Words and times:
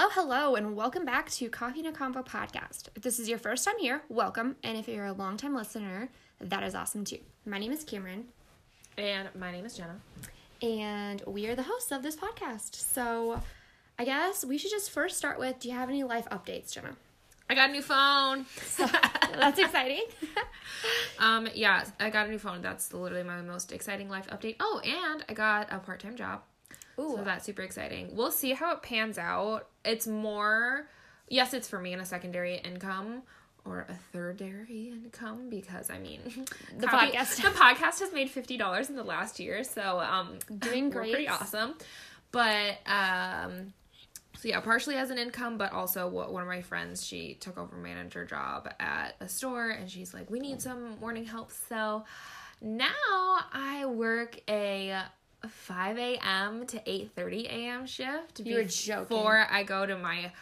Hello, 0.00 0.10
hello, 0.12 0.54
and 0.54 0.76
welcome 0.76 1.04
back 1.04 1.28
to 1.28 1.48
Coffee 1.48 1.80
and 1.80 1.88
a 1.88 1.90
Convo 1.90 2.24
podcast. 2.24 2.86
If 2.94 3.02
this 3.02 3.18
is 3.18 3.28
your 3.28 3.36
first 3.36 3.64
time 3.64 3.74
here, 3.80 4.00
welcome. 4.08 4.54
And 4.62 4.78
if 4.78 4.86
you're 4.86 5.06
a 5.06 5.12
longtime 5.12 5.56
listener, 5.56 6.08
that 6.40 6.62
is 6.62 6.76
awesome 6.76 7.04
too. 7.04 7.18
My 7.44 7.58
name 7.58 7.72
is 7.72 7.82
Cameron, 7.82 8.26
And 8.96 9.28
my 9.34 9.50
name 9.50 9.64
is 9.64 9.76
Jenna. 9.76 9.96
and 10.62 11.20
we 11.26 11.48
are 11.48 11.56
the 11.56 11.64
hosts 11.64 11.90
of 11.90 12.04
this 12.04 12.14
podcast. 12.14 12.76
So 12.76 13.42
I 13.98 14.04
guess 14.04 14.44
we 14.44 14.56
should 14.56 14.70
just 14.70 14.92
first 14.92 15.18
start 15.18 15.36
with 15.36 15.58
do 15.58 15.68
you 15.68 15.74
have 15.74 15.88
any 15.88 16.04
life 16.04 16.28
updates, 16.30 16.72
Jenna? 16.72 16.94
I 17.50 17.56
got 17.56 17.70
a 17.70 17.72
new 17.72 17.82
phone. 17.82 18.46
That's 18.78 19.58
exciting. 19.58 20.04
um, 21.18 21.48
yeah, 21.54 21.84
I 21.98 22.10
got 22.10 22.28
a 22.28 22.30
new 22.30 22.38
phone. 22.38 22.62
That's 22.62 22.92
literally 22.94 23.24
my 23.24 23.42
most 23.42 23.72
exciting 23.72 24.08
life 24.08 24.28
update. 24.28 24.58
Oh, 24.60 24.80
and 24.84 25.24
I 25.28 25.32
got 25.32 25.72
a 25.72 25.80
part 25.80 25.98
time 25.98 26.14
job. 26.14 26.42
Ooh. 27.00 27.16
So 27.16 27.22
that's 27.24 27.44
super 27.44 27.62
exciting. 27.62 28.10
We'll 28.16 28.30
see 28.32 28.52
how 28.52 28.72
it 28.74 28.82
pans 28.82 29.18
out. 29.18 29.68
It's 29.84 30.06
more, 30.06 30.88
yes, 31.28 31.54
it's 31.54 31.68
for 31.68 31.78
me 31.80 31.92
in 31.92 32.00
a 32.00 32.04
secondary 32.06 32.56
income 32.56 33.22
or 33.64 33.86
a 33.88 34.16
thirdary 34.16 34.88
income 34.92 35.48
because 35.50 35.90
I 35.90 35.98
mean, 35.98 36.20
The 36.78 36.86
copy- 36.86 37.12
podcast. 37.16 37.36
the 37.42 37.48
podcast 37.50 38.00
has 38.00 38.12
made 38.12 38.30
fifty 38.30 38.56
dollars 38.56 38.88
in 38.88 38.96
the 38.96 39.04
last 39.04 39.38
year, 39.38 39.62
so 39.64 40.00
um, 40.00 40.38
Doing 40.58 40.90
great. 40.90 41.12
pretty 41.12 41.28
awesome. 41.28 41.74
But 42.32 42.78
um, 42.86 43.72
so 44.36 44.48
yeah, 44.48 44.60
partially 44.60 44.96
as 44.96 45.10
an 45.10 45.18
income, 45.18 45.58
but 45.58 45.72
also 45.72 46.06
what 46.08 46.32
one 46.32 46.42
of 46.42 46.48
my 46.48 46.62
friends 46.62 47.04
she 47.04 47.34
took 47.34 47.58
over 47.58 47.76
manager 47.76 48.24
job 48.24 48.68
at 48.80 49.16
a 49.20 49.28
store, 49.28 49.70
and 49.70 49.90
she's 49.90 50.14
like, 50.14 50.30
we 50.30 50.38
need 50.40 50.62
some 50.62 50.98
morning 51.00 51.26
help, 51.26 51.50
so 51.68 52.04
now 52.60 52.86
I 53.52 53.84
work 53.86 54.38
a 54.48 55.00
5 55.46 55.98
a.m. 55.98 56.66
to 56.66 56.78
8:30 56.80 57.44
a.m. 57.46 57.86
shift. 57.86 58.40
You 58.40 58.56
were 58.56 58.64
joking. 58.64 59.04
Before 59.16 59.46
I 59.50 59.62
go 59.62 59.86
to 59.86 59.96
my 59.96 60.32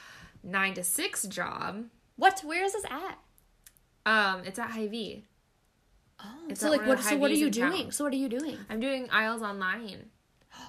nine 0.43 0.75
to 0.75 0.85
six 0.85 1.25
job. 1.27 1.85
what? 2.17 2.41
Where 2.45 2.65
is 2.65 2.73
this 2.73 2.85
at? 2.87 3.19
Um, 4.07 4.43
it's 4.45 4.59
at 4.59 4.71
Hy-Vee. 4.71 5.25
Oh, 6.25 6.25
It's 6.49 6.61
so 6.61 6.71
like 6.71 6.87
what? 6.87 7.01
So 7.01 7.17
what 7.17 7.31
are 7.31 7.35
you 7.35 7.47
in 7.49 7.53
town. 7.53 7.71
doing? 7.73 7.91
So 7.91 8.05
what 8.05 8.13
are 8.13 8.17
you 8.17 8.29
doing? 8.29 8.57
I'm 8.71 8.81
doing 8.81 9.09
aisles 9.11 9.43
online. 9.43 10.11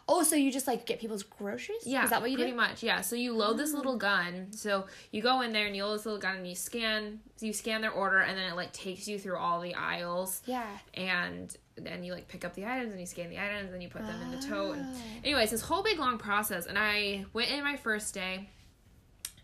Oh, 0.09 0.23
so 0.23 0.35
you 0.37 0.51
just 0.51 0.67
like 0.67 0.85
get 0.85 0.99
people's 1.01 1.23
groceries? 1.23 1.81
Yeah, 1.85 2.05
is 2.05 2.09
that 2.11 2.21
what 2.21 2.31
you 2.31 2.37
pretty 2.37 2.51
do? 2.51 2.57
much. 2.57 2.81
Yeah, 2.81 3.01
so 3.01 3.15
you 3.15 3.33
load 3.35 3.57
this 3.57 3.73
little 3.73 3.95
mm. 3.95 3.99
gun. 3.99 4.47
So 4.51 4.87
you 5.11 5.21
go 5.21 5.41
in 5.41 5.51
there 5.51 5.65
and 5.67 5.75
you 5.75 5.85
load 5.85 5.95
this 5.99 6.05
little 6.05 6.19
gun 6.21 6.37
and 6.37 6.47
you 6.47 6.55
scan. 6.55 7.19
You 7.41 7.51
scan 7.53 7.81
their 7.81 7.91
order 7.91 8.19
and 8.19 8.37
then 8.37 8.49
it 8.51 8.55
like 8.55 8.71
takes 8.71 9.07
you 9.07 9.19
through 9.19 9.37
all 9.37 9.59
the 9.61 9.75
aisles 9.75 10.41
Yeah. 10.45 10.65
and 10.93 11.55
then 11.75 12.03
you 12.03 12.13
like 12.13 12.27
pick 12.27 12.43
up 12.45 12.55
the 12.55 12.65
items 12.65 12.91
and 12.91 12.99
you 12.99 13.05
scan 13.05 13.29
the 13.29 13.37
items 13.37 13.73
and 13.73 13.83
you 13.83 13.89
put 13.89 14.01
them 14.07 14.19
in 14.21 14.31
the 14.39 14.47
tote. 14.47 14.77
And 14.77 14.95
Oh. 14.95 14.99
anyways, 15.25 15.51
this 15.51 15.61
whole 15.61 15.83
big 15.83 15.99
long 15.99 16.17
process. 16.17 16.65
And 16.65 16.77
I 16.79 17.25
went 17.33 17.51
in 17.51 17.63
my 17.63 17.75
first 17.75 18.13
day 18.13 18.49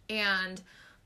and 0.09 0.61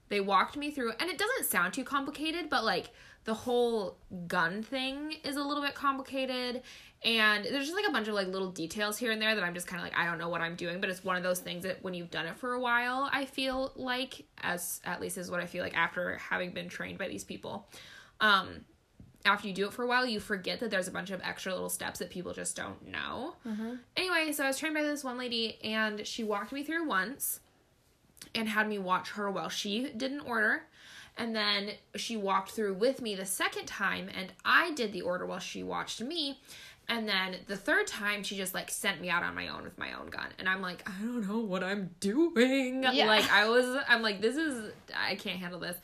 they 0.10 0.20
walked 0.20 0.56
me 0.56 0.72
through 0.72 0.92
and 1.00 1.10
it 1.10 1.18
doesn't 1.18 1.46
sound 1.46 1.74
too 1.74 1.84
complicated 1.84 2.50
but 2.50 2.64
like 2.64 2.90
the 3.26 3.34
whole 3.34 3.98
gun 4.28 4.64
thing 4.64 5.16
is 5.26 5.36
a 5.36 5.44
little 5.44 5.62
bit 5.62 5.76
complicated 5.76 6.62
and 7.04 7.46
there's 7.46 7.66
just 7.66 7.76
like 7.76 7.88
a 7.88 7.92
bunch 7.92 8.08
of 8.08 8.14
like 8.14 8.28
little 8.28 8.52
details 8.52 8.98
here 8.98 9.12
and 9.12 9.22
there 9.22 9.36
that 9.36 9.44
i'm 9.44 9.54
just 9.54 9.68
kind 9.68 9.80
of 9.80 9.84
like 9.84 9.98
i 9.98 10.06
don't 10.06 10.18
know 10.18 10.30
what 10.30 10.42
i'm 10.42 10.56
doing 10.56 10.82
but 10.82 10.90
it's 10.90 11.04
one 11.04 11.16
of 11.16 11.24
those 11.24 11.40
things 11.40 11.64
that 11.64 11.82
when 11.84 11.94
you've 11.94 12.10
done 12.10 12.26
it 12.26 12.38
for 12.38 12.54
a 12.54 12.60
while 12.60 13.10
i 13.12 13.26
feel 13.26 13.72
like 13.76 14.26
as 14.40 14.82
at 14.86 15.00
least 15.00 15.18
is 15.18 15.30
what 15.30 15.40
i 15.40 15.46
feel 15.46 15.64
like 15.64 15.78
after 15.78 16.18
having 16.18 16.52
been 16.52 16.68
trained 16.68 16.98
by 16.98 17.08
these 17.08 17.24
people 17.24 17.68
um 18.20 18.50
after 19.26 19.48
you 19.48 19.54
do 19.54 19.66
it 19.68 19.74
for 19.74 19.84
a 19.84 19.88
while 19.88 20.06
you 20.06 20.20
forget 20.20 20.60
that 20.60 20.72
there's 20.72 20.88
a 20.88 20.92
bunch 20.92 21.12
of 21.12 21.22
extra 21.24 21.52
little 21.52 21.70
steps 21.70 22.00
that 22.00 22.10
people 22.10 22.34
just 22.34 22.56
don't 22.56 22.88
know 22.88 23.36
anyway 23.96 24.32
so 24.32 24.44
i 24.44 24.48
was 24.48 24.58
trained 24.58 24.74
by 24.76 24.82
this 24.82 25.04
one 25.04 25.18
lady 25.18 25.60
and 25.64 26.06
she 26.08 26.24
walked 26.24 26.52
me 26.52 26.64
through 26.64 26.88
once 26.88 27.42
and 28.36 28.50
had 28.50 28.68
me 28.68 28.78
watch 28.78 29.12
her 29.12 29.30
while 29.30 29.50
she 29.50 29.90
did 29.96 30.12
an 30.12 30.20
order. 30.22 30.64
And 31.20 31.36
then 31.36 31.72
she 31.96 32.16
walked 32.16 32.52
through 32.52 32.76
with 32.76 33.02
me 33.02 33.16
the 33.16 33.26
second 33.26 33.66
time, 33.66 34.08
and 34.14 34.34
I 34.46 34.72
did 34.74 34.94
the 34.94 35.02
order 35.02 35.26
while 35.26 35.40
she 35.40 35.64
watched 35.64 36.00
me. 36.00 36.40
And 36.90 37.08
then 37.08 37.36
the 37.48 37.58
third 37.58 37.86
time, 37.86 38.24
she 38.24 38.38
just 38.38 38.54
like 38.54 38.70
sent 38.70 39.02
me 39.02 39.10
out 39.10 39.24
on 39.24 39.36
my 39.36 39.50
own 39.50 39.64
with 39.64 39.78
my 39.78 39.94
own 39.94 40.08
gun. 40.08 40.28
And 40.40 40.48
I'm 40.48 40.62
like, 40.62 40.88
I 40.88 40.94
don't 41.02 41.28
know 41.28 41.40
what 41.40 41.64
I'm 41.64 41.90
doing. 42.00 42.84
Yeah. 42.84 43.08
Like, 43.08 43.30
I 43.30 43.50
was, 43.50 43.84
I'm 43.90 44.02
like, 44.02 44.22
this 44.22 44.38
is, 44.38 44.72
I 44.96 45.16
can't 45.16 45.38
handle 45.40 45.60
this. 45.60 45.76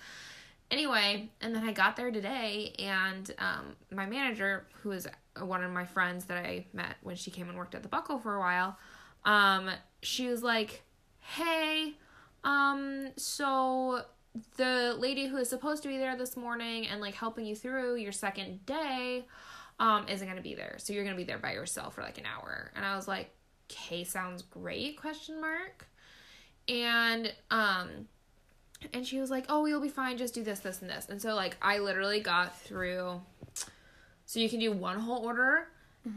Anyway, 0.72 1.30
and 1.42 1.54
then 1.54 1.64
I 1.64 1.72
got 1.72 1.98
there 1.98 2.10
today, 2.10 2.74
and 2.80 3.30
um, 3.38 3.76
my 3.92 4.08
manager, 4.08 4.66
who 4.82 4.92
is 4.92 5.08
one 5.40 5.64
of 5.64 5.72
my 5.72 5.86
friends 5.86 6.26
that 6.26 6.38
I 6.38 6.66
met 6.74 6.96
when 7.04 7.16
she 7.16 7.30
came 7.30 7.48
and 7.48 7.58
worked 7.58 7.76
at 7.76 7.84
the 7.84 7.90
Buckle 7.90 8.18
for 8.18 8.36
a 8.36 8.40
while, 8.40 8.78
um, 9.24 9.70
she 10.02 10.28
was 10.28 10.42
like, 10.42 10.82
"Hey, 11.20 11.94
um, 12.44 13.10
so 13.18 14.02
the 14.58 14.96
lady 14.98 15.28
who 15.28 15.38
is 15.38 15.50
supposed 15.50 15.84
to 15.84 15.90
be 15.90 15.98
there 15.98 16.18
this 16.18 16.36
morning 16.36 16.88
and 16.88 17.00
like 17.00 17.14
helping 17.14 17.46
you 17.46 17.56
through 17.56 17.96
your 17.98 18.12
second 18.12 18.66
day, 18.66 19.28
um, 19.80 20.08
isn't 20.08 20.28
gonna 20.28 20.42
be 20.42 20.56
there. 20.56 20.76
So 20.78 20.94
you're 20.94 21.04
gonna 21.04 21.16
be 21.16 21.24
there 21.24 21.38
by 21.40 21.54
yourself 21.54 21.96
for 21.96 22.02
like 22.02 22.18
an 22.18 22.26
hour." 22.26 22.72
And 22.76 22.86
I 22.86 22.96
was 22.96 23.08
like, 23.08 23.32
"Okay, 23.72 24.04
sounds 24.04 24.42
great?" 24.42 25.00
Question 25.00 25.42
mark. 25.42 25.88
And 26.68 27.34
um 27.52 28.08
and 28.94 29.06
she 29.08 29.20
was 29.20 29.30
like, 29.32 29.46
"Oh, 29.50 29.66
you'll 29.66 29.82
be 29.82 29.90
fine. 29.90 30.18
Just 30.18 30.34
do 30.34 30.44
this, 30.44 30.60
this, 30.60 30.82
and 30.82 30.90
this." 30.90 31.08
And 31.10 31.22
so 31.22 31.36
like 31.36 31.58
I 31.62 31.80
literally 31.80 32.20
got 32.20 32.60
through. 32.60 33.22
So 34.26 34.40
you 34.40 34.50
can 34.50 34.60
do 34.60 34.72
one 34.72 35.00
whole 35.00 35.26
order, 35.26 35.68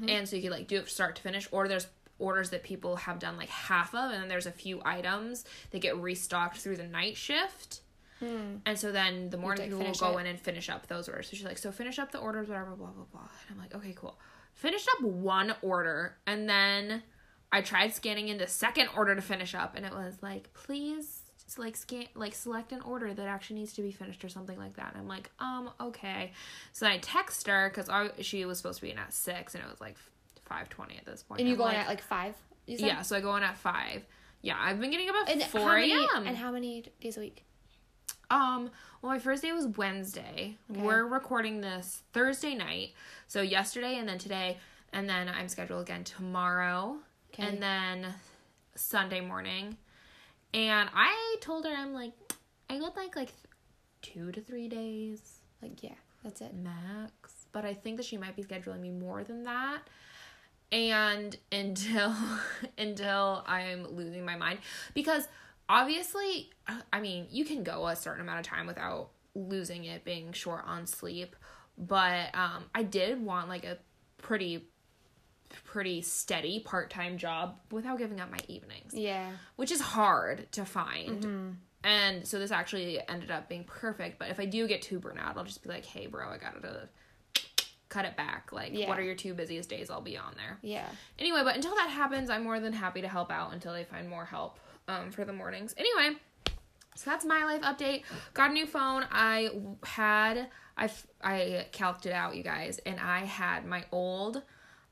and 0.09 0.29
so 0.29 0.37
you 0.37 0.43
can 0.43 0.51
like 0.51 0.69
do 0.69 0.79
it 0.79 0.89
start 0.89 1.17
to 1.17 1.23
finish. 1.23 1.49
Or 1.53 1.69
there's 1.69 1.87
orders 2.19 2.51
that 2.51 2.63
people 2.63 2.97
have 2.97 3.19
done 3.19 3.37
like 3.37 3.49
half 3.49 3.95
of, 3.95 4.11
and 4.11 4.23
then 4.23 4.29
there's 4.29 4.47
a 4.47 4.53
few 4.53 4.81
items 4.85 5.45
that 5.71 5.81
get 5.81 5.97
restocked 5.97 6.59
through 6.59 6.77
the 6.77 6.87
night 6.87 7.17
shift. 7.17 7.81
And 8.21 8.79
so 8.79 8.93
then 8.93 9.31
the 9.31 9.37
morning 9.37 9.71
people 9.71 9.85
will 9.85 9.95
go 9.95 10.19
it. 10.19 10.23
in 10.23 10.27
and 10.27 10.41
finish 10.41 10.69
up 10.69 10.87
those 10.87 11.09
orders. 11.09 11.29
So 11.29 11.37
she's 11.37 11.45
like, 11.45 11.59
"So 11.59 11.71
finish 11.71 11.99
up 11.99 12.13
the 12.13 12.19
orders, 12.19 12.49
whatever, 12.49 12.75
blah 12.75 12.91
blah 12.91 13.05
blah." 13.05 13.29
And 13.49 13.57
I'm 13.57 13.59
like, 13.59 13.75
"Okay, 13.75 13.93
cool." 13.95 14.19
Finished 14.55 14.89
up 14.97 15.03
one 15.05 15.55
order, 15.63 16.17
and 16.27 16.49
then 16.49 17.03
I 17.53 17.61
tried 17.61 17.95
scanning 17.95 18.29
in 18.29 18.39
the 18.39 18.47
second 18.47 18.89
order 18.97 19.15
to 19.15 19.23
finish 19.23 19.55
up, 19.55 19.77
and 19.77 19.85
it 19.85 19.93
was 19.93 20.23
like, 20.23 20.53
"Please." 20.55 21.23
like 21.59 21.77
scan 21.77 22.07
like 22.15 22.35
select 22.35 22.73
an 22.73 22.81
order 22.81 23.15
that 23.15 23.29
actually 23.29 23.61
needs 23.61 23.73
to 23.73 23.81
be 23.81 23.93
finished 23.93 24.25
or 24.25 24.29
something 24.29 24.59
like 24.59 24.75
that 24.77 24.91
and 24.93 25.01
i'm 25.01 25.09
like 25.09 25.31
um 25.39 25.71
okay 25.81 26.33
so 26.73 26.85
then 26.85 26.93
i 26.93 26.99
text 26.99 27.47
her 27.47 27.71
because 27.73 27.89
she 28.21 28.45
was 28.45 28.59
supposed 28.59 28.81
to 28.81 28.85
be 28.85 28.91
in 28.91 28.99
at 28.99 29.13
six 29.13 29.55
and 29.55 29.63
it 29.63 29.71
was 29.71 29.81
like 29.81 29.97
5.20 30.51 30.99
at 30.99 31.07
this 31.07 31.23
point. 31.23 31.41
And 31.41 31.49
you 31.49 31.57
go 31.57 31.63
in 31.67 31.75
like, 31.75 31.79
at 31.79 31.89
like 31.89 32.03
five? 32.03 32.35
Yeah 32.67 33.03
so 33.03 33.17
i 33.17 33.21
go 33.21 33.37
in 33.37 33.43
at 33.43 33.57
five 33.57 34.05
yeah 34.43 34.57
i've 34.61 34.81
been 34.81 34.91
getting 34.91 35.09
about 35.09 35.31
And 35.31 35.43
4 35.43 35.77
a.m 35.79 36.27
and 36.27 36.37
how 36.37 36.51
many 36.51 36.85
days 37.01 37.17
a 37.17 37.21
week? 37.21 37.45
Um, 38.31 38.71
well, 39.03 39.13
my 39.13 39.19
first 39.19 39.43
day 39.43 39.53
was 39.53 39.67
Wednesday. 39.67 40.57
Okay. 40.71 40.81
We're 40.83 41.05
recording 41.07 41.61
this 41.61 42.03
Thursday 42.13 42.55
night. 42.55 42.93
So 43.29 43.43
yesterday 43.43 43.97
and 43.99 44.09
then 44.09 44.19
today, 44.19 44.59
and 44.93 45.09
then 45.09 45.29
I'm 45.29 45.49
scheduled 45.49 45.83
again 45.83 46.05
tomorrow, 46.05 46.97
Okay. 47.35 47.47
and 47.49 47.63
then 47.63 48.07
Sunday 48.75 49.21
morning. 49.21 49.77
And 50.55 50.89
I 50.95 51.37
told 51.41 51.65
her 51.67 51.73
I'm 51.73 51.93
like, 51.93 52.13
I 52.71 52.81
would 52.81 52.97
like 52.97 53.15
like 53.17 53.33
two 54.03 54.33
to 54.33 54.41
three 54.41 54.69
days 54.69 55.21
Like, 55.63 55.83
yeah, 55.83 55.95
that's 56.25 56.41
it. 56.41 56.55
max, 56.55 57.47
but 57.53 57.65
I 57.65 57.75
think 57.75 57.97
that 57.99 58.07
she 58.07 58.17
might 58.17 58.37
be 58.37 58.43
scheduling 58.43 58.81
me 58.81 58.91
more 58.91 59.23
than 59.25 59.43
that. 59.45 59.83
And 60.73 61.37
until 61.53 62.15
until 62.79 63.45
I'm 63.47 63.87
losing 63.95 64.25
my 64.25 64.37
mind 64.37 64.59
because 64.95 65.29
obviously 65.69 66.51
I 66.93 67.01
mean, 67.01 67.27
you 67.31 67.45
can 67.45 67.63
go 67.63 67.87
a 67.89 67.97
certain 67.97 68.21
amount 68.23 68.41
of 68.41 68.47
time 68.47 68.67
without 68.67 69.11
losing 69.35 69.85
it 69.85 70.05
being 70.05 70.33
short 70.33 70.65
on 70.67 70.87
sleep, 70.87 71.37
but 71.79 72.35
um 72.35 72.65
I 72.75 72.83
did 72.83 73.23
want 73.23 73.49
like 73.49 73.65
a 73.65 73.79
pretty 74.19 74.69
pretty 75.65 76.03
steady 76.03 76.59
part-time 76.61 77.19
job 77.19 77.57
without 77.71 77.99
giving 77.99 78.21
up 78.21 78.31
my 78.31 78.39
evenings 78.49 78.93
Yeah. 78.93 79.31
which 79.57 79.71
is 79.71 79.81
hard 79.81 80.51
to 80.53 80.65
find. 80.65 81.57
And 81.85 82.27
so 82.27 82.41
this 82.41 82.51
actually 82.51 82.99
ended 83.09 83.31
up 83.31 83.49
being 83.49 83.63
perfect. 83.63 84.19
But 84.19 84.29
if 84.31 84.41
I 84.41 84.45
do 84.47 84.67
get 84.67 84.83
too 84.83 84.99
burnt 84.99 85.21
out, 85.21 85.37
I'll 85.37 85.45
just 85.45 85.63
be 85.63 85.69
like, 85.69 85.85
hey, 85.85 86.09
bro, 86.09 86.29
I 86.31 86.37
gotta 86.37 86.89
cut 87.89 88.05
it 88.07 88.17
back. 88.17 88.51
Like, 88.51 88.73
Yeah. 88.73 88.89
what 88.89 88.99
are 88.99 89.03
your 89.05 89.15
two 89.15 89.35
busiest 89.35 89.69
days? 89.71 89.89
I'll 89.89 90.01
be 90.01 90.17
on 90.17 90.35
there. 90.37 90.59
Yeah. 90.63 90.89
Anyway, 91.17 91.43
but 91.45 91.55
until 91.55 91.77
that 91.77 91.89
happens, 91.91 92.29
I'm 92.29 92.43
more 92.43 92.59
than 92.59 92.73
happy 92.73 93.03
to 93.03 93.09
help 93.09 93.31
out 93.31 93.53
until 93.53 93.73
they 93.73 93.85
find 93.85 94.09
more 94.09 94.25
help 94.25 94.59
um, 94.89 95.11
for 95.11 95.25
the 95.25 95.33
mornings. 95.33 95.75
Anyway, 95.77 96.19
so 96.95 97.11
that's 97.11 97.25
my 97.25 97.45
life 97.45 97.63
update. 97.63 98.03
Got 98.35 98.51
a 98.51 98.55
new 98.55 98.67
phone. 98.67 99.05
I 99.11 99.51
had 99.85 100.49
I 100.77 100.91
I 101.23 101.67
calced 101.73 102.07
it 102.07 102.13
out, 102.13 102.37
you 102.37 102.43
guys, 102.43 102.81
and 102.87 102.99
I 103.01 103.25
had 103.25 103.65
my 103.65 103.85
old 103.93 104.43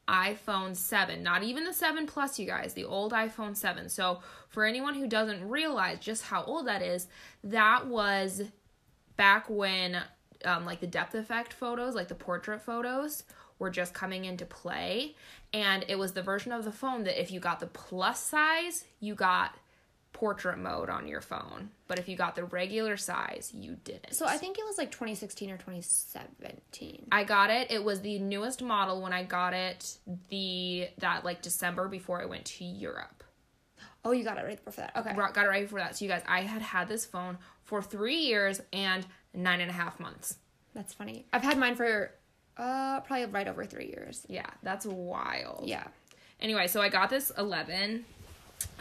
iPhone 0.06 0.76
7, 0.76 1.22
not 1.22 1.42
even 1.42 1.64
the 1.64 1.72
7 1.72 2.06
Plus, 2.06 2.38
you 2.38 2.46
guys, 2.46 2.74
the 2.74 2.84
old 2.84 3.12
iPhone 3.12 3.56
7. 3.56 3.88
So, 3.88 4.20
for 4.50 4.64
anyone 4.64 4.94
who 4.94 5.06
doesn't 5.06 5.48
realize 5.48 5.98
just 5.98 6.24
how 6.24 6.44
old 6.44 6.66
that 6.66 6.82
is, 6.82 7.08
that 7.42 7.86
was 7.86 8.42
back 9.16 9.46
when 9.48 10.02
um, 10.44 10.66
like 10.66 10.80
the 10.80 10.86
depth 10.86 11.14
effect 11.14 11.52
photos, 11.52 11.94
like 11.94 12.08
the 12.08 12.14
portrait 12.14 12.60
photos, 12.60 13.24
were 13.58 13.70
just 13.70 13.94
coming 13.94 14.24
into 14.24 14.44
play. 14.44 15.14
And 15.52 15.84
it 15.88 15.98
was 15.98 16.12
the 16.12 16.22
version 16.22 16.52
of 16.52 16.64
the 16.64 16.72
phone 16.72 17.04
that 17.04 17.20
if 17.20 17.30
you 17.30 17.40
got 17.40 17.60
the 17.60 17.66
plus 17.66 18.20
size, 18.20 18.84
you 19.00 19.14
got 19.14 19.56
portrait 20.14 20.56
mode 20.56 20.88
on 20.88 21.06
your 21.06 21.20
phone. 21.20 21.68
But 21.88 21.98
if 21.98 22.08
you 22.08 22.16
got 22.16 22.34
the 22.34 22.44
regular 22.44 22.96
size, 22.96 23.50
you 23.52 23.76
didn't. 23.84 24.14
So 24.14 24.24
I 24.24 24.38
think 24.38 24.58
it 24.58 24.64
was 24.64 24.78
like 24.78 24.90
2016 24.90 25.50
or 25.50 25.58
2017. 25.58 27.08
I 27.12 27.24
got 27.24 27.50
it. 27.50 27.70
It 27.70 27.84
was 27.84 28.00
the 28.00 28.18
newest 28.20 28.62
model 28.62 29.02
when 29.02 29.12
I 29.12 29.24
got 29.24 29.52
it 29.52 29.98
the 30.30 30.88
that 30.98 31.24
like 31.24 31.42
December 31.42 31.88
before 31.88 32.22
I 32.22 32.24
went 32.24 32.46
to 32.46 32.64
Europe. 32.64 33.22
Oh, 34.04 34.12
you 34.12 34.24
got 34.24 34.38
it 34.38 34.44
right 34.44 34.64
before 34.64 34.84
that. 34.84 34.96
Okay. 34.96 35.14
Got 35.14 35.44
it 35.44 35.48
right 35.48 35.64
before 35.64 35.80
that. 35.80 35.96
So 35.96 36.04
you 36.04 36.10
guys, 36.10 36.22
I 36.26 36.42
had 36.42 36.62
had 36.62 36.88
this 36.88 37.04
phone 37.04 37.38
for 37.64 37.82
three 37.82 38.18
years 38.18 38.62
and 38.72 39.04
nine 39.34 39.60
and 39.60 39.70
a 39.70 39.74
half 39.74 39.98
months. 39.98 40.36
That's 40.74 40.94
funny. 40.94 41.26
I've 41.32 41.42
had 41.42 41.58
mine 41.58 41.74
for 41.74 42.12
uh 42.56 43.00
probably 43.00 43.26
right 43.26 43.48
over 43.48 43.64
three 43.64 43.86
years. 43.86 44.24
Yeah, 44.28 44.46
that's 44.62 44.86
wild. 44.86 45.64
Yeah. 45.66 45.84
Anyway, 46.40 46.68
so 46.68 46.80
I 46.80 46.88
got 46.88 47.10
this 47.10 47.32
11. 47.36 48.04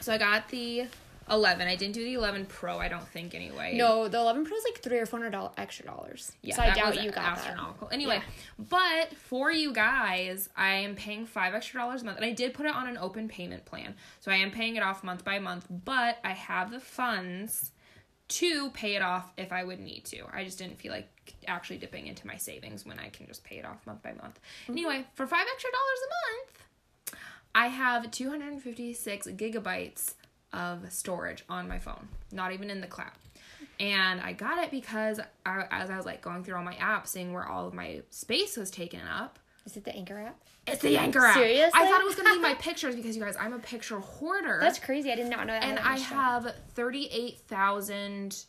So 0.02 0.14
I 0.14 0.18
got 0.18 0.48
the 0.50 0.88
11. 1.30 1.68
I 1.68 1.76
didn't 1.76 1.94
do 1.94 2.04
the 2.04 2.14
11 2.14 2.46
Pro, 2.48 2.78
I 2.80 2.88
don't 2.88 3.08
think, 3.08 3.34
anyway. 3.34 3.76
No, 3.78 4.08
the 4.08 4.18
11 4.18 4.46
Pro 4.46 4.56
is 4.58 4.64
like 4.64 4.82
three 4.82 4.98
or 5.00 5.06
four 5.06 5.20
hundred 5.20 5.32
dollars 5.32 5.54
extra 5.58 5.86
dollars. 5.86 6.32
Yeah, 6.42 6.56
so 6.56 6.62
I 6.64 6.74
doubt 6.74 7.02
you 7.04 7.12
got 7.12 7.38
astronomical. 7.38 7.90
Anyway, 7.92 8.16
Yeah. 8.16 8.66
but 8.70 9.16
for 9.18 9.52
you 9.52 9.72
guys, 9.74 10.50
I 10.56 10.74
am 10.76 10.96
paying 10.96 11.26
five 11.26 11.54
extra 11.54 11.80
dollars 11.80 12.02
a 12.02 12.06
month, 12.06 12.18
and 12.18 12.26
I 12.26 12.32
did 12.32 12.54
put 12.54 12.66
it 12.66 12.76
on 12.76 12.88
an 12.88 12.98
open 12.98 13.28
payment 13.28 13.66
plan, 13.66 13.96
so 14.20 14.32
I 14.32 14.36
am 14.36 14.52
paying 14.52 14.76
it 14.76 14.84
off 14.84 15.04
month 15.04 15.24
by 15.24 15.40
month. 15.40 15.66
But 15.70 16.18
I 16.24 16.32
have 16.32 16.72
the 16.72 16.80
funds 16.80 17.72
to 18.30 18.70
pay 18.72 18.96
it 18.96 19.02
off 19.02 19.32
if 19.38 19.52
I 19.52 19.64
would 19.64 19.80
need 19.80 20.06
to. 20.06 20.24
I 20.34 20.44
just 20.44 20.58
didn't 20.58 20.80
feel 20.80 20.92
like 20.92 21.10
actually 21.48 21.78
dipping 21.78 22.08
into 22.08 22.26
my 22.26 22.36
savings 22.38 22.86
when 22.86 22.98
I 23.00 23.10
can 23.10 23.28
just 23.28 23.44
pay 23.44 23.58
it 23.58 23.66
off 23.66 23.86
month 23.86 24.02
by 24.02 24.14
month. 24.14 24.40
Mm-hmm. 24.64 24.72
Anyway, 24.72 25.06
for 25.14 25.28
five 25.28 25.46
extra 25.54 25.70
dollars 25.72 26.00
a 26.04 26.10
month, 27.12 27.20
I 27.56 27.68
have 27.68 28.10
256 28.12 29.28
gigabytes 29.28 30.16
of 30.54 30.92
storage 30.92 31.44
on 31.50 31.68
my 31.68 31.80
phone, 31.80 32.08
not 32.32 32.52
even 32.54 32.70
in 32.70 32.82
the 32.82 32.88
cloud. 32.88 33.12
And 33.80 34.22
I 34.22 34.34
got 34.34 34.64
it 34.64 34.72
because 34.72 35.20
I, 35.46 35.66
as 35.72 35.90
I 35.90 35.98
was 35.98 36.06
like 36.06 36.22
going 36.22 36.44
through 36.44 36.56
all 36.56 36.64
my 36.64 36.76
apps, 36.76 37.08
seeing 37.08 37.34
where 37.34 37.46
all 37.48 37.68
of 37.68 37.74
my 37.74 38.02
space 38.10 38.56
was 38.58 38.70
taken 38.72 39.02
up. 39.02 39.40
Is 39.66 39.78
it 39.78 39.84
the 39.86 39.96
Anchor 39.96 40.18
app? 40.20 40.38
It's 40.68 40.82
the 40.82 40.98
Anchor 40.98 41.26
app. 41.26 41.36
Seriously? 41.36 41.72
I 41.74 41.86
thought 41.90 42.02
it 42.02 42.06
was 42.06 42.16
gonna 42.16 42.34
be 42.36 42.40
my 42.40 42.54
pictures 42.60 42.96
because 42.96 43.16
you 43.16 43.24
guys, 43.24 43.36
I'm 43.40 43.54
a 43.54 43.60
picture 43.60 44.00
hoarder. 44.00 44.60
That's 44.62 44.80
crazy. 44.80 45.12
I 45.12 45.16
did 45.16 45.30
not 45.30 45.48
know 45.48 45.54
that. 45.54 45.64
and 45.64 45.80
I 45.80 45.92
much 45.94 46.02
stuff. 46.02 46.44
have 46.44 46.56
38,000 46.76 48.46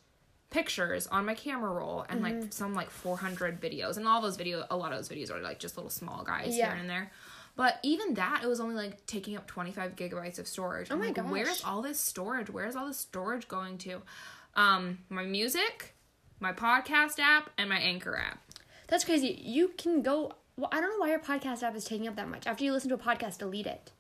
pictures 0.51 1.07
on 1.09 1.25
my 1.27 1.35
camera 1.35 1.71
roll 1.73 2.05
and 2.09 2.21
Mm-hmm. 2.23 2.41
like 2.41 2.53
some 2.53 2.75
like 2.75 2.91
400 2.91 3.61
videos. 3.61 3.97
And 3.97 4.07
all 4.07 4.21
those 4.21 4.37
videos, 4.37 4.67
a 4.71 4.77
lot 4.77 4.93
of 4.93 4.99
those 4.99 5.09
videos 5.09 5.31
are 5.31 5.41
like 5.41 5.59
just 5.59 5.77
little 5.77 5.91
small 5.91 6.23
guys 6.23 6.57
Yeah. 6.57 6.71
here 6.73 6.81
and 6.81 6.89
there. 6.91 7.11
But 7.57 7.79
even 7.83 8.15
that, 8.15 8.41
it 8.43 8.49
was 8.49 8.59
only 8.61 8.75
like 8.75 9.07
taking 9.07 9.37
up 9.37 9.47
25 9.47 9.95
gigabytes 9.95 10.39
of 10.39 10.49
storage. 10.49 10.89
Oh 10.91 10.95
I'm 10.95 11.01
my 11.01 11.07
like, 11.07 11.15
gosh. 11.17 11.31
Where's 11.31 11.63
all 11.65 11.83
this 11.83 12.01
storage? 12.01 12.51
Where's 12.51 12.75
all 12.75 12.87
this 12.89 12.99
storage 12.99 13.47
going 13.47 13.79
to? 13.79 14.03
Um, 14.57 14.99
my 15.09 15.25
music, 15.25 15.95
my 16.41 16.53
podcast 16.53 17.19
app, 17.21 17.51
and 17.57 17.69
my 17.69 17.79
Anchor 17.79 18.17
app. 18.17 18.41
That's 18.89 19.05
crazy. 19.05 19.41
You 19.43 19.69
can 19.79 20.03
go. 20.03 20.35
Well, 20.57 20.69
I 20.73 20.81
don't 20.81 20.91
know 20.91 20.99
why 20.99 21.11
your 21.11 21.19
podcast 21.21 21.63
app 21.63 21.75
is 21.77 21.85
taking 21.85 22.07
up 22.09 22.17
that 22.17 22.29
much. 22.29 22.47
After 22.47 22.65
you 22.65 22.73
listen 22.73 22.89
to 22.91 22.95
a 22.95 22.99
podcast, 22.99 23.39
delete 23.39 23.67
it. 23.67 23.91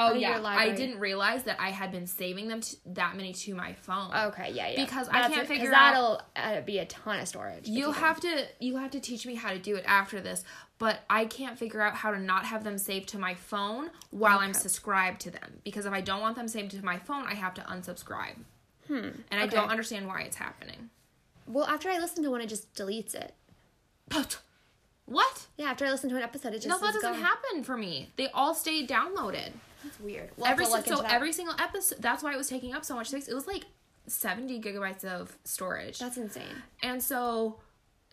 Oh 0.00 0.14
yeah, 0.14 0.40
I 0.44 0.70
didn't 0.70 1.00
realize 1.00 1.42
that 1.44 1.60
I 1.60 1.70
had 1.70 1.90
been 1.90 2.06
saving 2.06 2.46
them 2.46 2.60
t- 2.60 2.76
that 2.86 3.16
many 3.16 3.32
to 3.32 3.54
my 3.54 3.72
phone. 3.72 4.14
Okay, 4.14 4.52
yeah, 4.52 4.68
yeah. 4.68 4.84
Because 4.84 5.08
I 5.08 5.22
can't 5.22 5.34
'cause 5.34 5.48
figure 5.48 5.74
out- 5.74 5.92
that'll 6.36 6.58
uh, 6.58 6.60
be 6.60 6.78
a 6.78 6.84
ton 6.86 7.18
of 7.18 7.26
storage. 7.26 7.66
You 7.66 7.90
have 7.90 8.20
to 8.20 8.46
you 8.60 8.76
have 8.76 8.92
to 8.92 9.00
teach 9.00 9.26
me 9.26 9.34
how 9.34 9.50
to 9.50 9.58
do 9.58 9.74
it 9.74 9.84
after 9.88 10.20
this, 10.20 10.44
but 10.78 11.00
I 11.10 11.24
can't 11.24 11.58
figure 11.58 11.80
out 11.80 11.94
how 11.96 12.12
to 12.12 12.18
not 12.20 12.44
have 12.44 12.62
them 12.62 12.78
saved 12.78 13.08
to 13.10 13.18
my 13.18 13.34
phone 13.34 13.90
while 14.10 14.38
I'm 14.38 14.54
subscribed 14.54 15.20
to 15.22 15.30
them. 15.32 15.60
Because 15.64 15.84
if 15.84 15.92
I 15.92 16.00
don't 16.00 16.20
want 16.20 16.36
them 16.36 16.46
saved 16.46 16.70
to 16.72 16.84
my 16.84 16.98
phone, 16.98 17.26
I 17.26 17.34
have 17.34 17.54
to 17.54 17.62
unsubscribe. 17.62 18.36
Hmm. 18.86 19.08
And 19.32 19.40
I 19.40 19.46
don't 19.48 19.68
understand 19.68 20.06
why 20.06 20.20
it's 20.20 20.36
happening. 20.36 20.90
Well, 21.46 21.64
after 21.66 21.88
I 21.90 21.98
listen 21.98 22.22
to 22.22 22.30
one, 22.30 22.40
it 22.40 22.48
just 22.48 22.72
deletes 22.74 23.14
it. 23.16 23.34
But 24.08 24.38
what? 25.06 25.46
Yeah, 25.56 25.70
after 25.70 25.84
I 25.86 25.90
listen 25.90 26.08
to 26.10 26.16
an 26.16 26.22
episode, 26.22 26.54
it 26.54 26.58
just 26.62 26.68
No, 26.68 26.78
that 26.78 26.94
doesn't 26.94 27.12
gone. 27.14 27.20
happen 27.20 27.64
for 27.64 27.76
me. 27.76 28.10
They 28.16 28.28
all 28.30 28.54
stay 28.54 28.86
downloaded. 28.86 29.52
That's 29.84 30.00
weird. 30.00 30.30
We'll 30.36 30.46
every 30.46 30.64
to 30.66 30.82
so 30.84 31.00
every 31.02 31.32
single 31.32 31.54
episode. 31.60 31.98
That's 32.00 32.22
why 32.22 32.32
it 32.32 32.36
was 32.36 32.48
taking 32.48 32.74
up 32.74 32.84
so 32.84 32.94
much 32.94 33.08
space. 33.08 33.28
It 33.28 33.34
was 33.34 33.46
like 33.46 33.64
seventy 34.06 34.60
gigabytes 34.60 35.04
of 35.04 35.36
storage. 35.44 35.98
That's 35.98 36.16
insane. 36.16 36.62
And 36.82 37.02
so 37.02 37.60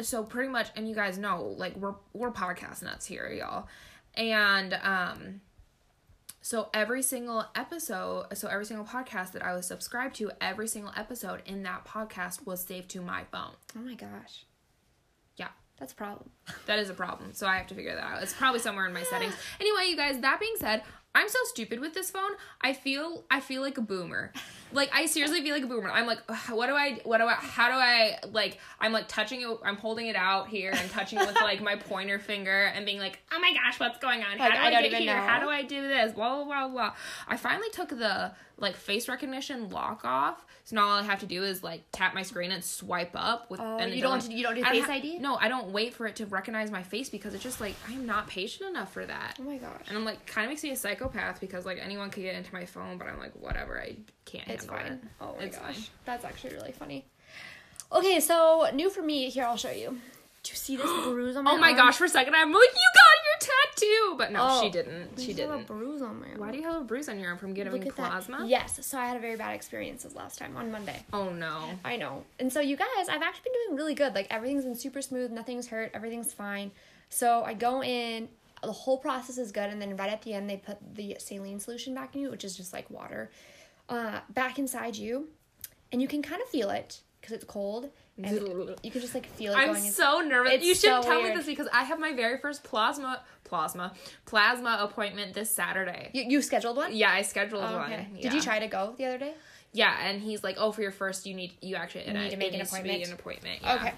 so 0.02 0.24
pretty 0.24 0.50
much 0.50 0.68
and 0.76 0.90
you 0.90 0.94
guys 0.96 1.18
know 1.18 1.56
like 1.58 1.76
we're 1.78 1.96
we're 2.14 2.32
podcast 2.32 2.84
nuts 2.84 3.06
here, 3.06 3.28
y'all. 3.30 3.68
And 4.16 4.74
um 4.84 5.42
so 6.42 6.70
every 6.76 7.02
single 7.02 7.44
episode, 7.56 8.28
so 8.38 8.48
every 8.48 8.66
single 8.66 8.86
podcast 8.86 9.32
that 9.32 9.44
I 9.44 9.54
was 9.56 9.66
subscribed 9.66 10.16
to, 10.18 10.30
every 10.40 10.68
single 10.68 10.92
episode 10.96 11.42
in 11.48 11.64
that 11.64 11.86
podcast 11.86 12.46
was 12.46 12.62
saved 12.64 12.90
to 12.92 13.02
my 13.02 13.24
phone. 13.32 13.54
Oh 13.76 13.80
my 13.80 13.96
gosh, 13.96 14.46
Yeah. 15.38 15.48
that's 15.80 15.94
a 15.94 15.96
problem. 15.96 16.30
That 16.68 16.78
is 16.78 16.92
a 16.92 16.94
problem. 16.94 17.34
So 17.34 17.48
I 17.48 17.58
have 17.58 17.66
to 17.68 17.74
figure 17.74 17.96
that 17.96 18.04
out. 18.04 18.22
It's 18.22 18.34
probably 18.34 18.60
somewhere 18.60 18.86
in 18.86 18.94
my 18.94 19.02
settings. 19.02 19.34
Anyway, 19.60 19.90
you 19.90 19.98
guys, 19.98 20.20
that 20.22 20.40
being 20.40 20.54
said, 20.60 20.84
I'm 21.16 21.30
so 21.30 21.40
stupid 21.46 21.80
with 21.80 21.94
this 21.94 22.12
phone. 22.12 22.32
I 22.62 22.74
feel 22.74 23.24
I 23.32 23.40
feel 23.40 23.62
like 23.62 23.78
a 23.78 23.82
boomer. 23.82 24.34
Like 24.76 24.92
I 24.94 25.06
seriously 25.08 25.42
feel 25.42 25.56
like 25.56 25.64
a 25.64 25.68
boomer. 25.68 25.90
I'm 25.90 26.06
like, 26.06 26.20
what 26.52 26.68
do 26.68 26.74
I 26.76 27.00
what 27.04 27.18
do 27.20 27.26
I 27.26 27.34
how 27.34 27.68
do 27.70 27.74
I 27.76 28.18
like 28.32 28.60
I'm 28.80 28.92
like 28.92 29.08
touching 29.08 29.42
it 29.42 29.48
I'm 29.64 29.78
holding 29.78 30.08
it 30.08 30.16
out 30.16 30.48
here 30.50 30.72
and 30.76 30.90
touching 30.92 31.20
it 31.20 31.26
with 31.26 31.36
like 31.42 31.62
my 31.62 31.76
pointer 31.76 32.20
finger 32.20 32.66
and 32.76 32.86
being 32.86 33.00
like, 33.00 33.20
"Oh 33.32 33.40
my 33.40 33.54
gosh, 33.54 33.80
what's 33.80 33.98
going 34.00 34.22
on? 34.24 34.38
How 34.38 34.46
Like, 34.50 34.54
do 34.54 34.60
I 34.60 34.66
I, 34.68 34.70
don't 34.72 34.82
get 34.84 34.92
even 34.92 35.02
here? 35.04 35.16
know. 35.16 35.22
How 35.22 35.40
do 35.40 35.50
I 35.50 35.64
do 35.64 35.82
this?" 35.88 36.12
Blah 36.14 36.36
blah 36.36 36.46
blah 36.46 36.68
blah. 36.68 36.94
I 37.28 37.38
finally 37.38 37.70
took 37.72 37.90
the 37.90 38.34
like 38.58 38.76
face 38.78 39.10
recognition 39.10 39.70
lock 39.70 40.06
off. 40.06 40.46
So 40.64 40.78
now 40.78 40.88
all 40.88 40.94
I 40.98 41.04
have 41.04 41.20
to 41.20 41.26
do 41.28 41.44
is 41.44 41.62
like 41.64 41.84
tap 41.92 42.16
my 42.16 42.24
screen 42.24 42.52
and 42.52 42.64
swipe 42.64 43.12
up 43.14 43.52
with 43.52 43.60
Oh, 43.60 43.78
and 43.78 43.94
you 43.94 44.02
don't 44.02 44.16
goes- 44.20 44.30
do- 44.30 44.36
you 44.36 44.44
don't 44.44 44.56
do 44.56 44.64
I 44.66 44.72
Face 44.72 44.86
ha- 44.86 44.94
ID? 44.94 45.20
No, 45.20 45.36
I 45.36 45.48
don't 45.48 45.70
wait 45.72 45.94
for 45.94 46.08
it 46.08 46.16
to 46.16 46.26
recognize 46.26 46.72
my 46.72 46.82
face 46.82 47.08
because 47.10 47.34
it's 47.36 47.44
just 47.44 47.62
like 47.62 47.76
I'm 47.88 48.06
not 48.08 48.28
patient 48.28 48.70
enough 48.70 48.92
for 48.92 49.06
that. 49.06 49.36
Oh 49.40 49.44
my 49.44 49.58
gosh, 49.58 49.82
And 49.90 49.98
I'm 49.98 50.06
like, 50.06 50.26
kind 50.26 50.46
of 50.46 50.50
makes 50.50 50.64
me 50.64 50.72
a 50.72 50.76
psychopath 50.76 51.40
because 51.40 51.66
like 51.66 51.78
anyone 51.82 52.10
could 52.10 52.24
get 52.24 52.36
into 52.36 52.52
my 52.54 52.66
phone, 52.66 52.98
but 52.98 53.08
I'm 53.08 53.20
like, 53.20 53.34
whatever, 53.36 53.80
I 53.80 53.96
can't 54.26 54.48
it's 54.48 54.65
handle 54.70 54.88
fine. 54.90 54.94
it. 54.94 55.00
Oh 55.22 55.36
my 55.38 55.44
It's 55.46 55.58
gosh, 55.58 55.76
fine. 55.76 55.84
that's 56.06 56.26
actually 56.26 56.54
really 56.56 56.72
funny. 56.72 57.06
Okay, 57.92 58.20
so 58.20 58.68
new 58.74 58.90
for 58.90 59.02
me. 59.02 59.30
Here, 59.30 59.46
I'll 59.46 59.58
show 59.58 59.72
you. 59.72 59.90
Do 60.44 60.52
you 60.52 60.56
see 60.58 60.76
this 60.76 60.86
bruise 61.06 61.36
on 61.38 61.44
my 61.44 61.52
arm? 61.52 61.58
Oh 61.58 61.62
my 61.62 61.70
arm? 61.70 61.78
gosh! 61.78 61.96
For 61.98 62.06
a 62.06 62.10
second, 62.10 62.36
I'm 62.36 62.52
like, 62.52 62.62
you 62.62 62.92
got 62.96 63.26
your 63.26 63.52
tattoo, 64.12 64.16
but 64.18 64.32
no, 64.32 64.40
Oh, 64.48 64.64
she 64.64 64.70
didn't. 64.70 65.20
She 65.20 65.34
just 65.34 65.40
have 65.50 65.60
a 65.60 65.64
bruise 65.64 66.02
on 66.02 66.20
my 66.22 66.28
arm. 66.30 66.40
Why 66.40 66.52
do 66.52 66.58
you 66.58 66.64
have 66.64 66.82
a 66.82 66.84
bruise 66.84 67.10
on 67.10 67.20
your 67.20 67.30
arm 67.30 67.38
from 67.38 67.54
getting 67.54 67.82
plasma? 67.92 68.40
that. 68.40 68.48
Yes, 68.48 68.86
so 68.86 68.98
I 68.98 69.06
had 69.08 69.18
a 69.18 69.20
very 69.20 69.36
bad 69.38 69.54
experiences 69.56 70.16
last 70.16 70.38
time 70.38 70.56
on 70.58 70.72
Monday. 70.72 71.04
Oh 71.14 71.30
no. 71.30 71.70
I 71.84 71.96
know. 71.96 72.24
And 72.40 72.52
so 72.52 72.60
you 72.60 72.76
guys, 72.78 73.10
I've 73.10 73.22
actually 73.24 73.44
been 73.52 73.54
doing 73.68 73.78
really 73.78 73.96
good. 73.96 74.14
Like 74.14 74.28
everything's 74.30 74.66
been 74.66 74.76
super 74.76 75.02
smooth, 75.02 75.32
nothing's 75.32 75.68
hurt, 75.68 75.92
everything's 75.94 76.32
fine. 76.34 76.72
So 77.10 77.44
I 77.44 77.54
go 77.54 77.82
in, 77.84 78.28
the 78.62 78.72
whole 78.72 78.98
process 78.98 79.38
is 79.38 79.52
good, 79.52 79.70
and 79.70 79.82
then 79.82 79.96
right 79.98 80.12
at 80.12 80.22
the 80.24 80.34
end 80.34 80.50
they 80.50 80.58
put 80.58 80.78
the 80.96 81.16
saline 81.20 81.60
solution 81.60 81.94
back 81.96 82.16
in 82.16 82.22
you, 82.22 82.30
which 82.32 82.44
is 82.44 82.56
just 82.58 82.72
like 82.74 82.90
water, 82.90 83.30
uh, 83.90 84.20
back 84.30 84.60
inside 84.60 84.96
you, 84.96 85.30
and 85.92 86.02
you 86.02 86.08
can 86.08 86.22
kind 86.22 86.42
of 86.42 86.48
feel 86.50 86.70
it 86.70 87.02
because 87.20 87.34
it's 87.36 87.46
cold, 87.46 87.90
and 88.18 88.30
you 88.84 88.92
can 88.92 89.02
just 89.02 89.14
like 89.14 89.26
feel 89.26 89.54
it 89.54 89.58
I'm 89.58 89.76
so 89.76 90.20
nervous. 90.22 90.64
You 90.64 90.76
should 90.76 90.82
so 90.90 91.02
tell 91.02 91.22
weird. 91.22 91.34
me 91.34 91.38
this 91.38 91.46
because 91.46 91.68
I 91.74 91.84
have 91.84 92.00
my 92.00 92.14
very 92.14 92.38
first 92.38 92.64
plasma 92.64 93.22
plasma 93.44 93.94
plasma 94.26 94.80
appointment 94.82 95.34
this 95.34 95.50
Saturday. 95.52 96.10
you, 96.14 96.24
you 96.24 96.42
scheduled 96.42 96.78
one? 96.78 96.96
Yeah, 96.96 97.12
I 97.12 97.22
scheduled 97.22 97.64
Oh, 97.64 97.78
one. 97.78 97.92
okay. 97.92 98.08
Yeah. 98.16 98.22
Did 98.24 98.34
you 98.34 98.42
try 98.42 98.60
to 98.60 98.68
go 98.68 98.94
the 98.98 99.06
other 99.06 99.18
day? 99.18 99.34
Yeah, 99.74 99.94
and 100.08 100.22
he's 100.22 100.44
like, 100.44 100.56
"Oh, 100.58 100.72
for 100.72 100.82
your 100.82 100.92
first, 100.92 101.26
you 101.26 101.34
need 101.34 101.52
you 101.62 101.76
actually 101.76 102.06
need 102.12 102.32
to 102.32 102.38
make 102.38 102.54
an 102.54 102.62
appointment? 102.62 103.06
an 103.08 103.14
appointment." 103.14 103.60
Yeah. 103.62 103.76
Okay. 103.76 103.94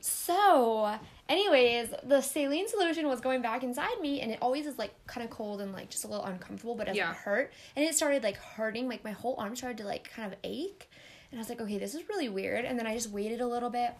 So, 0.00 0.96
anyways, 1.30 1.94
the 2.02 2.20
saline 2.20 2.68
solution 2.68 3.06
was 3.08 3.20
going 3.20 3.40
back 3.40 3.62
inside 3.62 3.98
me, 4.02 4.20
and 4.20 4.30
it 4.30 4.38
always 4.42 4.66
is 4.66 4.76
like 4.78 4.92
kind 5.06 5.24
of 5.24 5.30
cold 5.30 5.60
and 5.62 5.72
like 5.72 5.88
just 5.88 6.04
a 6.04 6.08
little 6.08 6.24
uncomfortable, 6.26 6.74
but 6.74 6.88
it 6.88 6.90
doesn't 6.90 6.98
Yeah. 7.02 7.14
hurt. 7.14 7.52
And 7.76 7.84
it 7.84 7.94
started 7.94 8.22
like 8.22 8.36
hurting, 8.36 8.88
like 8.88 9.02
my 9.04 9.12
whole 9.12 9.36
arm 9.38 9.56
started 9.56 9.78
to 9.78 9.84
like 9.84 10.10
kind 10.12 10.30
of 10.30 10.38
ache. 10.44 10.90
And 11.30 11.38
I 11.38 11.40
was 11.40 11.48
like, 11.48 11.60
okay, 11.60 11.78
this 11.78 11.94
is 11.94 12.08
really 12.08 12.28
weird. 12.28 12.64
And 12.64 12.76
then 12.78 12.86
I 12.86 12.94
just 12.94 13.10
waited 13.10 13.40
a 13.40 13.46
little 13.46 13.70
bit, 13.70 13.92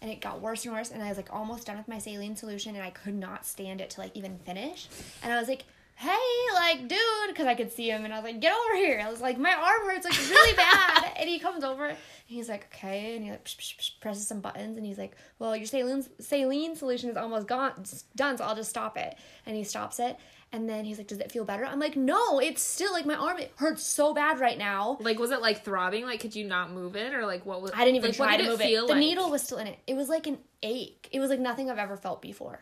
and 0.00 0.10
it 0.10 0.20
got 0.20 0.40
worse 0.40 0.64
and 0.64 0.72
worse. 0.74 0.90
And 0.90 1.02
I 1.02 1.08
was 1.08 1.18
like 1.18 1.32
almost 1.32 1.66
done 1.66 1.76
with 1.76 1.86
my 1.86 1.98
saline 1.98 2.34
solution, 2.34 2.74
and 2.74 2.82
I 2.82 2.90
could 2.90 3.14
not 3.14 3.44
stand 3.44 3.80
it 3.80 3.90
to 3.90 4.00
like 4.00 4.16
even 4.16 4.38
finish. 4.38 4.88
And 5.22 5.32
I 5.32 5.38
was 5.38 5.48
like, 5.48 5.64
hey, 6.00 6.54
like, 6.54 6.86
dude, 6.86 7.00
because 7.26 7.46
I 7.46 7.56
could 7.56 7.72
see 7.72 7.90
him, 7.90 8.04
and 8.04 8.14
I 8.14 8.18
was 8.18 8.24
like, 8.24 8.40
get 8.40 8.52
over 8.52 8.76
here. 8.76 9.02
I 9.04 9.10
was 9.10 9.20
like, 9.20 9.36
my 9.36 9.52
arm 9.52 9.90
hurts 9.90 10.04
like 10.04 10.16
really 10.30 10.54
bad. 10.54 11.12
and 11.16 11.28
he 11.28 11.40
comes 11.40 11.64
over, 11.64 11.86
and 11.86 11.98
he's 12.24 12.48
like, 12.48 12.68
okay, 12.72 13.16
and 13.16 13.24
he 13.24 13.32
like 13.32 13.44
psh, 13.44 13.56
psh, 13.56 13.76
psh, 13.76 14.00
presses 14.00 14.28
some 14.28 14.40
buttons, 14.40 14.76
and 14.76 14.86
he's 14.86 14.96
like, 14.96 15.16
well, 15.40 15.56
your 15.56 15.66
saline 15.66 16.06
saline 16.20 16.76
solution 16.76 17.10
is 17.10 17.16
almost 17.16 17.48
gone, 17.48 17.84
done, 18.14 18.38
so 18.38 18.44
I'll 18.44 18.54
just 18.54 18.70
stop 18.70 18.96
it. 18.96 19.16
And 19.44 19.56
he 19.56 19.64
stops 19.64 19.98
it, 19.98 20.16
and 20.52 20.68
then 20.68 20.84
he's 20.84 20.98
like, 20.98 21.08
does 21.08 21.18
it 21.18 21.32
feel 21.32 21.44
better? 21.44 21.64
I'm 21.66 21.80
like, 21.80 21.96
no, 21.96 22.38
it's 22.38 22.62
still 22.62 22.92
like 22.92 23.04
my 23.04 23.16
arm 23.16 23.40
it 23.40 23.52
hurts 23.56 23.82
so 23.82 24.14
bad 24.14 24.38
right 24.38 24.56
now. 24.56 24.98
Like, 25.00 25.18
was 25.18 25.32
it 25.32 25.40
like 25.40 25.64
throbbing? 25.64 26.04
Like, 26.04 26.20
could 26.20 26.36
you 26.36 26.46
not 26.46 26.70
move 26.70 26.94
it, 26.94 27.12
or 27.12 27.26
like 27.26 27.44
what 27.44 27.60
was? 27.60 27.72
I 27.74 27.84
didn't 27.84 27.96
even 27.96 28.10
like, 28.10 28.16
try 28.16 28.36
to 28.36 28.44
move 28.44 28.60
it. 28.60 28.68
Feel 28.68 28.84
it. 28.84 28.86
The 28.86 28.92
like? 28.92 29.00
needle 29.00 29.30
was 29.30 29.42
still 29.42 29.58
in 29.58 29.66
it. 29.66 29.80
It 29.88 29.96
was 29.96 30.08
like 30.08 30.28
an 30.28 30.38
ache. 30.62 31.08
It 31.10 31.18
was 31.18 31.28
like 31.28 31.40
nothing 31.40 31.68
I've 31.68 31.78
ever 31.78 31.96
felt 31.96 32.22
before. 32.22 32.60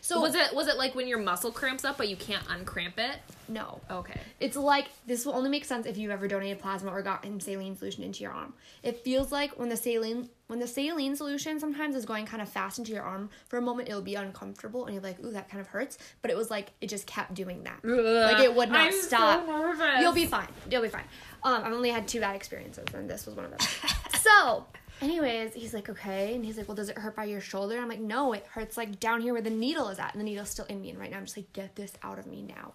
So 0.00 0.20
was 0.20 0.34
it 0.34 0.54
was 0.54 0.68
it 0.68 0.76
like 0.76 0.94
when 0.94 1.06
your 1.06 1.18
muscle 1.18 1.50
cramps 1.52 1.84
up 1.84 1.98
but 1.98 2.08
you 2.08 2.16
can't 2.16 2.44
uncramp 2.44 2.98
it? 2.98 3.18
no. 3.48 3.80
Okay. 3.90 4.18
It's 4.40 4.56
like 4.56 4.86
this 5.06 5.26
will 5.26 5.34
only 5.34 5.50
make 5.50 5.64
sense 5.64 5.86
if 5.86 5.96
you've 5.96 6.10
ever 6.10 6.26
donated 6.26 6.58
plasma 6.58 6.90
or 6.90 7.02
gotten 7.02 7.40
saline 7.40 7.76
solution 7.76 8.02
into 8.02 8.22
your 8.22 8.32
arm. 8.32 8.54
It 8.82 9.04
feels 9.04 9.30
like 9.30 9.58
when 9.58 9.68
the 9.68 9.76
saline 9.76 10.28
when 10.46 10.58
the 10.58 10.66
saline 10.66 11.16
solution 11.16 11.58
sometimes 11.58 11.96
is 11.96 12.04
going 12.04 12.26
kind 12.26 12.42
of 12.42 12.48
fast 12.48 12.78
into 12.78 12.92
your 12.92 13.02
arm 13.02 13.30
for 13.48 13.58
a 13.58 13.62
moment, 13.62 13.88
it'll 13.88 14.02
be 14.02 14.14
uncomfortable 14.14 14.86
and 14.86 14.94
you're 14.94 15.02
like, 15.02 15.22
ooh, 15.24 15.30
that 15.32 15.48
kind 15.48 15.60
of 15.60 15.66
hurts. 15.66 15.98
But 16.22 16.30
it 16.30 16.36
was 16.36 16.50
like 16.50 16.72
it 16.80 16.88
just 16.88 17.06
kept 17.06 17.34
doing 17.34 17.64
that. 17.64 17.80
Like 17.84 18.42
it 18.42 18.54
would 18.54 18.70
not 18.70 18.86
I'm 18.86 18.92
stop. 18.92 19.46
So 19.46 19.52
nervous. 19.52 20.00
You'll 20.00 20.12
be 20.12 20.26
fine. 20.26 20.48
You'll 20.70 20.82
be 20.82 20.88
fine. 20.88 21.04
Um, 21.42 21.62
I've 21.64 21.72
only 21.72 21.90
had 21.90 22.08
two 22.08 22.20
bad 22.20 22.36
experiences, 22.36 22.86
and 22.94 23.08
this 23.08 23.26
was 23.26 23.34
one 23.34 23.44
of 23.44 23.50
them. 23.50 23.60
so, 24.20 24.66
anyways, 25.00 25.54
he's 25.54 25.74
like, 25.74 25.88
okay, 25.88 26.34
and 26.34 26.44
he's 26.44 26.56
like, 26.56 26.68
well, 26.68 26.74
does 26.74 26.88
it 26.88 26.98
hurt 26.98 27.16
by 27.16 27.24
your 27.24 27.40
shoulder? 27.40 27.78
I'm 27.78 27.88
like, 27.88 28.00
no, 28.00 28.32
it 28.32 28.46
hurts 28.46 28.76
like 28.76 29.00
down 29.00 29.20
here 29.20 29.32
where 29.32 29.42
the 29.42 29.50
needle 29.50 29.88
is 29.88 29.98
at, 29.98 30.12
and 30.12 30.20
the 30.20 30.24
needle's 30.24 30.50
still 30.50 30.66
in 30.66 30.80
me, 30.80 30.90
and 30.90 30.98
right 30.98 31.10
now 31.10 31.18
I'm 31.18 31.24
just 31.24 31.36
like, 31.36 31.52
get 31.52 31.76
this 31.76 31.92
out 32.02 32.18
of 32.18 32.26
me 32.26 32.42
now. 32.42 32.72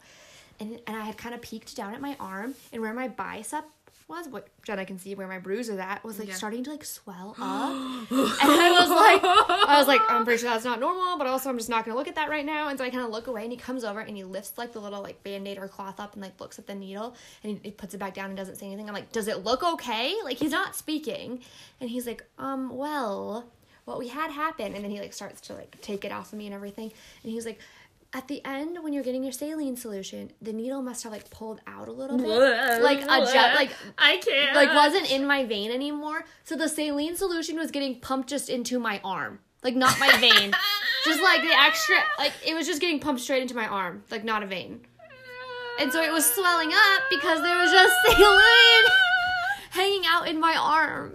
And 0.60 0.80
and 0.88 0.98
I 0.98 1.02
had 1.02 1.18
kind 1.18 1.34
of 1.34 1.42
peeked 1.42 1.76
down 1.76 1.94
at 1.94 2.02
my 2.02 2.18
arm, 2.20 2.56
and 2.74 2.82
where 2.82 2.94
my 2.94 3.08
bicep 3.08 3.66
was, 4.10 4.28
what 4.28 4.48
Jenna 4.63 4.86
can 4.86 4.98
see 5.00 5.13
where 5.16 5.28
my 5.28 5.38
bruise 5.39 5.70
is 5.70 5.78
at, 5.78 6.04
was 6.04 6.20
like 6.20 6.28
Yeah. 6.28 6.34
starting 6.34 6.63
to 6.66 6.72
like 6.72 6.84
swell 6.84 7.36
up, 7.42 8.12
and 8.12 8.51
I 8.51 8.72
was 8.80 8.89
like, 8.89 9.24
I 9.70 9.78
was 9.78 9.88
like, 9.88 10.01
I'm 10.10 10.25
pretty 10.25 10.42
sure 10.42 10.50
that's 10.50 10.66
not 10.66 10.80
normal, 10.80 11.18
but 11.18 11.28
also 11.28 11.50
I'm 11.50 11.58
just 11.58 11.70
not 11.70 11.86
gonna 11.86 11.98
look 11.98 12.08
at 12.08 12.16
that 12.16 12.30
right 12.30 12.46
now. 12.46 12.68
And 12.70 12.78
so 12.80 12.84
I 12.84 12.89
kind 12.89 13.04
of 13.06 13.12
look 13.12 13.28
away, 13.28 13.44
and 13.44 13.51
he 13.51 13.58
comes 13.58 13.84
over 13.84 14.00
and 14.00 14.18
he 14.18 14.24
lifts 14.24 14.58
like 14.58 14.74
the 14.74 14.80
little 14.80 15.01
like 15.01 15.24
band 15.24 15.48
aid 15.48 15.58
or 15.60 15.68
cloth 15.68 16.00
up 16.00 16.13
and 16.13 16.22
like 16.22 16.39
looks 16.42 16.58
at 16.60 16.68
the 16.68 16.75
needle, 16.75 17.16
and 17.44 17.54
he, 17.54 17.60
he 17.63 17.72
puts 17.72 17.94
it 17.94 18.00
back 18.00 18.13
down 18.16 18.25
and 18.25 18.36
doesn't 18.38 18.56
say 18.58 18.66
anything. 18.66 18.88
I'm 18.89 18.96
like, 18.96 19.12
does 19.12 19.28
it 19.28 19.44
look 19.46 19.63
okay? 19.63 20.13
Like 20.24 20.38
he's 20.38 20.51
not 20.51 20.75
speaking, 20.75 21.39
and 21.80 21.89
he's 21.89 22.08
like, 22.08 22.25
um, 22.39 22.75
well, 22.75 23.46
what 23.86 24.00
we 24.00 24.08
had 24.08 24.32
happen, 24.32 24.74
and 24.74 24.84
then 24.84 24.92
he 24.92 25.00
like 25.00 25.13
starts 25.13 25.39
to 25.42 25.54
like 25.54 25.80
take 25.82 26.04
it 26.04 26.12
off 26.12 26.34
of 26.34 26.39
me 26.39 26.46
and 26.48 26.56
everything, 26.56 26.92
and 27.24 27.32
he's 27.32 27.46
like. 27.46 27.60
At 28.12 28.28
the 28.28 28.44
end, 28.44 28.80
when 28.82 28.92
you're 28.92 29.04
getting 29.04 29.24
your 29.24 29.32
saline 29.32 29.75
solution, 29.75 30.32
the 30.42 30.51
needle 30.51 30.82
must 30.82 31.04
have 31.04 31.12
like 31.12 31.30
pulled 31.30 31.62
out 31.68 31.88
a 31.88 31.92
little 31.92 32.18
bit, 32.18 32.82
like 32.82 33.01
a 33.04 33.32
jet, 33.32 33.54
like 33.54 33.70
I 34.00 34.18
can't. 34.18 34.56
like 34.56 34.74
wasn't 34.74 35.12
in 35.12 35.28
my 35.28 35.46
vein 35.46 35.72
anymore. 35.72 36.25
So 36.44 36.56
the 36.56 36.68
saline 36.68 37.16
solution 37.16 37.56
was 37.58 37.70
getting 37.70 38.00
pumped 38.00 38.28
just 38.30 38.50
into 38.50 38.80
my 38.80 39.00
arm. 39.04 39.39
Like 39.63 39.75
not 39.75 40.00
my 40.00 40.10
vein. 40.18 40.54
just 41.06 41.22
like 41.22 41.42
the 41.42 41.54
extra 41.56 41.98
like 42.18 42.34
it 42.48 42.56
was 42.56 42.66
just 42.66 42.82
getting 42.82 43.00
pumped 43.00 43.22
straight 43.22 43.44
into 43.44 43.56
my 43.56 43.68
arm, 43.68 44.04
like 44.10 44.24
not 44.24 44.42
a 44.42 44.48
vein. 44.48 44.82
And 45.80 45.94
so 45.94 46.01
it 46.01 46.12
was 46.12 46.25
swelling 46.25 46.72
up 46.74 47.04
because 47.12 47.42
there 47.44 47.58
was 47.58 47.72
just 47.72 47.94
saline 48.06 48.84
hanging 49.70 50.04
out 50.10 50.28
in 50.28 50.39
my 50.39 50.56
arm. 50.60 51.13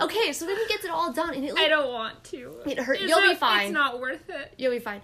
Okay, 0.00 0.32
so 0.32 0.46
then 0.46 0.56
he 0.56 0.66
gets 0.66 0.84
it 0.84 0.90
all 0.90 1.12
done 1.12 1.34
and 1.34 1.44
it 1.44 1.54
Like, 1.54 1.64
I 1.64 1.68
don't 1.68 1.92
want 1.92 2.22
to. 2.24 2.54
It 2.66 2.78
hurt- 2.78 3.00
you'll 3.00 3.22
be 3.22 3.34
fine. 3.34 3.66
It's 3.66 3.72
not 3.72 4.00
worth 4.00 4.28
it. 4.28 4.52
you'll 4.56 4.70
be 4.72 4.78
fine. 4.78 5.00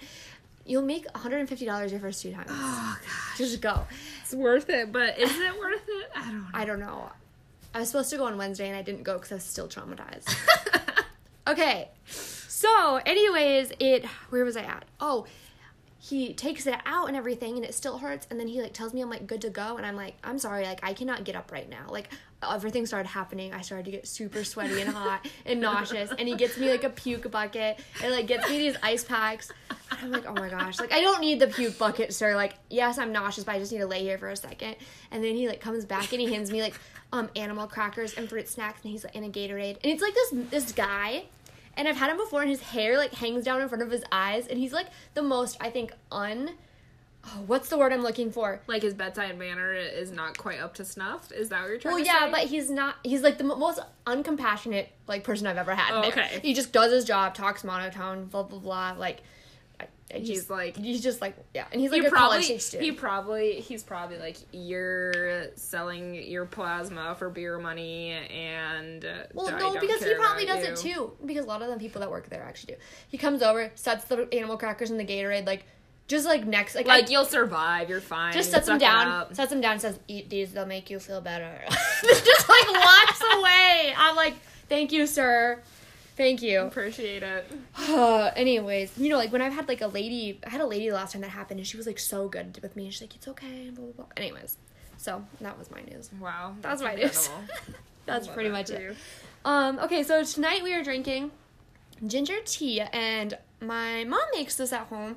You'll 0.66 0.83
make 0.83 1.06
$150 1.12 1.90
your 1.90 2.00
first 2.00 2.23
two 2.23 2.33
times. 2.33 2.49
Oh 2.50 2.99
gosh. 3.02 3.38
Just 3.38 3.61
go. 3.61 3.87
It's 4.23 4.35
worth 4.35 4.71
it, 4.71 4.92
but 4.92 5.18
is 5.18 5.30
it 5.38 5.59
worth 5.59 5.83
it? 5.87 6.11
I 6.16 6.25
don't 6.25 6.40
know. 6.40 6.47
I 6.54 6.64
don't 6.64 6.80
know. 6.80 7.11
I 7.75 7.80
was 7.80 7.88
supposed 7.88 8.11
to 8.11 8.16
go 8.16 8.25
on 8.25 8.38
Wednesday 8.38 8.68
and 8.68 8.76
I 8.76 8.83
didn't 8.83 9.02
go 9.02 9.14
because 9.14 9.33
I 9.33 9.35
was 9.37 9.44
still 9.44 9.68
traumatized. 9.68 10.35
Okay. 11.47 11.90
So, 12.06 12.97
anyways, 13.04 13.73
it 13.78 14.06
where 14.30 14.44
was 14.44 14.56
I 14.56 14.62
at? 14.62 14.85
Oh, 14.99 15.26
he 16.08 16.34
takes 16.34 16.66
it 16.66 16.75
out 16.84 17.08
and 17.08 17.16
everything 17.16 17.56
and 17.56 17.64
it 17.64 17.73
still 17.73 17.96
hurts 17.96 18.26
and 18.28 18.38
then 18.38 18.46
he 18.46 18.61
like 18.61 18.75
tells 18.75 18.92
me 18.92 19.00
I'm 19.00 19.08
like 19.08 19.26
good 19.26 19.40
to 19.40 19.49
go 19.49 19.78
and 19.78 19.87
I'm 19.87 19.96
like 19.96 20.14
I'm 20.23 20.38
sorry 20.38 20.64
like 20.64 20.80
I 20.82 20.92
cannot 20.92 21.25
get 21.25 21.34
up 21.34 21.50
right 21.50 21.68
now. 21.68 21.87
Like 21.88 22.11
everything 22.46 22.84
started 22.84 23.08
happening. 23.08 23.54
I 23.54 23.62
started 23.62 23.87
to 23.87 23.90
get 23.90 24.06
super 24.06 24.44
sweaty 24.44 24.82
and 24.82 24.90
hot 24.90 25.26
and 25.46 25.62
nauseous 25.62 26.11
and 26.11 26.28
he 26.28 26.37
gets 26.37 26.58
me 26.58 26.70
like 26.70 26.84
a 26.84 26.90
puke 26.90 27.30
bucket 27.30 27.78
and 28.02 28.12
like 28.12 28.26
gets 28.26 28.46
me 28.50 28.58
these 28.58 28.76
ice 28.82 29.02
packs. 29.02 29.50
And 29.70 30.00
I'm 30.02 30.11
like, 30.11 30.26
"Oh 30.26 30.34
my 30.34 30.50
gosh. 30.50 30.78
Like 30.78 30.92
I 30.92 31.00
don't 31.00 31.23
need 31.23 31.40
the 31.40 31.46
puke 31.46 31.78
bucket, 31.78 32.12
sir. 32.12 32.37
Like 32.37 32.56
yes, 32.68 32.99
I'm 32.99 33.11
nauseous, 33.11 33.44
but 33.44 33.54
I 33.54 33.58
just 33.58 33.73
need 33.73 33.78
to 33.78 33.87
lay 33.87 34.02
here 34.02 34.18
for 34.18 34.28
a 34.28 34.37
second. 34.37 34.76
And 35.11 35.25
then 35.25 35.34
he 35.34 35.49
like 35.49 35.62
comes 35.62 35.87
back 35.87 36.12
and 36.12 36.20
he 36.20 36.30
hands 36.30 36.50
me 36.50 36.61
like 36.61 36.75
um 37.12 37.30
animal 37.34 37.66
crackers 37.66 38.12
and 38.12 38.28
fruit 38.28 38.46
snacks 38.49 38.82
and 38.82 38.92
he's 38.92 39.04
like 39.04 39.14
in 39.14 39.25
a 39.25 39.30
Gatorade. 39.30 39.78
And 39.82 39.90
it's 39.90 40.02
like 40.02 40.12
this 40.12 40.34
this 40.50 40.73
guy 40.73 41.25
and 41.76 41.87
I've 41.88 41.97
had 41.97 42.11
him 42.11 42.16
before, 42.16 42.40
and 42.43 42.50
his 42.50 42.61
hair 42.61 42.97
like 42.99 43.14
hangs 43.14 43.45
down 43.45 43.61
in 43.61 43.69
front 43.69 43.83
of 43.83 43.90
his 43.90 44.04
eyes, 44.12 44.47
and 44.47 44.59
he's 44.59 44.73
like 44.73 44.87
the 45.14 45.23
most 45.23 45.57
I 45.61 45.71
think 45.71 45.93
un. 46.12 46.50
Oh, 47.26 47.43
what's 47.47 47.71
the 47.71 47.78
word 47.78 47.90
I'm 47.90 48.02
looking 48.02 48.31
for? 48.31 48.61
Like 48.66 48.83
his 48.83 48.93
bedside 48.93 49.38
manner 49.38 49.73
is 49.73 50.11
not 50.11 50.37
quite 50.37 50.61
up 50.61 50.75
to 50.75 50.85
snuff. 50.85 51.33
Is 51.33 51.49
that 51.49 51.62
what 51.62 51.69
you're 51.71 51.78
trying 51.78 51.95
Well, 51.95 52.04
to 52.04 52.07
yeah, 52.07 52.26
say? 52.26 52.31
but 52.31 52.40
he's 52.40 52.71
not. 52.71 52.97
He's 53.02 53.23
like 53.23 53.38
the 53.38 53.45
mo- 53.45 53.57
most 53.57 53.81
uncompassionate 54.07 54.88
like 55.09 55.25
person 55.25 55.47
I've 55.47 55.57
ever 55.57 55.75
had. 55.75 55.95
Oh, 56.04 56.09
okay. 56.09 56.40
He 56.43 56.52
just 56.52 56.71
does 56.73 56.93
his 56.93 57.04
job, 57.07 57.35
talks 57.35 57.64
monotone, 57.64 58.26
blah 58.26 58.43
blah 58.43 58.59
blah. 58.59 58.95
Like, 58.99 59.23
I, 60.12 60.16
I 60.16 60.20
He's 60.20 60.50
like- 60.50 60.76
he's 60.76 61.02
just 61.02 61.20
like 61.20 61.34
yeah, 61.54 61.64
and 61.73 61.80
he's 61.80 61.90
like 61.90 62.04
a 62.04 62.11
probably 62.11 62.42
college 62.44 62.61
student. 62.61 62.84
he 62.84 62.92
probably 62.92 63.61
he's 63.61 63.82
probably 63.82 64.18
like 64.18 64.37
you're 64.52 65.46
selling 65.56 66.14
your 66.14 66.44
plasma 66.44 67.14
for 67.18 67.30
beer 67.30 67.58
money 67.58 68.11
and 68.12 69.04
uh, 69.04 69.08
Well, 69.32 69.50
no, 69.56 69.78
because 69.80 70.04
he 70.04 70.14
probably 70.14 70.44
does 70.46 70.62
it 70.62 70.76
too. 70.76 71.12
Because 71.25 71.44
a 71.44 71.49
lot 71.49 71.62
of 71.62 71.68
the 71.70 71.76
people 71.76 72.00
that 72.00 72.11
work 72.11 72.28
there 72.28 72.42
actually 72.42 72.75
do. 72.75 72.80
He 73.08 73.16
comes 73.18 73.42
over, 73.42 73.70
sets 73.76 74.04
the 74.04 74.28
animal 74.34 74.56
crackers 74.58 74.90
in 74.90 74.99
the 74.99 75.04
Gatorade, 75.06 75.46
like 75.46 75.64
just 76.06 76.26
like 76.26 76.44
next, 76.46 76.75
like, 76.75 76.87
Like 76.87 77.04
I- 77.06 77.11
you'll 77.11 77.25
survive. 77.25 77.88
You're 77.88 78.02
fine. 78.02 78.34
just 78.34 78.50
sets 78.50 78.68
him 78.68 78.76
it 78.76 78.80
down, 78.80 79.08
up. 79.08 79.34
sets 79.34 79.50
him 79.50 79.62
down, 79.62 79.78
says, 79.80 79.99
"Eat 80.06 80.28
these; 80.28 80.52
they'll 80.52 80.66
make 80.66 80.90
you 80.90 80.99
feel 80.99 81.23
better." 81.23 81.58
just 82.02 82.49
like 82.49 82.68
walks 82.75 83.23
away. 83.37 83.94
I'm 83.96 84.14
like, 84.16 84.34
"Thank 84.68 84.92
you, 84.92 85.06
sir. 85.06 85.62
Thank 86.16 86.42
you." 86.42 86.61
Appreciate 86.62 87.23
it. 87.23 87.50
Anyways, 88.37 88.97
you 88.99 89.09
know, 89.09 89.16
like 89.16 89.33
when 89.33 89.42
I've 89.42 89.52
had 89.52 89.68
like 89.68 89.80
a 89.80 89.87
lady, 89.87 90.40
I 90.47 90.50
had 90.50 90.61
a 90.61 90.66
lady 90.66 90.90
last 90.92 91.12
time 91.12 91.23
that 91.23 91.30
happened, 91.30 91.61
and 91.61 91.66
she 91.66 91.76
was 91.76 91.87
like 91.87 91.99
so 91.99 92.28
good 92.28 92.59
with 92.62 92.76
me. 92.76 92.85
And 92.85 92.92
she's 92.92 93.02
like, 93.02 93.14
"It's 93.14 93.28
okay," 93.28 93.71
blah 93.71 93.85
blah 93.85 93.92
blah. 93.92 94.06
Anyways, 94.16 94.56
so 94.97 95.25
that 95.40 95.59
was 95.59 95.71
my 95.71 95.80
news. 95.83 96.11
Wow, 96.21 96.54
That's 96.61 96.83
my 96.83 96.94
news. 96.94 97.28
That's 98.06 98.26
pretty 98.28 98.50
that 98.50 98.54
much 98.54 98.71
it. 98.71 98.83
you. 98.83 98.97
Um, 99.44 99.78
okay, 99.78 100.02
so 100.02 100.23
tonight 100.25 100.62
we 100.62 100.75
are 100.75 100.83
drinking 100.85 101.30
ginger 102.06 102.37
tea, 102.44 102.80
and 102.80 103.37
my 103.61 104.04
mom 104.04 104.21
makes 104.35 104.56
this 104.56 104.73
at 104.73 104.87
home. 104.87 105.16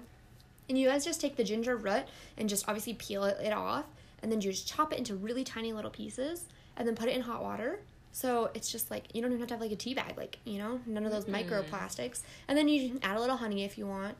And 0.69 0.77
you 0.77 0.89
guys 0.89 1.05
just 1.05 1.21
take 1.21 1.37
the 1.37 1.45
ginger 1.45 1.77
root 1.77 2.03
and 2.37 2.49
just 2.49 2.67
obviously 2.67 2.93
peel 2.93 3.23
it, 3.23 3.37
it 3.41 3.53
off, 3.53 3.85
and 4.21 4.29
then 4.29 4.41
you 4.41 4.51
just 4.51 4.67
chop 4.67 4.91
it 4.91 4.97
into 4.99 5.15
really 5.15 5.45
tiny 5.45 5.71
little 5.71 5.91
pieces, 5.91 6.45
and 6.75 6.85
then 6.87 6.93
put 6.95 7.07
it 7.07 7.15
in 7.15 7.21
hot 7.21 7.41
water. 7.41 7.79
So 8.17 8.49
it's 8.55 8.71
just 8.71 8.89
like 8.89 9.13
you 9.13 9.21
don't 9.21 9.29
even 9.29 9.41
have 9.41 9.49
to 9.49 9.53
have 9.53 9.61
like 9.61 9.71
a 9.71 9.75
tea 9.75 9.93
bag, 9.93 10.17
like 10.17 10.39
you 10.43 10.57
know, 10.57 10.79
none 10.87 11.05
of 11.05 11.11
those 11.11 11.25
mm-hmm. 11.25 11.35
microplastics. 11.35 12.21
And 12.47 12.57
then 12.57 12.67
you 12.67 12.89
can 12.89 12.99
add 13.03 13.15
a 13.15 13.19
little 13.19 13.37
honey 13.37 13.63
if 13.63 13.77
you 13.77 13.85
want. 13.85 14.17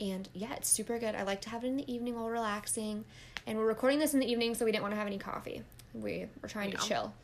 And 0.00 0.26
yeah, 0.32 0.54
it's 0.54 0.70
super 0.70 0.98
good. 0.98 1.14
I 1.14 1.24
like 1.24 1.42
to 1.42 1.50
have 1.50 1.62
it 1.62 1.66
in 1.66 1.76
the 1.76 1.92
evening 1.92 2.14
while 2.14 2.30
relaxing. 2.30 3.04
And 3.46 3.58
we're 3.58 3.66
recording 3.66 3.98
this 3.98 4.14
in 4.14 4.20
the 4.20 4.26
evening, 4.26 4.54
so 4.54 4.64
we 4.64 4.72
didn't 4.72 4.80
want 4.80 4.92
to 4.94 4.96
have 4.96 5.06
any 5.06 5.18
coffee. 5.18 5.62
We 5.92 6.26
were 6.40 6.48
trying 6.48 6.70
Yeah. 6.70 6.78
to 6.78 6.88
chill. 6.88 7.14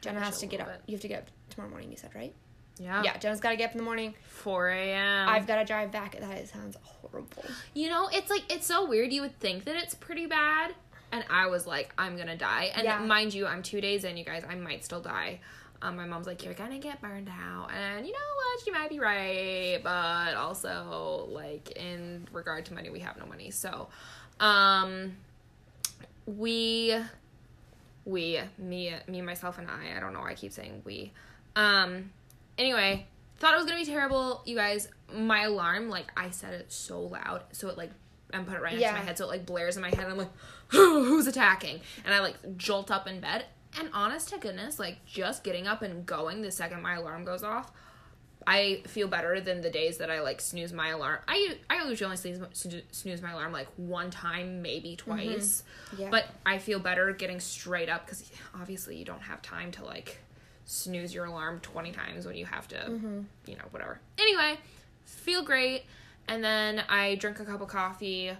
Jenna 0.00 0.18
to 0.18 0.24
has 0.24 0.40
to 0.40 0.40
chill 0.40 0.48
a 0.48 0.50
get 0.50 0.60
up. 0.60 0.66
bit. 0.72 0.82
You 0.86 0.94
have 0.94 1.02
to 1.02 1.08
get 1.08 1.18
up 1.20 1.28
tomorrow 1.50 1.70
morning. 1.70 1.92
You 1.92 1.96
said 1.96 2.16
right? 2.16 2.34
Yeah. 2.80 3.04
Yeah, 3.04 3.16
Jenna's 3.18 3.38
got 3.38 3.50
to 3.50 3.56
get 3.56 3.66
up 3.66 3.72
in 3.72 3.78
the 3.78 3.84
morning. 3.84 4.14
4 4.24 4.70
a.m. 4.70 5.28
I've 5.28 5.46
got 5.46 5.56
to 5.56 5.64
drive 5.64 5.92
back. 5.92 6.18
That 6.18 6.48
sounds 6.48 6.78
horrible. 6.82 7.44
You 7.74 7.90
know, 7.90 8.08
it's 8.12 8.28
like 8.28 8.52
it's 8.52 8.66
so 8.66 8.88
weird. 8.88 9.12
You 9.12 9.22
would 9.22 9.38
think 9.38 9.66
that 9.66 9.76
it's 9.76 9.94
pretty 9.94 10.26
bad, 10.26 10.74
and 11.12 11.24
I 11.30 11.46
was 11.46 11.64
like, 11.64 11.94
I'm 11.96 12.16
gonna 12.16 12.36
die. 12.36 12.72
And 12.74 12.84
Yeah. 12.84 12.98
mind 12.98 13.34
you, 13.34 13.46
I'm 13.46 13.62
two 13.62 13.80
days 13.80 14.02
in. 14.02 14.16
You 14.16 14.24
guys, 14.24 14.42
I 14.48 14.56
might 14.56 14.84
still 14.84 15.00
die. 15.00 15.38
Um, 15.82 15.96
my 15.96 16.04
mom's 16.04 16.26
like, 16.26 16.44
you're 16.44 16.52
gonna 16.54 16.78
get 16.78 17.00
burned 17.00 17.28
out, 17.30 17.70
and 17.72 18.06
you 18.06 18.12
know 18.12 18.18
what? 18.18 18.64
She 18.64 18.70
might 18.70 18.90
be 18.90 18.98
right, 19.00 19.80
but 19.82 20.34
also 20.36 21.26
like 21.30 21.70
in 21.72 22.28
regard 22.32 22.66
to 22.66 22.74
money, 22.74 22.90
we 22.90 23.00
have 23.00 23.16
no 23.16 23.24
money. 23.26 23.50
So, 23.50 23.88
um, 24.40 25.16
we, 26.26 26.94
we, 28.04 28.40
me, 28.58 28.94
me, 29.08 29.22
myself, 29.22 29.58
and 29.58 29.68
I. 29.70 29.96
I 29.96 30.00
don't 30.00 30.12
know. 30.12 30.20
why 30.20 30.30
I 30.30 30.34
keep 30.34 30.52
saying 30.52 30.82
we. 30.84 31.12
Um, 31.56 32.10
anyway, 32.58 33.06
thought 33.38 33.54
it 33.54 33.56
was 33.56 33.66
gonna 33.66 33.78
be 33.78 33.86
terrible. 33.86 34.42
You 34.44 34.56
guys, 34.56 34.88
my 35.14 35.42
alarm, 35.44 35.88
like 35.88 36.12
I 36.16 36.30
set 36.30 36.52
it 36.52 36.70
so 36.72 37.00
loud, 37.00 37.42
so 37.52 37.68
it 37.68 37.76
like 37.78 37.90
and 38.32 38.46
put 38.46 38.56
it 38.56 38.62
right 38.62 38.72
next 38.74 38.82
Yeah. 38.82 38.92
to 38.92 38.98
my 38.98 39.04
head, 39.04 39.18
so 39.18 39.24
it 39.24 39.28
like 39.28 39.46
blares 39.46 39.76
in 39.76 39.82
my 39.82 39.88
head. 39.88 40.00
And 40.00 40.12
I'm 40.12 40.18
like, 40.18 40.30
who's 40.68 41.26
attacking? 41.26 41.80
And 42.04 42.14
I 42.14 42.20
like 42.20 42.56
jolt 42.56 42.90
up 42.90 43.08
in 43.08 43.20
bed. 43.20 43.46
And 43.78 43.88
honest 43.92 44.30
to 44.30 44.38
goodness, 44.38 44.78
like 44.78 45.04
just 45.06 45.44
getting 45.44 45.66
up 45.66 45.82
and 45.82 46.04
going 46.04 46.42
the 46.42 46.50
second 46.50 46.82
my 46.82 46.96
alarm 46.96 47.24
goes 47.24 47.42
off, 47.44 47.70
I 48.46 48.82
feel 48.86 49.06
better 49.06 49.40
than 49.40 49.60
the 49.60 49.70
days 49.70 49.98
that 49.98 50.10
I 50.10 50.22
like 50.22 50.40
snooze 50.40 50.72
my 50.72 50.88
alarm. 50.88 51.18
I 51.28 51.56
I 51.68 51.84
usually 51.86 52.04
only 52.06 52.16
snooze, 52.16 52.40
snooze 52.90 53.22
my 53.22 53.32
alarm 53.32 53.52
like 53.52 53.68
one 53.76 54.10
time, 54.10 54.62
maybe 54.62 54.96
twice. 54.96 55.62
Mm-hmm. 55.92 56.02
Yeah. 56.02 56.08
But 56.10 56.26
I 56.44 56.58
feel 56.58 56.78
better 56.80 57.12
getting 57.12 57.38
straight 57.38 57.88
up 57.88 58.06
because 58.06 58.28
obviously 58.54 58.96
you 58.96 59.04
don't 59.04 59.22
have 59.22 59.40
time 59.42 59.70
to 59.72 59.84
like 59.84 60.18
snooze 60.64 61.12
your 61.14 61.26
alarm 61.26 61.60
20 61.60 61.92
times 61.92 62.26
when 62.26 62.36
you 62.36 62.46
have 62.46 62.66
to, 62.68 62.76
Mm-hmm. 62.76 63.20
you 63.46 63.56
know, 63.56 63.64
whatever. 63.70 64.00
Anyway, 64.18 64.58
feel 65.04 65.42
great. 65.42 65.82
And 66.28 66.42
then 66.42 66.82
I 66.88 67.16
drink 67.16 67.40
a 67.40 67.44
cup 67.44 67.60
of 67.60 67.68
coffee 67.68 68.30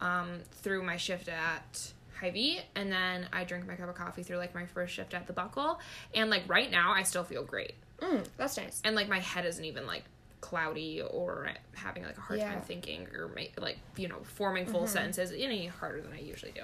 um, 0.00 0.38
through 0.52 0.82
my 0.82 0.96
shift 0.96 1.28
at 1.28 1.92
Hy-Vee, 2.20 2.60
and 2.74 2.90
then 2.90 3.28
I 3.32 3.44
drink 3.44 3.66
my 3.66 3.74
cup 3.74 3.88
of 3.88 3.94
coffee 3.94 4.22
through 4.22 4.38
like 4.38 4.54
my 4.54 4.66
first 4.66 4.94
shift 4.94 5.14
at 5.14 5.26
the 5.26 5.32
Buckle. 5.32 5.78
And 6.14 6.30
like 6.30 6.42
right 6.48 6.70
now, 6.70 6.92
I 6.92 7.02
still 7.02 7.24
feel 7.24 7.44
great. 7.44 7.74
Mm, 8.00 8.24
that's 8.36 8.56
nice. 8.56 8.80
And 8.84 8.94
like 8.96 9.08
my 9.08 9.20
head 9.20 9.44
isn't 9.46 9.64
even 9.64 9.86
like 9.86 10.04
cloudy 10.40 11.02
or 11.02 11.48
having 11.74 12.04
like 12.04 12.16
a 12.16 12.20
hard 12.20 12.38
Yeah. 12.38 12.52
time 12.52 12.62
thinking 12.62 13.08
or 13.14 13.28
like 13.58 13.78
you 13.96 14.06
know 14.08 14.18
forming 14.22 14.66
full 14.66 14.86
sentences 14.86 15.32
any 15.36 15.66
harder 15.66 16.00
than 16.00 16.12
I 16.12 16.20
usually 16.20 16.52
do. 16.52 16.62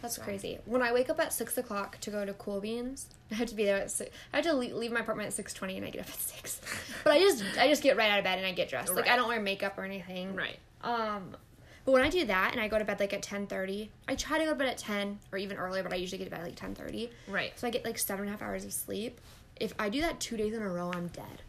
That's 0.00 0.18
crazy. 0.18 0.58
When 0.66 0.82
I 0.82 0.92
wake 0.92 1.10
up 1.10 1.20
at 1.20 1.32
six 1.32 1.56
o'clock 1.58 1.98
to 2.00 2.10
go 2.10 2.24
to 2.24 2.32
Cool 2.34 2.60
Beans, 2.60 3.06
I 3.30 3.36
have 3.36 3.48
to 3.48 3.54
be 3.54 3.64
there 3.64 3.76
at 3.76 3.90
six. 3.90 4.10
I 4.32 4.38
have 4.38 4.44
to 4.46 4.52
leave, 4.52 4.72
leave 4.74 4.90
my 4.92 5.00
apartment 5.00 5.28
at 5.28 5.32
six 5.32 5.54
twenty, 5.54 5.76
and 5.76 5.86
I 5.86 5.90
get 5.90 6.00
up 6.02 6.08
at 6.08 6.14
six. 6.14 6.60
But 7.04 7.12
I 7.12 7.18
just 7.20 7.44
I 7.58 7.68
just 7.68 7.82
get 7.82 7.96
right 7.96 8.10
out 8.10 8.18
of 8.18 8.24
bed 8.24 8.38
and 8.38 8.46
I 8.46 8.52
get 8.52 8.68
dressed. 8.68 8.94
Like 8.94 9.08
I 9.08 9.14
don't 9.16 9.28
wear 9.28 9.40
makeup 9.40 9.78
or 9.78 9.84
anything. 9.84 10.34
Right. 10.34 10.58
Um, 10.82 11.36
but 11.84 11.92
when 11.92 12.02
I 12.02 12.08
do 12.10 12.24
that 12.26 12.50
and 12.52 12.60
I 12.60 12.68
go 12.68 12.78
to 12.78 12.84
bed 12.84 13.00
like 13.00 13.12
at 13.12 13.22
ten 13.22 13.46
thirty, 13.46 13.90
I 14.08 14.14
try 14.14 14.38
to 14.38 14.44
go 14.44 14.50
to 14.50 14.56
bed 14.56 14.68
at 14.68 14.78
ten 14.78 15.18
or 15.32 15.38
even 15.38 15.56
earlier, 15.56 15.82
but 15.82 15.92
I 15.92 15.96
usually 15.96 16.18
get 16.18 16.24
to 16.24 16.30
bed 16.30 16.40
at 16.40 16.46
like 16.46 16.56
ten 16.56 16.74
thirty. 16.74 17.10
Right. 17.28 17.52
So 17.58 17.66
I 17.66 17.70
get 17.70 17.84
like 17.84 17.98
seven 17.98 18.22
and 18.26 18.28
a 18.28 18.32
half 18.32 18.42
hours 18.42 18.64
of 18.64 18.72
sleep. 18.72 19.20
If 19.60 19.74
I 19.78 19.88
do 19.88 20.00
that 20.00 20.18
two 20.20 20.36
days 20.36 20.54
in 20.54 20.62
a 20.62 20.68
row, 20.68 20.90
I'm 20.94 21.08
dead. 21.08 21.42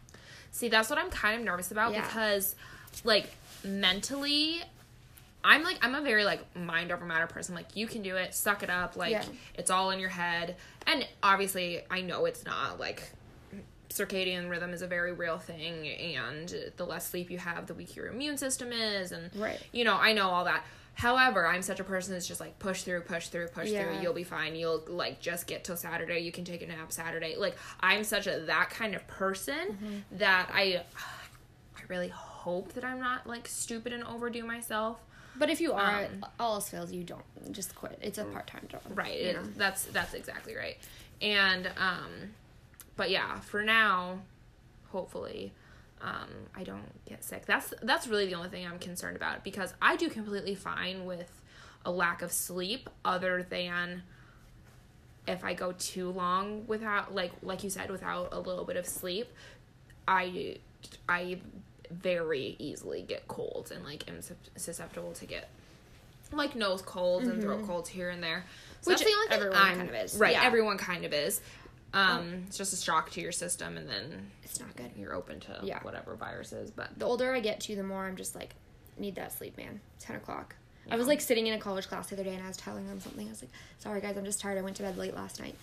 See, 0.50 0.68
that's 0.68 0.88
what 0.90 0.98
I'm 0.98 1.10
kind 1.10 1.38
of 1.40 1.44
nervous 1.44 1.70
about 1.72 1.92
Yeah. 1.92 2.02
because, 2.02 2.54
like, 3.02 3.28
mentally, 3.64 4.62
I'm 5.42 5.62
like, 5.64 5.78
I'm 5.84 5.94
a 5.96 6.00
very, 6.00 6.24
like, 6.24 6.54
mind 6.56 6.92
over 6.92 7.04
matter 7.04 7.26
person. 7.26 7.54
Like, 7.56 7.74
you 7.76 7.86
can 7.88 8.02
do 8.02 8.16
it, 8.16 8.34
suck 8.34 8.62
it 8.62 8.70
up. 8.70 8.96
Like, 8.96 9.10
Yeah. 9.10 9.24
it's 9.54 9.70
all 9.70 9.90
in 9.90 9.98
your 9.98 10.10
head. 10.10 10.54
And 10.86 11.06
obviously, 11.24 11.82
I 11.90 12.02
know 12.02 12.24
it's 12.26 12.44
not. 12.44 12.78
Like, 12.78 13.02
circadian 13.94 14.50
rhythm 14.50 14.72
is 14.72 14.82
a 14.82 14.86
very 14.86 15.12
real 15.12 15.38
thing. 15.38 15.86
And 15.88 16.52
the 16.76 16.84
less 16.84 17.08
sleep 17.08 17.30
you 17.30 17.38
have, 17.38 17.66
the 17.66 17.74
weaker 17.74 17.92
your 18.02 18.06
immune 18.08 18.36
system 18.38 18.72
is. 18.72 19.12
And, 19.12 19.30
Right. 19.36 19.60
you 19.72 19.84
know, 19.84 19.96
I 19.96 20.12
know 20.12 20.28
all 20.30 20.44
that. 20.44 20.64
However, 20.96 21.46
I'm 21.46 21.62
such 21.62 21.80
a 21.80 21.84
person 21.84 22.12
that's 22.12 22.26
just 22.26 22.40
like 22.40 22.58
push 22.60 22.82
through, 22.82 23.00
push 23.02 23.28
through, 23.28 23.48
push 23.48 23.68
Yeah. 23.70 23.82
through. 23.84 24.00
You'll 24.02 24.12
be 24.14 24.22
fine. 24.24 24.54
You'll 24.54 24.84
like 24.86 25.20
just 25.20 25.46
get 25.46 25.64
till 25.64 25.76
Saturday. 25.76 26.20
You 26.20 26.30
can 26.32 26.44
take 26.44 26.62
a 26.62 26.66
nap 26.66 26.92
Saturday. 26.92 27.36
Like 27.36 27.56
I'm 27.80 28.04
such 28.04 28.26
a 28.28 28.40
that 28.46 28.70
kind 28.70 28.94
of 28.94 29.06
person 29.08 29.70
Mm-hmm. 29.72 30.18
that 30.18 30.50
I 30.52 30.84
I 31.76 31.80
really 31.88 32.08
hope 32.08 32.72
that 32.74 32.84
I'm 32.84 33.00
not 33.00 33.26
like 33.26 33.46
stupid 33.48 33.92
and 33.92 34.04
overdo 34.04 34.44
myself. 34.44 34.98
But 35.36 35.50
if 35.50 35.60
you 35.60 35.72
are, 35.72 36.04
Um, 36.04 36.24
all 36.38 36.54
else 36.54 36.68
fails, 36.68 36.92
you 36.92 37.02
don't 37.02 37.24
just 37.50 37.74
quit. 37.74 37.98
It's 38.00 38.18
a 38.18 38.24
part 38.24 38.46
time 38.46 38.66
job. 38.68 38.82
Right. 38.90 39.18
It, 39.20 39.58
that's 39.58 39.84
that's 39.86 40.14
exactly 40.14 40.54
right. 40.54 40.78
And 41.20 41.66
um 41.76 42.34
but 42.96 43.10
yeah, 43.10 43.40
for 43.40 43.62
now, 43.62 44.20
hopefully 44.90 45.52
um 46.00 46.28
I 46.54 46.64
don't 46.64 47.04
get 47.06 47.24
sick. 47.24 47.46
That's 47.46 47.72
that's 47.82 48.06
really 48.06 48.26
the 48.26 48.34
only 48.34 48.48
thing 48.50 48.66
I'm 48.66 48.78
concerned 48.78 49.16
about 49.16 49.42
because 49.44 49.72
I 49.80 49.96
do 49.96 50.08
completely 50.08 50.54
fine 50.54 51.04
with 51.06 51.30
a 51.84 51.90
lack 51.90 52.22
of 52.22 52.32
sleep 52.32 52.88
other 53.04 53.42
than 53.42 54.02
if 55.26 55.42
I 55.44 55.54
go 55.54 55.72
too 55.72 56.10
long 56.10 56.66
without 56.66 57.14
like 57.14 57.32
like 57.42 57.64
you 57.64 57.70
said 57.70 57.90
without 57.90 58.28
a 58.32 58.38
little 58.40 58.64
bit 58.64 58.76
of 58.76 58.86
sleep, 58.86 59.28
I 60.06 60.56
I 61.08 61.38
very 61.90 62.56
easily 62.58 63.02
get 63.02 63.26
colds 63.28 63.70
and 63.70 63.84
like 63.84 64.08
am 64.10 64.20
susceptible 64.56 65.12
to 65.12 65.26
get 65.26 65.48
like 66.32 66.56
nose 66.56 66.82
colds 66.82 67.28
and 67.28 67.40
throat 67.40 67.66
colds 67.66 67.88
here 67.88 68.10
and 68.10 68.22
there. 68.22 68.44
So 68.80 68.90
Mm-hmm. 68.90 68.90
Which 68.90 68.98
that's 68.98 69.10
the 69.10 69.16
only 69.16 69.28
thing 69.28 69.36
everyone 69.38 69.56
I'm- 69.58 69.76
kind 69.78 69.88
of 69.88 69.94
is, 69.94 70.16
Right, 70.16 70.32
yeah. 70.32 70.44
everyone 70.44 70.76
kind 70.78 71.04
of 71.06 71.12
is. 71.14 71.40
Um, 71.94 72.44
it's 72.46 72.56
just 72.58 72.72
a 72.72 72.76
shock 72.76 73.10
to 73.12 73.20
your 73.20 73.32
system, 73.32 73.76
and 73.76 73.88
then 73.88 74.30
It's 74.42 74.58
not 74.60 74.74
good. 74.76 74.90
you're 74.96 75.14
open 75.14 75.40
to 75.40 75.60
Yeah. 75.62 75.82
whatever 75.82 76.14
viruses. 76.16 76.70
But 76.70 76.98
the 76.98 77.04
older 77.06 77.32
I 77.34 77.40
get 77.40 77.60
to, 77.60 77.76
the 77.76 77.82
more 77.82 78.04
I'm 78.06 78.16
just 78.16 78.34
like, 78.34 78.54
need 78.98 79.14
that 79.16 79.32
sleep, 79.32 79.56
man. 79.56 79.80
Ten 80.00 80.16
o'clock. 80.16 80.56
I 80.90 80.96
was 80.96 81.06
like 81.06 81.20
sitting 81.22 81.46
in 81.46 81.54
a 81.54 81.58
college 81.58 81.88
class 81.88 82.08
the 82.08 82.16
other 82.16 82.24
day, 82.24 82.34
and 82.34 82.42
I 82.44 82.48
was 82.48 82.56
telling 82.58 82.86
them 82.86 83.00
something. 83.00 83.26
I 83.26 83.30
was 83.30 83.42
like, 83.42 83.50
"Sorry 83.78 84.00
guys, 84.00 84.16
I'm 84.18 84.24
just 84.24 84.40
tired. 84.40 84.58
I 84.58 84.62
went 84.62 84.76
to 84.76 84.82
bed 84.82 84.98
late 84.98 85.14
last 85.14 85.40
night." 85.40 85.54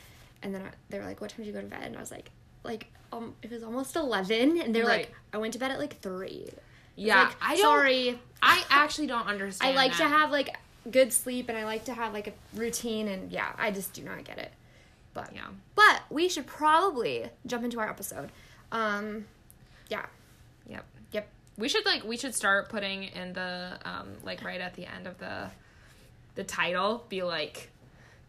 And 0.41 0.55
then 0.55 0.63
I, 0.63 0.69
they 0.89 0.97
were 0.97 1.05
like, 1.05 1.21
"What 1.21 1.29
time 1.29 1.37
did 1.39 1.47
you 1.47 1.53
go 1.53 1.61
to 1.61 1.67
bed?" 1.67 1.83
And 1.83 1.95
I 1.95 1.99
was 1.99 2.09
like, 2.11 2.31
"Like, 2.63 2.87
um, 3.13 3.35
it 3.43 3.51
was 3.51 3.61
almost 3.61 3.95
11. 3.95 4.59
And 4.59 4.73
they're 4.73 4.85
Right. 4.85 5.05
like, 5.07 5.15
"I 5.31 5.37
went 5.37 5.53
to 5.53 5.59
bed 5.59 5.69
at 5.71 5.77
like 5.79 5.99
3. 6.01 6.49
yeah, 6.95 7.23
like, 7.25 7.35
I 7.41 7.49
don't, 7.55 7.61
sorry. 7.61 8.19
I 8.41 8.63
actually 8.69 9.07
don't 9.07 9.27
understand. 9.27 9.71
I 9.71 9.75
like 9.75 9.95
to 9.97 10.07
have 10.07 10.31
like 10.31 10.55
good 10.89 11.13
sleep, 11.13 11.47
and 11.49 11.57
I 11.57 11.65
like 11.65 11.85
to 11.85 11.93
have 11.93 12.13
like 12.13 12.27
a 12.27 12.33
routine, 12.57 13.07
and 13.07 13.31
yeah, 13.31 13.53
I 13.59 13.69
just 13.71 13.93
do 13.93 14.01
not 14.03 14.23
get 14.23 14.39
it. 14.39 14.51
But 15.13 15.31
Yeah. 15.35 15.47
but 15.75 16.03
we 16.09 16.29
should 16.29 16.47
probably 16.47 17.29
jump 17.45 17.63
into 17.63 17.79
our 17.79 17.89
episode. 17.89 18.31
Um, 18.71 19.25
yeah, 19.89 20.05
Yep. 20.67 20.85
yep. 21.11 21.27
We 21.57 21.67
should 21.67 21.85
like 21.85 22.03
we 22.03 22.15
should 22.17 22.33
start 22.33 22.69
putting 22.69 23.03
in 23.03 23.33
the 23.33 23.77
um 23.83 24.09
like 24.23 24.43
right 24.43 24.61
at 24.61 24.75
the 24.75 24.85
end 24.85 25.07
of 25.07 25.17
the 25.17 25.49
the 26.35 26.43
title 26.45 27.05
be 27.09 27.23
like 27.23 27.69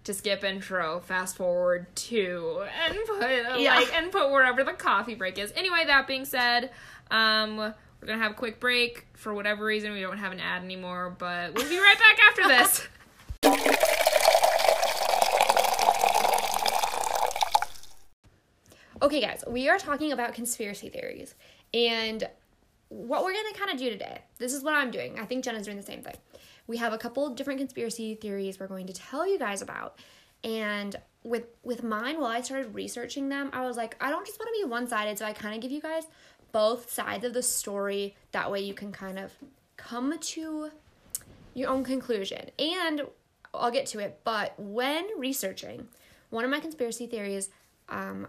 to 0.04 0.12
skip 0.12 0.42
intro, 0.42 0.98
fast 0.98 1.36
forward 1.36 1.86
to 1.94 2.64
and 2.84 2.98
put 3.06 3.60
Yeah. 3.60 3.76
like 3.76 3.94
and 3.94 4.10
put 4.10 4.32
wherever 4.32 4.64
the 4.64 4.72
coffee 4.72 5.14
break 5.14 5.38
is. 5.38 5.52
Anyway, 5.54 5.84
that 5.86 6.08
being 6.08 6.24
said, 6.24 6.70
um 7.12 7.56
we're 7.56 8.08
gonna 8.08 8.18
have 8.22 8.32
a 8.32 8.34
quick 8.34 8.58
break. 8.58 9.06
For 9.14 9.32
whatever 9.32 9.64
reason 9.64 9.92
we 9.92 10.00
don't 10.00 10.18
have 10.18 10.32
an 10.32 10.40
ad 10.40 10.64
anymore, 10.64 11.14
but 11.16 11.54
we'll 11.54 11.68
be 11.68 11.78
right 11.78 11.96
back 11.96 12.18
after 12.28 12.48
this. 12.48 12.88
Okay, 19.02 19.20
guys, 19.20 19.42
we 19.48 19.68
are 19.68 19.78
talking 19.78 20.12
about 20.12 20.32
conspiracy 20.32 20.88
theories. 20.88 21.34
And 21.74 22.22
what 22.88 23.24
we're 23.24 23.32
going 23.32 23.52
to 23.52 23.58
kind 23.58 23.72
of 23.72 23.76
do 23.76 23.90
today, 23.90 24.20
this 24.38 24.54
is 24.54 24.62
what 24.62 24.74
I'm 24.74 24.92
doing. 24.92 25.18
I 25.18 25.24
think 25.24 25.42
Jenna's 25.42 25.64
doing 25.64 25.76
the 25.76 25.82
same 25.82 26.02
thing. 26.02 26.14
We 26.68 26.76
have 26.76 26.92
a 26.92 26.98
couple 26.98 27.28
different 27.30 27.58
conspiracy 27.58 28.14
theories 28.14 28.60
we're 28.60 28.68
going 28.68 28.86
to 28.86 28.92
tell 28.92 29.26
you 29.26 29.40
guys 29.40 29.60
about. 29.60 29.98
And 30.44 30.94
with 31.24 31.46
with 31.64 31.82
mine, 31.82 32.20
while 32.20 32.30
I 32.30 32.42
started 32.42 32.76
researching 32.76 33.28
them, 33.28 33.50
I 33.52 33.66
was 33.66 33.76
like, 33.76 33.96
I 34.00 34.08
don't 34.08 34.24
just 34.24 34.38
want 34.38 34.50
to 34.54 34.64
be 34.64 34.70
one-sided, 34.70 35.18
so 35.18 35.24
I 35.24 35.32
kind 35.32 35.56
of 35.56 35.60
give 35.60 35.72
you 35.72 35.80
guys 35.80 36.04
both 36.52 36.88
sides 36.88 37.24
of 37.24 37.34
the 37.34 37.42
story. 37.42 38.14
That 38.30 38.52
way 38.52 38.60
you 38.60 38.74
can 38.74 38.92
kind 38.92 39.18
of 39.18 39.32
come 39.76 40.16
to 40.16 40.70
your 41.54 41.70
own 41.70 41.82
conclusion. 41.82 42.50
And 42.56 43.02
I'll 43.52 43.72
get 43.72 43.86
to 43.86 43.98
it, 43.98 44.20
but 44.22 44.54
when 44.58 45.06
researching, 45.18 45.88
one 46.30 46.44
of 46.44 46.50
my 46.52 46.60
conspiracy 46.60 47.08
theories 47.08 47.50
um, 47.88 48.28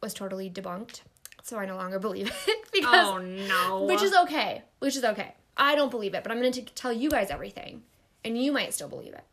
was 0.00 0.14
totally 0.14 0.50
debunked. 0.50 1.00
So 1.42 1.58
I 1.58 1.66
no 1.66 1.76
longer 1.76 1.98
believe 1.98 2.28
it 2.46 2.58
oh, 2.58 2.64
because 2.72 3.08
oh 3.08 3.18
no. 3.18 3.84
which 3.84 4.02
is 4.02 4.14
okay. 4.14 4.62
Which 4.80 4.96
is 4.96 5.04
okay. 5.04 5.34
I 5.56 5.74
don't 5.74 5.90
believe 5.90 6.14
it, 6.14 6.22
but 6.22 6.30
I'm 6.30 6.40
going 6.40 6.52
to 6.52 6.62
tell 6.62 6.92
you 6.92 7.10
guys 7.10 7.30
everything 7.30 7.82
and 8.24 8.40
you 8.40 8.52
might 8.52 8.74
still 8.74 8.88
believe 8.88 9.14
it. 9.14 9.24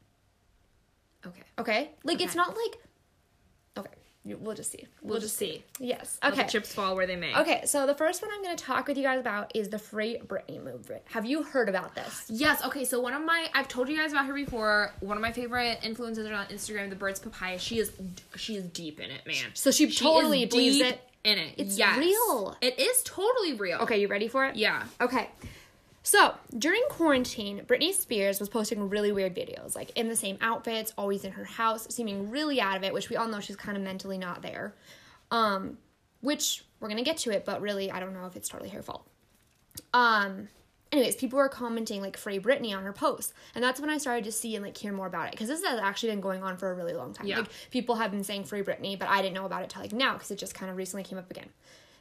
okay. 1.28 1.44
Okay? 1.60 1.92
Like 2.04 2.22
it's 2.22 2.36
not 2.36 2.56
like 2.56 2.58
Okay, 2.58 2.85
we'll 4.26 4.56
just 4.56 4.72
see. 4.72 4.86
We'll 5.02 5.20
just 5.20 5.38
see. 5.38 5.64
Yes. 5.80 6.18
Let 6.24 6.34
Okay. 6.34 6.44
the 6.44 6.50
chips 6.50 6.74
fall 6.74 6.96
where 6.96 7.06
they 7.06 7.16
may. 7.16 7.36
Okay, 7.36 7.62
so 7.66 7.86
the 7.86 7.94
first 7.94 8.22
one 8.22 8.32
I'm 8.34 8.42
going 8.44 8.58
to 8.58 8.64
talk 8.64 8.88
with 8.88 8.98
you 8.98 9.04
guys 9.04 9.20
about 9.20 9.52
is 9.56 9.70
the 9.70 9.78
Free 9.80 10.18
Britney 10.26 10.64
movement. 10.64 11.04
Have 11.12 11.26
you 11.26 11.44
heard 11.44 11.70
about 11.70 11.94
this? 11.96 12.26
Yes. 12.30 12.64
Okay. 12.66 12.86
So 12.86 13.00
one 13.00 13.14
of 13.14 13.24
my, 13.24 13.48
I've 13.54 13.68
told 13.68 13.88
you 13.90 13.98
guys 13.98 14.12
about 14.12 14.26
her 14.26 14.34
before. 14.34 14.94
One 15.02 15.18
of 15.18 15.22
my 15.22 15.32
favorite 15.32 15.80
influencers 15.84 16.26
on 16.36 16.48
Instagram, 16.48 16.90
the 16.90 16.96
Birds 16.96 17.20
Papaya. 17.20 17.60
She 17.60 17.80
is, 17.80 17.92
she 18.36 18.56
is 18.56 18.64
deep 18.66 19.00
in 19.00 19.12
it, 19.12 19.26
man. 19.28 19.52
So 19.54 19.72
she 19.72 19.90
She 19.90 20.04
totally 20.04 20.46
believes 20.46 20.80
it. 20.80 21.00
in 21.24 21.38
it. 21.38 21.54
It's 21.58 21.78
yes. 21.78 21.98
real. 22.00 22.58
It 22.62 22.80
is 22.80 23.04
totally 23.04 23.54
real. 23.54 23.80
Okay, 23.80 24.00
you 24.02 24.08
ready 24.08 24.28
for 24.28 24.46
it? 24.46 24.56
Yeah. 24.56 24.84
Okay. 25.00 25.30
So, 26.06 26.36
during 26.56 26.84
quarantine, 26.88 27.64
Britney 27.66 27.92
Spears 27.92 28.40
was 28.40 28.48
posting 28.48 28.90
really 28.90 29.12
weird 29.12 29.36
videos, 29.36 29.76
like 29.76 29.90
in 29.96 30.08
the 30.08 30.16
same 30.16 30.38
outfits, 30.40 30.94
always 31.00 31.26
in 31.26 31.32
her 31.32 31.46
house, 31.46 31.88
seeming 31.90 32.30
really 32.30 32.62
out 32.62 32.78
of 32.78 32.84
it, 32.84 32.94
which 32.94 33.10
we 33.10 33.16
all 33.16 33.28
know 33.28 33.40
she's 33.40 33.56
kind 33.56 33.76
of 33.76 33.84
mentally 33.84 34.20
not 34.20 34.44
there. 34.44 34.76
Um, 35.32 35.80
which 36.22 36.64
we're 36.80 36.90
going 36.90 37.04
to 37.04 37.04
get 37.04 37.18
to 37.18 37.32
it, 37.32 37.44
but 37.44 37.60
really 37.60 37.90
I 37.90 38.00
don't 38.00 38.14
know 38.14 38.28
if 38.28 38.36
it's 38.36 38.48
totally 38.48 38.70
her 38.70 38.84
fault. 38.84 39.08
Um, 39.96 40.50
anyways, 40.92 41.16
people 41.16 41.38
were 41.38 41.50
commenting 41.50 42.02
like 42.02 42.18
free 42.18 42.38
Britney 42.38 42.78
on 42.78 42.84
her 42.84 42.94
posts. 42.94 43.34
And 43.56 43.64
that's 43.64 43.82
when 43.82 43.90
I 43.90 43.98
started 43.98 44.26
to 44.26 44.32
see 44.32 44.56
and 44.56 44.64
like 44.64 44.78
hear 44.78 44.94
more 44.94 45.08
about 45.08 45.30
it 45.30 45.32
because 45.32 45.48
this 45.48 45.64
has 45.64 45.80
actually 45.80 46.10
been 46.10 46.22
going 46.22 46.44
on 46.44 46.56
for 46.58 46.70
a 46.70 46.76
really 46.76 46.94
long 46.94 47.14
time. 47.16 47.26
Yeah. 47.26 47.40
Like 47.40 47.50
people 47.72 47.96
have 47.96 48.12
been 48.12 48.24
saying 48.24 48.44
free 48.44 48.62
Britney, 48.62 48.98
but 48.98 49.10
I 49.10 49.24
didn't 49.24 49.34
know 49.34 49.46
about 49.46 49.64
it 49.64 49.72
till 49.72 49.82
like 49.82 49.92
now 49.92 50.14
because 50.14 50.30
it 50.30 50.38
just 50.38 50.54
kind 50.54 50.70
of 50.70 50.78
recently 50.78 51.04
came 51.04 51.18
up 51.18 51.32
again. 51.32 51.50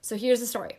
So 0.03 0.15
here's 0.19 0.41
the 0.41 0.47
story. 0.47 0.77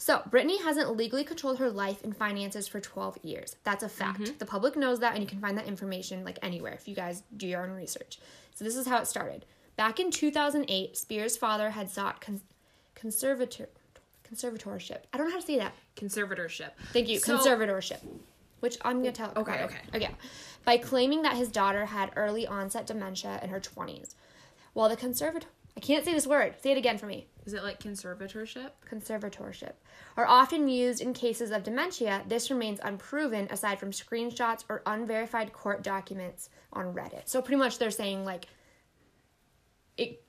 So, 0.00 0.22
Britney 0.30 0.62
hasn't 0.62 0.96
legally 0.96 1.24
controlled 1.24 1.58
her 1.58 1.68
life 1.68 2.02
and 2.02 2.16
finances 2.16 2.66
for 2.66 2.80
12 2.80 3.18
years. 3.22 3.56
That's 3.64 3.82
a 3.82 3.88
fact. 3.88 4.20
Mm-hmm. 4.20 4.38
The 4.38 4.46
public 4.46 4.74
knows 4.74 5.00
that, 5.00 5.12
and 5.12 5.22
you 5.22 5.28
can 5.28 5.40
find 5.40 5.58
that 5.58 5.66
information 5.66 6.24
like 6.24 6.38
anywhere 6.40 6.72
if 6.72 6.88
you 6.88 6.94
guys 6.94 7.22
do 7.36 7.46
your 7.46 7.62
own 7.62 7.72
research. 7.72 8.18
So, 8.54 8.64
this 8.64 8.76
is 8.76 8.86
how 8.86 8.96
it 8.96 9.06
started. 9.06 9.44
Back 9.76 10.00
in 10.00 10.10
2008, 10.10 10.96
Spears' 10.96 11.36
father 11.36 11.68
had 11.68 11.90
sought 11.90 12.22
con- 12.22 12.40
conservator- 12.94 13.68
conservatorship. 14.24 15.00
I 15.12 15.18
don't 15.18 15.26
know 15.26 15.34
how 15.34 15.40
to 15.40 15.46
say 15.46 15.58
that. 15.58 15.74
Conservatorship. 15.96 16.70
Thank 16.94 17.10
you. 17.10 17.18
So- 17.18 17.36
conservatorship. 17.36 18.00
Which 18.60 18.78
I'm 18.82 19.02
going 19.02 19.12
to 19.12 19.12
tell. 19.12 19.32
Okay, 19.36 19.52
about 19.52 19.64
okay. 19.70 19.80
Okay. 19.94 20.14
By 20.64 20.78
claiming 20.78 21.20
that 21.22 21.36
his 21.36 21.48
daughter 21.48 21.84
had 21.84 22.10
early 22.16 22.46
onset 22.46 22.86
dementia 22.86 23.38
in 23.42 23.50
her 23.50 23.60
20s. 23.60 24.14
While 24.72 24.88
the 24.88 24.96
conservator. 24.96 25.48
I 25.76 25.80
can't 25.80 26.04
say 26.04 26.12
this 26.12 26.26
word. 26.26 26.54
Say 26.62 26.72
it 26.72 26.78
again 26.78 26.98
for 26.98 27.06
me 27.06 27.26
Is 27.46 27.54
it 27.54 27.62
like 27.62 27.80
conservatorship? 27.80 28.70
conservatorship 28.90 29.72
are 30.16 30.26
often 30.26 30.68
used 30.68 31.00
in 31.00 31.14
cases 31.14 31.50
of 31.50 31.62
dementia, 31.62 32.22
this 32.26 32.50
remains 32.50 32.80
unproven 32.82 33.48
aside 33.50 33.78
from 33.78 33.90
screenshots 33.90 34.64
or 34.68 34.82
unverified 34.86 35.52
court 35.52 35.82
documents 35.82 36.50
on 36.72 36.92
Reddit. 36.92 37.22
So 37.28 37.40
pretty 37.40 37.58
much 37.58 37.78
they're 37.78 37.90
saying 37.90 38.24
like 38.24 38.46
it 39.96 40.22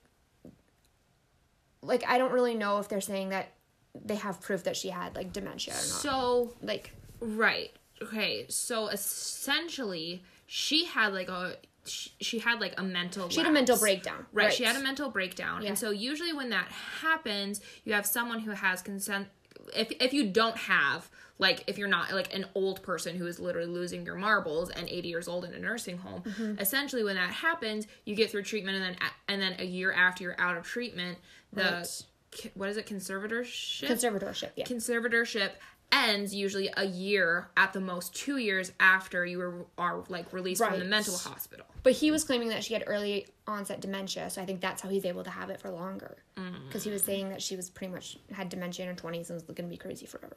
like 1.82 2.04
I 2.08 2.18
don't 2.18 2.32
really 2.32 2.54
know 2.54 2.78
if 2.78 2.88
they're 2.88 3.00
saying 3.00 3.30
that 3.30 3.52
they 3.94 4.16
have 4.16 4.40
proof 4.40 4.64
that 4.64 4.76
she 4.76 4.88
had 4.88 5.14
like 5.16 5.32
dementia 5.32 5.74
or 5.74 5.76
not. 5.76 5.82
So 5.84 6.54
like 6.62 6.92
right, 7.20 7.72
okay. 8.02 8.46
So 8.48 8.88
essentially, 8.88 10.22
she 10.46 10.86
had 10.86 11.12
like 11.12 11.28
a 11.28 11.56
she, 11.84 12.10
she 12.20 12.38
had 12.38 12.60
like 12.60 12.74
a 12.78 12.82
mental 12.82 13.28
she 13.28 13.40
had 13.40 13.48
a 13.48 13.52
mental 13.52 13.76
breakdown. 13.78 14.26
Right, 14.32 14.52
she 14.52 14.64
had 14.64 14.76
a 14.76 14.80
mental 14.80 15.10
breakdown. 15.10 15.62
Yeah. 15.62 15.68
And 15.70 15.78
so 15.78 15.90
usually 15.90 16.32
when 16.32 16.50
that 16.50 16.68
happens, 17.00 17.60
you 17.84 17.92
have 17.94 18.06
someone 18.06 18.40
who 18.40 18.52
has 18.52 18.82
consent 18.82 19.28
if 19.76 19.90
if 20.00 20.12
you 20.12 20.28
don't 20.30 20.56
have 20.56 21.08
like 21.38 21.64
if 21.66 21.78
you're 21.78 21.88
not 21.88 22.12
like 22.12 22.32
an 22.34 22.44
old 22.54 22.82
person 22.82 23.16
who 23.16 23.26
is 23.26 23.40
literally 23.40 23.68
losing 23.68 24.04
your 24.06 24.14
marbles 24.14 24.70
and 24.70 24.88
80 24.88 25.08
years 25.08 25.26
old 25.28 25.44
in 25.44 25.52
a 25.54 25.58
nursing 25.58 25.98
home, 25.98 26.22
Mm-hmm. 26.22 26.58
essentially 26.60 27.02
when 27.02 27.16
that 27.16 27.30
happens, 27.32 27.86
you 28.04 28.14
get 28.14 28.30
through 28.30 28.42
treatment 28.44 28.76
and 28.76 28.84
then 28.84 28.96
and 29.28 29.42
then 29.42 29.56
a 29.58 29.64
year 29.64 29.92
after 29.92 30.22
you're 30.24 30.40
out 30.40 30.56
of 30.56 30.64
treatment, 30.64 31.18
the 31.52 31.62
Right. 31.62 32.50
what 32.54 32.68
is 32.68 32.76
it 32.76 32.86
conservatorship? 32.86 33.88
conservatorship. 33.88 34.50
Yeah. 34.56 34.64
conservatorship 34.66 35.50
ends 35.92 36.34
usually 36.34 36.70
a 36.76 36.84
year 36.84 37.48
at 37.56 37.72
the 37.72 37.80
most 37.80 38.14
2 38.14 38.38
years 38.38 38.72
after 38.80 39.26
you 39.26 39.38
were, 39.38 39.66
are 39.76 40.02
like 40.08 40.32
released 40.32 40.64
from 40.64 40.78
the 40.78 40.84
mental 40.84 41.16
hospital. 41.16 41.66
But 41.82 41.92
he 41.92 42.10
was 42.10 42.24
claiming 42.24 42.48
that 42.48 42.64
she 42.64 42.74
had 42.74 42.84
early 42.86 43.26
onset 43.46 43.80
dementia, 43.80 44.30
so 44.30 44.40
I 44.40 44.46
think 44.46 44.60
that's 44.60 44.80
how 44.82 44.88
he's 44.88 45.04
able 45.04 45.24
to 45.24 45.30
have 45.30 45.50
it 45.50 45.60
for 45.60 45.70
longer. 45.70 46.16
Mm. 46.36 46.66
Because 46.66 46.82
he 46.82 46.90
was 46.90 47.02
saying 47.02 47.28
that 47.28 47.42
she 47.42 47.56
was 47.56 47.68
pretty 47.68 47.92
much 47.92 48.16
had 48.32 48.48
dementia 48.48 48.84
in 48.86 48.90
her 48.90 48.96
twenties 48.96 49.30
and 49.30 49.36
was 49.36 49.42
going 49.42 49.68
to 49.68 49.70
be 49.70 49.76
crazy 49.76 50.06
forever. 50.06 50.36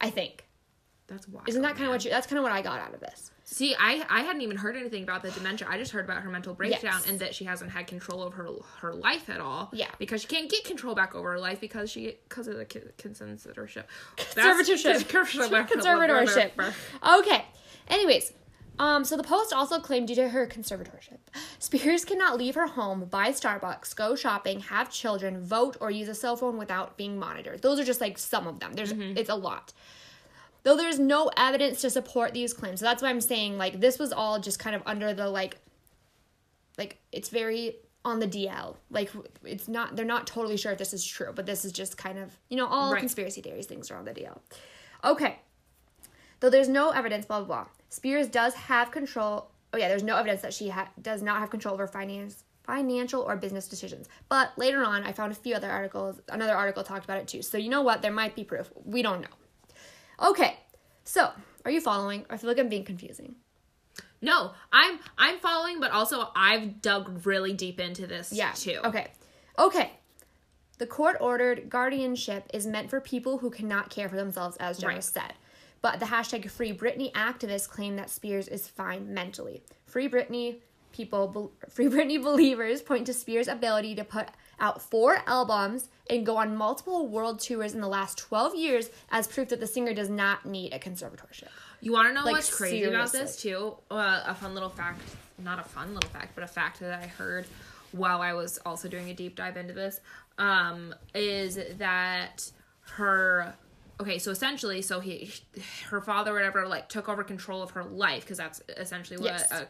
I 0.00 0.10
think 0.10 0.44
That's 1.06 1.28
wild. 1.28 1.48
isn't 1.48 1.60
that 1.62 1.72
kind 1.72 1.80
man. 1.80 1.88
of 1.90 1.94
what 1.94 2.04
you? 2.04 2.10
That's 2.10 2.26
kind 2.26 2.38
of 2.38 2.42
what 2.44 2.52
I 2.52 2.62
got 2.62 2.80
out 2.80 2.94
of 2.94 3.00
this. 3.00 3.30
See, 3.44 3.74
I 3.78 4.04
I 4.08 4.22
hadn't 4.22 4.40
even 4.40 4.56
heard 4.56 4.74
anything 4.76 5.02
about 5.02 5.22
the 5.22 5.30
dementia. 5.30 5.68
I 5.70 5.76
just 5.76 5.92
heard 5.92 6.04
about 6.06 6.22
her 6.22 6.30
mental 6.30 6.54
breakdown 6.54 6.80
Yes. 7.00 7.08
and 7.10 7.18
that 7.18 7.34
she 7.34 7.44
hasn't 7.44 7.70
had 7.70 7.86
control 7.86 8.22
of 8.22 8.32
her 8.34 8.48
her 8.78 8.94
life 8.94 9.28
at 9.28 9.38
all. 9.40 9.68
Yeah. 9.72 9.88
because 9.98 10.22
she 10.22 10.28
can't 10.28 10.50
get 10.50 10.64
control 10.64 10.94
back 10.94 11.14
over 11.14 11.32
her 11.32 11.38
life 11.38 11.60
because 11.60 11.90
she 11.90 12.16
because 12.28 12.48
of 12.48 12.56
the 12.56 12.64
con- 12.64 12.90
conservatorship. 12.98 13.84
Conservatorship. 14.16 15.04
Conservatorship. 15.68 16.74
Okay. 17.18 17.44
Anyways, 17.88 18.32
um, 18.78 19.04
so 19.04 19.16
the 19.16 19.22
Post 19.22 19.52
also 19.52 19.78
claimed 19.78 20.08
due 20.08 20.14
to 20.16 20.30
her 20.30 20.46
conservatorship, 20.46 21.18
Spears 21.58 22.04
cannot 22.04 22.38
leave 22.38 22.54
her 22.54 22.66
home, 22.66 23.04
buy 23.04 23.28
Starbucks, 23.30 23.94
go 23.94 24.16
shopping, 24.16 24.60
have 24.60 24.90
children, 24.90 25.44
vote, 25.44 25.76
or 25.80 25.90
use 25.90 26.08
a 26.08 26.14
cell 26.14 26.34
phone 26.36 26.56
without 26.56 26.96
being 26.96 27.18
monitored. 27.18 27.62
Those 27.62 27.78
are 27.78 27.84
just 27.84 28.00
like 28.00 28.16
some 28.18 28.46
of 28.46 28.58
them. 28.60 28.72
There's 28.72 28.92
it's 28.92 29.28
a 29.30 29.34
lot. 29.34 29.72
Though 30.64 30.76
there's 30.76 30.98
no 30.98 31.30
evidence 31.36 31.80
to 31.82 31.90
support 31.90 32.32
these 32.34 32.52
claims. 32.52 32.80
So 32.80 32.86
that's 32.86 33.02
why 33.02 33.10
I'm 33.10 33.20
saying 33.20 33.56
like 33.58 33.80
this 33.80 33.98
was 33.98 34.12
all 34.12 34.38
just 34.40 34.58
kind 34.58 34.74
of 34.74 34.82
under 34.86 35.14
the 35.14 35.28
like 35.28 35.58
like 36.76 36.98
it's 37.12 37.28
very 37.28 37.76
on 38.04 38.18
the 38.18 38.26
DL. 38.26 38.76
Like 38.90 39.10
it's 39.44 39.68
not 39.68 39.94
they're 39.96 40.04
not 40.04 40.26
totally 40.26 40.56
sure 40.56 40.72
if 40.72 40.78
this 40.78 40.92
is 40.92 41.04
true, 41.04 41.32
but 41.34 41.46
this 41.46 41.64
is 41.64 41.72
just 41.72 41.96
kind 41.96 42.18
of, 42.18 42.36
you 42.48 42.56
know, 42.56 42.66
all 42.66 42.92
Right. 42.92 42.98
conspiracy 43.00 43.40
theories 43.42 43.66
things 43.66 43.90
are 43.90 43.96
on 43.96 44.04
the 44.04 44.12
DL. 44.12 44.38
Okay. 45.04 45.38
Though 46.40 46.50
there's 46.50 46.68
no 46.68 46.90
evidence, 46.90 47.26
blah 47.26 47.38
blah 47.40 47.46
blah. 47.46 47.66
Spears 47.90 48.26
does 48.28 48.54
have 48.54 48.90
control. 48.90 49.48
Oh 49.72 49.76
yeah, 49.78 49.88
there's 49.88 50.02
no 50.02 50.16
evidence 50.16 50.42
that 50.42 50.52
she 50.54 50.68
ha- 50.70 50.88
does 51.00 51.22
not 51.22 51.40
have 51.40 51.50
control 51.50 51.74
over 51.74 51.86
finance, 51.86 52.44
financial 52.64 53.22
or 53.22 53.36
business 53.36 53.68
decisions. 53.68 54.08
But 54.28 54.56
later 54.58 54.82
on, 54.84 55.04
I 55.04 55.12
found 55.12 55.30
a 55.32 55.34
few 55.34 55.54
other 55.54 55.70
articles. 55.70 56.20
Another 56.28 56.54
article 56.54 56.82
talked 56.84 57.04
about 57.04 57.18
it 57.18 57.28
too. 57.28 57.42
So 57.42 57.58
you 57.58 57.68
know 57.68 57.82
what? 57.82 58.00
There 58.02 58.12
might 58.12 58.34
be 58.34 58.44
proof. 58.44 58.70
We 58.84 59.02
don't 59.02 59.20
know. 59.20 59.28
Okay, 60.22 60.58
so 61.04 61.30
are 61.64 61.70
you 61.70 61.80
following? 61.80 62.24
I 62.30 62.36
feel 62.36 62.48
like 62.48 62.58
I'm 62.58 62.68
being 62.68 62.84
confusing. 62.84 63.36
No, 64.22 64.52
I'm 64.72 64.98
I'm 65.18 65.38
following, 65.38 65.80
but 65.80 65.90
also 65.90 66.28
I've 66.34 66.80
dug 66.80 67.26
really 67.26 67.52
deep 67.52 67.78
into 67.80 68.06
this 68.06 68.32
Yeah. 68.32 68.52
too. 68.52 68.80
Okay. 68.84 69.08
Okay. 69.58 69.92
The 70.78 70.86
court 70.86 71.18
ordered 71.20 71.68
guardianship 71.70 72.50
is 72.52 72.66
meant 72.66 72.90
for 72.90 73.00
people 73.00 73.38
who 73.38 73.50
cannot 73.50 73.90
care 73.90 74.08
for 74.08 74.16
themselves, 74.16 74.56
as 74.56 74.78
Jenna 74.78 74.94
Right. 74.94 75.04
said. 75.04 75.34
But 75.82 76.00
the 76.00 76.06
hashtag 76.06 76.50
Free 76.50 76.72
Britney 76.76 77.12
activists 77.12 77.68
claim 77.68 77.96
that 77.96 78.10
Spears 78.10 78.48
is 78.48 78.66
fine 78.66 79.12
mentally. 79.12 79.62
Free 79.86 80.08
Britney 80.08 80.60
people, 80.92 81.52
Free 81.68 81.86
Britney 81.86 82.20
believers 82.22 82.80
point 82.82 83.06
to 83.06 83.12
Spears' 83.14 83.46
ability 83.48 83.94
to 83.96 84.04
put 84.04 84.28
out 84.60 84.80
four 84.82 85.18
albums 85.26 85.88
and 86.10 86.24
go 86.24 86.36
on 86.36 86.56
multiple 86.56 87.06
world 87.08 87.40
tours 87.40 87.74
in 87.74 87.80
the 87.80 87.88
last 87.88 88.18
12 88.18 88.54
years 88.54 88.90
as 89.10 89.26
proof 89.26 89.48
that 89.48 89.60
the 89.60 89.66
singer 89.66 89.94
does 89.94 90.08
not 90.08 90.44
need 90.46 90.72
a 90.72 90.78
conservatorship. 90.78 91.48
You 91.80 91.92
want 91.92 92.08
to 92.08 92.14
know 92.14 92.24
Like, 92.24 92.32
what's 92.32 92.54
crazy 92.54 92.84
about 92.84 93.12
this 93.12 93.36
too? 93.40 93.74
Uh, 93.90 94.22
a 94.26 94.34
fun 94.34 94.54
little 94.54 94.70
fact, 94.70 95.00
not 95.42 95.58
a 95.58 95.62
fun 95.62 95.94
little 95.94 96.10
fact, 96.10 96.34
but 96.34 96.44
a 96.44 96.46
fact 96.48 96.80
that 96.80 97.02
I 97.02 97.06
heard 97.06 97.46
while 97.92 98.22
I 98.22 98.32
was 98.32 98.58
also 98.66 98.88
doing 98.88 99.10
a 99.10 99.14
deep 99.14 99.36
dive 99.36 99.56
into 99.56 99.72
this, 99.74 100.00
um, 100.38 100.94
is 101.14 101.58
that 101.78 102.50
her. 102.96 103.54
Okay, 104.00 104.18
so 104.18 104.32
essentially, 104.32 104.82
so 104.82 104.98
he, 104.98 105.30
her 105.90 106.00
father, 106.00 106.32
whatever, 106.32 106.66
like 106.66 106.88
took 106.88 107.08
over 107.08 107.22
control 107.22 107.62
of 107.62 107.70
her 107.72 107.84
life 107.84 108.22
because 108.24 108.38
that's 108.38 108.60
essentially 108.76 109.16
what 109.18 109.26
Yes. 109.26 109.50
a 109.52 109.68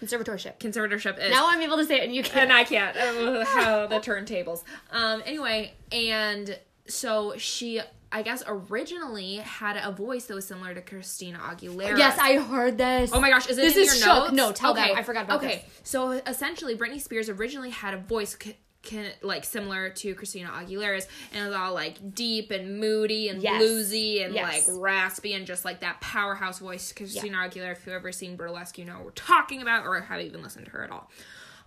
Conservatorship. 0.00 0.58
conservatorship 0.58 1.18
is. 1.22 1.30
Now 1.30 1.48
I'm 1.48 1.60
able 1.60 1.76
to 1.76 1.84
say 1.84 1.98
it 2.00 2.04
and 2.04 2.14
you 2.14 2.22
and 2.22 2.30
can't. 2.30 2.50
I 2.52 2.64
can't. 2.64 2.96
Uh, 2.96 3.44
How 3.44 3.86
the 3.86 3.96
turntables. 3.96 4.64
Um. 4.90 5.22
Anyway, 5.26 5.74
and 5.92 6.58
so 6.86 7.34
she, 7.36 7.80
I 8.10 8.22
guess, 8.22 8.42
originally 8.46 9.36
had 9.36 9.76
a 9.76 9.92
voice 9.92 10.24
that 10.26 10.34
was 10.34 10.46
similar 10.46 10.74
to 10.74 10.80
Christina 10.82 11.38
Aguilera. 11.38 11.96
Yes, 11.98 12.18
I 12.18 12.38
heard 12.38 12.78
this. 12.78 13.10
Oh 13.12 13.20
my 13.20 13.30
gosh, 13.30 13.48
is 13.48 13.58
it 13.58 13.62
This 13.62 13.76
in 13.76 13.82
is 13.82 13.88
your 13.88 14.04
shook. 14.14 14.22
notes? 14.24 14.32
No, 14.32 14.52
tell 14.52 14.74
them. 14.74 14.88
I 14.96 15.02
forgot 15.02 15.24
about 15.24 15.40
this. 15.42 15.52
okay. 15.52 15.64
so 15.84 16.10
essentially, 16.26 16.76
Britney 16.76 17.00
Spears 17.00 17.28
originally 17.28 17.70
had 17.70 17.94
a 17.94 17.98
voice 17.98 18.36
can, 18.82 19.10
like 19.22 19.44
similar 19.44 19.90
to 19.90 20.14
Christina 20.14 20.48
Aguilera's, 20.48 21.06
and 21.32 21.46
it's 21.46 21.56
all 21.56 21.74
like 21.74 22.14
deep 22.14 22.50
and 22.50 22.78
moody 22.80 23.28
and 23.28 23.42
Yes. 23.42 23.62
bluesy 23.62 24.24
and 24.24 24.34
Yes. 24.34 24.66
like 24.68 24.76
raspy 24.78 25.34
and 25.34 25.46
just 25.46 25.64
like 25.64 25.80
that 25.80 26.00
powerhouse 26.00 26.58
voice. 26.60 26.92
Christina 26.92 27.36
Aguilera, 27.38 27.72
if 27.72 27.84
you've 27.86 27.94
ever 27.94 28.10
seen 28.12 28.36
Burlesque, 28.36 28.78
you 28.78 28.84
know 28.84 28.94
what 28.94 29.04
we're 29.04 29.10
talking 29.12 29.60
about, 29.62 29.86
or 29.86 30.00
have 30.00 30.20
even 30.20 30.42
listened 30.42 30.64
to 30.66 30.70
her 30.72 30.82
at 30.84 30.90
all. 30.90 31.10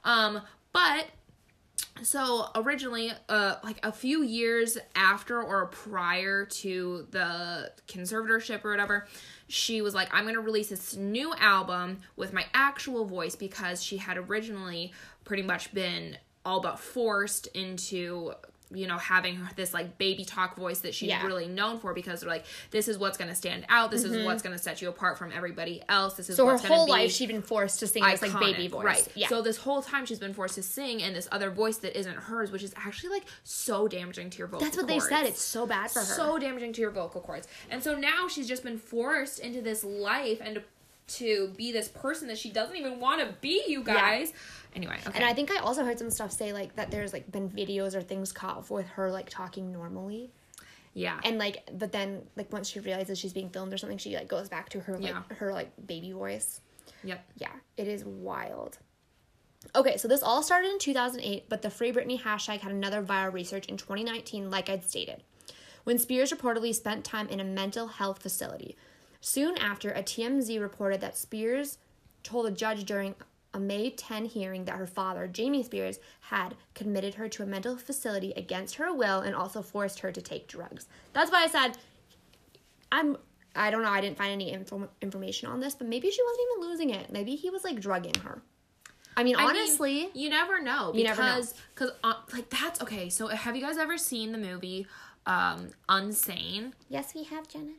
Um, 0.03 0.41
but 0.71 1.07
so 2.01 2.47
originally 2.55 3.11
uh 3.29 3.55
like 3.63 3.77
a 3.83 3.91
few 3.91 4.23
years 4.23 4.77
after 4.95 5.41
or 5.41 5.67
prior 5.67 6.45
to 6.45 7.05
the 7.11 7.71
conservatorship 7.87 8.65
or 8.65 8.71
whatever 8.71 9.07
she 9.47 9.81
was 9.81 9.93
like 9.93 10.09
i'm 10.11 10.25
gonna 10.25 10.39
release 10.39 10.69
this 10.69 10.95
new 10.95 11.33
album 11.35 11.99
with 12.15 12.33
my 12.33 12.45
actual 12.53 13.05
voice 13.05 13.35
because 13.35 13.83
she 13.83 13.97
had 13.97 14.17
originally 14.17 14.91
pretty 15.23 15.43
much 15.43 15.71
been 15.73 16.17
all 16.45 16.59
but 16.61 16.79
forced 16.79 17.47
into 17.47 18.33
you 18.71 18.87
know 18.87 18.97
having 18.97 19.39
this 19.55 19.71
like 19.71 19.99
baby 19.99 20.25
talk 20.25 20.55
voice 20.55 20.79
that 20.79 20.95
she's 20.95 21.09
Yeah. 21.09 21.23
really 21.27 21.47
known 21.47 21.77
for 21.79 21.93
because 21.93 22.21
they're 22.21 22.29
like 22.29 22.45
this 22.71 22.87
is 22.87 22.97
what's 22.97 23.19
gonna 23.19 23.35
stand 23.35 23.67
out 23.69 23.91
this 23.91 24.03
is 24.03 24.25
what's 24.25 24.41
gonna 24.41 24.57
set 24.57 24.81
you 24.81 24.89
apart 24.89 25.19
from 25.19 25.31
everybody 25.31 25.83
else 25.89 26.15
this 26.15 26.27
is 26.27 26.37
Mm-hmm. 26.37 26.41
So 26.41 26.45
her 26.47 26.51
what's 26.53 26.63
gonna 26.63 26.73
whole 26.75 26.85
be 26.87 26.91
life 26.91 27.11
she'd 27.11 27.27
been 27.27 27.43
forced 27.43 27.81
to 27.81 27.87
sing 27.87 28.01
this 28.03 28.23
like 28.23 28.39
baby 28.39 28.67
voice. 28.67 28.83
Right. 28.83 29.07
Yeah. 29.13 29.27
So 29.27 29.43
this 29.43 29.57
whole 29.57 29.83
time 29.83 30.07
she's 30.07 30.17
been 30.17 30.33
forced 30.33 30.55
to 30.55 30.63
sing 30.63 31.01
in 31.01 31.13
this 31.13 31.27
other 31.31 31.51
voice 31.51 31.77
that 31.79 31.95
isn't 31.99 32.15
hers, 32.15 32.51
which 32.51 32.63
is 32.63 32.73
actually 32.75 33.11
like 33.11 33.25
so 33.43 33.87
damaging 33.87 34.31
to 34.31 34.37
your 34.39 34.47
vocal 34.47 34.65
That's 34.65 34.77
what 34.77 34.87
they 34.87 34.99
said. 34.99 35.27
It's 35.27 35.41
so 35.41 35.67
bad 35.67 35.91
for 35.91 35.99
her. 35.99 36.05
so 36.05 36.39
damaging 36.39 36.73
to 36.73 36.81
your 36.81 36.89
vocal 36.91 37.21
cords. 37.21 37.47
And 37.69 37.83
so 37.83 37.95
now 37.95 38.27
she's 38.27 38.47
just 38.47 38.63
been 38.63 38.79
forced 38.79 39.37
into 39.37 39.61
this 39.61 39.83
life 39.83 40.41
and 40.43 40.63
to, 41.07 41.53
be 41.57 41.71
this 41.71 41.87
person 41.87 42.27
that 42.29 42.37
she 42.37 42.49
doesn't 42.51 42.75
even 42.75 42.99
want 42.99 43.21
to 43.21 43.35
be, 43.41 43.63
you 43.67 43.83
guys. 43.83 44.29
Yeah. 44.29 44.75
Anyway, 44.75 44.97
okay. 45.05 45.15
and 45.17 45.23
I 45.25 45.33
think 45.33 45.51
I 45.51 45.57
also 45.57 45.83
heard 45.85 45.99
some 45.99 46.09
stuff 46.09 46.31
say 46.31 46.51
like 46.53 46.75
that 46.77 46.89
there's 46.89 47.13
like 47.13 47.31
been 47.31 47.49
videos 47.49 47.93
or 47.93 48.01
things 48.01 48.31
caught 48.31 48.69
with 48.69 48.87
her 48.87 49.11
like 49.11 49.29
talking 49.29 49.71
normally. 49.71 50.31
yeah. 50.95 51.19
And 51.23 51.37
like 51.37 51.69
but 51.77 51.91
then 51.91 52.23
like 52.35 52.51
once 52.51 52.69
she 52.69 52.79
realizes 52.79 53.19
she's 53.19 53.33
being 53.33 53.49
filmed 53.49 53.71
or 53.73 53.77
something, 53.77 53.97
she 53.99 54.15
like 54.15 54.27
goes 54.27 54.49
back 54.49 54.69
to 54.69 54.79
her 54.79 54.97
like 54.97 55.09
Yeah. 55.09 55.21
her 55.37 55.53
like 55.53 55.71
baby 55.85 56.11
voice. 56.11 56.61
yep. 57.03 57.23
Yeah, 57.37 57.51
it 57.77 57.87
is 57.87 58.03
wild. 58.03 58.79
Okay, 59.75 59.95
so 59.97 60.07
this 60.07 60.23
all 60.23 60.43
started 60.43 60.71
in 60.71 60.79
2008, 60.79 61.47
but 61.49 61.61
the 61.61 61.69
Free 61.69 61.91
Britney 61.93 62.19
hashtag 62.19 62.59
had 62.59 62.71
another 62.71 63.01
viral 63.01 63.31
research 63.31 63.67
in 63.67 63.77
2019, 63.77 64.49
like 64.51 64.69
I'd 64.69 64.83
stated, 64.83 65.23
when 65.85 65.97
Spears 65.97 66.33
reportedly 66.33 66.75
spent 66.75 67.05
time 67.05 67.29
in 67.29 67.39
a 67.39 67.45
mental 67.45 67.87
health 67.87 68.21
facility. 68.21 68.75
Soon 69.25 69.57
after, 69.57 69.89
a 69.91 70.03
TMZ 70.03 70.59
reported 70.59 70.99
that 70.99 71.17
Spears 71.17 71.77
told 72.23 72.45
a 72.45 72.51
judge 72.51 72.83
during 72.83 73.15
a 73.53 73.59
May 73.59 73.89
10 73.89 74.25
hearing 74.25 74.65
that 74.65 74.75
her 74.75 74.85
father, 74.85 75.27
Jamie 75.27 75.63
Spears, 75.63 75.99
had 76.19 76.55
committed 76.75 77.13
her 77.13 77.29
to 77.29 77.41
a 77.41 77.45
mental 77.45 77.77
facility 77.77 78.33
against 78.35 78.75
her 78.75 78.93
will 78.93 79.21
and 79.21 79.33
also 79.33 79.61
forced 79.61 79.99
her 79.99 80.11
to 80.11 80.21
take 80.21 80.49
drugs. 80.49 80.87
That's 81.13 81.31
why 81.31 81.43
I 81.43 81.47
said 81.47 81.77
I'm 82.91 83.15
I 83.55 83.71
don't 83.71 83.81
know, 83.83 83.89
I 83.89 84.01
didn't 84.01 84.17
find 84.17 84.33
any 84.33 84.51
info, 84.51 84.89
information 85.01 85.47
on 85.47 85.61
this, 85.61 85.73
but 85.73 85.87
maybe 85.87 86.11
she 86.11 86.21
wasn't 86.21 86.47
even 86.57 86.69
losing 86.69 86.89
it. 86.89 87.09
Maybe 87.09 87.35
he 87.37 87.49
was 87.49 87.63
like 87.63 87.79
drugging 87.79 88.15
her. 88.25 88.41
I 89.15 89.23
mean, 89.23 89.37
I 89.37 89.45
mean, 89.53 89.55
honestly, 89.55 90.09
you 90.13 90.29
never 90.29 90.61
know 90.61 90.91
because 90.91 90.97
You 90.97 91.03
never 91.05 91.21
know. 91.23 91.43
cause, 91.75 91.91
uh, 92.03 92.15
like 92.33 92.49
that's 92.49 92.81
okay. 92.81 93.07
So 93.07 93.27
have 93.27 93.55
you 93.55 93.61
guys 93.61 93.77
ever 93.77 93.97
seen 93.97 94.33
the 94.33 94.37
movie 94.37 94.85
um 95.25 95.69
Unsane? 95.87 96.73
yes, 96.89 97.15
we 97.15 97.23
have 97.23 97.47
Jenna. 97.47 97.71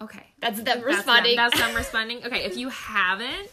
Okay. 0.00 0.26
That's 0.40 0.56
them 0.56 0.64
That's 0.64 0.84
responding. 0.84 1.36
Them, 1.36 1.50
that's 1.50 1.60
them 1.60 1.74
responding. 1.82 2.24
Okay, 2.24 2.44
if 2.44 2.56
you 2.56 2.68
haven't, 2.68 3.48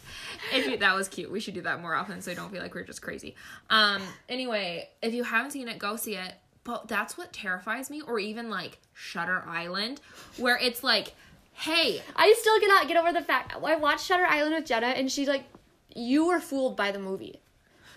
if 0.52 0.66
you, 0.66 0.76
that 0.78 0.94
was 0.94 1.08
cute. 1.08 1.30
We 1.30 1.40
should 1.40 1.54
do 1.54 1.62
that 1.62 1.80
more 1.80 1.94
often 1.94 2.20
so 2.20 2.30
you 2.30 2.36
don't 2.36 2.50
feel 2.50 2.62
like 2.62 2.74
we're 2.74 2.84
just 2.84 3.02
crazy. 3.02 3.34
Um. 3.70 4.02
Anyway, 4.28 4.88
if 5.02 5.14
you 5.14 5.24
haven't 5.24 5.52
seen 5.52 5.68
it, 5.68 5.78
go 5.78 5.96
see 5.96 6.16
it. 6.16 6.34
But 6.64 6.86
that's 6.86 7.18
what 7.18 7.32
terrifies 7.32 7.90
me, 7.90 8.02
or 8.02 8.18
even 8.20 8.48
like 8.48 8.78
Shutter 8.94 9.42
Island, 9.46 10.00
where 10.36 10.56
it's 10.58 10.84
like, 10.84 11.14
hey, 11.54 12.00
I 12.14 12.34
still 12.38 12.60
cannot 12.60 12.86
get 12.86 12.96
over 12.96 13.12
the 13.12 13.22
fact 13.22 13.54
I 13.60 13.76
watched 13.76 14.06
Shutter 14.06 14.24
Island 14.24 14.54
with 14.54 14.66
Jenna, 14.66 14.88
and 14.88 15.10
she's 15.10 15.26
like, 15.28 15.44
"You 15.94 16.26
were 16.26 16.40
fooled 16.40 16.76
by 16.76 16.92
the 16.92 16.98
movie." 17.00 17.40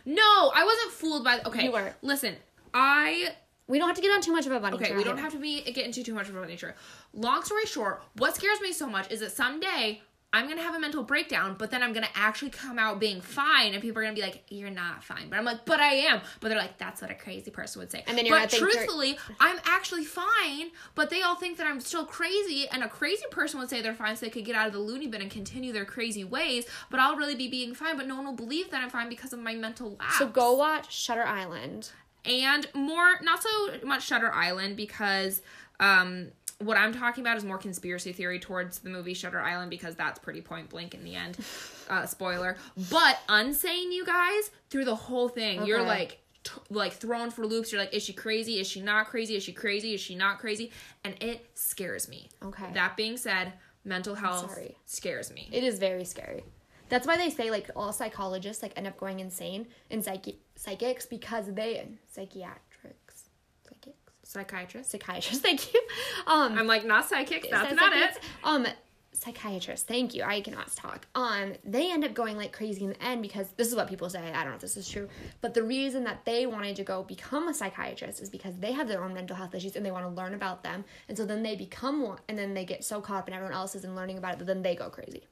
no, 0.05 0.51
I 0.53 0.63
wasn't 0.63 0.91
fooled 0.93 1.23
by. 1.23 1.37
the, 1.37 1.47
Okay, 1.47 1.63
You 1.65 1.71
were. 1.71 1.93
Listen, 2.01 2.35
I 2.73 3.29
We 3.67 3.79
don't 3.79 3.87
have 3.87 3.95
to 3.95 4.01
get 4.01 4.11
on 4.11 4.21
too 4.21 4.31
much 4.31 4.45
of 4.45 4.51
a 4.51 4.59
bunny 4.59 4.75
Okay, 4.75 4.87
trail 4.87 4.97
we 4.97 5.03
don't 5.03 5.17
have 5.17 5.31
to 5.31 5.39
be 5.39 5.63
uh, 5.67 5.71
get 5.71 5.85
into 5.85 6.03
too 6.03 6.13
much 6.13 6.29
of 6.29 6.35
a 6.35 6.45
nature. 6.45 6.75
Long 7.13 7.43
story 7.43 7.65
short, 7.65 8.03
what 8.15 8.35
scares 8.35 8.61
me 8.61 8.71
so 8.71 8.87
much 8.87 9.11
is 9.11 9.21
that 9.21 9.31
someday 9.31 10.01
I'm 10.35 10.49
gonna 10.49 10.63
have 10.63 10.75
a 10.75 10.79
mental 10.81 11.01
breakdown, 11.01 11.55
but 11.57 11.71
then 11.71 11.81
I'm 11.81 11.93
gonna 11.93 12.09
actually 12.13 12.49
come 12.49 12.77
out 12.77 12.99
being 12.99 13.21
fine, 13.21 13.71
and 13.71 13.81
people 13.81 13.99
are 13.99 14.03
gonna 14.03 14.15
be 14.15 14.21
like, 14.21 14.43
"You're 14.49 14.69
not 14.69 15.01
fine," 15.01 15.29
but 15.29 15.39
I'm 15.39 15.45
like, 15.45 15.63
"But 15.63 15.79
I 15.79 15.93
am." 15.93 16.19
But 16.41 16.49
they're 16.49 16.57
like, 16.57 16.77
"That's 16.77 17.01
what 17.01 17.09
a 17.09 17.15
crazy 17.15 17.51
person 17.51 17.79
would 17.79 17.89
say." 17.89 18.03
And 18.05 18.17
then 18.17 18.25
you're 18.25 18.37
but 18.37 18.49
truthfully, 18.49 19.17
I'm 19.39 19.57
actually 19.63 20.03
fine, 20.03 20.71
but 20.93 21.09
they 21.09 21.21
all 21.21 21.35
think 21.35 21.57
that 21.57 21.67
I'm 21.67 21.79
still 21.79 22.05
crazy, 22.05 22.67
and 22.67 22.83
a 22.83 22.89
crazy 22.89 23.23
person 23.31 23.61
would 23.61 23.69
say 23.69 23.81
they're 23.81 23.93
fine, 23.93 24.17
so 24.17 24.25
they 24.25 24.29
could 24.29 24.43
get 24.43 24.57
out 24.57 24.67
of 24.67 24.73
the 24.73 24.79
loony 24.79 25.07
bin 25.07 25.21
and 25.21 25.31
continue 25.31 25.71
their 25.71 25.85
crazy 25.85 26.25
ways. 26.25 26.65
But 26.89 26.99
I'll 26.99 27.15
really 27.15 27.35
be 27.35 27.47
being 27.47 27.73
fine, 27.73 27.95
but 27.95 28.05
no 28.05 28.17
one 28.17 28.25
will 28.25 28.33
believe 28.33 28.71
that 28.71 28.83
I'm 28.83 28.89
fine 28.89 29.07
because 29.07 29.31
of 29.31 29.39
my 29.39 29.55
mental 29.55 29.95
lapse 29.97 30.17
So 30.17 30.27
go 30.27 30.53
watch 30.53 30.93
Shutter 30.93 31.23
Island. 31.23 31.91
And 32.27 32.67
more 32.73 33.19
not 33.21 33.41
so 33.43 33.49
much 33.83 34.05
Shutter 34.05 34.31
Island 34.33 34.77
because 34.77 35.41
um 35.79 36.27
what 36.59 36.77
I'm 36.77 36.93
talking 36.93 37.21
about 37.21 37.35
is 37.35 37.43
more 37.43 37.57
conspiracy 37.57 38.13
theory 38.13 38.39
towards 38.39 38.79
the 38.79 38.89
movie 38.89 39.13
Shutter 39.13 39.41
Island 39.41 39.69
because 39.69 39.95
that's 39.95 40.19
pretty 40.19 40.41
point 40.41 40.69
blank 40.69 40.93
in 40.93 41.03
the 41.03 41.15
end. 41.15 41.37
Uh, 41.87 42.03
spoiler. 42.07 42.57
But 42.89 43.19
unsane, 43.29 43.93
you 43.93 44.03
guys, 44.03 44.49
through 44.71 44.85
the 44.85 44.95
whole 44.95 45.29
thing, 45.29 45.67
you're 45.67 45.83
like 45.83 46.17
t- 46.43 46.51
like 46.71 46.93
thrown 46.93 47.29
for 47.29 47.45
loops. 47.45 47.71
You're 47.71 47.79
like, 47.79 47.93
is 47.93 48.01
she 48.01 48.11
crazy? 48.11 48.59
Is 48.59 48.65
she 48.67 48.81
not 48.81 49.05
crazy? 49.05 49.35
Is 49.35 49.43
she 49.43 49.51
crazy? 49.53 49.93
Is 49.93 50.01
she 50.01 50.15
not 50.15 50.39
crazy? 50.39 50.71
And 51.03 51.15
it 51.21 51.47
scares 51.53 52.09
me. 52.09 52.29
Okay. 52.43 52.71
That 52.73 52.97
being 52.97 53.17
said, 53.17 53.53
mental 53.83 54.15
health 54.15 54.57
scares 54.87 55.31
me. 55.31 55.47
It 55.51 55.63
is 55.63 55.77
very 55.77 56.05
scary. 56.05 56.43
That's 56.89 57.05
why 57.05 57.17
they 57.17 57.29
say 57.29 57.51
like 57.51 57.69
all 57.75 57.93
psychologists 57.93 58.63
like 58.63 58.73
end 58.75 58.87
up 58.87 58.97
going 58.97 59.19
insane 59.19 59.67
and 59.91 60.03
psychi- 60.03 60.37
psychics 60.55 61.05
because 61.05 61.53
they 61.53 61.87
psychiatrics 62.11 63.23
psychics 63.67 63.97
Psychiatrist. 64.23 64.89
psychiatrists 64.91 65.41
thank 65.43 65.73
you 65.73 65.81
um 66.27 66.57
I'm 66.57 66.67
like 66.67 66.85
not 66.85 67.05
psychic. 67.05 67.49
That's 67.51 67.75
not 67.75 67.93
it. 67.95 68.19
Um, 68.43 68.65
psychiatrist 69.13 69.87
Thank 69.87 70.13
you. 70.13 70.23
I 70.23 70.41
cannot 70.41 70.75
talk. 70.75 71.07
Um, 71.15 71.53
they 71.63 71.91
end 71.91 72.03
up 72.03 72.13
going 72.13 72.35
like 72.37 72.51
crazy 72.51 72.83
in 72.83 72.89
the 72.91 73.03
end 73.03 73.21
because 73.21 73.47
this 73.55 73.67
is 73.67 73.75
what 73.75 73.87
people 73.87 74.09
say. 74.09 74.19
I 74.31 74.41
don't 74.43 74.49
know 74.49 74.55
if 74.55 74.61
this 74.61 74.75
is 74.77 74.89
true, 74.89 75.07
but 75.41 75.53
the 75.53 75.63
reason 75.63 76.03
that 76.03 76.25
they 76.25 76.45
wanted 76.45 76.75
to 76.77 76.83
go 76.83 77.03
become 77.03 77.47
a 77.47 77.53
psychiatrist 77.53 78.21
is 78.21 78.29
because 78.29 78.55
they 78.57 78.73
have 78.73 78.87
their 78.87 79.01
own 79.03 79.13
mental 79.13 79.35
health 79.35 79.55
issues 79.55 79.75
and 79.75 79.85
they 79.85 79.91
want 79.91 80.05
to 80.05 80.09
learn 80.09 80.33
about 80.33 80.63
them. 80.63 80.83
And 81.07 81.17
so 81.17 81.25
then 81.25 81.43
they 81.43 81.55
become 81.55 82.01
one, 82.03 82.19
and 82.27 82.37
then 82.37 82.53
they 82.53 82.65
get 82.65 82.83
so 82.83 82.99
caught 82.99 83.19
up 83.19 83.27
in 83.29 83.33
everyone 83.33 83.55
else's 83.55 83.83
and 83.85 83.95
learning 83.95 84.17
about 84.17 84.33
it 84.33 84.39
that 84.39 84.45
then 84.45 84.61
they 84.61 84.75
go 84.75 84.89
crazy. 84.89 85.23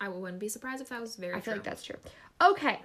I 0.00 0.08
wouldn't 0.08 0.38
be 0.40 0.48
surprised 0.48 0.80
if 0.80 0.88
that 0.90 1.00
was 1.00 1.16
very 1.16 1.34
I 1.34 1.40
feel 1.40 1.54
true. 1.54 1.60
like 1.60 1.64
that's 1.64 1.82
true. 1.82 1.96
Okay, 2.40 2.80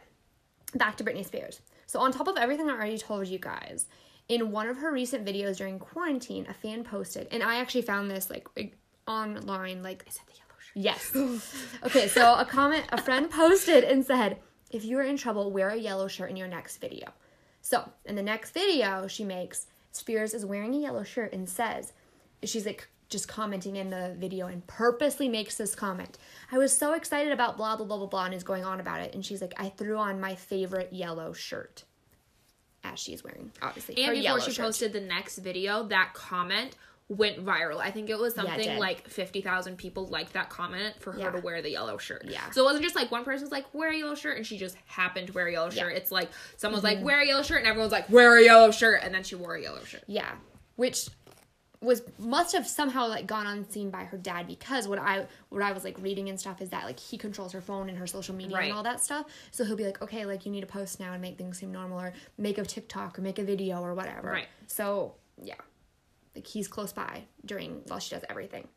back 0.76 0.98
to 0.98 1.04
Britney 1.04 1.26
Spears. 1.26 1.62
So, 1.86 2.00
on 2.00 2.12
top 2.12 2.28
of 2.28 2.38
everything 2.38 2.70
I 2.70 2.74
already 2.74 2.98
told 2.98 3.28
you 3.28 3.40
guys, 3.40 3.86
in 4.28 4.52
one 4.52 4.68
of 4.68 4.78
her 4.78 4.92
recent 4.92 5.26
videos 5.26 5.58
during 5.58 5.80
quarantine, 5.80 6.46
a 6.50 6.54
fan 6.54 6.84
posted, 6.84 7.28
and 7.32 7.42
I 7.42 7.58
actually 7.58 7.84
found 7.84 8.12
this 8.12 8.30
like 8.30 8.48
online, 9.08 9.84
like 9.84 10.04
Is 10.08 10.16
it 10.16 10.22
the 10.28 10.34
yellow 10.34 10.60
shirt? 10.60 10.76
Yes. 10.76 11.82
Okay, 11.86 12.08
so 12.08 12.36
a 12.36 12.46
comment, 12.46 12.86
a 12.92 13.02
friend 13.02 13.30
posted 13.30 13.84
and 13.84 14.06
said, 14.06 14.40
if 14.70 14.84
you 14.84 14.98
are 15.00 15.04
in 15.04 15.16
trouble, 15.16 15.52
wear 15.52 15.70
a 15.70 15.78
yellow 15.78 16.10
shirt 16.10 16.30
in 16.30 16.36
your 16.36 16.48
next 16.48 16.78
video. 16.78 17.14
So, 17.62 17.90
in 18.06 18.16
the 18.16 18.24
next 18.24 18.52
video 18.52 19.08
she 19.08 19.24
makes, 19.24 19.68
Spears 19.92 20.34
is 20.34 20.46
wearing 20.46 20.76
a 20.76 20.80
yellow 20.80 21.04
shirt 21.04 21.34
and 21.34 21.48
says, 21.48 21.94
she's 22.44 22.66
like 22.66 22.90
just 23.10 23.28
commenting 23.28 23.76
in 23.78 23.90
the 23.90 24.16
video 24.18 24.48
and 24.48 24.66
purposely 24.68 25.30
makes 25.30 25.56
this 25.56 25.76
comment. 25.76 26.18
I 26.52 26.58
was 26.58 26.76
so 26.78 26.94
excited 26.94 27.32
about 27.32 27.56
blah, 27.58 27.76
blah, 27.78 27.86
blah, 27.86 27.98
blah, 27.98 28.08
blah, 28.08 28.26
and 28.26 28.34
is 28.34 28.44
going 28.44 28.66
on 28.66 28.80
about 28.80 29.02
it. 29.02 29.14
And 29.14 29.26
she's 29.26 29.42
like, 29.42 29.54
I 29.58 29.70
threw 29.70 29.98
on 29.98 30.20
my 30.20 30.36
favorite 30.36 30.92
yellow 30.92 31.34
shirt. 31.34 31.84
As 32.84 33.00
she's 33.00 33.24
wearing, 33.24 33.52
obviously. 33.62 34.02
her 34.02 34.12
And 34.14 34.22
before 34.22 34.40
she 34.42 34.52
shirt. 34.52 34.66
posted 34.66 34.94
the 34.94 35.02
next 35.02 35.40
video, 35.40 35.84
that 35.88 36.14
comment 36.14 36.76
went 37.10 37.44
viral. 37.46 37.78
I 37.80 37.92
think 37.92 38.10
it 38.10 38.18
was 38.20 38.36
Yeah, 38.36 38.44
it 38.44 38.48
something 38.64 38.80
like 38.80 39.08
50,000 39.08 39.78
people 39.78 40.08
liked 40.08 40.34
that 40.34 40.50
comment 40.50 40.96
for 41.00 41.14
her 41.14 41.20
Yeah. 41.20 41.32
to 41.32 41.40
wear 41.40 41.62
the 41.62 41.72
yellow 41.72 41.98
shirt. 41.98 42.26
Yeah. 42.28 42.50
So 42.52 42.62
it 42.62 42.66
wasn't 42.66 42.84
just 42.84 42.96
like 42.96 43.10
one 43.12 43.24
person's 43.24 43.52
like, 43.52 43.74
wear 43.74 43.92
a 43.92 43.98
yellow 43.98 44.16
shirt, 44.16 44.38
and 44.38 44.46
she 44.46 44.58
just 44.58 44.76
happened 44.86 45.28
to 45.28 45.34
wear 45.34 45.48
a 45.48 45.52
yellow 45.54 45.70
shirt. 45.70 45.78
Yeah. 45.78 45.84
Mm-hmm. 45.86 45.98
It's 45.98 46.12
like 46.12 46.30
someone's 46.58 46.84
like, 46.84 47.02
wear 47.02 47.22
a 47.22 47.26
yellow 47.26 47.44
shirt, 47.44 47.60
and 47.60 47.68
everyone's 47.68 47.92
like, 47.94 48.10
wear 48.10 48.38
a 48.38 48.44
yellow 48.44 48.72
shirt, 48.72 49.02
and 49.04 49.14
then 49.14 49.24
she 49.24 49.36
wore 49.36 49.56
a 49.56 49.62
yellow 49.62 49.84
shirt. 49.84 50.04
Yeah, 50.08 50.30
which 50.76 51.08
was 51.80 52.02
must 52.18 52.54
have 52.56 52.68
somehow 52.68 53.08
like 53.08 53.28
gone 53.28 53.46
unseen 53.46 53.92
by 53.92 54.04
her 54.04 54.18
dad 54.18 54.48
because 54.48 54.88
what 54.88 54.98
I 54.98 55.28
what 55.50 55.62
I 55.62 55.72
was 55.74 55.84
like 55.84 55.96
reading 56.02 56.28
and 56.30 56.40
stuff 56.40 56.60
is 56.62 56.70
that 56.70 56.86
like 56.86 57.00
he 57.00 57.18
controls 57.18 57.54
her 57.54 57.62
phone 57.62 57.88
and 57.90 57.98
her 58.00 58.08
social 58.08 58.34
media 58.34 58.58
Right. 58.58 58.64
and 58.70 58.74
all 58.74 58.84
that 58.84 59.04
stuff. 59.04 59.28
So 59.52 59.64
he'll 59.64 59.76
be 59.76 59.86
like, 59.86 60.02
okay, 60.02 60.26
like 60.26 60.46
you 60.46 60.52
need 60.52 60.62
to 60.62 60.68
post 60.68 61.00
now 61.00 61.14
and 61.14 61.22
make 61.22 61.38
things 61.38 61.60
seem 61.60 61.72
normal 61.72 62.00
or 62.00 62.14
make 62.38 62.58
a 62.58 62.64
TikTok 62.66 63.20
or 63.20 63.22
make 63.22 63.38
a 63.38 63.44
video 63.44 63.82
or 63.82 63.94
whatever. 63.94 64.30
Right. 64.32 64.48
So 64.66 65.14
yeah, 65.42 65.54
like 66.36 66.48
he's 66.48 66.68
close 66.68 66.92
by 66.94 67.24
during 67.46 67.82
while 67.88 68.00
she 68.00 68.16
does 68.16 68.26
everything. 68.30 68.68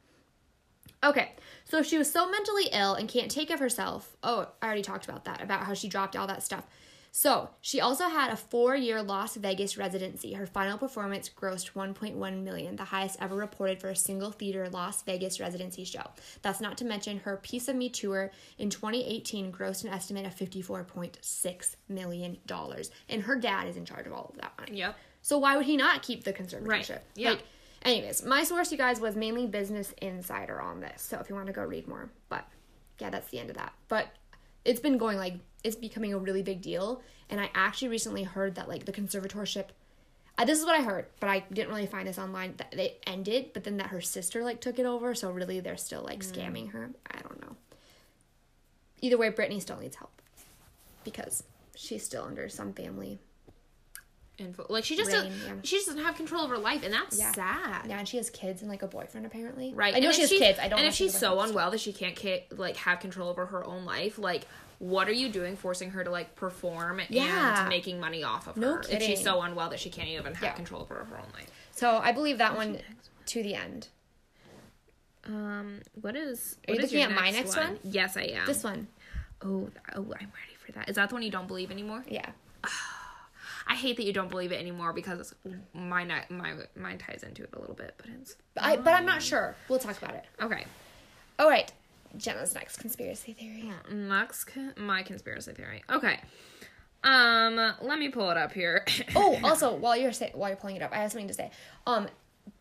Okay, 1.02 1.32
so 1.64 1.82
she 1.82 1.96
was 1.96 2.12
so 2.12 2.30
mentally 2.30 2.64
ill 2.72 2.92
and 2.92 3.08
can't 3.08 3.30
take 3.30 3.48
care 3.48 3.54
of 3.54 3.60
herself, 3.60 4.18
oh, 4.22 4.48
I 4.60 4.66
already 4.66 4.82
talked 4.82 5.06
about 5.06 5.24
that, 5.24 5.40
about 5.42 5.64
how 5.64 5.72
she 5.72 5.88
dropped 5.88 6.14
all 6.14 6.26
that 6.26 6.42
stuff. 6.42 6.66
So 7.12 7.50
she 7.60 7.80
also 7.80 8.08
had 8.08 8.32
a 8.32 8.36
four-year 8.36 9.02
Las 9.02 9.36
Vegas 9.36 9.76
residency. 9.76 10.34
Her 10.34 10.46
final 10.46 10.78
performance 10.78 11.28
grossed 11.28 11.72
1.1 11.72 12.42
million, 12.42 12.76
the 12.76 12.84
highest 12.84 13.16
ever 13.20 13.34
reported 13.34 13.80
for 13.80 13.88
a 13.88 13.96
single 13.96 14.30
theater 14.30 14.68
Las 14.68 15.02
Vegas 15.02 15.40
residency 15.40 15.84
show. 15.84 16.04
That's 16.42 16.60
not 16.60 16.78
to 16.78 16.84
mention 16.84 17.20
her 17.20 17.36
Piece 17.36 17.68
of 17.68 17.76
Me 17.76 17.88
tour 17.88 18.30
in 18.58 18.70
2018 18.70 19.50
grossed 19.52 19.84
an 19.84 19.90
estimate 19.90 20.26
of 20.26 20.34
54.6 20.36 21.76
million 21.88 22.38
dollars, 22.46 22.90
and 23.08 23.22
her 23.22 23.36
dad 23.36 23.66
is 23.66 23.76
in 23.76 23.84
charge 23.84 24.06
of 24.06 24.12
all 24.12 24.30
of 24.32 24.40
that 24.40 24.52
money. 24.58 24.78
Yep. 24.78 24.96
So 25.22 25.38
why 25.38 25.56
would 25.56 25.66
he 25.66 25.76
not 25.76 26.02
keep 26.02 26.24
the 26.24 26.32
conservatorship? 26.32 26.66
Right. 26.66 27.00
Yeah. 27.14 27.30
Like, 27.30 27.42
anyways, 27.82 28.24
my 28.24 28.44
source, 28.44 28.72
you 28.72 28.78
guys, 28.78 29.00
was 29.00 29.16
mainly 29.16 29.46
Business 29.46 29.92
Insider 30.00 30.60
on 30.60 30.80
this. 30.80 31.02
So 31.02 31.18
if 31.18 31.28
you 31.28 31.34
want 31.34 31.48
to 31.48 31.52
go 31.52 31.64
read 31.64 31.88
more, 31.88 32.10
but 32.28 32.46
yeah, 32.98 33.10
that's 33.10 33.28
the 33.30 33.38
end 33.38 33.50
of 33.50 33.56
that. 33.56 33.72
But 33.88 34.08
it's 34.64 34.80
been 34.80 34.98
going 34.98 35.18
like 35.18 35.34
it's 35.64 35.76
becoming 35.76 36.12
a 36.14 36.18
really 36.18 36.42
big 36.42 36.62
deal, 36.62 37.02
and 37.28 37.40
I 37.40 37.50
actually 37.54 37.88
recently 37.88 38.22
heard 38.24 38.54
that 38.54 38.68
like 38.68 38.84
the 38.86 38.92
conservatorship. 38.92 39.66
Uh, 40.38 40.44
this 40.46 40.58
is 40.58 40.64
what 40.64 40.74
I 40.78 40.82
heard, 40.82 41.06
but 41.20 41.28
I 41.28 41.40
didn't 41.52 41.68
really 41.68 41.86
find 41.86 42.08
this 42.08 42.18
online 42.18 42.54
that 42.56 42.72
it 42.72 43.02
ended, 43.06 43.50
but 43.52 43.64
then 43.64 43.76
that 43.76 43.88
her 43.88 44.00
sister 44.00 44.42
like 44.42 44.60
took 44.60 44.78
it 44.78 44.86
over. 44.86 45.14
So 45.14 45.30
really, 45.30 45.60
they're 45.60 45.76
still 45.76 46.02
like 46.02 46.20
Mm. 46.20 46.32
scamming 46.32 46.70
her. 46.72 46.90
I 47.10 47.20
don't 47.20 47.40
know. 47.42 47.56
Either 49.02 49.18
way, 49.18 49.30
Britney 49.30 49.60
still 49.60 49.78
needs 49.78 49.96
help 49.96 50.10
because 51.04 51.42
she's 51.74 52.04
still 52.04 52.24
under 52.24 52.48
some 52.48 52.72
family 52.72 53.18
Info. 54.38 54.64
Like 54.70 54.84
she 54.84 54.96
just 54.96 55.12
Reign, 55.12 55.24
doesn't, 55.24 55.40
yeah. 55.46 55.52
she 55.64 55.76
just 55.76 55.88
doesn't 55.88 56.02
have 56.02 56.14
control 56.16 56.44
of 56.44 56.48
her 56.50 56.56
life, 56.56 56.82
and 56.82 56.94
that's 56.94 57.18
Yeah. 57.18 57.32
sad. 57.32 57.86
Yeah, 57.86 57.98
and 57.98 58.08
she 58.08 58.16
has 58.16 58.30
kids 58.30 58.62
and 58.62 58.70
like 58.70 58.80
a 58.82 58.86
boyfriend 58.86 59.26
apparently. 59.26 59.74
Right. 59.74 59.94
I 59.94 59.98
know 59.98 60.12
she 60.12 60.22
has 60.22 60.30
kids. 60.30 60.58
I 60.58 60.62
don't. 60.68 60.78
And 60.78 60.86
know 60.86 60.88
if 60.88 60.94
she's 60.94 61.14
so 61.14 61.38
unwell 61.40 61.70
that 61.72 61.80
she 61.80 61.92
can't 61.92 62.18
like 62.58 62.76
have 62.76 63.00
control 63.00 63.28
over 63.28 63.44
her 63.46 63.62
own 63.66 63.84
life, 63.84 64.18
like 64.18 64.46
what 64.80 65.08
are 65.08 65.12
you 65.12 65.28
doing 65.28 65.56
forcing 65.56 65.90
her 65.90 66.02
to 66.02 66.10
like 66.10 66.34
perform 66.34 67.00
Yeah. 67.08 67.60
and 67.60 67.68
making 67.68 68.00
money 68.00 68.24
off 68.24 68.48
of 68.48 68.56
No 68.56 68.74
her 68.74 68.80
if 68.80 68.88
kidding. 68.88 69.08
she's 69.08 69.22
so 69.22 69.40
unwell 69.42 69.70
that 69.70 69.78
she 69.78 69.90
can't 69.90 70.08
even 70.08 70.34
have 70.34 70.42
Yeah. 70.42 70.52
control 70.54 70.80
over 70.82 71.04
her 71.04 71.16
own 71.18 71.28
life? 71.34 71.50
So 71.70 71.98
I 71.98 72.10
believe 72.12 72.38
that 72.38 72.56
one 72.56 72.80
to 73.26 73.42
the 73.42 73.54
end. 73.54 73.88
Um, 75.24 75.80
what 76.00 76.16
is? 76.16 76.56
Are 76.66 76.72
you 76.72 76.76
what 76.76 76.84
is 76.84 76.92
looking 76.92 77.00
your 77.00 77.10
at 77.10 77.14
my 77.24 77.30
next 77.30 77.56
one? 77.56 77.78
Yes, 77.84 78.16
I 78.16 78.22
am. 78.22 78.46
This 78.46 78.64
one. 78.64 78.88
Oh, 79.42 79.66
th- 79.66 79.72
oh, 79.94 80.00
I'm 80.00 80.06
ready 80.08 80.56
for 80.64 80.72
that. 80.72 80.88
Is 80.88 80.96
that 80.96 81.08
the 81.10 81.14
one 81.14 81.22
you 81.22 81.30
don't 81.30 81.46
believe 81.46 81.70
anymore? 81.70 82.02
Yeah. 82.08 82.30
I 83.66 83.74
hate 83.74 83.96
that 83.98 84.04
you 84.04 84.12
don't 84.12 84.30
believe 84.30 84.50
it 84.50 84.58
anymore 84.58 84.92
because 84.92 85.34
my 85.74 86.04
ni- 86.04 86.26
my 86.30 86.54
mine 86.74 86.98
ties 86.98 87.22
into 87.22 87.42
it 87.44 87.50
a 87.54 87.58
little 87.58 87.74
bit, 87.74 87.94
but 87.98 88.06
it's 88.20 88.34
But, 88.54 88.64
I, 88.64 88.76
but 88.76 88.94
I'm 88.94 89.06
not 89.06 89.22
sure. 89.22 89.54
We'll 89.68 89.78
talk 89.78 89.96
about 90.02 90.14
it. 90.14 90.24
okay. 90.40 90.64
All 91.38 91.48
right. 91.48 91.70
Jenna's 92.16 92.54
next 92.54 92.78
conspiracy 92.78 93.32
theory. 93.32 93.70
Next, 93.90 94.44
con- 94.44 94.74
my 94.76 95.02
conspiracy 95.02 95.52
theory. 95.52 95.82
Okay. 95.90 96.20
Um, 97.02 97.56
let 97.80 97.98
me 97.98 98.08
pull 98.10 98.30
it 98.30 98.36
up 98.36 98.52
here. 98.52 98.84
Oh, 99.16 99.38
also 99.42 99.74
while 99.74 99.96
you're 99.96 100.12
say, 100.12 100.30
while 100.34 100.50
you're 100.50 100.56
pulling 100.56 100.76
it 100.76 100.82
up, 100.82 100.92
I 100.92 100.96
have 100.96 101.10
something 101.12 101.28
to 101.28 101.34
say. 101.34 101.50
Um, 101.86 102.08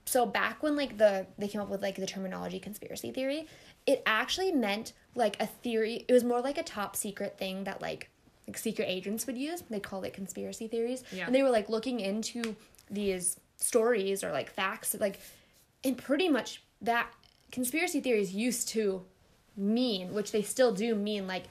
so 0.05 0.25
back 0.25 0.63
when 0.63 0.75
like 0.75 0.97
the 0.97 1.27
they 1.37 1.47
came 1.47 1.61
up 1.61 1.69
with 1.69 1.81
like 1.81 1.95
the 1.95 2.05
terminology 2.07 2.59
conspiracy 2.59 3.11
theory, 3.11 3.47
it 3.85 4.01
actually 4.05 4.51
meant 4.51 4.93
like 5.15 5.39
a 5.41 5.45
theory. 5.45 6.05
It 6.07 6.13
was 6.13 6.23
more 6.23 6.41
like 6.41 6.57
a 6.57 6.63
top 6.63 6.95
secret 6.95 7.37
thing 7.37 7.65
that 7.65 7.81
like 7.81 8.09
like 8.47 8.57
secret 8.57 8.85
agents 8.87 9.27
would 9.27 9.37
use. 9.37 9.61
They 9.69 9.79
called 9.79 10.05
it 10.05 10.13
conspiracy 10.13 10.67
theories, 10.67 11.03
Yeah. 11.11 11.25
and 11.25 11.35
they 11.35 11.43
were 11.43 11.49
like 11.51 11.69
looking 11.69 11.99
into 11.99 12.55
these 12.89 13.37
stories 13.57 14.23
or 14.23 14.31
like 14.31 14.49
facts, 14.49 14.95
like, 14.99 15.19
and 15.83 15.97
pretty 15.97 16.29
much 16.29 16.63
that 16.81 17.11
conspiracy 17.51 17.99
theories 17.99 18.33
used 18.33 18.69
to 18.69 19.03
mean, 19.59 20.13
which 20.13 20.31
they 20.31 20.41
still 20.41 20.73
do 20.73 20.95
mean, 20.95 21.27
like 21.27 21.43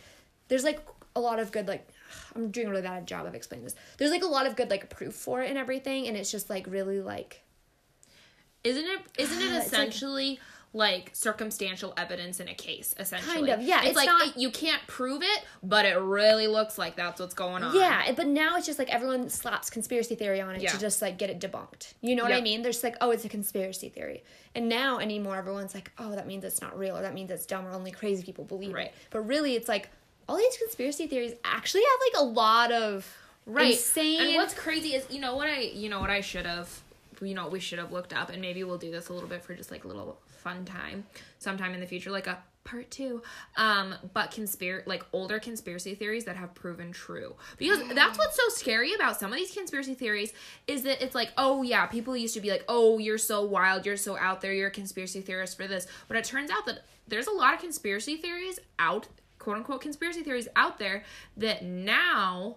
there's 0.49 0.65
like 0.65 0.81
a 1.15 1.21
lot 1.21 1.39
of 1.39 1.53
good 1.53 1.69
like 1.69 1.89
I'm 2.35 2.51
doing 2.51 2.67
a 2.67 2.71
really 2.71 2.83
bad 2.83 3.07
job 3.07 3.27
of 3.27 3.35
explaining 3.35 3.65
this. 3.65 3.75
There's 3.99 4.11
like 4.11 4.23
a 4.25 4.29
lot 4.29 4.47
of 4.47 4.57
good 4.57 4.71
like 4.71 4.89
proof 4.91 5.15
for 5.15 5.43
it 5.43 5.49
and 5.51 5.59
everything, 5.59 6.09
and 6.09 6.17
it's 6.17 6.31
just 6.31 6.49
like 6.51 6.67
really 6.67 7.01
like 7.01 7.43
Isn't 8.65 8.85
it? 8.85 9.01
Isn't 9.19 9.39
it 9.41 9.45
It's 9.53 9.55
like- 9.55 9.67
essentially 9.67 10.41
like, 10.75 11.11
circumstantial 11.15 11.95
evidence 11.97 12.41
in 12.41 12.49
a 12.49 12.55
case? 12.55 12.95
Essentially, 12.99 13.35
Kind 13.35 13.49
of, 13.49 13.63
yeah, 13.63 13.79
It's, 13.81 13.89
it's 13.89 13.97
like 13.97 14.07
not- 14.07 14.27
it- 14.29 14.37
you 14.37 14.51
can't 14.51 14.81
prove 14.87 15.23
it, 15.23 15.45
but 15.63 15.85
it 15.87 15.97
really 15.99 16.47
looks 16.47 16.77
like 16.79 16.95
that's 16.97 17.21
what's 17.21 17.35
going 17.35 17.63
on. 17.63 17.75
yeah. 17.75 18.13
But 18.13 18.27
now 18.27 18.57
it's 18.57 18.67
just 18.67 18.79
like 18.79 18.89
everyone 18.91 19.29
slaps 19.31 19.71
conspiracy 19.71 20.15
theory 20.15 20.41
on 20.41 20.55
it 20.57 20.63
Yeah. 20.63 20.71
to 20.73 20.79
just 20.79 21.01
like 21.03 21.17
get 21.19 21.31
it 21.31 21.41
debunked. 21.41 21.95
You 22.03 22.17
know 22.17 22.23
what 22.23 22.33
I 22.33 22.37
Yep. 22.37 22.45
mean? 22.45 22.63
There's 22.63 22.83
like 22.83 22.97
oh 23.01 23.11
it's 23.11 23.25
a 23.25 23.29
conspiracy 23.29 23.89
theory, 23.89 24.23
and 24.55 24.69
now 24.69 24.99
anymore 24.99 25.37
everyone's 25.37 25.75
like 25.75 25.91
oh 25.99 26.11
that 26.15 26.27
means 26.27 26.45
it's 26.45 26.61
not 26.61 26.79
real 26.79 26.97
or 26.97 27.03
that 27.03 27.15
means 27.15 27.31
it's 27.31 27.47
dumb 27.47 27.67
or 27.67 27.71
only 27.73 27.91
crazy 27.91 28.23
people 28.23 28.45
believe 28.45 28.75
Right. 28.75 28.87
it. 28.89 28.95
But 29.11 29.21
really 29.21 29.55
it's 29.57 29.69
like 29.69 29.89
all 30.29 30.37
these 30.37 30.57
conspiracy 30.59 31.07
theories 31.07 31.33
actually 31.45 31.83
have 31.83 32.01
like 32.13 32.23
a 32.23 32.25
lot 32.25 32.73
of 32.73 33.17
right. 33.47 33.73
insane. 33.73 34.21
And 34.21 34.35
what's 34.35 34.53
crazy 34.55 34.95
is 34.95 35.07
you 35.11 35.21
know 35.21 35.35
what 35.37 35.49
I 35.49 35.61
you 35.61 35.89
know 35.89 36.01
what 36.01 36.11
I 36.11 36.21
should 36.21 36.45
have 36.47 36.69
you 37.23 37.35
know 37.35 37.49
we 37.49 37.59
should 37.59 37.79
have 37.79 37.91
looked 37.91 38.13
up 38.13 38.29
and 38.31 38.41
maybe 38.43 38.63
we'll 38.65 38.79
do 38.79 38.91
this 38.91 39.09
a 39.09 39.13
little 39.15 39.29
bit 39.29 39.43
for 39.43 39.55
just 39.55 39.71
like 39.71 39.85
a 39.85 39.89
little 39.89 40.19
fun 40.49 40.65
time 40.65 41.05
sometime 41.39 41.75
in 41.75 41.81
the 41.81 41.87
future 41.87 42.11
like 42.11 42.27
a 42.27 42.39
part 42.65 42.91
two. 42.91 43.23
Um 43.57 43.95
but 44.13 44.31
conspir 44.31 44.87
like 44.87 45.05
older 45.13 45.39
conspiracy 45.39 45.95
theories 45.95 46.25
that 46.25 46.37
have 46.37 46.55
proven 46.55 46.93
true. 46.93 47.35
Because 47.57 47.81
that's 47.95 48.19
what's 48.19 48.37
so 48.37 48.49
scary 48.49 48.95
about 48.95 49.19
some 49.19 49.33
of 49.33 49.39
these 49.39 49.53
conspiracy 49.53 49.95
theories 49.95 50.33
is 50.67 50.83
that 50.83 51.03
it's 51.03 51.15
like 51.15 51.31
oh 51.37 51.63
yeah 51.63 51.87
people 51.87 52.17
used 52.17 52.35
to 52.35 52.41
be 52.41 52.51
like 52.51 52.65
oh 52.69 52.99
you're 52.99 53.19
so 53.19 53.45
wild 53.45 53.87
you're 53.87 53.97
so 53.97 54.19
out 54.19 54.41
there 54.41 54.53
you're 54.53 54.69
a 54.69 54.71
conspiracy 54.83 55.21
theorist 55.21 55.57
for 55.57 55.67
this. 55.67 55.87
But 56.09 56.17
it 56.17 56.25
turns 56.25 56.51
out 56.51 56.67
that 56.67 56.81
there's 57.07 57.27
a 57.27 57.33
lot 57.33 57.55
of 57.55 57.61
conspiracy 57.61 58.17
theories 58.17 58.59
out 58.79 59.09
quote 59.39 59.57
unquote 59.57 59.81
conspiracy 59.81 60.23
theories 60.23 60.49
out 60.57 60.79
there 60.79 61.05
that 61.37 61.65
now 61.65 62.57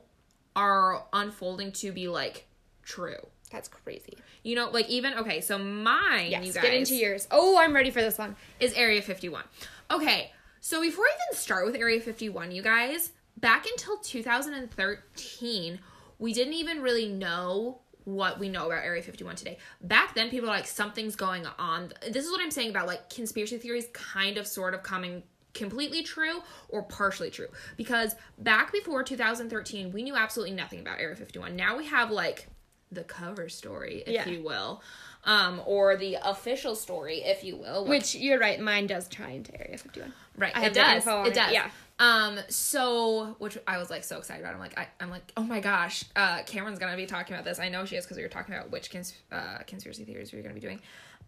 are 0.56 1.06
unfolding 1.14 1.72
to 1.72 1.92
be 1.92 2.08
like 2.08 2.48
true. 2.84 3.28
That's 3.52 3.68
crazy. 3.68 4.18
You 4.44 4.56
know, 4.56 4.70
like 4.70 4.90
even 4.90 5.14
okay, 5.16 5.42
so 5.42 5.58
mine, 5.58 6.32
Yes, 6.32 6.46
you 6.46 6.54
guys, 6.54 6.64
get 6.64 6.74
into 6.74 6.96
yours. 6.96 7.28
Oh, 7.32 7.60
I'm 7.60 7.74
ready 7.74 7.92
for 7.92 8.02
this 8.02 8.18
one. 8.18 8.36
is 8.60 8.74
Area 8.74 9.02
51. 9.02 9.44
Okay, 9.92 10.32
so 10.60 10.82
before 10.82 11.06
I 11.06 11.12
even 11.30 11.40
start 11.40 11.66
with 11.66 11.76
Area 11.76 12.00
51, 12.00 12.52
you 12.52 12.62
guys, 12.62 13.12
back 13.38 13.66
until 13.66 13.98
2013, 13.98 15.80
we 16.20 16.34
didn't 16.34 16.54
even 16.54 16.82
really 16.82 17.08
know 17.10 17.82
what 18.04 18.40
we 18.40 18.50
know 18.50 18.68
about 18.68 18.84
Area 18.84 19.02
51 19.02 19.36
today. 19.36 19.58
Back 19.82 20.16
then, 20.16 20.30
people 20.30 20.48
were 20.50 20.56
like, 20.56 20.68
something's 20.68 21.16
going 21.16 21.46
on. 21.60 21.94
This 22.10 22.26
is 22.26 22.32
what 22.32 22.42
I'm 22.42 22.52
saying 22.52 22.70
about 22.70 22.88
like 22.88 23.10
conspiracy 23.10 23.58
theories 23.58 23.88
kind 23.94 24.38
of 24.38 24.48
sort 24.48 24.74
of 24.74 24.84
coming 24.84 25.24
completely 25.54 26.02
true 26.04 26.42
or 26.70 26.84
partially 26.84 27.30
true. 27.30 27.48
Because 27.78 28.16
back 28.38 28.72
before 28.72 29.04
2013, 29.04 29.92
we 29.92 30.04
knew 30.04 30.16
absolutely 30.16 30.56
nothing 30.56 30.80
about 30.80 31.00
Area 31.00 31.16
51. 31.16 31.56
Now 31.56 31.78
we 31.78 31.86
have 31.88 32.10
like 32.12 32.48
the 32.92 33.04
cover 33.04 33.50
story, 33.50 34.04
if 34.06 34.14
Yeah. 34.14 34.28
you 34.28 34.44
will. 34.44 34.82
Um, 35.24 35.62
or 35.66 35.96
the 35.98 36.18
official 36.24 36.76
story, 36.76 37.18
if 37.24 37.44
you 37.44 37.56
will. 37.56 37.86
Which 37.86 38.16
you're 38.16 38.40
right, 38.40 38.60
mine 38.60 38.88
does 38.88 39.08
tie 39.08 39.30
into 39.32 39.54
Area 39.60 39.78
51. 39.78 40.12
Right. 40.36 40.52
I 40.56 40.66
it 40.66 40.74
does. 40.74 41.06
it 41.06 41.28
it, 41.28 41.34
does. 41.36 41.54
yeah. 41.54 41.70
Um. 42.00 42.40
So, 42.50 43.36
which 43.38 43.58
I 43.68 43.78
was 43.78 43.92
like 43.92 44.04
so 44.04 44.18
excited 44.18 44.42
about. 44.42 44.56
I'm 44.56 44.60
like, 44.60 44.78
I, 44.80 44.88
I'm 45.00 45.12
like, 45.12 45.32
oh 45.38 45.44
my 45.44 45.60
gosh, 45.60 46.04
uh, 46.16 46.42
Cameron's 46.48 46.80
gonna 46.80 46.96
be 46.98 47.06
talking 47.06 47.36
about 47.36 47.46
this. 47.46 47.60
I 47.60 47.70
know 47.70 47.86
she 47.86 47.96
is 47.96 48.04
because 48.06 48.18
we 48.18 48.24
were 48.24 48.30
talking 48.30 48.56
about 48.56 48.72
which 48.72 48.90
cons- 48.92 49.14
uh, 49.32 49.60
conspiracy 49.68 50.04
theories 50.06 50.32
we 50.32 50.40
were 50.40 50.44
gonna 50.44 50.56
be 50.56 50.60
doing. 50.62 50.82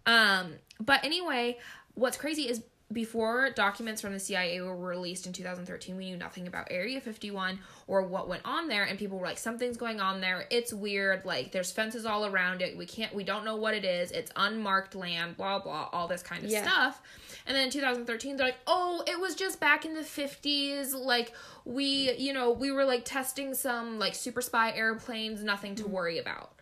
Um. 0.08 0.54
But 0.80 1.06
anyway, 1.06 1.60
what's 1.93 2.17
crazy 2.17 2.49
is 2.49 2.63
before 2.91 3.50
documents 3.50 4.02
from 4.02 4.13
the 4.13 4.19
CIA 4.19 4.62
were 4.62 4.76
released 4.76 5.26
in 5.26 5.34
2013, 5.34 5.96
we 5.96 6.06
knew 6.06 6.17
nothing 6.17 6.48
about 6.48 6.67
Area 6.69 7.02
51 7.02 7.60
or 7.88 8.04
what 8.04 8.28
went 8.28 8.43
on 8.46 8.67
there, 8.67 8.84
and 8.84 9.00
people 9.00 9.17
were 9.17 9.26
like, 9.26 9.38
something's 9.38 9.78
going 9.78 10.00
on 10.00 10.22
there. 10.22 10.46
It's 10.52 10.74
weird. 10.74 11.26
Like, 11.26 11.52
there's 11.52 11.72
fences 11.72 12.06
all 12.06 12.26
around 12.26 12.62
it. 12.62 12.78
We 12.78 12.86
can't. 12.86 13.13
We 13.13 13.24
don't 13.24 13.46
know 13.46 13.56
what 13.56 13.74
it 13.74 13.86
is. 13.86 14.12
It's 14.12 14.32
unmarked 14.36 14.96
land. 14.96 15.38
Blah 15.38 15.60
blah. 15.60 15.89
All 15.91 16.08
this 16.08 16.22
kind 16.22 16.43
of 16.43 16.52
Yeah. 16.52 16.63
stuff. 16.63 17.02
And 17.46 17.56
then 17.56 17.65
in 17.65 17.72
2013, 17.72 18.38
they're 18.38 18.48
like, 18.48 18.58
oh, 18.67 19.04
it 19.08 19.19
was 19.19 19.36
just 19.36 19.60
back 19.60 19.86
in 19.86 19.96
the 19.96 20.02
50s. 20.02 20.93
Like, 20.93 21.34
we, 21.65 22.13
you 22.13 22.32
know, 22.32 22.52
we 22.52 22.72
were 22.72 22.86
like 22.86 23.06
testing 23.06 23.54
some 23.54 24.00
like 24.00 24.15
super 24.15 24.41
spy 24.41 24.72
airplanes, 24.72 25.43
nothing 25.43 25.76
to 25.76 25.84
mm. 25.84 25.89
worry 25.89 26.19
about. 26.19 26.53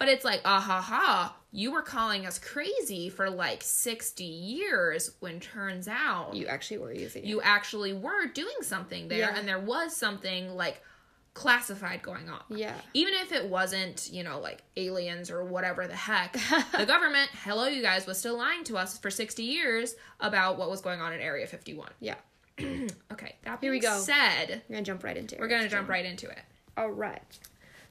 But 0.00 0.08
it's 0.08 0.24
like, 0.24 0.40
ah 0.44 0.58
ha 0.60 0.80
ha, 0.80 1.36
you 1.52 1.70
were 1.70 1.82
calling 1.82 2.26
us 2.26 2.38
crazy 2.40 3.08
for 3.10 3.30
like 3.30 3.62
60 3.62 4.24
years 4.24 5.12
when 5.20 5.38
turns 5.40 5.86
out 5.86 6.34
You 6.34 6.46
actually 6.46 6.78
were 6.78 6.92
using 6.92 7.22
it. 7.22 7.28
you 7.28 7.40
actually 7.42 7.92
were 7.92 8.26
doing 8.26 8.56
something 8.62 9.06
there 9.08 9.18
Yeah. 9.18 9.36
and 9.38 9.46
there 9.46 9.58
was 9.60 9.94
something 9.96 10.56
like 10.56 10.82
classified 11.34 12.02
going 12.02 12.28
on. 12.28 12.40
Yeah. 12.48 12.74
Even 12.94 13.14
if 13.14 13.30
it 13.32 13.46
wasn't, 13.46 14.08
you 14.12 14.24
know, 14.24 14.40
like 14.40 14.62
aliens 14.76 15.30
or 15.30 15.44
whatever 15.44 15.86
the 15.86 15.94
heck, 15.94 16.32
the 16.76 16.86
government, 16.86 17.30
hello, 17.44 17.66
you 17.66 17.82
guys, 17.82 18.06
was 18.06 18.18
still 18.18 18.36
lying 18.36 18.64
to 18.64 18.76
us 18.76 18.98
for 18.98 19.10
60 19.10 19.42
years 19.42 19.94
about 20.18 20.58
what 20.58 20.70
was 20.70 20.80
going 20.80 21.00
on 21.00 21.12
in 21.12 21.20
Area 21.20 21.46
51. 21.46 21.88
Yeah. 22.00 22.16
Okay, 23.12 23.36
that 23.44 23.58
Here 23.60 23.70
we 23.70 23.80
being 23.80 23.92
go. 23.92 23.98
said, 23.98 24.62
We're 24.68 24.74
gonna 24.76 24.82
jump 24.84 25.04
right 25.04 25.16
into 25.16 25.34
it. 25.34 25.40
we're 25.40 25.48
going 25.48 25.62
to 25.62 25.68
jump 25.68 25.88
right 25.88 26.04
into 26.06 26.28
it. 26.28 26.38
All 26.76 26.90
right. 26.90 27.38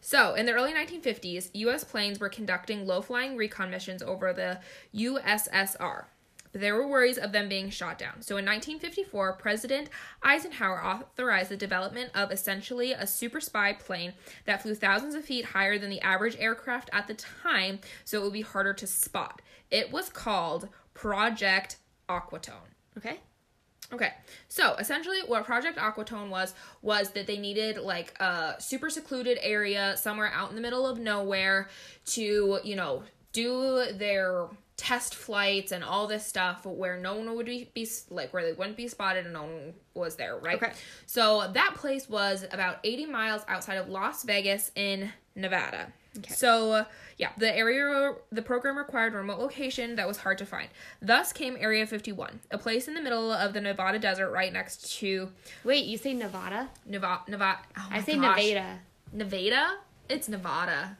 So, 0.01 0.33
in 0.33 0.45
the 0.45 0.53
early 0.53 0.73
1950s, 0.73 1.49
U.S. 1.53 1.83
planes 1.83 2.19
were 2.19 2.29
conducting 2.29 2.87
low 2.87 3.01
flying 3.01 3.35
recon 3.35 3.69
missions 3.69 4.01
over 4.01 4.31
the 4.33 4.59
USSR. 4.95 6.05
But 6.51 6.61
there 6.61 6.75
were 6.75 6.87
worries 6.87 7.17
of 7.17 7.31
them 7.31 7.47
being 7.47 7.69
shot 7.69 7.99
down. 7.99 8.21
So, 8.21 8.37
in 8.37 8.45
1954, 8.45 9.33
President 9.33 9.89
Eisenhower 10.23 10.83
authorized 10.83 11.49
the 11.49 11.57
development 11.57 12.11
of 12.15 12.31
essentially 12.31 12.93
a 12.93 13.05
super 13.05 13.39
spy 13.41 13.73
plane 13.73 14.13
that 14.45 14.61
flew 14.61 14.73
thousands 14.73 15.15
of 15.15 15.25
feet 15.25 15.45
higher 15.45 15.77
than 15.77 15.89
the 15.89 16.01
average 16.01 16.37
aircraft 16.39 16.89
at 16.93 17.07
the 17.07 17.13
time, 17.13 17.79
so 18.05 18.19
it 18.19 18.23
would 18.23 18.33
be 18.33 18.41
harder 18.41 18.73
to 18.73 18.87
spot. 18.87 19.41
It 19.69 19.91
was 19.91 20.09
called 20.09 20.69
Project 20.93 21.77
Aquatone. 22.07 22.73
Okay. 22.97 23.19
Okay, 23.91 24.13
so 24.47 24.75
essentially, 24.75 25.17
what 25.25 25.45
Project 25.45 25.77
Aquatone 25.79 26.29
was 26.29 26.53
was 26.81 27.09
that 27.11 27.25
they 27.25 27.37
needed 27.37 27.77
like 27.77 28.13
a 28.19 28.55
super 28.59 28.89
secluded 28.89 29.39
area 29.41 29.97
somewhere 29.97 30.31
out 30.33 30.49
in 30.49 30.55
the 30.55 30.61
middle 30.61 30.85
of 30.85 30.99
nowhere 30.99 31.69
to, 32.05 32.59
you 32.63 32.75
know, 32.75 33.03
do 33.31 33.85
their 33.93 34.47
test 34.77 35.13
flights 35.13 35.73
and 35.73 35.83
all 35.83 36.07
this 36.07 36.25
stuff 36.25 36.65
where 36.65 36.97
no 36.97 37.15
one 37.15 37.35
would 37.35 37.45
be, 37.45 37.69
be 37.73 37.87
like 38.09 38.31
where 38.31 38.43
they 38.43 38.53
wouldn't 38.53 38.77
be 38.77 38.87
spotted 38.87 39.25
and 39.25 39.33
no 39.33 39.43
one 39.43 39.73
was 39.93 40.15
there, 40.15 40.37
right? 40.37 40.61
Okay. 40.61 40.71
So 41.05 41.51
that 41.53 41.75
place 41.75 42.07
was 42.07 42.45
about 42.51 42.77
80 42.83 43.07
miles 43.07 43.41
outside 43.49 43.75
of 43.75 43.89
Las 43.89 44.23
Vegas 44.23 44.71
in 44.75 45.11
Nevada. 45.35 45.91
Okay. 46.17 46.33
So, 46.33 46.85
yeah, 47.19 47.31
the 47.37 47.53
area, 47.53 48.13
the 48.31 48.41
program 48.41 48.77
required 48.77 49.13
remote 49.13 49.39
location 49.39 49.97
that 49.97 50.07
was 50.07 50.17
hard 50.17 50.37
to 50.37 50.45
find. 50.45 50.69
Thus 51.01 51.33
came 51.33 51.57
Area 51.59 51.85
51, 51.85 52.39
a 52.49 52.57
place 52.57 52.87
in 52.87 52.93
the 52.93 53.01
middle 53.01 53.29
of 53.29 53.51
the 53.51 53.59
Nevada 53.59 53.99
desert 53.99 54.31
right 54.31 54.53
next 54.53 54.97
to 54.99 55.29
Wait, 55.65 55.85
you 55.85 55.97
say 55.97 56.13
Nevada? 56.13 56.69
Nevada. 56.85 57.23
Nevada. 57.27 57.59
Oh 57.77 57.87
I 57.91 58.01
say 58.01 58.15
gosh. 58.15 58.41
Nevada. 58.41 58.79
Nevada? 59.11 59.77
It's 60.07 60.29
Nevada. 60.29 60.97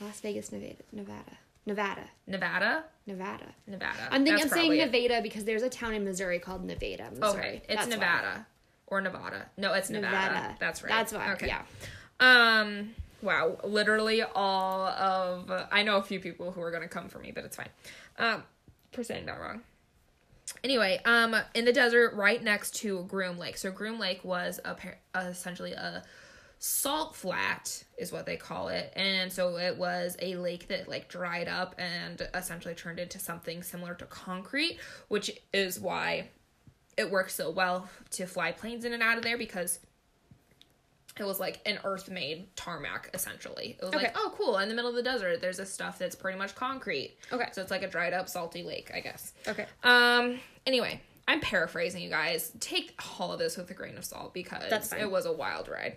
Las 0.00 0.18
Vegas, 0.20 0.50
Nevada. 0.50 0.82
Nevada. 0.92 1.36
Nevada. 1.66 2.04
Nevada? 2.26 2.84
Nevada. 3.06 3.44
Nevada. 3.66 4.08
I'm 4.10 4.24
thinking. 4.24 4.44
I'm 4.44 4.48
saying 4.48 4.70
probably 4.70 4.80
it. 4.80 4.86
Nevada 4.86 5.22
because 5.22 5.44
there's 5.44 5.62
a 5.62 5.68
town 5.68 5.92
in 5.92 6.04
Missouri 6.04 6.38
called 6.38 6.64
Nevada. 6.64 7.10
Missouri. 7.10 7.28
Okay, 7.28 7.62
it's 7.68 7.84
That's 7.84 7.86
why. 7.86 7.94
Nevada. 7.96 8.46
Or 8.86 9.00
Nevada. 9.02 9.50
No, 9.58 9.74
it's 9.74 9.90
Nevada. 9.90 10.34
Nevada. 10.34 10.56
That's 10.58 10.82
right. 10.82 10.88
That's 10.88 11.12
why. 11.12 11.32
Okay. 11.34 11.48
Yeah. 11.48 11.62
Um. 12.18 12.94
Wow. 13.22 13.58
Literally 13.64 14.22
all 14.22 14.86
of. 14.86 15.50
I 15.70 15.82
know 15.82 15.96
a 15.96 16.02
few 16.02 16.20
people 16.20 16.52
who 16.52 16.62
are 16.62 16.70
gonna 16.70 16.88
come 16.88 17.08
for 17.08 17.18
me, 17.18 17.32
but 17.32 17.44
it's 17.44 17.56
fine. 17.56 17.70
Um, 18.18 18.42
saying 19.02 19.26
that 19.26 19.40
wrong. 19.40 19.62
Anyway, 20.64 21.00
um, 21.04 21.36
in 21.54 21.64
the 21.64 21.72
desert 21.72 22.14
right 22.14 22.42
next 22.42 22.74
to 22.76 23.04
Groom 23.04 23.38
Lake. 23.38 23.56
So 23.56 23.70
Groom 23.70 23.98
Lake 23.98 24.24
was 24.24 24.60
a 24.64 24.74
par- 24.74 24.98
essentially 25.14 25.72
a 25.72 26.02
salt 26.62 27.16
flat 27.16 27.82
is 27.96 28.12
what 28.12 28.26
they 28.26 28.36
call 28.36 28.68
it 28.68 28.92
and 28.94 29.32
so 29.32 29.56
it 29.56 29.78
was 29.78 30.14
a 30.20 30.36
lake 30.36 30.68
that 30.68 30.86
like 30.86 31.08
dried 31.08 31.48
up 31.48 31.74
and 31.78 32.28
essentially 32.34 32.74
turned 32.74 32.98
into 32.98 33.18
something 33.18 33.62
similar 33.62 33.94
to 33.94 34.04
concrete 34.04 34.78
which 35.08 35.30
is 35.54 35.80
why 35.80 36.28
it 36.98 37.10
works 37.10 37.34
so 37.34 37.48
well 37.48 37.88
to 38.10 38.26
fly 38.26 38.52
planes 38.52 38.84
in 38.84 38.92
and 38.92 39.02
out 39.02 39.16
of 39.16 39.24
there 39.24 39.38
because 39.38 39.78
it 41.20 41.26
was 41.26 41.38
like 41.38 41.60
an 41.66 41.78
earth 41.84 42.08
made 42.10 42.54
tarmac 42.56 43.10
essentially 43.14 43.76
it 43.78 43.84
was 43.84 43.94
Okay. 43.94 44.04
like 44.04 44.12
oh 44.16 44.32
cool 44.36 44.58
in 44.58 44.68
the 44.68 44.74
middle 44.74 44.90
of 44.90 44.96
the 44.96 45.02
desert 45.02 45.40
there's 45.40 45.58
this 45.58 45.72
stuff 45.72 45.98
that's 45.98 46.14
pretty 46.16 46.38
much 46.38 46.54
concrete 46.54 47.16
Okay. 47.32 47.46
so 47.52 47.60
it's 47.62 47.70
like 47.70 47.82
a 47.82 47.88
dried 47.88 48.12
up 48.12 48.28
salty 48.28 48.62
lake 48.62 48.90
i 48.94 49.00
guess 49.00 49.32
Okay. 49.46 49.66
um. 49.84 50.38
Anyway, 50.66 51.00
I'm 51.26 51.40
paraphrasing 51.40 52.02
you 52.02 52.10
guys. 52.10 52.52
Take 52.60 53.00
all 53.18 53.32
of 53.32 53.38
this 53.38 53.56
with 53.56 53.70
a 53.70 53.74
grain 53.74 53.96
of 53.96 54.04
salt 54.04 54.34
because 54.34 54.92
it 54.92 55.10
was 55.10 55.24
a 55.24 55.32
wild 55.32 55.68
ride. 55.68 55.96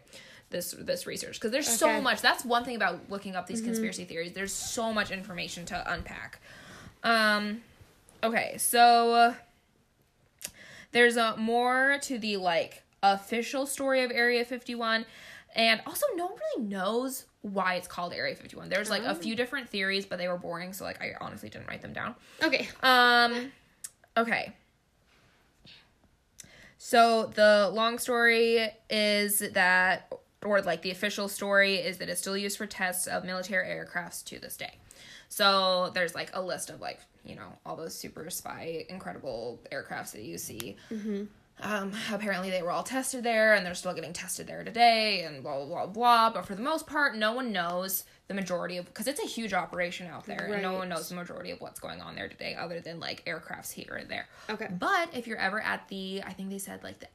This 0.52 0.72
this 0.80 1.06
research 1.06 1.34
because 1.36 1.52
there's 1.52 1.68
so 1.68 1.88
Okay. 1.88 1.96
Mm-hmm. 1.96 2.04
much. 2.06 2.22
That's 2.22 2.46
one 2.46 2.64
thing 2.64 2.76
about 2.78 3.10
looking 3.10 3.36
up 3.36 3.46
these 3.48 3.60
conspiracy 3.60 4.06
theories. 4.06 4.32
There's 4.32 4.54
so 4.54 4.94
much 4.94 5.12
information 5.12 5.66
to 5.66 5.92
unpack. 5.94 6.40
Um. 7.04 7.62
Okay, 8.24 8.56
so 8.58 9.14
uh, 9.14 9.34
there's 10.92 11.18
a 11.18 11.36
more 11.38 11.98
to 12.04 12.18
the 12.20 12.38
like 12.38 12.83
official 13.04 13.66
story 13.66 14.04
of 14.04 14.12
Area 14.12 14.44
51. 14.44 15.06
And 15.56 15.82
also, 15.86 16.08
no 16.16 16.26
one 16.26 16.34
really 16.56 16.68
knows 16.68 17.26
why 17.42 17.76
it's 17.76 17.88
called 17.88 18.14
Area 18.14 18.36
51. 18.36 18.70
There's 18.70 18.90
like 18.90 19.04
a 19.04 19.14
few 19.14 19.36
different 19.36 19.70
theories, 19.70 20.06
but 20.06 20.18
they 20.18 20.28
were 20.28 20.38
boring, 20.38 20.74
so 20.74 20.84
like 20.84 21.00
I 21.02 21.14
honestly 21.22 21.50
didn't 21.50 21.68
write 21.68 21.82
them 21.82 21.94
down. 21.94 22.16
Okay. 22.42 22.68
Um, 22.82 23.52
okay. 24.18 24.54
So 26.80 27.32
the 27.36 27.70
long 27.72 28.00
story 28.00 28.68
is 28.90 29.40
that, 29.40 30.12
or 30.44 30.62
like 30.62 30.82
the 30.82 30.92
official 30.92 31.28
story 31.28 31.76
is 31.76 31.98
that 32.00 32.10
it's 32.10 32.20
still 32.22 32.36
used 32.36 32.58
for 32.58 32.66
tests 32.66 33.08
of 33.08 33.24
military 33.24 33.68
aircrafts 33.68 34.24
to 34.26 34.40
this 34.40 34.58
day. 34.58 34.80
So 35.30 35.92
there's 35.94 36.16
like 36.16 36.30
a 36.34 36.42
list 36.42 36.70
of 36.70 36.80
like 36.82 37.00
you 37.26 37.36
know 37.36 37.48
all 37.66 37.76
those 37.76 37.96
super 37.96 38.30
spy 38.30 38.86
incredible 38.90 39.60
aircrafts 39.72 40.12
that 40.12 40.24
you 40.24 40.38
see. 40.38 40.78
Um, 41.62 41.94
apparently 42.12 42.50
they 42.50 42.62
were 42.62 42.72
all 42.72 42.84
tested 42.84 43.24
there 43.24 43.54
and 43.54 43.66
they're 43.66 43.76
still 43.76 43.94
getting 43.94 44.12
tested 44.14 44.48
there 44.48 44.64
today 44.64 45.24
and 45.24 45.44
blah 45.44 45.58
blah 45.58 45.66
blah 45.66 45.86
blah. 45.86 46.30
But 46.32 46.46
for 46.46 46.56
the 46.56 46.62
most 46.62 46.88
part, 46.88 47.16
no 47.16 47.34
one 47.34 47.52
knows 47.52 48.04
the 48.28 48.34
majority 48.34 48.78
of 48.78 48.86
because 48.86 49.08
it's 49.08 49.22
a 49.22 49.28
huge 49.28 49.54
operation 49.54 50.08
out 50.08 50.26
there 50.26 50.50
and 50.52 50.62
no 50.62 50.74
one 50.74 50.90
knows 50.90 51.10
the 51.10 51.16
majority 51.16 51.52
of 51.52 51.62
what's 51.62 51.80
going 51.80 52.02
on 52.02 52.16
there 52.16 52.28
today 52.28 52.56
other 52.56 52.80
than 52.80 53.00
like 53.00 53.24
aircrafts 53.26 53.72
here 53.72 53.98
and 54.00 54.10
there. 54.10 54.28
Okay. 54.50 54.68
But 54.78 55.10
if 55.14 55.28
you're 55.28 55.38
ever 55.38 55.62
at 55.62 55.88
the, 55.90 56.24
I 56.26 56.34
think 56.34 56.50
they 56.50 56.58
said 56.58 56.84
like 56.84 57.00
the 57.00 57.08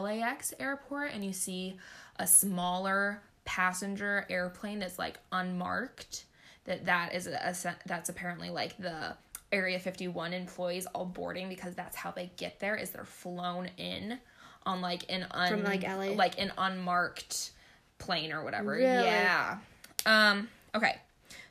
LAX 0.00 0.52
airport 0.58 1.12
and 1.12 1.24
you 1.24 1.32
see 1.32 1.76
a 2.16 2.26
smaller 2.26 3.22
passenger 3.44 4.26
airplane 4.28 4.80
that's 4.80 4.98
like 4.98 5.18
unmarked, 5.32 6.24
that 6.64 6.84
that 6.86 7.14
is 7.14 7.26
a, 7.26 7.34
a 7.34 7.76
that's 7.86 8.08
apparently 8.08 8.50
like 8.50 8.76
the 8.78 9.16
Area 9.52 9.78
51 9.78 10.32
employees 10.32 10.86
all 10.86 11.06
boarding 11.06 11.48
because 11.48 11.74
that's 11.74 11.96
how 11.96 12.10
they 12.10 12.30
get 12.36 12.58
there 12.60 12.76
is 12.76 12.90
they're 12.90 13.04
flown 13.04 13.70
in 13.76 14.18
on 14.64 14.80
like 14.80 15.04
an 15.08 15.26
un, 15.30 15.48
From, 15.50 15.64
like, 15.64 15.82
LA? 15.82 16.14
like 16.14 16.40
an 16.40 16.52
unmarked 16.58 17.52
plane 17.98 18.32
or 18.32 18.42
whatever. 18.42 18.72
Really? 18.72 18.84
Yeah. 18.84 19.58
Um 20.04 20.48
okay. 20.74 20.96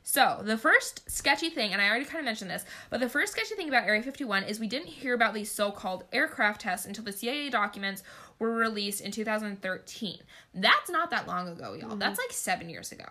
So, 0.08 0.42
the 0.44 0.56
first 0.56 1.10
sketchy 1.10 1.50
thing, 1.50 1.74
and 1.74 1.82
I 1.82 1.90
already 1.90 2.06
kind 2.06 2.20
of 2.20 2.26
mentioned 2.26 2.52
this, 2.52 2.64
but 2.92 3.00
the 3.00 3.10
first 3.10 3.32
sketchy 3.32 3.56
thing 3.56 3.70
about 3.70 3.88
Area 3.88 4.04
51 4.04 4.44
is 4.44 4.60
we 4.60 4.68
didn't 4.68 4.88
hear 4.90 5.16
about 5.16 5.34
these 5.34 5.50
so 5.50 5.72
called 5.72 6.04
aircraft 6.14 6.62
tests 6.62 6.86
until 6.86 7.04
the 7.04 7.12
CIA 7.12 7.50
documents 7.50 8.04
were 8.38 8.52
released 8.52 9.02
in 9.02 9.10
2013. 9.10 10.20
That's 10.54 10.92
not 10.92 11.10
that 11.10 11.28
long 11.28 11.48
ago, 11.48 11.74
y'all. 11.74 11.96
That's 11.96 12.20
like 12.20 12.32
seven 12.32 12.70
years 12.70 12.92
ago. 12.92 13.06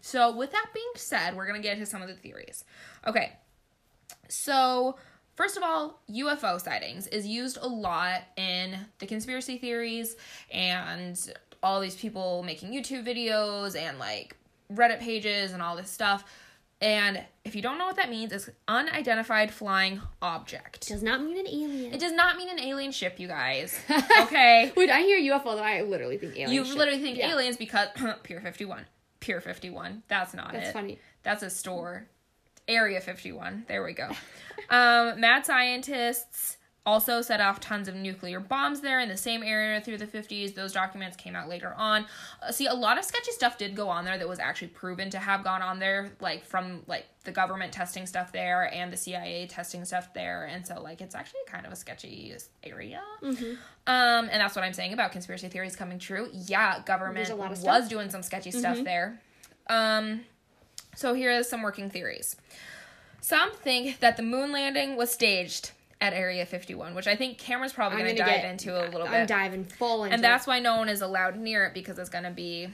So, 0.00 0.36
with 0.36 0.52
that 0.52 0.66
being 0.72 0.86
said, 0.94 1.34
we're 1.34 1.48
going 1.48 1.60
to 1.60 1.66
get 1.66 1.72
into 1.78 1.86
some 1.86 2.00
of 2.00 2.06
the 2.06 2.14
theories. 2.14 2.62
Okay. 3.04 3.32
So, 4.28 4.96
first 5.34 5.56
of 5.56 5.62
all, 5.62 6.00
UFO 6.10 6.60
sightings 6.60 7.06
is 7.08 7.26
used 7.26 7.58
a 7.60 7.66
lot 7.66 8.22
in 8.36 8.76
the 8.98 9.06
conspiracy 9.06 9.58
theories 9.58 10.16
and 10.50 11.18
all 11.62 11.80
these 11.80 11.96
people 11.96 12.42
making 12.42 12.72
YouTube 12.72 13.06
videos 13.06 13.76
and 13.76 13.98
like 13.98 14.36
Reddit 14.72 15.00
pages 15.00 15.52
and 15.52 15.62
all 15.62 15.76
this 15.76 15.90
stuff. 15.90 16.24
And 16.82 17.24
if 17.44 17.56
you 17.56 17.62
don't 17.62 17.78
know 17.78 17.86
what 17.86 17.96
that 17.96 18.10
means, 18.10 18.32
it's 18.32 18.50
unidentified 18.68 19.50
flying 19.50 20.02
object. 20.20 20.88
Does 20.88 21.02
not 21.02 21.22
mean 21.22 21.38
an 21.38 21.46
alien. 21.46 21.94
It 21.94 22.00
does 22.00 22.12
not 22.12 22.36
mean 22.36 22.50
an 22.50 22.60
alien 22.60 22.92
ship, 22.92 23.18
you 23.18 23.28
guys. 23.28 23.78
Okay. 24.22 24.70
When 24.74 24.90
I 24.90 25.00
hear 25.02 25.18
UFO, 25.38 25.44
though, 25.56 25.58
I 25.62 25.82
literally 25.82 26.18
think 26.18 26.34
alien. 26.34 26.50
you 26.52 26.64
ship. 26.66 26.76
literally 26.76 27.00
think 27.00 27.16
Yeah. 27.16 27.32
aliens 27.32 27.56
because 27.56 27.88
Pier 28.24 28.40
51. 28.42 28.84
Pier 29.20 29.40
51. 29.40 30.02
That's 30.08 30.34
not 30.34 30.52
That's 30.52 30.56
it. 30.56 30.60
That's 30.60 30.72
funny. 30.72 30.98
That's 31.22 31.42
a 31.42 31.48
store. 31.50 32.08
Area 32.68 33.00
51. 33.00 33.64
There 33.68 33.84
we 33.84 33.92
go. 33.92 34.08
um, 34.70 35.20
mad 35.20 35.46
scientists 35.46 36.56
also 36.86 37.20
set 37.20 37.40
off 37.40 37.58
tons 37.58 37.88
of 37.88 37.96
nuclear 37.96 38.38
bombs 38.38 38.80
there 38.80 39.00
in 39.00 39.08
the 39.08 39.16
same 39.16 39.42
area 39.42 39.80
through 39.80 39.98
the 39.98 40.06
50s. 40.06 40.54
Those 40.54 40.72
documents 40.72 41.16
came 41.16 41.34
out 41.34 41.48
later 41.48 41.74
on. 41.76 42.06
Uh, 42.40 42.52
see, 42.52 42.66
a 42.66 42.74
lot 42.74 42.96
of 42.96 43.04
sketchy 43.04 43.32
stuff 43.32 43.58
did 43.58 43.74
go 43.74 43.88
on 43.88 44.04
there 44.04 44.16
that 44.16 44.28
was 44.28 44.38
actually 44.38 44.68
proven 44.68 45.10
to 45.10 45.18
have 45.18 45.42
gone 45.42 45.62
on 45.62 45.80
there, 45.80 46.12
like 46.20 46.44
from 46.44 46.82
like 46.86 47.06
the 47.24 47.32
government 47.32 47.72
testing 47.72 48.06
stuff 48.06 48.30
there 48.30 48.72
and 48.72 48.92
the 48.92 48.96
CIA 48.96 49.48
testing 49.48 49.84
stuff 49.84 50.14
there. 50.14 50.44
And 50.44 50.64
so, 50.64 50.80
like, 50.80 51.00
it's 51.00 51.16
actually 51.16 51.40
kind 51.48 51.66
of 51.66 51.72
a 51.72 51.76
sketchy 51.76 52.32
area. 52.62 53.02
Mm-hmm. 53.20 53.54
Um, 53.88 54.28
and 54.30 54.40
that's 54.40 54.54
what 54.54 54.64
I'm 54.64 54.72
saying 54.72 54.92
about 54.92 55.10
conspiracy 55.10 55.48
theories 55.48 55.74
coming 55.74 55.98
true. 55.98 56.28
Yeah, 56.32 56.82
government 56.84 57.16
There's 57.16 57.30
a 57.30 57.34
lot 57.34 57.46
of 57.46 57.50
was 57.50 57.60
stuff. 57.60 57.78
Mm-hmm. 57.80 57.88
doing 57.88 58.10
some 58.10 58.22
sketchy 58.22 58.52
stuff 58.52 58.78
there. 58.84 59.20
Um, 59.68 60.20
so 60.96 61.14
here 61.14 61.30
is 61.30 61.48
some 61.48 61.62
working 61.62 61.88
theories. 61.90 62.34
Some 63.20 63.54
think 63.54 64.00
that 64.00 64.16
the 64.16 64.22
moon 64.22 64.50
landing 64.50 64.96
was 64.96 65.12
staged 65.12 65.70
at 66.00 66.12
Area 66.12 66.44
51, 66.44 66.94
which 66.94 67.06
I 67.06 67.16
think 67.16 67.38
Cameron's 67.38 67.72
probably 67.72 67.98
going 68.02 68.14
to 68.16 68.22
dive 68.22 68.42
get- 68.42 68.44
into 68.50 68.76
a 68.76 68.84
little 68.90 69.06
bit. 69.06 69.14
I'm 69.14 69.26
diving 69.26 69.64
full 69.64 70.04
into 70.04 70.14
and 70.14 70.22
that's 70.24 70.46
why 70.46 70.58
no 70.58 70.76
one 70.76 70.88
is 70.88 71.00
allowed 71.00 71.36
near 71.36 71.64
it 71.66 71.74
because 71.74 71.98
it's 71.98 72.10
going 72.10 72.24
to 72.24 72.30
be 72.30 72.68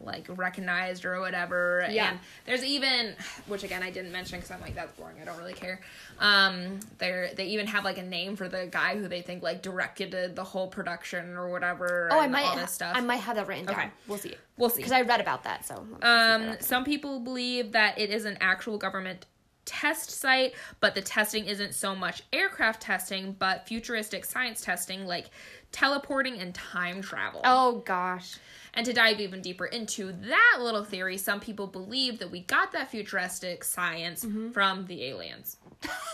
like 0.00 0.26
recognized 0.28 1.04
or 1.04 1.20
whatever. 1.20 1.86
Yeah. 1.90 2.10
And 2.10 2.18
there's 2.46 2.64
even, 2.64 3.14
which 3.46 3.62
again 3.64 3.82
I 3.82 3.90
didn't 3.90 4.12
mention 4.12 4.38
because 4.38 4.50
I'm 4.50 4.60
like 4.60 4.74
that's 4.74 4.92
boring. 4.92 5.16
I 5.20 5.24
don't 5.24 5.38
really 5.38 5.54
care. 5.54 5.80
Um, 6.18 6.80
they 6.98 7.32
they 7.36 7.46
even 7.46 7.66
have 7.66 7.84
like 7.84 7.98
a 7.98 8.02
name 8.02 8.36
for 8.36 8.48
the 8.48 8.68
guy 8.70 8.96
who 8.96 9.08
they 9.08 9.22
think 9.22 9.42
like 9.42 9.62
directed 9.62 10.34
the 10.34 10.44
whole 10.44 10.68
production 10.68 11.36
or 11.36 11.50
whatever. 11.50 12.08
Oh, 12.10 12.20
I 12.20 12.28
might. 12.28 12.46
all 12.46 12.56
this 12.56 12.72
stuff. 12.72 12.96
I 12.96 13.00
might 13.00 13.16
have 13.16 13.36
that 13.36 13.46
written 13.46 13.66
down. 13.66 13.76
Okay. 13.76 13.90
We'll 14.06 14.18
see. 14.18 14.34
We'll 14.56 14.70
see. 14.70 14.78
Because 14.78 14.92
I 14.92 15.02
read 15.02 15.20
about 15.20 15.44
that. 15.44 15.64
So. 15.64 15.86
Um, 16.02 16.56
some 16.60 16.84
people 16.84 17.20
believe 17.20 17.72
that 17.72 17.98
it 17.98 18.10
is 18.10 18.24
an 18.24 18.38
actual 18.40 18.78
government 18.78 19.26
test 19.68 20.10
site, 20.10 20.54
but 20.80 20.94
the 20.94 21.02
testing 21.02 21.44
isn't 21.44 21.74
so 21.74 21.94
much 21.94 22.22
aircraft 22.32 22.80
testing, 22.82 23.36
but 23.38 23.68
futuristic 23.68 24.24
science 24.24 24.60
testing 24.62 25.06
like 25.06 25.26
teleporting 25.70 26.38
and 26.40 26.54
time 26.54 27.02
travel. 27.02 27.42
Oh 27.44 27.82
gosh. 27.84 28.36
And 28.74 28.86
to 28.86 28.92
dive 28.92 29.20
even 29.20 29.42
deeper 29.42 29.66
into 29.66 30.12
that 30.12 30.56
little 30.60 30.84
theory, 30.84 31.16
some 31.18 31.40
people 31.40 31.66
believe 31.66 32.18
that 32.20 32.30
we 32.30 32.40
got 32.40 32.72
that 32.72 32.90
futuristic 32.90 33.64
science 33.64 34.24
Mm-hmm. 34.24 34.50
from 34.52 34.86
the 34.86 35.04
aliens. 35.04 35.56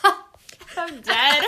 I'm 0.77 1.01
dead. 1.01 1.45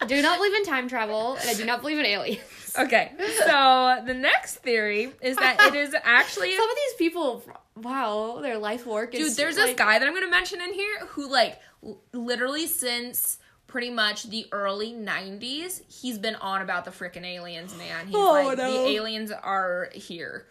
I 0.00 0.06
do 0.06 0.20
not 0.20 0.38
believe 0.38 0.54
in 0.54 0.64
time 0.64 0.88
travel, 0.88 1.36
and 1.40 1.48
I 1.48 1.54
do 1.54 1.64
not 1.64 1.80
believe 1.80 1.98
in 1.98 2.04
aliens. 2.06 2.40
Okay, 2.86 3.12
so 3.46 4.02
the 4.06 4.14
next 4.14 4.56
theory 4.56 5.12
is 5.22 5.36
that 5.36 5.56
it 5.60 5.74
is 5.74 5.94
actually 6.04 6.54
Some 6.56 6.68
of 6.70 6.76
these 6.76 6.94
people, 6.98 7.42
wow, 7.76 8.40
their 8.42 8.58
life 8.58 8.86
work 8.86 9.14
is. 9.14 9.28
Dude, 9.28 9.36
there's 9.36 9.56
this 9.56 9.74
guy 9.76 9.98
that 9.98 10.06
I'm 10.06 10.14
gonna 10.14 10.28
mention 10.30 10.60
in 10.60 10.72
here 10.72 10.98
who, 11.08 11.28
like, 11.30 11.58
l- 11.84 11.98
literally 12.12 12.66
since 12.66 13.38
pretty 13.66 13.90
much 13.90 14.24
the 14.30 14.46
early 14.52 14.92
90s, 14.92 15.82
he's 15.90 16.18
been 16.18 16.36
on 16.36 16.62
about 16.62 16.84
the 16.84 16.90
freaking 16.90 17.24
aliens, 17.24 17.76
man. 17.76 18.06
He's 18.06 18.14
Oh, 18.14 18.30
like, 18.32 18.58
no. 18.58 18.72
the 18.84 18.88
aliens 18.90 19.30
are 19.32 19.90
here. 19.92 20.46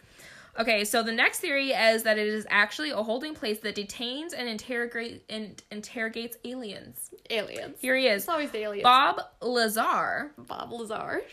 Okay, 0.57 0.85
so 0.85 1.03
the 1.03 1.11
next 1.11 1.39
theory 1.39 1.71
is 1.71 2.03
that 2.03 2.17
it 2.17 2.27
is 2.27 2.47
actually 2.49 2.91
a 2.91 3.03
holding 3.03 3.33
place 3.35 3.59
that 3.59 3.75
detains 3.75 4.31
and 4.33 4.47
interrogate 4.47 5.23
and 5.29 5.61
interrogates 5.69 6.37
aliens. 6.45 7.11
aliens. 7.29 7.75
Here 7.81 7.95
he 7.97 8.07
is. 8.07 8.21
It's 8.23 8.29
always 8.29 8.51
the 8.51 8.59
aliens. 8.59 8.83
Bob 8.83 9.19
Lazar 9.41 10.31
Bob 10.37 10.71
Lazar. 10.71 11.23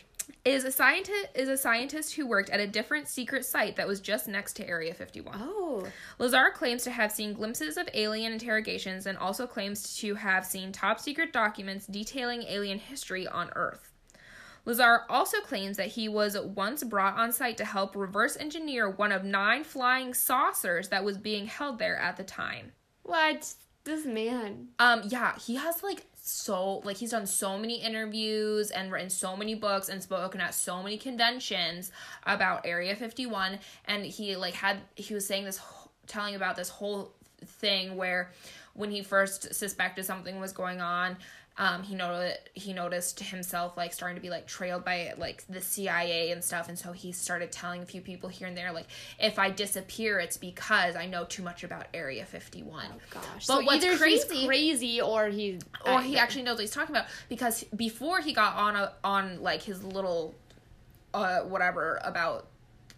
Is 0.45 0.63
a 0.63 0.71
scientist 0.71 1.27
is 1.35 1.49
a 1.49 1.57
scientist 1.57 2.15
who 2.15 2.27
worked 2.27 2.49
at 2.49 2.59
a 2.59 2.67
different 2.67 3.07
secret 3.07 3.45
site 3.45 3.75
that 3.75 3.87
was 3.87 3.99
just 3.99 4.27
next 4.27 4.53
to 4.57 4.67
Area 4.67 4.93
51. 4.93 5.37
Oh. 5.39 5.87
Lazar 6.19 6.51
claims 6.53 6.83
to 6.83 6.91
have 6.91 7.11
seen 7.11 7.33
glimpses 7.33 7.77
of 7.77 7.89
alien 7.93 8.33
interrogations 8.33 9.05
and 9.05 9.17
also 9.17 9.47
claims 9.47 9.95
to 9.97 10.15
have 10.15 10.45
seen 10.45 10.71
top 10.71 10.99
secret 10.99 11.33
documents 11.33 11.87
detailing 11.87 12.43
alien 12.43 12.79
history 12.79 13.27
on 13.27 13.49
Earth. 13.55 13.91
Lazar 14.65 15.01
also 15.09 15.41
claims 15.41 15.77
that 15.77 15.89
he 15.89 16.07
was 16.07 16.37
once 16.39 16.83
brought 16.83 17.17
on 17.17 17.31
site 17.31 17.57
to 17.57 17.65
help 17.65 17.95
reverse 17.95 18.37
engineer 18.37 18.89
one 18.89 19.11
of 19.11 19.23
nine 19.23 19.63
flying 19.63 20.13
saucers 20.13 20.89
that 20.89 21.03
was 21.03 21.17
being 21.17 21.47
held 21.47 21.79
there 21.79 21.97
at 21.97 22.15
the 22.17 22.23
time. 22.23 22.71
What? 23.03 23.53
This 23.83 24.05
man. 24.05 24.69
Um, 24.79 25.01
yeah, 25.05 25.37
he 25.37 25.55
has 25.55 25.83
like 25.83 26.05
so 26.25 26.77
like 26.85 26.95
he's 26.95 27.11
done 27.11 27.27
so 27.27 27.59
many 27.59 27.81
interviews 27.81 28.71
and 28.71 28.93
written 28.93 29.09
so 29.09 29.35
many 29.35 29.55
books 29.55 29.89
and 29.89 30.01
spoken 30.01 30.39
at 30.39 30.55
so 30.55 30.81
many 30.81 30.97
conventions 30.97 31.91
about 32.25 32.65
Area 32.65 32.95
51 32.95 33.59
and 33.85 34.05
he 34.05 34.37
like 34.37 34.53
had 34.53 34.77
he 34.95 35.13
was 35.13 35.27
saying 35.27 35.43
this 35.43 35.59
telling 36.07 36.35
about 36.35 36.55
this 36.55 36.69
whole 36.69 37.11
thing 37.45 37.97
where 37.97 38.31
when 38.73 38.89
he 38.89 39.03
first 39.03 39.53
suspected 39.53 40.05
something 40.05 40.39
was 40.39 40.53
going 40.53 40.79
on 40.79 41.17
um 41.57 41.83
he 41.83 41.93
noticed 41.93 42.39
he 42.55 42.73
noticed 42.73 43.19
himself 43.19 43.77
like 43.77 43.93
starting 43.93 44.15
to 44.15 44.21
be 44.21 44.29
like 44.31 44.47
trailed 44.47 44.83
by 44.83 45.13
like 45.17 45.43
the 45.47 45.61
CIA 45.61 46.31
and 46.31 46.43
stuff 46.43 46.67
and 46.67 46.79
so 46.79 46.91
he 46.91 47.11
started 47.11 47.51
telling 47.51 47.83
a 47.83 47.85
few 47.85 48.01
people 48.01 48.27
here 48.27 48.47
and 48.47 48.57
there 48.57 48.71
like 48.71 48.87
if 49.19 49.37
I 49.37 49.51
disappear 49.51 50.17
it's 50.19 50.35
because 50.37 50.95
I 50.95 51.05
know 51.05 51.25
too 51.25 51.43
much 51.43 51.63
about 51.63 51.85
Area 51.93 52.25
51 52.25 52.85
Gosh. 53.11 53.23
But 53.35 53.41
so 53.43 53.61
what's 53.61 53.85
either 53.85 53.97
crazy- 53.97 54.35
he's 54.35 54.47
crazy 54.47 55.01
or 55.01 55.27
he. 55.27 55.59
or 55.85 56.01
he 56.01 56.17
actually 56.17 56.41
knows 56.43 56.55
what 56.55 56.61
he's 56.61 56.71
talking 56.71 56.95
about 56.95 57.07
because 57.29 57.63
before 57.75 58.19
he 58.19 58.33
got 58.33 58.55
on 58.55 58.75
a, 58.75 58.93
on 59.03 59.41
like 59.41 59.61
his 59.61 59.83
little 59.83 60.33
uh 61.13 61.41
whatever 61.41 61.99
about 62.03 62.47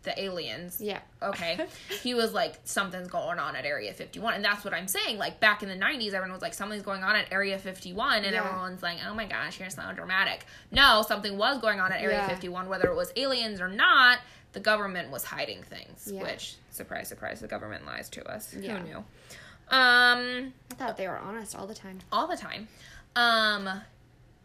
the 0.05 0.17
aliens. 0.23 0.79
Yeah. 0.79 0.99
Okay. 1.21 1.59
he 2.01 2.13
was 2.13 2.31
like, 2.33 2.59
something's 2.63 3.09
going 3.09 3.37
on 3.39 3.55
at 3.57 3.65
Area 3.65 3.91
51. 3.93 4.35
And 4.35 4.45
that's 4.45 4.63
what 4.63 4.73
I'm 4.73 4.87
saying. 4.87 5.17
Like, 5.17 5.39
back 5.41 5.61
in 5.63 5.69
the 5.69 5.75
90s, 5.75 6.07
everyone 6.13 6.31
was 6.31 6.41
like, 6.41 6.53
something's 6.53 6.83
going 6.83 7.03
on 7.03 7.15
at 7.17 7.31
Area 7.31 7.57
51. 7.59 8.23
And 8.23 8.33
Yeah. 8.33 8.45
everyone's 8.45 8.81
like, 8.81 8.99
oh 9.07 9.13
my 9.13 9.25
gosh, 9.25 9.59
you're 9.59 9.69
so 9.69 9.81
dramatic. 9.93 10.45
No, 10.71 11.03
something 11.05 11.37
was 11.37 11.59
going 11.59 11.79
on 11.81 11.91
at 11.91 12.01
Area 12.01 12.17
Yeah. 12.19 12.27
51, 12.29 12.69
whether 12.69 12.87
it 12.89 12.95
was 12.95 13.11
aliens 13.17 13.59
or 13.59 13.67
not. 13.67 14.19
The 14.53 14.59
government 14.61 15.11
was 15.11 15.25
hiding 15.25 15.63
things, 15.63 16.09
Yeah. 16.09 16.21
which, 16.23 16.55
surprise, 16.71 17.09
surprise, 17.09 17.41
the 17.41 17.47
government 17.47 17.85
lies 17.85 18.07
to 18.11 18.25
us. 18.31 18.53
Yeah. 18.57 18.77
Who 18.79 18.87
knew? 18.87 18.97
Um, 19.69 20.53
I 20.71 20.75
thought 20.75 20.95
they 20.95 21.07
were 21.07 21.17
honest 21.17 21.55
all 21.55 21.67
the 21.67 21.73
time. 21.75 21.99
all 22.11 22.27
the 22.27 22.37
time. 22.37 22.67
Um, 23.17 23.81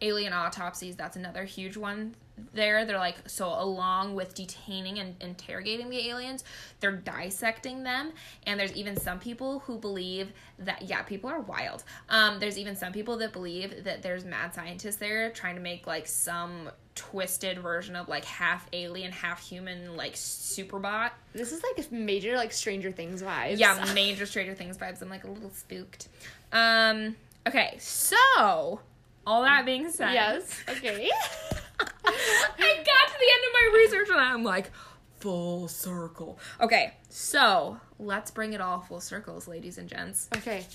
alien 0.01 0.33
autopsies, 0.33 0.95
that's 0.95 1.15
another 1.15 1.43
huge 1.43 1.77
one 1.77 2.15
there. 2.53 2.85
They're 2.85 2.97
like, 2.97 3.17
so 3.29 3.47
along 3.47 4.15
with 4.15 4.33
detaining 4.33 4.99
and 4.99 5.15
interrogating 5.21 5.89
the 5.89 6.09
aliens, 6.09 6.43
they're 6.79 6.95
dissecting 6.95 7.83
them. 7.83 8.11
And 8.45 8.59
there's 8.59 8.73
even 8.73 8.99
some 8.99 9.19
people 9.19 9.59
who 9.59 9.77
believe 9.77 10.31
that, 10.59 10.83
yeah, 10.83 11.01
people 11.03 11.29
are 11.29 11.41
wild. 11.41 11.83
Um, 12.09 12.39
there's 12.39 12.57
even 12.57 12.75
some 12.75 12.93
people 12.93 13.17
that 13.17 13.33
believe 13.33 13.83
that 13.83 14.01
there's 14.01 14.25
mad 14.25 14.53
scientists 14.53 14.97
there 14.97 15.29
trying 15.29 15.55
to 15.55 15.61
make 15.61 15.87
like 15.87 16.07
some 16.07 16.69
twisted 16.95 17.59
version 17.59 17.95
of 17.95 18.07
like 18.07 18.25
half 18.25 18.67
alien, 18.73 19.11
half 19.11 19.41
human, 19.41 19.95
like 19.95 20.13
superbot. 20.15 21.11
This 21.33 21.51
is 21.51 21.61
like 21.63 21.91
major 21.91 22.35
like 22.35 22.51
Stranger 22.51 22.91
Things 22.91 23.21
vibes. 23.21 23.59
Yeah, 23.59 23.91
major 23.95 24.25
Stranger 24.25 24.53
Things 24.53 24.77
vibes. 24.77 25.01
I'm 25.01 25.09
like 25.09 25.23
a 25.23 25.31
little 25.31 25.51
spooked. 25.51 26.07
Um, 26.51 27.15
okay, 27.47 27.77
so 27.79 28.81
all 29.25 29.43
that 29.43 29.65
being 29.65 29.89
said, 29.89 30.13
yes. 30.13 30.61
Okay. 30.69 31.09
I 31.79 32.75
got 32.77 33.07
to 33.07 33.17
the 33.19 33.31
end 33.31 33.43
of 33.47 33.53
my 33.53 33.71
research 33.75 34.09
and 34.09 34.19
I'm 34.19 34.43
like, 34.43 34.71
full 35.19 35.67
circle. 35.67 36.39
Okay, 36.59 36.93
so 37.09 37.79
let's 37.99 38.31
bring 38.31 38.53
it 38.53 38.61
all 38.61 38.81
full 38.81 38.99
circles, 38.99 39.47
ladies 39.47 39.77
and 39.77 39.87
gents. 39.87 40.27
okay. 40.35 40.65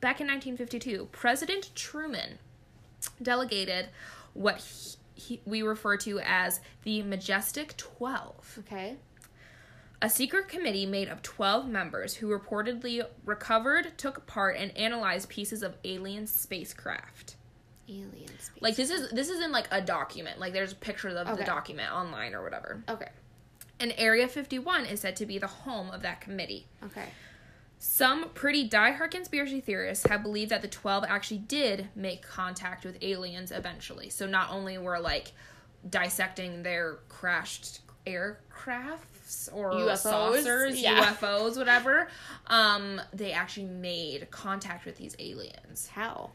Back 0.00 0.20
in 0.20 0.26
1952, 0.26 1.08
President 1.12 1.70
Truman 1.74 2.38
delegated 3.22 3.90
what 4.32 4.58
he, 4.58 4.96
he, 5.14 5.40
we 5.44 5.60
refer 5.60 5.98
to 5.98 6.20
as 6.20 6.60
the 6.84 7.02
Majestic 7.02 7.76
12. 7.76 8.60
Okay. 8.60 8.96
A 10.00 10.08
secret 10.08 10.48
committee 10.48 10.86
made 10.86 11.08
of 11.08 11.20
12 11.20 11.68
members 11.68 12.14
who 12.14 12.28
reportedly 12.28 13.04
recovered, 13.26 13.98
took 13.98 14.26
part, 14.26 14.56
and 14.56 14.74
analyzed 14.74 15.28
pieces 15.28 15.62
of 15.62 15.76
alien 15.84 16.26
spacecraft. 16.26 17.36
Alien 17.90 18.28
space. 18.38 18.50
Like 18.62 18.76
this 18.76 18.90
is 18.90 19.10
this 19.10 19.28
is 19.28 19.42
in 19.42 19.52
like 19.52 19.66
a 19.70 19.80
document. 19.80 20.38
Like 20.38 20.52
there's 20.52 20.72
pictures 20.74 21.14
of 21.16 21.26
Okay. 21.28 21.36
the 21.38 21.44
document 21.44 21.92
online 21.92 22.34
or 22.34 22.42
whatever. 22.42 22.82
Okay. 22.88 23.08
And 23.80 23.92
Area 23.96 24.28
51 24.28 24.86
is 24.86 25.00
said 25.00 25.16
to 25.16 25.26
be 25.26 25.38
the 25.38 25.46
home 25.46 25.90
of 25.90 26.02
that 26.02 26.20
committee. 26.20 26.66
Okay. 26.84 27.06
Some 27.78 28.28
pretty 28.34 28.68
diehard 28.68 29.10
conspiracy 29.10 29.60
theorists 29.62 30.06
have 30.06 30.22
believed 30.22 30.50
that 30.50 30.60
the 30.60 30.68
12 30.68 31.04
actually 31.08 31.38
did 31.38 31.88
make 31.96 32.20
contact 32.22 32.84
with 32.84 32.98
aliens 33.00 33.50
eventually. 33.52 34.10
So 34.10 34.26
not 34.26 34.50
only 34.50 34.76
were 34.76 35.00
like 35.00 35.32
dissecting 35.88 36.62
their 36.62 36.98
crashed 37.08 37.80
aircrafts 38.06 39.48
or 39.52 39.72
UFOs? 39.72 39.98
saucers, 39.98 40.80
Yeah. 40.80 41.00
UFOs, 41.04 41.56
whatever, 41.56 42.08
um, 42.48 43.00
they 43.12 43.32
actually 43.32 43.66
made 43.66 44.30
contact 44.30 44.84
with 44.84 44.96
these 44.96 45.16
aliens. 45.18 45.88
How? 45.94 46.30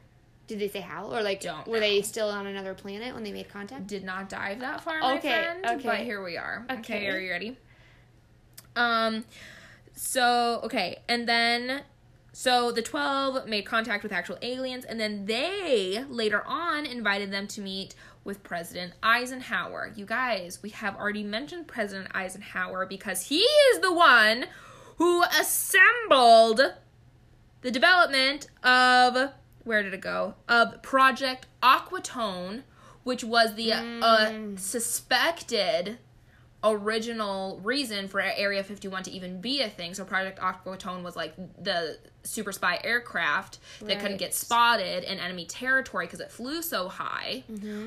Did 0.48 0.60
they 0.60 0.68
say 0.68 0.82
how? 0.82 1.08
Or 1.12 1.22
like 1.24 1.42
Don't 1.42 1.68
were 1.68 1.80
they 1.80 2.02
still 2.02 2.30
on 2.30 2.46
another 2.48 2.74
planet 2.74 3.14
when 3.14 3.24
they 3.24 3.32
made 3.32 3.50
contact? 3.50 3.88
Did 3.88 4.04
not 4.04 4.30
dive 4.30 4.60
that 4.60 4.82
far, 4.82 5.00
my 5.00 5.18
Okay, 5.18 5.30
friend. 5.30 5.66
okay. 5.66 5.88
But 5.88 6.00
here 6.00 6.24
we 6.24 6.38
are. 6.38 6.66
Okay. 6.70 6.80
Okay. 6.80 7.08
are 7.08 7.20
you 7.20 7.32
ready? 7.32 7.58
Um, 8.76 9.26
so 9.96 10.60
okay, 10.64 11.00
and 11.08 11.28
then 11.28 11.82
so 12.34 12.72
the 12.72 12.82
twelve 12.82 13.48
made 13.48 13.66
contact 13.66 14.04
with 14.04 14.12
actual 14.12 14.38
aliens, 14.42 14.86
and 14.86 15.00
then 15.00 15.26
they 15.26 16.04
later 16.10 16.44
on 16.46 16.86
invited 16.86 17.32
them 17.32 17.48
to 17.48 17.62
meet 17.62 17.96
with 18.24 18.44
President 18.44 18.94
Eisenhower. 19.02 19.94
You 19.96 20.06
guys, 20.06 20.60
we 20.62 20.70
have 20.72 20.96
already 20.96 21.24
mentioned 21.24 21.68
President 21.68 22.10
Eisenhower 22.14 22.86
because 22.86 23.28
he 23.28 23.40
is 23.40 23.80
the 23.82 23.94
one 23.94 24.46
who 24.98 25.24
assembled 25.24 26.60
the 27.62 27.72
development 27.72 28.48
of 28.64 29.32
where 29.66 29.84
did 29.84 29.94
it 29.94 30.02
go? 30.02 30.36
Of 30.48 30.82
project 30.82 31.48
aquatone 31.62 32.64
which 33.04 33.24
was 33.24 33.54
the 33.54 33.72
uh, 33.72 34.32
suspected 34.58 36.00
original 36.64 37.60
reason 37.64 38.08
for 38.08 38.20
area 38.20 38.64
51 38.64 39.04
to 39.04 39.12
even 39.12 39.40
be 39.40 39.62
a 39.62 39.70
thing. 39.70 39.94
So 39.94 40.04
project 40.04 40.40
aquatone 40.40 41.04
was 41.04 41.16
like 41.16 41.36
the 41.64 42.00
super 42.24 42.52
spy 42.52 42.80
aircraft 42.84 43.60
that 43.82 44.00
couldn't 44.00 44.18
get 44.18 44.34
spotted 44.34 45.04
in 45.04 45.20
enemy 45.20 45.46
territory 45.46 46.08
because 46.08 46.20
it 46.20 46.32
flew 46.32 46.64
so 46.64 46.90
high. 46.90 47.44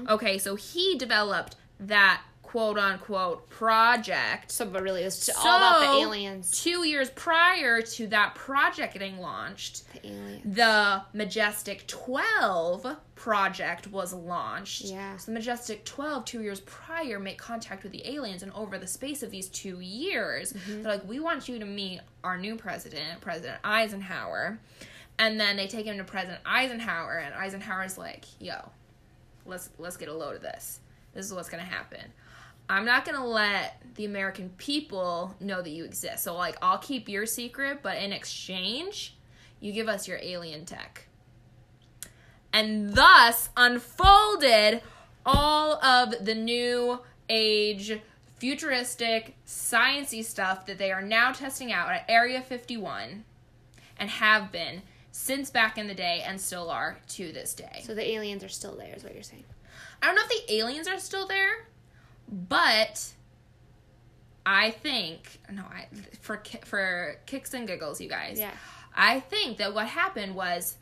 Okay 0.09 0.39
so 0.39 0.55
he 0.55 0.97
developed 0.97 1.57
that 1.81 2.23
quote 2.51 2.79
unquote 2.79 3.49
project 3.51 4.51
So, 4.51 4.65
but 4.65 4.83
really, 4.83 5.03
it's 5.03 5.29
all 5.37 5.57
about 5.59 5.81
the 5.81 6.01
aliens. 6.03 6.51
Two 6.51 6.87
years 6.87 7.11
prior 7.11 7.83
to 7.83 8.07
that 8.07 8.35
project 8.35 8.95
getting 8.95 9.19
launched, 9.19 9.83
The 9.93 10.07
aliens. 10.09 10.57
the 10.57 11.03
Majestic 11.13 11.87
12 11.87 12.97
project 13.17 13.89
was 13.89 14.15
launched. 14.15 14.83
Yeah. 14.87 15.17
So 15.19 15.27
the 15.31 15.35
Majestic 15.39 15.85
12, 15.85 16.25
two 16.25 16.41
years 16.43 16.61
prior, 16.61 17.19
make 17.19 17.37
contact 17.37 17.83
with 17.83 17.93
the 17.93 18.09
aliens, 18.09 18.43
and 18.43 18.51
over 18.53 18.79
the 18.79 18.87
space 18.87 19.23
of 19.23 19.31
these 19.31 19.49
two 19.49 19.81
years, 19.81 20.53
Mm-hmm. 20.55 20.83
they're 20.83 20.93
like, 20.93 21.07
we 21.07 21.21
want 21.21 21.49
you 21.51 21.59
to 21.59 21.67
meet 21.67 22.01
our 22.25 22.39
new 22.39 22.57
president, 22.57 23.21
President 23.21 23.59
Eisenhower. 23.63 24.59
And 25.19 25.39
then 25.39 25.57
they 25.57 25.67
take 25.67 25.85
him 25.85 25.99
to 25.99 26.05
President 26.05 26.41
Eisenhower, 26.47 27.19
and 27.19 27.35
Eisenhower's 27.35 27.99
like, 27.99 28.25
yo, 28.41 28.55
let's 29.45 29.69
let's 29.79 29.97
get 29.99 30.09
a 30.09 30.15
load 30.15 30.37
of 30.37 30.43
this. 30.43 30.79
This 31.13 31.27
is 31.27 31.33
what's 31.35 31.49
gonna 31.51 31.63
happen. 31.65 32.01
I'm 32.69 32.85
not 32.85 33.05
gonna 33.05 33.27
let 33.27 33.83
the 33.95 34.05
American 34.05 34.51
people 34.51 35.35
know 35.41 35.63
that 35.63 35.71
you 35.71 35.85
exist. 35.85 36.25
So 36.25 36.35
like 36.35 36.57
I'll 36.63 36.79
keep 36.79 37.09
your 37.09 37.27
secret, 37.27 37.81
but 37.83 37.97
in 37.97 38.13
exchange, 38.13 39.17
you 39.61 39.73
give 39.73 39.89
us 39.89 40.07
your 40.07 40.19
alien 40.23 40.65
tech. 40.65 41.09
And 42.53 42.95
thus 42.95 43.51
unfolded 43.57 44.83
all 45.27 45.83
of 45.85 46.25
the 46.25 46.35
new 46.35 47.01
age 47.29 48.01
futuristic 48.39 49.37
sciencey 49.47 50.25
stuff 50.25 50.65
that 50.67 50.79
they 50.79 50.93
are 50.93 51.03
now 51.03 51.33
testing 51.33 51.73
out 51.73 51.91
at 51.91 52.05
Area 52.09 52.41
51 52.41 53.25
and 53.99 54.11
have 54.11 54.53
been 54.53 54.83
since 55.11 55.51
back 55.51 55.77
in 55.77 55.89
the 55.89 55.95
day 55.95 56.23
and 56.25 56.41
still 56.41 56.71
are 56.71 56.99
to 57.09 57.33
this 57.33 57.55
day. 57.55 57.83
So 57.85 57.95
the 57.95 58.09
aliens 58.09 58.45
are 58.45 58.49
still 58.49 58.77
there, 58.77 58.95
is 58.95 59.03
what 59.03 59.15
you're 59.15 59.23
saying. 59.23 59.45
I 60.01 60.07
don't 60.07 60.15
know 60.15 60.23
if 60.25 60.47
the 60.47 60.55
aliens 60.55 60.87
are 60.87 60.99
still 60.99 61.27
there, 61.27 61.67
but 62.31 63.13
I 64.45 64.71
think 64.71 65.41
no, 65.51 65.63
I 65.63 65.87
for 66.21 66.43
for 66.65 67.17
kicks 67.27 67.55
and 67.55 67.67
giggles, 67.67 68.01
you 68.01 68.09
guys. 68.09 68.39
Yeah. 68.39 68.53
I 68.95 69.21
think 69.21 69.59
that 69.59 69.75
what 69.75 69.87
happened 69.87 70.35
was 70.35 70.77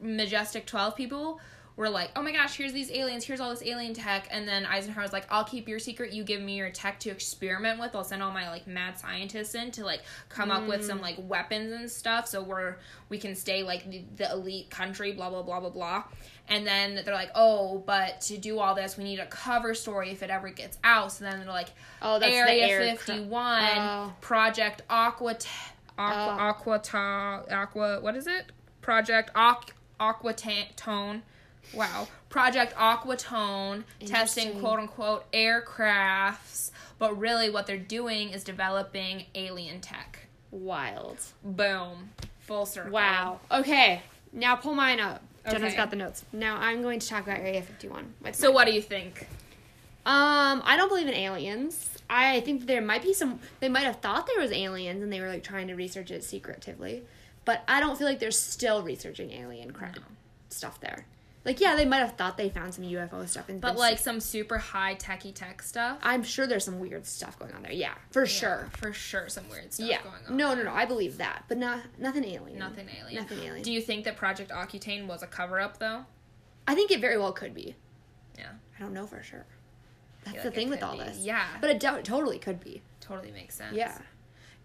Majestic 0.00 0.66
12 0.66 0.96
people 0.96 1.40
were 1.78 1.88
like, 1.88 2.10
"Oh 2.16 2.22
my 2.22 2.32
gosh, 2.32 2.56
here's 2.56 2.72
these 2.72 2.90
aliens, 2.90 3.24
here's 3.24 3.40
all 3.40 3.50
this 3.50 3.62
alien 3.62 3.94
tech." 3.94 4.28
And 4.30 4.46
then 4.46 4.66
Eisenhower 4.66 5.04
was 5.04 5.12
like, 5.12 5.26
"I'll 5.30 5.44
keep 5.44 5.68
your 5.68 5.78
secret. 5.78 6.12
You 6.12 6.24
give 6.24 6.42
me 6.42 6.56
your 6.56 6.70
tech 6.70 6.98
to 7.00 7.10
experiment 7.10 7.80
with. 7.80 7.94
I'll 7.94 8.04
send 8.04 8.22
all 8.22 8.32
my 8.32 8.50
like 8.50 8.66
mad 8.66 8.98
scientists 8.98 9.54
in 9.54 9.70
to 9.72 9.84
like 9.84 10.02
come 10.28 10.50
up 10.50 10.66
with 10.66 10.84
some 10.84 10.98
mm. 10.98 11.02
like 11.02 11.16
weapons 11.18 11.72
and 11.72 11.90
stuff 11.90 12.26
so 12.26 12.42
we're 12.42 12.76
we 13.08 13.16
can 13.16 13.34
stay 13.34 13.62
like 13.62 13.88
the, 13.88 14.02
the 14.16 14.30
elite 14.32 14.68
country, 14.68 15.12
blah 15.12 15.30
blah 15.30 15.42
blah 15.42 15.60
blah 15.60 15.70
blah." 15.70 16.04
And 16.50 16.66
then 16.66 17.00
they're 17.04 17.14
like, 17.14 17.30
"Oh, 17.34 17.78
but 17.86 18.20
to 18.22 18.36
do 18.36 18.58
all 18.58 18.74
this, 18.74 18.96
we 18.96 19.04
need 19.04 19.20
a 19.20 19.26
cover 19.26 19.72
story 19.72 20.10
if 20.10 20.22
it 20.22 20.30
ever 20.30 20.50
gets 20.50 20.78
out." 20.82 21.12
So 21.12 21.24
then 21.24 21.38
they're 21.38 21.48
like, 21.48 21.68
Oh, 22.02 22.18
that's 22.18 22.32
the 22.32 22.36
Area 22.36 22.66
air 22.66 22.96
cra- 22.96 23.14
51, 23.14 23.62
Oh. 23.76 24.12
Project 24.20 24.82
Aqua, 24.88 25.36
Aqua, 25.98 26.78
oh. 26.78 26.78
Aqua, 26.78 27.44
Aqua, 27.50 28.00
what 28.00 28.16
is 28.16 28.26
it? 28.26 28.52
Project 28.80 29.32
Aqu, 29.34 29.70
Aquatone. 30.00 31.22
Wow. 31.72 32.08
Project 32.28 32.74
Aquatone, 32.76 33.84
testing 34.04 34.60
quote 34.60 34.78
unquote 34.80 35.30
aircrafts, 35.32 36.70
but 36.98 37.18
really 37.18 37.50
what 37.50 37.66
they're 37.66 37.76
doing 37.78 38.30
is 38.30 38.44
developing 38.44 39.26
alien 39.34 39.80
tech. 39.80 40.26
Wild. 40.50 41.18
Boom. 41.44 42.10
Full 42.40 42.66
circle. 42.66 42.92
Wow. 42.92 43.40
Okay. 43.50 44.02
Now 44.32 44.56
pull 44.56 44.74
mine 44.74 45.00
up. 45.00 45.22
Jenna's 45.46 45.68
Okay. 45.68 45.76
got 45.76 45.90
the 45.90 45.96
notes. 45.96 46.24
Now 46.32 46.56
I'm 46.56 46.82
going 46.82 47.00
to 47.00 47.08
talk 47.08 47.22
about 47.24 47.38
Area 47.40 47.62
51. 47.62 48.14
So 48.32 48.48
mine. 48.48 48.54
what 48.54 48.66
do 48.66 48.72
you 48.72 48.82
think? 48.82 49.26
Um, 50.04 50.62
I 50.64 50.76
don't 50.76 50.88
believe 50.88 51.06
in 51.06 51.14
aliens. 51.14 51.90
I 52.08 52.40
think 52.40 52.66
there 52.66 52.80
might 52.80 53.02
be 53.02 53.12
some. 53.12 53.40
They 53.60 53.68
might 53.68 53.84
have 53.84 53.96
thought 53.96 54.26
there 54.26 54.40
was 54.40 54.52
aliens, 54.52 55.02
and 55.02 55.12
they 55.12 55.20
were 55.20 55.28
like 55.28 55.42
trying 55.42 55.68
to 55.68 55.74
research 55.74 56.10
it 56.10 56.24
secretively. 56.24 57.02
But 57.44 57.62
I 57.68 57.80
don't 57.80 57.96
feel 57.98 58.06
like 58.06 58.18
they're 58.18 58.30
still 58.30 58.82
researching 58.82 59.30
alien 59.32 59.70
crap 59.72 59.98
stuff 60.48 60.80
there. 60.80 61.06
Like, 61.44 61.60
yeah, 61.60 61.76
they 61.76 61.84
might 61.86 61.98
have 61.98 62.12
thought 62.16 62.36
they 62.36 62.50
found 62.50 62.74
some 62.74 62.84
UFO 62.84 63.26
stuff, 63.26 63.48
and 63.48 63.60
But 63.60 63.76
like 63.76 63.98
some 63.98 64.20
super 64.20 64.58
high 64.58 64.94
techy 64.94 65.32
tech 65.32 65.62
stuff. 65.62 65.98
I'm 66.02 66.22
sure 66.22 66.46
there's 66.46 66.64
some 66.64 66.78
weird 66.78 67.06
stuff 67.06 67.38
going 67.38 67.54
on 67.54 67.62
there. 67.62 67.72
Yeah, 67.72 67.94
for 68.10 68.26
sure. 68.26 68.68
For 68.76 68.92
sure 68.92 69.28
some 69.28 69.48
weird 69.48 69.72
stuff 69.72 69.88
Yeah. 69.88 70.02
going 70.02 70.16
on. 70.28 70.36
No, 70.36 70.54
no, 70.54 70.62
no. 70.64 70.72
I 70.72 70.84
believe 70.84 71.16
that, 71.18 71.44
but 71.48 71.56
not 71.56 71.80
nothing 71.98 72.24
alien. 72.24 72.58
Nothing 72.58 72.88
alien. 73.00 73.22
Nothing 73.22 73.38
alien. 73.40 73.62
Do 73.62 73.72
you 73.72 73.80
think 73.80 74.04
that 74.04 74.16
Project 74.16 74.50
Aquatone 74.50 75.06
was 75.06 75.22
a 75.22 75.26
cover 75.26 75.58
up 75.58 75.78
though? 75.78 76.04
I 76.66 76.74
think 76.74 76.90
it 76.90 77.00
very 77.00 77.16
well 77.16 77.32
could 77.32 77.54
be. 77.54 77.74
Yeah. 78.36 78.50
I 78.76 78.82
don't 78.82 78.92
know 78.92 79.06
for 79.06 79.22
sure. 79.22 79.46
That's 80.24 80.36
feel 80.42 80.44
the 80.44 80.50
thing 80.50 80.68
with 80.68 80.82
all 80.82 80.98
be. 80.98 81.04
this. 81.04 81.18
Yeah. 81.18 81.46
But 81.62 81.70
it 81.70 81.80
do- 81.80 82.02
totally 82.02 82.38
could 82.38 82.60
be. 82.60 82.82
Totally 83.00 83.30
makes 83.30 83.54
sense. 83.54 83.74
Yeah. 83.74 83.96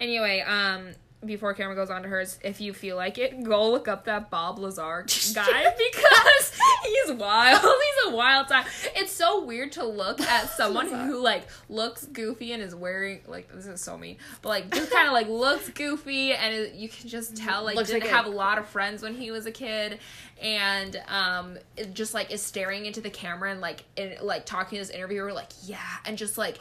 Anyway, 0.01 0.41
um, 0.41 0.91
before 1.25 1.53
Cameron 1.53 1.75
goes 1.77 1.89
on 1.89 2.03
to 2.03 2.09
hers, 2.09 2.37
if 2.43 2.59
you 2.61 2.73
feel 2.73 2.95
like 2.95 3.17
it, 3.17 3.43
go 3.43 3.71
look 3.71 3.87
up 3.87 4.05
that 4.05 4.29
Bob 4.29 4.59
Lazar 4.59 5.05
guy 5.33 5.73
because 5.77 6.51
he's 6.83 7.11
wild. 7.13 7.61
He's 8.03 8.11
a 8.13 8.15
wild 8.15 8.47
time. 8.47 8.65
It's 8.95 9.11
so 9.11 9.43
weird 9.45 9.71
to 9.73 9.85
look 9.85 10.19
at 10.21 10.49
someone 10.49 10.87
who 10.89 11.21
like 11.21 11.43
looks 11.69 12.05
goofy 12.05 12.51
and 12.53 12.61
is 12.61 12.75
wearing 12.75 13.21
like 13.27 13.51
this 13.53 13.65
is 13.65 13.81
so 13.81 13.97
mean, 13.97 14.17
but 14.41 14.49
like 14.49 14.73
just 14.73 14.91
kind 14.91 15.07
of 15.07 15.13
like 15.13 15.27
looks 15.27 15.69
goofy 15.69 16.33
and 16.33 16.53
it, 16.53 16.73
you 16.73 16.89
can 16.89 17.07
just 17.09 17.35
tell 17.37 17.63
like 17.63 17.75
Looks 17.75 17.89
didn't 17.89 18.03
like 18.03 18.11
a- 18.11 18.15
have 18.15 18.25
a 18.25 18.29
lot 18.29 18.57
of 18.57 18.67
friends 18.67 19.01
when 19.01 19.13
he 19.15 19.31
was 19.31 19.45
a 19.45 19.51
kid, 19.51 19.99
and 20.41 21.01
um, 21.07 21.57
it 21.77 21.93
just 21.93 22.13
like 22.13 22.31
is 22.31 22.41
staring 22.41 22.85
into 22.85 22.99
the 23.01 23.09
camera 23.09 23.51
and 23.51 23.61
like 23.61 23.83
in, 23.95 24.15
like 24.21 24.45
talking 24.45 24.77
to 24.77 24.81
this 24.85 24.89
interviewer 24.93 25.31
like 25.33 25.49
yeah, 25.63 25.77
and 26.05 26.17
just 26.17 26.37
like 26.37 26.57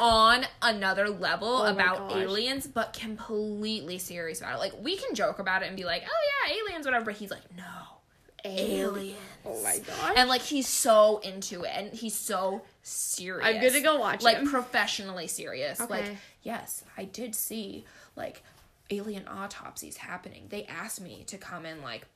on 0.00 0.44
another 0.62 1.08
level 1.08 1.48
Oh 1.48 1.64
my 1.64 1.70
about 1.70 2.08
gosh. 2.10 2.16
aliens, 2.22 2.66
but 2.66 2.92
completely 2.92 3.98
serious 4.00 4.40
about 4.40 4.56
it. 4.56 4.58
Like 4.58 4.72
we 4.82 4.96
can 4.96 5.14
joke 5.14 5.38
about 5.38 5.62
it 5.62 5.68
and 5.68 5.76
be 5.76 5.84
like, 5.84 6.02
"Oh 6.04 6.48
yeah, 6.48 6.56
aliens, 6.56 6.84
whatever," 6.86 7.06
but 7.06 7.14
he's 7.14 7.30
like, 7.30 7.42
"No, 7.56 7.64
aliens." 8.44 9.16
Oh 9.44 9.62
my 9.62 9.78
gosh. 9.78 10.14
And 10.16 10.28
like 10.28 10.42
he's 10.42 10.66
so 10.66 11.18
into 11.18 11.62
it, 11.62 11.70
and 11.74 11.92
he's 11.92 12.14
so 12.14 12.62
serious. 12.82 13.46
I'm 13.46 13.60
gonna 13.60 13.80
go 13.82 13.98
watch 13.98 14.22
like 14.22 14.38
him. 14.38 14.50
professionally 14.50 15.26
serious. 15.26 15.80
Like 15.88 16.16
yes, 16.42 16.84
I 16.96 17.04
did 17.04 17.34
see 17.34 17.84
like 18.16 18.42
alien 18.90 19.26
autopsies 19.28 19.96
happening. 19.98 20.46
They 20.48 20.64
asked 20.64 21.00
me 21.00 21.24
to 21.28 21.38
come 21.38 21.64
and 21.64 21.82
like 21.82 22.06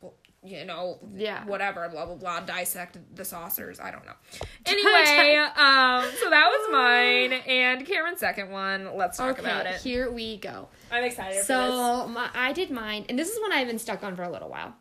you 0.44 0.64
know 0.64 0.98
Yeah. 1.14 1.44
whatever 1.46 1.88
blah 1.88 2.06
blah 2.06 2.16
blah 2.16 2.40
dissect 2.40 2.98
the 3.14 3.24
saucers. 3.24 3.80
I 3.80 3.90
don't 3.90 4.04
know. 4.04 4.12
Anyway, 4.66 5.36
um, 5.36 6.04
so 6.22 6.30
that 6.30 6.48
was 6.48 6.72
mine 6.72 7.32
and 7.46 7.86
Cameron's 7.86 8.20
second 8.20 8.50
one. 8.50 8.96
Let's 8.96 9.18
talk 9.18 9.38
okay, 9.38 9.40
about 9.40 9.66
it. 9.66 9.80
here 9.80 10.10
we 10.10 10.38
go. 10.38 10.68
I'm 10.90 11.04
excited 11.04 11.32
for 11.32 11.38
this. 11.38 11.46
So 11.46 12.08
my, 12.08 12.30
I 12.34 12.52
did 12.52 12.70
mine, 12.70 13.04
and 13.08 13.18
this 13.18 13.28
is 13.28 13.40
one 13.40 13.52
I've 13.52 13.66
been 13.66 13.78
stuck 13.78 14.02
on 14.02 14.16
for 14.16 14.22
a 14.22 14.30
little 14.30 14.48
while. 14.48 14.74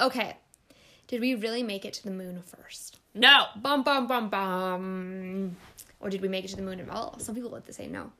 Okay, 0.00 0.36
did 1.08 1.20
we 1.20 1.34
really 1.34 1.62
make 1.62 1.84
it 1.84 1.92
to 1.94 2.04
the 2.04 2.10
moon 2.10 2.40
first? 2.42 3.00
No. 3.14 3.46
Bum 3.56 3.82
bum 3.82 4.06
bum 4.06 4.30
bum. 4.30 5.56
Or 6.00 6.08
did 6.10 6.22
we 6.22 6.28
make 6.28 6.44
it 6.44 6.48
to 6.48 6.56
the 6.56 6.62
moon? 6.62 6.80
at 6.80 6.88
all? 6.88 7.18
some 7.18 7.34
people 7.34 7.50
like 7.50 7.66
to 7.66 7.72
say 7.72 7.86
no. 7.86 8.12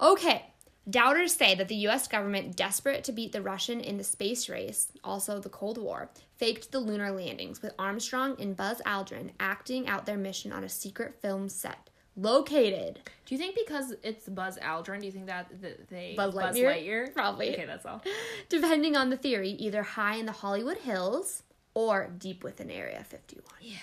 Okay. 0.00 0.44
Doubters 0.88 1.34
say 1.34 1.54
that 1.56 1.68
the 1.68 1.86
US 1.88 2.06
government, 2.06 2.54
desperate 2.54 3.02
to 3.04 3.12
beat 3.12 3.32
the 3.32 3.42
Russian 3.42 3.80
in 3.80 3.96
the 3.96 4.04
space 4.04 4.48
race, 4.48 4.92
also 5.02 5.40
the 5.40 5.48
Cold 5.48 5.78
War, 5.78 6.10
faked 6.36 6.70
the 6.70 6.78
lunar 6.78 7.10
landings 7.10 7.60
with 7.60 7.74
Armstrong 7.78 8.36
and 8.40 8.56
Buzz 8.56 8.80
Aldrin 8.86 9.30
acting 9.40 9.88
out 9.88 10.06
their 10.06 10.16
mission 10.16 10.52
on 10.52 10.62
a 10.62 10.68
secret 10.68 11.20
film 11.20 11.48
set 11.48 11.90
located 12.16 12.98
Do 13.26 13.34
you 13.34 13.38
think 13.38 13.56
because 13.56 13.94
it's 14.02 14.28
Buzz 14.28 14.58
Aldrin, 14.58 15.00
do 15.00 15.06
you 15.06 15.12
think 15.12 15.26
that 15.26 15.50
they 15.90 16.14
Buzz 16.16 16.34
Lightyear? 16.34 17.12
Probably. 17.12 17.52
Okay, 17.52 17.66
that's 17.66 17.84
all. 17.84 18.02
depending 18.48 18.96
on 18.96 19.10
the 19.10 19.16
theory, 19.16 19.50
either 19.50 19.82
high 19.82 20.16
in 20.16 20.26
the 20.26 20.32
Hollywood 20.32 20.78
Hills 20.78 21.42
or 21.74 22.10
deep 22.18 22.42
within 22.42 22.70
Area 22.70 23.04
51. 23.04 23.44
Yes. 23.60 23.80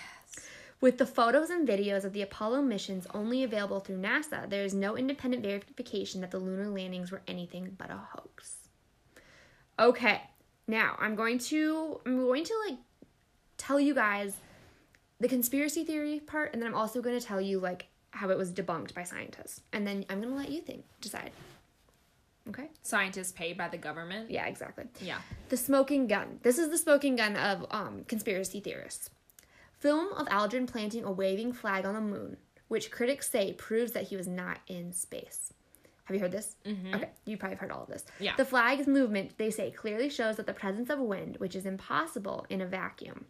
With 0.80 0.98
the 0.98 1.06
photos 1.06 1.50
and 1.50 1.66
videos 1.66 2.04
of 2.04 2.12
the 2.12 2.22
Apollo 2.22 2.62
missions 2.62 3.06
only 3.14 3.42
available 3.42 3.80
through 3.80 4.00
NASA, 4.00 4.48
there 4.48 4.64
is 4.64 4.74
no 4.74 4.96
independent 4.96 5.42
verification 5.42 6.20
that 6.20 6.30
the 6.30 6.38
lunar 6.38 6.68
landings 6.68 7.10
were 7.10 7.22
anything 7.26 7.74
but 7.78 7.90
a 7.90 7.96
hoax. 7.96 8.56
Okay, 9.78 10.20
now 10.66 10.96
I'm 10.98 11.14
going 11.14 11.38
to 11.38 12.00
I'm 12.04 12.18
going 12.18 12.44
to 12.44 12.54
like 12.68 12.78
tell 13.56 13.80
you 13.80 13.94
guys 13.94 14.36
the 15.20 15.28
conspiracy 15.28 15.84
theory 15.84 16.20
part, 16.20 16.52
and 16.52 16.60
then 16.60 16.68
I'm 16.68 16.74
also 16.74 17.00
going 17.00 17.18
to 17.18 17.24
tell 17.24 17.40
you 17.40 17.60
like 17.60 17.86
how 18.10 18.30
it 18.30 18.38
was 18.38 18.52
debunked 18.52 18.94
by 18.94 19.04
scientists, 19.04 19.62
and 19.72 19.86
then 19.86 20.04
I'm 20.08 20.20
going 20.20 20.32
to 20.32 20.38
let 20.38 20.50
you 20.50 20.60
think, 20.60 20.84
decide. 21.00 21.30
Okay. 22.48 22.68
Scientists 22.82 23.32
paid 23.32 23.56
by 23.56 23.68
the 23.68 23.78
government. 23.78 24.30
Yeah, 24.30 24.46
exactly. 24.46 24.84
Yeah. 25.00 25.18
The 25.48 25.56
smoking 25.56 26.06
gun. 26.06 26.40
This 26.42 26.58
is 26.58 26.68
the 26.68 26.76
smoking 26.76 27.16
gun 27.16 27.36
of 27.36 27.64
um, 27.70 28.04
conspiracy 28.06 28.60
theorists. 28.60 29.08
Film 29.84 30.14
of 30.14 30.26
Aldrin 30.28 30.66
planting 30.66 31.04
a 31.04 31.12
waving 31.12 31.52
flag 31.52 31.84
on 31.84 31.92
the 31.92 32.00
moon, 32.00 32.38
which 32.68 32.90
critics 32.90 33.30
say 33.30 33.52
proves 33.52 33.92
that 33.92 34.04
he 34.04 34.16
was 34.16 34.26
not 34.26 34.60
in 34.66 34.94
space. 34.94 35.52
Have 36.04 36.14
you 36.14 36.22
heard 36.22 36.32
this? 36.32 36.56
Mm-hmm. 36.64 36.94
Okay, 36.94 37.10
you 37.26 37.36
probably 37.36 37.56
have 37.56 37.60
heard 37.60 37.70
all 37.70 37.82
of 37.82 37.90
this. 37.90 38.06
Yeah. 38.18 38.32
The 38.34 38.46
flag's 38.46 38.86
movement, 38.86 39.36
they 39.36 39.50
say, 39.50 39.70
clearly 39.70 40.08
shows 40.08 40.36
that 40.36 40.46
the 40.46 40.54
presence 40.54 40.88
of 40.88 41.00
wind, 41.00 41.36
which 41.36 41.54
is 41.54 41.66
impossible 41.66 42.46
in 42.48 42.62
a 42.62 42.66
vacuum. 42.66 43.26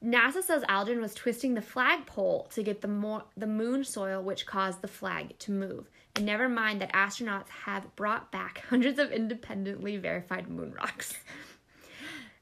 NASA 0.00 0.44
says 0.44 0.62
Aldrin 0.68 1.00
was 1.00 1.12
twisting 1.12 1.54
the 1.54 1.62
flagpole 1.62 2.44
to 2.52 2.62
get 2.62 2.80
the 2.80 2.86
more 2.86 3.24
the 3.36 3.48
moon 3.48 3.82
soil, 3.82 4.22
which 4.22 4.46
caused 4.46 4.80
the 4.80 4.86
flag 4.86 5.36
to 5.40 5.50
move. 5.50 5.90
And 6.14 6.24
never 6.24 6.48
mind 6.48 6.80
that 6.80 6.92
astronauts 6.92 7.48
have 7.48 7.96
brought 7.96 8.30
back 8.30 8.62
hundreds 8.70 9.00
of 9.00 9.10
independently 9.10 9.96
verified 9.96 10.48
moon 10.48 10.72
rocks. 10.72 11.14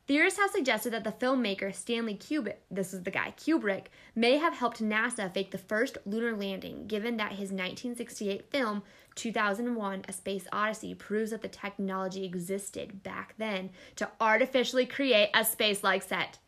Theorists 0.09 0.41
have 0.41 0.51
suggested 0.51 0.93
that 0.93 1.05
the 1.05 1.13
filmmaker 1.13 1.73
Stanley 1.73 2.17
Kubrick, 2.17 2.57
this 2.71 2.93
is 2.93 3.05
the 3.05 3.11
guy, 3.11 3.35
Kubrick, 3.37 3.87
may 4.17 4.37
have 4.39 4.55
helped 4.55 4.83
NASA 4.83 5.33
fake 5.33 5.53
the 5.53 5.59
first 5.59 5.97
lunar 6.05 6.37
landing, 6.37 6.89
given 6.89 7.17
that 7.19 7.33
his 7.33 7.53
1968 7.53 8.51
film, 8.51 8.83
2001 9.15 10.05
A 10.09 10.13
Space 10.13 10.47
Odyssey, 10.53 10.95
proves 10.95 11.31
that 11.31 11.41
the 11.43 11.49
technology 11.49 12.25
existed 12.25 13.05
back 13.05 13.35
then 13.39 13.71
to 13.95 14.11
artificially 14.21 14.87
create 14.87 15.31
a 15.35 15.45
space 15.45 15.85
like 15.85 16.03
set. 16.03 16.39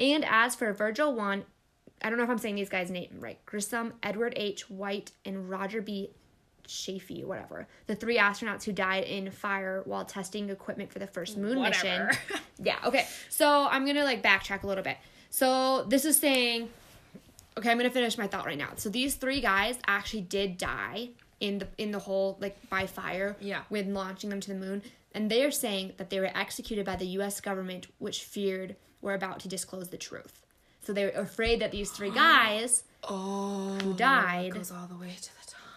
And 0.00 0.24
as 0.24 0.56
for 0.56 0.72
Virgil 0.72 1.14
1, 1.14 1.44
I 2.02 2.08
don't 2.08 2.18
know 2.18 2.24
if 2.24 2.30
I'm 2.30 2.38
saying 2.38 2.56
these 2.56 2.68
guys' 2.68 2.90
name 2.90 3.10
right. 3.20 3.44
Grissom, 3.46 3.92
Edward 4.02 4.32
H. 4.36 4.68
White, 4.68 5.12
and 5.24 5.48
Roger 5.48 5.82
B. 5.82 6.10
Chaffee, 6.70 7.24
whatever. 7.24 7.66
The 7.88 7.94
three 7.96 8.16
astronauts 8.18 8.62
who 8.64 8.72
died 8.72 9.04
in 9.04 9.30
fire 9.30 9.82
while 9.86 10.04
testing 10.04 10.48
equipment 10.50 10.92
for 10.92 11.00
the 11.00 11.06
first 11.06 11.36
moon 11.36 11.60
mission. 11.60 12.08
Yeah, 12.62 12.76
okay. 12.84 13.06
So 13.30 13.66
I'm 13.70 13.86
gonna 13.86 14.04
like 14.04 14.22
backtrack 14.22 14.62
a 14.62 14.66
little 14.66 14.84
bit. 14.84 14.98
So 15.30 15.84
this 15.84 16.04
is 16.04 16.18
saying 16.18 16.68
okay, 17.58 17.70
I'm 17.70 17.76
gonna 17.78 17.90
finish 17.90 18.16
my 18.18 18.26
thought 18.26 18.46
right 18.46 18.58
now. 18.58 18.68
So 18.76 18.88
these 18.88 19.14
three 19.14 19.40
guys 19.40 19.78
actually 19.86 20.20
did 20.22 20.58
die 20.58 21.08
in 21.40 21.58
the 21.60 21.68
in 21.78 21.90
the 21.90 21.98
whole 21.98 22.36
like 22.40 22.56
by 22.70 22.86
fire 22.86 23.34
Yeah. 23.40 23.62
when 23.70 23.94
launching 23.94 24.30
them 24.30 24.40
to 24.40 24.48
the 24.52 24.58
moon. 24.58 24.82
And 25.12 25.28
they 25.30 25.42
are 25.44 25.50
saying 25.50 25.94
that 25.96 26.10
they 26.10 26.20
were 26.20 26.30
executed 26.36 26.84
by 26.86 26.96
the 26.96 27.06
US 27.18 27.40
government, 27.40 27.86
which 27.98 28.22
feared 28.22 28.76
were 29.00 29.14
about 29.14 29.40
to 29.40 29.48
disclose 29.48 29.88
the 29.88 29.96
truth. 29.96 30.42
So 30.82 30.92
they 30.92 31.04
were 31.06 31.10
afraid 31.10 31.60
that 31.60 31.72
these 31.72 31.90
three 31.90 32.10
guys 32.24 32.84
Oh. 33.08 33.78
who 33.82 33.94
died 33.94 34.52
Goes 34.52 34.70
all 34.70 34.86
the 34.86 34.94
way 34.96 35.16
to. 35.20 35.30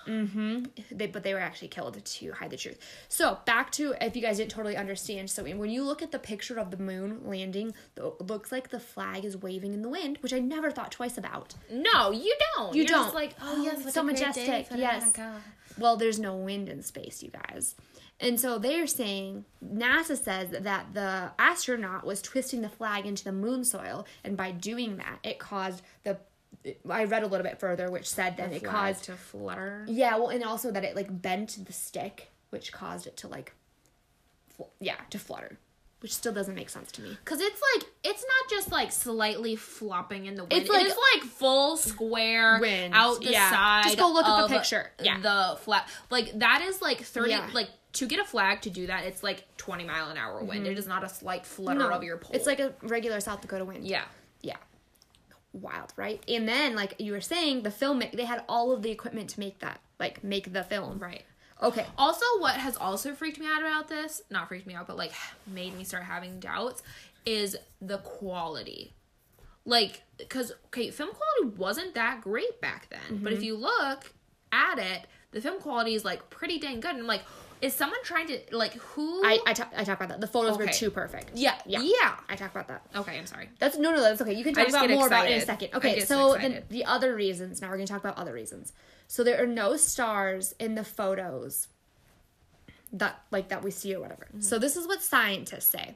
Mm-hmm. 0.07 0.63
They, 0.91 1.07
but 1.07 1.23
they 1.23 1.33
were 1.33 1.39
actually 1.39 1.69
killed 1.69 2.03
to 2.03 2.31
hide 2.31 2.49
the 2.49 2.57
truth. 2.57 2.79
So 3.09 3.39
back 3.45 3.71
to 3.73 3.95
if 4.01 4.15
you 4.15 4.21
guys 4.21 4.37
didn't 4.37 4.51
totally 4.51 4.77
understand. 4.77 5.29
So 5.29 5.43
when 5.43 5.69
you 5.69 5.83
look 5.83 6.01
at 6.01 6.11
the 6.11 6.19
picture 6.19 6.59
of 6.59 6.71
the 6.71 6.77
moon 6.77 7.21
landing, 7.25 7.73
it 7.95 8.21
looks 8.21 8.51
like 8.51 8.69
the 8.69 8.79
flag 8.79 9.25
is 9.25 9.37
waving 9.37 9.73
in 9.73 9.81
the 9.81 9.89
wind, 9.89 10.17
which 10.21 10.33
I 10.33 10.39
never 10.39 10.71
thought 10.71 10.91
twice 10.91 11.17
about. 11.17 11.53
No, 11.71 12.11
you 12.11 12.35
don't. 12.55 12.75
You 12.75 12.83
You're 12.83 12.87
don't. 12.87 13.03
Just 13.05 13.15
like, 13.15 13.35
oh 13.41 13.63
yes, 13.63 13.93
so 13.93 14.01
a 14.01 14.03
great 14.03 14.17
day 14.17 14.25
majestic, 14.25 14.77
yes. 14.77 15.13
Well, 15.77 15.97
there's 15.97 16.19
no 16.19 16.35
wind 16.35 16.69
in 16.69 16.83
space, 16.83 17.23
you 17.23 17.31
guys. 17.31 17.75
And 18.19 18.39
so 18.39 18.57
they're 18.57 18.87
saying 18.87 19.45
NASA 19.65 20.17
says 20.17 20.49
that 20.51 20.93
the 20.93 21.31
astronaut 21.39 22.05
was 22.05 22.21
twisting 22.21 22.61
the 22.61 22.69
flag 22.69 23.05
into 23.05 23.23
the 23.23 23.31
moon 23.31 23.63
soil, 23.65 24.05
and 24.23 24.37
by 24.37 24.51
doing 24.51 24.97
that, 24.97 25.19
it 25.23 25.39
caused 25.39 25.81
the. 26.03 26.17
I 26.89 27.03
read 27.05 27.24
a 27.24 27.28
little 27.28 27.43
bit 27.43 27.59
further, 27.59 27.89
which 27.91 28.09
said 28.09 28.38
that 28.38 28.49
The 28.51 28.57
it 28.57 28.64
caused 28.64 29.03
to 29.05 29.14
flutter. 29.14 29.86
Yeah, 29.88 30.16
well, 30.18 30.30
and 30.30 30.43
also 30.43 30.72
that 30.72 30.84
it 30.84 30.95
like 30.95 31.22
bent 31.22 31.57
the 31.66 31.74
stick, 31.74 32.32
which 32.51 32.72
caused 32.72 33.05
it 33.07 33.18
to 33.18 33.28
like, 33.28 33.53
fl- 34.55 34.64
yeah, 34.80 34.95
to 35.09 35.20
flutter, 35.20 35.57
which 35.99 36.14
still 36.14 36.32
doesn't 36.34 36.55
make 36.55 36.70
sense 36.70 36.91
to 36.93 37.01
me. 37.01 37.18
Cause 37.26 37.39
it's 37.41 37.61
like 37.76 37.89
it's 38.03 38.24
not 38.24 38.49
just 38.49 38.72
like 38.72 38.91
slightly 38.91 39.55
flopping 39.55 40.26
in 40.26 40.36
the 40.36 40.43
wind. 40.43 40.53
It's 40.53 40.70
like- 40.70 40.84
it 40.84 40.88
is 40.88 40.97
like 41.16 41.30
full 41.30 41.76
square 41.78 42.59
Wind, 42.61 42.93
out 42.95 43.22
the 43.22 43.32
yeah. 43.32 43.49
side. 43.49 43.84
Just 43.86 43.97
go 43.97 44.11
look 44.11 44.26
at 44.26 44.47
the 44.47 44.53
picture. 44.55 44.91
Yeah. 45.01 45.20
the 45.20 45.57
flag. 45.59 45.84
Like 46.09 46.39
that 46.39 46.61
is 46.61 46.82
like 46.82 47.01
thirty. 47.01 47.32
Yeah. 47.32 47.49
Like 47.53 47.70
to 47.93 48.07
get 48.07 48.20
a 48.20 48.24
flag 48.26 48.61
to 48.61 48.70
do 48.70 48.88
that, 48.88 49.03
it's 49.05 49.22
like 49.22 49.43
twenty 49.57 49.84
mile 49.84 50.09
an 50.09 50.18
hour 50.18 50.43
wind. 50.43 50.66
It 50.66 50.78
is 50.78 50.88
not 50.88 51.03
a 51.03 51.09
slight 51.09 51.45
flutter 51.45 51.80
Mm-hmm. 51.80 51.89
No, 51.89 51.95
of 51.95 52.03
your 52.03 52.18
pole. 52.18 52.32
it's 52.36 52.47
like 52.47 52.59
a 52.59 52.74
regular 52.82 53.20
South 53.20 53.41
Dakota 53.41 53.66
wind. 53.66 53.86
yeah. 53.86 54.03
Wild, 55.53 55.93
right? 55.95 56.21
And 56.27 56.47
then, 56.47 56.75
like 56.75 56.95
you 56.99 57.11
were 57.13 57.21
saying, 57.21 57.63
the 57.63 57.71
film 57.71 58.03
they 58.13 58.25
had 58.25 58.43
all 58.49 58.71
of 58.71 58.81
the 58.81 58.91
equipment 58.91 59.29
to 59.31 59.39
make 59.39 59.59
that, 59.59 59.79
like 59.99 60.23
make 60.23 60.51
the 60.51 60.63
film. 60.63 60.99
Right. 60.99 61.23
Okay. 61.61 61.85
Also, 61.97 62.25
what 62.39 62.55
has 62.55 62.75
also 62.75 63.13
freaked 63.13 63.39
me 63.39 63.45
out 63.47 63.61
about 63.61 63.87
this, 63.87 64.21
not 64.29 64.49
freaked 64.49 64.67
me 64.67 64.73
out, 64.73 64.87
but 64.87 64.97
like 64.97 65.13
made 65.47 65.77
me 65.77 65.83
start 65.83 66.03
having 66.03 66.39
doubts, 66.39 66.83
is 67.25 67.55
the 67.81 67.99
quality. 67.99 68.93
Like, 69.65 70.03
because, 70.17 70.51
okay, 70.65 70.89
film 70.91 71.11
quality 71.11 71.57
wasn't 71.57 71.95
that 71.95 72.19
great 72.21 72.59
back 72.59 72.89
then. 72.89 73.19
But 73.21 73.29
Mm-hmm. 73.31 73.37
if 73.37 73.43
you 73.43 73.55
look 73.55 74.11
at 74.51 74.77
it, 74.77 75.07
the 75.31 75.39
film 75.39 75.61
quality 75.61 75.93
is 75.95 76.03
like 76.03 76.29
pretty 76.29 76.59
dang 76.59 76.81
good. 76.81 76.91
And 76.91 76.99
I'm 76.99 77.07
like, 77.07 77.23
is 77.64 77.74
someone 77.74 77.99
trying 78.03 78.28
to, 78.28 78.39
like, 78.51 78.74
who? 78.74 79.22
I 79.26 79.39
I 79.47 79.53
talk, 79.53 79.72
I 79.76 79.84
talk 79.84 79.97
about 79.97 80.09
that. 80.09 80.22
The 80.22 80.28
photos 80.28 80.57
were 80.57 80.64
Okay. 80.66 80.74
too 80.74 80.91
perfect. 80.91 81.32
yeah, 81.36 81.55
Yeah. 81.66 81.80
yeah. 81.82 82.16
I 82.30 82.36
talk 82.36 82.51
about 82.51 82.68
that. 82.68 82.86
Okay, 82.95 83.18
I'm 83.18 83.26
sorry. 83.26 83.49
That's 83.59 83.78
no, 83.78 83.91
no, 83.91 84.01
that's 84.01 84.22
okay. 84.22 84.34
You 84.34 84.43
can 84.43 84.53
talk 84.53 84.66
just 84.66 84.76
about 84.76 84.88
get 84.89 84.95
more 84.95 85.07
about 85.07 85.26
it 85.26 85.30
in 85.30 85.34
a 85.34 85.38
excited. 85.38 85.61
second. 85.70 85.74
I 85.74 85.78
Okay, 85.78 85.95
get 85.99 86.07
so 86.07 86.34
so 86.34 86.34
then 86.34 86.51
excited. 86.51 86.70
the 86.70 86.86
other 86.86 87.16
reasons. 87.16 87.61
Now 87.61 87.70
we're 87.70 87.78
gonna 87.78 87.88
talk 87.88 88.01
about 88.03 88.18
other 88.18 88.34
reasons. 88.34 88.74
So 89.07 89.24
there 89.24 89.41
are 89.41 89.47
no 89.47 89.78
stars 89.78 90.53
in 90.59 90.76
the 90.76 90.84
photos 90.84 91.68
that 92.91 93.22
like 93.32 93.49
that 93.49 93.64
we 93.64 93.72
see 93.72 93.95
or 93.95 93.99
whatever. 94.01 94.26
Mm-hmm. 94.30 94.41
So 94.41 94.59
this 94.59 94.76
is 94.78 94.88
what 94.88 95.01
scientists 95.01 95.66
say. 95.70 95.95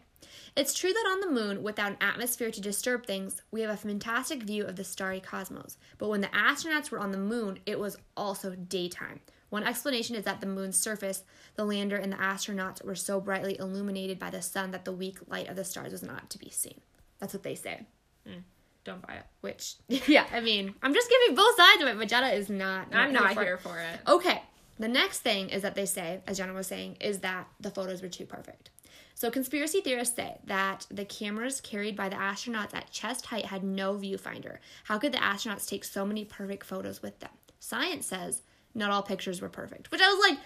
It's 0.55 0.73
true 0.73 0.91
that 0.91 1.07
on 1.11 1.19
the 1.19 1.29
moon, 1.39 1.61
without 1.61 1.91
an 1.91 1.97
atmosphere 2.01 2.49
to 2.49 2.61
disturb 2.61 3.05
things, 3.05 3.41
we 3.51 3.61
have 3.61 3.69
a 3.69 3.77
fantastic 3.77 4.41
view 4.41 4.65
of 4.65 4.75
the 4.75 4.83
starry 4.83 5.19
cosmos. 5.19 5.77
But 5.99 6.09
when 6.09 6.21
the 6.21 6.27
astronauts 6.29 6.89
were 6.89 6.97
on 6.97 7.11
the 7.11 7.17
moon, 7.19 7.59
it 7.67 7.77
was 7.79 7.97
also 8.15 8.55
daytime. 8.55 9.19
One 9.49 9.63
explanation 9.63 10.15
is 10.15 10.25
that 10.25 10.41
the 10.41 10.47
moon's 10.47 10.77
surface, 10.77 11.23
the 11.55 11.65
lander 11.65 11.95
and 11.95 12.11
the 12.11 12.17
astronauts 12.17 12.83
were 12.83 12.95
so 12.95 13.21
brightly 13.21 13.57
illuminated 13.57 14.19
by 14.19 14.29
the 14.29 14.41
sun 14.41 14.71
that 14.71 14.85
the 14.85 14.91
weak 14.91 15.19
light 15.27 15.47
of 15.47 15.55
the 15.55 15.63
stars 15.63 15.91
was 15.91 16.03
not 16.03 16.29
to 16.31 16.37
be 16.37 16.49
seen. 16.49 16.81
That's 17.19 17.33
what 17.33 17.43
they 17.43 17.55
say. 17.55 17.85
Mm. 18.27 18.43
Don't 18.83 19.05
buy 19.05 19.15
it. 19.15 19.25
Which, 19.41 19.75
yeah, 20.07 20.25
I 20.31 20.41
mean, 20.41 20.73
I'm 20.81 20.93
just 20.93 21.09
giving 21.09 21.35
both 21.35 21.55
sides 21.55 21.81
of 21.81 21.87
it, 21.87 21.97
but 21.97 22.07
Jenna 22.07 22.27
is 22.27 22.49
not. 22.49 22.93
I'm 22.93 23.13
not 23.13 23.33
for 23.33 23.41
it. 23.41 23.45
here 23.45 23.57
for 23.57 23.79
it. 23.79 23.99
Okay. 24.07 24.41
The 24.79 24.87
next 24.87 25.19
thing 25.19 25.49
is 25.49 25.63
that 25.63 25.73
they 25.73 25.87
say, 25.87 26.21
as 26.27 26.37
Jenna 26.37 26.53
was 26.53 26.67
saying, 26.67 26.97
is 27.01 27.19
that 27.19 27.47
the 27.59 27.71
photos 27.71 28.01
were 28.01 28.09
too 28.09 28.25
perfect. 28.25 28.69
So 29.15 29.31
conspiracy 29.31 29.81
theorists 29.81 30.15
say 30.15 30.37
that 30.45 30.85
the 30.91 31.03
cameras 31.03 31.59
carried 31.59 31.95
by 31.95 32.07
the 32.07 32.15
astronauts 32.15 32.75
at 32.75 32.91
chest 32.91 33.25
height 33.25 33.45
had 33.45 33.63
no 33.63 33.95
viewfinder. 33.95 34.59
How 34.83 34.99
could 34.99 35.11
the 35.11 35.17
astronauts 35.17 35.67
take 35.67 35.83
so 35.83 36.05
many 36.05 36.23
perfect 36.23 36.63
photos 36.63 37.01
with 37.01 37.19
them? 37.19 37.31
Science 37.59 38.05
says 38.05 38.43
not 38.77 38.91
all 38.91 39.03
pictures 39.03 39.41
were 39.41 39.49
perfect, 39.49 39.91
which 39.91 40.01
I 40.01 40.07
was 40.07 40.29
like, 40.29 40.39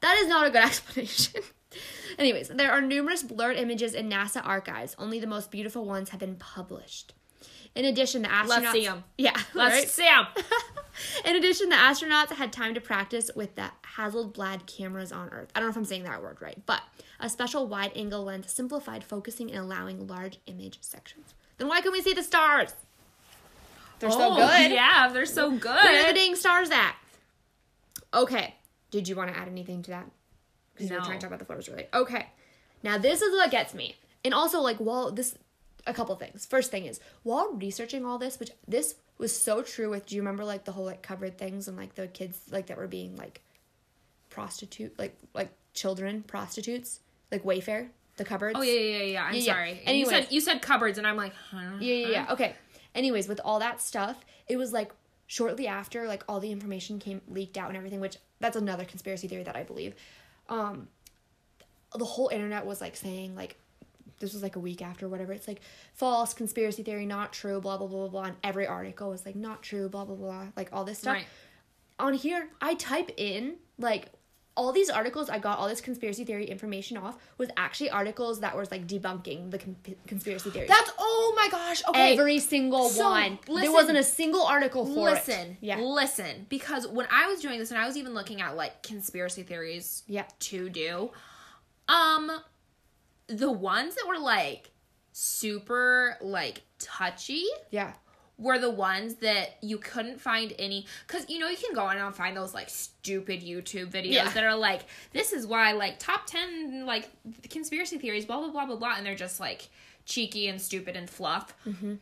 that 0.00 0.16
is 0.18 0.28
not 0.28 0.46
a 0.46 0.50
good 0.50 0.62
explanation. 0.64 1.42
Anyways, 2.18 2.48
there 2.48 2.72
are 2.72 2.80
numerous 2.80 3.22
blurred 3.22 3.56
images 3.56 3.94
in 3.94 4.08
NASA 4.10 4.44
archives. 4.44 4.96
Only 4.98 5.20
the 5.20 5.26
most 5.26 5.50
beautiful 5.50 5.84
ones 5.84 6.10
have 6.10 6.20
been 6.20 6.36
published. 6.36 7.14
In 7.74 7.84
addition, 7.84 8.22
the 8.22 8.28
astronauts. 8.28 8.48
Let's 8.48 8.72
see 8.72 8.86
'em. 8.86 9.04
Yeah, 9.16 9.36
Let's 9.54 9.74
right? 9.74 9.88
see 9.88 10.06
'em. 10.08 10.26
In 11.24 11.36
addition, 11.36 11.68
the 11.68 11.76
astronauts 11.76 12.30
had 12.32 12.52
time 12.52 12.74
to 12.74 12.80
practice 12.80 13.30
with 13.36 13.54
the 13.54 13.70
Hasselblad 13.96 14.66
cameras 14.66 15.12
on 15.12 15.28
Earth. 15.28 15.52
I 15.54 15.60
don't 15.60 15.68
know 15.68 15.70
if 15.70 15.76
I'm 15.76 15.84
saying 15.84 16.02
that 16.04 16.20
word 16.20 16.38
right, 16.40 16.58
but 16.66 16.80
a 17.20 17.28
special 17.28 17.68
wide 17.68 17.92
angle 17.94 18.24
lens 18.24 18.50
simplified 18.50 19.04
focusing 19.04 19.48
and 19.52 19.60
allowing 19.60 20.08
large 20.08 20.38
image 20.46 20.78
sections. 20.80 21.34
Then 21.58 21.68
why 21.68 21.82
can 21.82 21.92
we 21.92 22.02
see 22.02 22.14
the 22.14 22.24
stars? 22.24 22.72
They're 24.00 24.10
so 24.10 24.32
Oh, 24.32 24.36
good. 24.36 24.72
Yeah, 24.72 25.08
they're 25.12 25.24
so 25.26 25.50
good. 25.52 25.62
Where 25.84 26.04
are 26.04 26.08
the 26.08 26.14
dang 26.18 26.34
stars 26.34 26.70
at? 26.70 26.96
Okay. 28.14 28.54
Did 28.90 29.08
you 29.08 29.16
want 29.16 29.30
to 29.32 29.38
add 29.38 29.48
anything 29.48 29.82
to 29.82 29.90
that? 29.90 30.10
Because 30.74 30.90
you 30.90 30.96
were 30.96 31.02
trying 31.02 31.18
to 31.18 31.26
talk 31.26 31.28
about 31.28 31.38
the 31.40 31.44
photos 31.44 31.68
really. 31.68 31.86
Okay. 31.92 32.26
Now 32.82 32.98
this 32.98 33.20
is 33.22 33.32
what 33.32 33.50
gets 33.50 33.74
me. 33.74 33.96
And 34.24 34.32
also 34.34 34.60
like 34.60 34.78
while 34.78 35.10
this 35.10 35.36
a 35.86 35.94
couple 35.94 36.14
things. 36.16 36.46
First 36.46 36.70
thing 36.70 36.84
is 36.86 37.00
while 37.22 37.52
researching 37.52 38.04
all 38.04 38.18
this, 38.18 38.38
which 38.38 38.50
this 38.66 38.94
was 39.18 39.36
so 39.36 39.62
true 39.62 39.90
with 39.90 40.06
do 40.06 40.14
you 40.16 40.22
remember 40.22 40.44
like 40.44 40.64
the 40.64 40.72
whole 40.72 40.84
like 40.84 41.02
covered 41.02 41.36
things 41.38 41.66
and 41.68 41.76
like 41.76 41.94
the 41.96 42.06
kids 42.06 42.38
like 42.50 42.66
that 42.66 42.76
were 42.76 42.86
being 42.86 43.16
like 43.16 43.40
prostitute 44.30 44.96
like 44.98 45.16
like 45.34 45.50
children 45.74 46.22
prostitutes 46.22 47.00
like 47.32 47.42
Wayfair 47.42 47.88
the 48.16 48.24
cupboards 48.24 48.54
Oh 48.58 48.62
yeah, 48.62 48.72
yeah, 48.72 48.80
yeah. 48.98 49.04
yeah. 49.04 49.24
I'm 49.24 49.34
Yeah, 49.34 49.40
yeah. 49.40 49.52
sorry. 49.52 49.80
you 49.98 50.06
said 50.06 50.26
you 50.30 50.40
said 50.40 50.60
cupboards, 50.62 50.98
and 50.98 51.06
I'm 51.06 51.16
like, 51.16 51.32
huh? 51.50 51.58
yeah, 51.80 51.94
yeah, 51.94 52.08
yeah. 52.08 52.26
Okay. 52.32 52.54
Anyways, 52.94 53.28
with 53.28 53.40
all 53.44 53.60
that 53.60 53.80
stuff, 53.80 54.24
it 54.48 54.56
was 54.56 54.72
like 54.72 54.90
shortly 55.28 55.68
after, 55.68 56.08
like 56.08 56.24
all 56.28 56.40
the 56.40 56.50
information 56.50 56.98
came 56.98 57.20
leaked 57.28 57.56
out 57.56 57.68
and 57.68 57.76
everything, 57.76 58.00
which 58.00 58.16
that's 58.40 58.56
another 58.56 58.84
conspiracy 58.84 59.28
theory 59.28 59.44
that 59.44 59.54
I 59.54 59.62
believe. 59.62 59.94
Um, 60.48 60.88
the 61.94 62.04
whole 62.04 62.28
internet 62.28 62.66
was 62.66 62.80
like 62.80 62.96
saying 62.96 63.36
like 63.36 63.56
this 64.18 64.32
was 64.32 64.42
like 64.42 64.56
a 64.56 64.58
week 64.58 64.82
after 64.82 65.08
whatever. 65.08 65.32
It's 65.32 65.46
like 65.46 65.60
false 65.94 66.34
conspiracy 66.34 66.82
theory, 66.82 67.06
not 67.06 67.32
true, 67.32 67.60
blah 67.60 67.76
blah 67.76 67.86
blah 67.86 68.00
blah 68.00 68.08
blah. 68.08 68.24
And 68.24 68.36
every 68.42 68.66
article 68.66 69.10
was 69.10 69.24
like 69.24 69.36
not 69.36 69.62
true, 69.62 69.88
blah 69.88 70.04
blah 70.04 70.16
blah, 70.16 70.46
like 70.56 70.70
all 70.72 70.84
this 70.84 70.98
stuff. 70.98 71.14
Right. 71.14 71.26
On 72.00 72.14
here, 72.14 72.48
I 72.60 72.74
type 72.74 73.10
in 73.16 73.56
like 73.78 74.06
all 74.58 74.72
these 74.72 74.90
articles 74.90 75.30
I 75.30 75.38
got 75.38 75.58
all 75.58 75.68
this 75.68 75.80
conspiracy 75.80 76.24
theory 76.24 76.44
information 76.46 76.96
off 76.96 77.16
was 77.38 77.48
actually 77.56 77.90
articles 77.90 78.40
that 78.40 78.56
was 78.56 78.70
like 78.70 78.86
debunking 78.88 79.50
the 79.52 79.58
con- 79.58 79.76
conspiracy 80.06 80.50
theory. 80.50 80.66
That's 80.66 80.90
oh 80.98 81.32
my 81.36 81.48
gosh. 81.48 81.82
Okay. 81.88 82.12
Every 82.14 82.38
single 82.40 82.88
So, 82.88 83.08
one. 83.08 83.38
there 83.46 83.72
wasn't 83.72 83.98
a 83.98 84.02
single 84.02 84.42
article 84.42 84.84
for 84.84 85.10
listen, 85.12 85.50
it. 85.52 85.56
Yeah. 85.60 85.78
listen, 85.78 86.46
because 86.48 86.86
when 86.88 87.06
I 87.10 87.28
was 87.28 87.40
doing 87.40 87.58
this, 87.60 87.70
and 87.70 87.78
I 87.80 87.86
was 87.86 87.96
even 87.96 88.12
looking 88.14 88.40
at 88.40 88.56
like 88.56 88.82
conspiracy 88.82 89.44
theories 89.44 90.02
Yeah. 90.08 90.24
to 90.40 90.68
do, 90.68 91.10
um, 91.88 92.30
the 93.28 93.50
ones 93.52 93.94
that 93.94 94.06
were 94.08 94.18
like 94.18 94.70
super 95.12 96.16
like 96.20 96.62
touchy 96.78 97.44
Yeah. 97.70 97.92
Were 98.38 98.58
the 98.58 98.70
ones 98.70 99.16
that 99.16 99.56
you 99.62 99.78
couldn't 99.78 100.20
find 100.20 100.52
any 100.60 100.86
because 101.06 101.28
you 101.28 101.38
know 101.40 101.48
you 101.48 101.56
can 101.56 101.74
go 101.74 101.82
on 101.82 101.96
and 101.98 102.14
find 102.14 102.36
those 102.36 102.54
like 102.54 102.68
stupid 102.70 103.42
youtube 103.42 103.86
videos 103.90 104.12
Yeah. 104.12 104.28
that 104.30 104.44
are 104.44 104.54
like 104.54 104.82
this 105.12 105.32
is 105.32 105.44
why 105.46 105.72
like 105.72 105.98
top 105.98 106.26
10 106.26 106.86
like 106.86 107.08
conspiracy 107.50 107.98
theories 107.98 108.24
blah 108.26 108.38
blah 108.38 108.50
blah 108.50 108.66
blah 108.66 108.76
blah 108.76 108.94
and 108.96 109.04
they're 109.04 109.16
just 109.16 109.40
like 109.40 109.68
cheeky 110.04 110.46
and 110.48 110.60
stupid 110.60 110.96
and 110.96 111.10
fluff 111.10 111.52
Mm-hmm. 111.66 111.94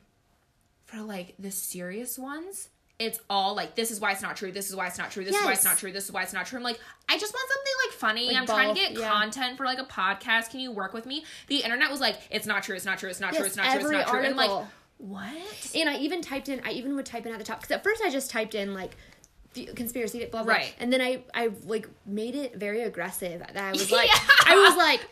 for 0.84 1.00
like 1.00 1.34
the 1.38 1.50
serious 1.50 2.18
ones 2.18 2.68
it's 2.98 3.18
all 3.28 3.54
like 3.54 3.74
this 3.74 3.90
is 3.90 4.00
why 4.00 4.12
it's 4.12 4.22
not 4.22 4.36
true 4.36 4.50
this 4.52 4.70
is 4.70 4.76
why 4.76 4.86
it's 4.86 4.98
not 4.98 5.10
true 5.10 5.24
this 5.24 5.34
is 5.36 5.44
why 5.44 5.52
it's 5.52 5.64
not 5.64 5.76
true 5.78 5.92
this 5.92 6.04
is 6.04 6.12
why 6.12 6.22
it's 6.22 6.32
not 6.32 6.46
true 6.46 6.58
i'm 6.58 6.62
like 6.62 6.80
i 7.08 7.18
just 7.18 7.32
want 7.34 7.48
something 7.50 7.72
like 7.86 7.94
funny 7.98 8.26
Like 8.28 8.36
i'm 8.36 8.46
trying 8.46 8.74
to 8.74 8.80
get 8.80 8.92
yeah. 8.92 9.10
content 9.10 9.56
for 9.58 9.64
like 9.66 9.78
a 9.78 9.84
podcast 9.84 10.50
can 10.50 10.60
you 10.60 10.70
work 10.72 10.92
with 10.94 11.04
me 11.06 11.24
the 11.48 11.58
internet 11.58 11.90
was 11.90 12.00
like 12.00 12.16
it's 12.30 12.46
not 12.46 12.62
true 12.62 12.74
it's 12.76 12.84
not 12.86 12.98
true 12.98 13.10
it's 13.10 13.20
not 13.20 13.34
true 13.34 13.44
it's 13.44 13.56
not 13.56 13.70
true 13.72 13.80
it's 13.82 13.90
not 13.90 14.06
true 14.08 14.20
and 14.20 14.36
like. 14.36 14.50
What 14.98 15.70
And 15.74 15.88
I 15.88 15.96
even 15.98 16.22
typed 16.22 16.48
in 16.48 16.60
I 16.64 16.70
even 16.72 16.94
would 16.96 17.06
type 17.06 17.26
in 17.26 17.32
at 17.32 17.38
the 17.38 17.44
top 17.44 17.60
because 17.60 17.74
at 17.74 17.84
first 17.84 18.02
I 18.04 18.10
just 18.10 18.30
typed 18.30 18.54
in 18.54 18.72
like 18.74 18.96
the 19.54 19.66
conspiracy 19.66 20.24
blah 20.26 20.42
blah 20.42 20.54
Right. 20.54 20.74
and 20.78 20.92
then 20.92 21.00
I 21.00 21.22
I 21.34 21.50
like 21.66 21.88
made 22.06 22.34
it 22.34 22.56
very 22.56 22.82
aggressive 22.82 23.40
that 23.40 23.56
I 23.56 23.72
was 23.72 23.90
like 23.98 24.08
Yeah. 24.08 24.20
I 24.46 24.56
was 24.56 24.76
like 24.76 25.06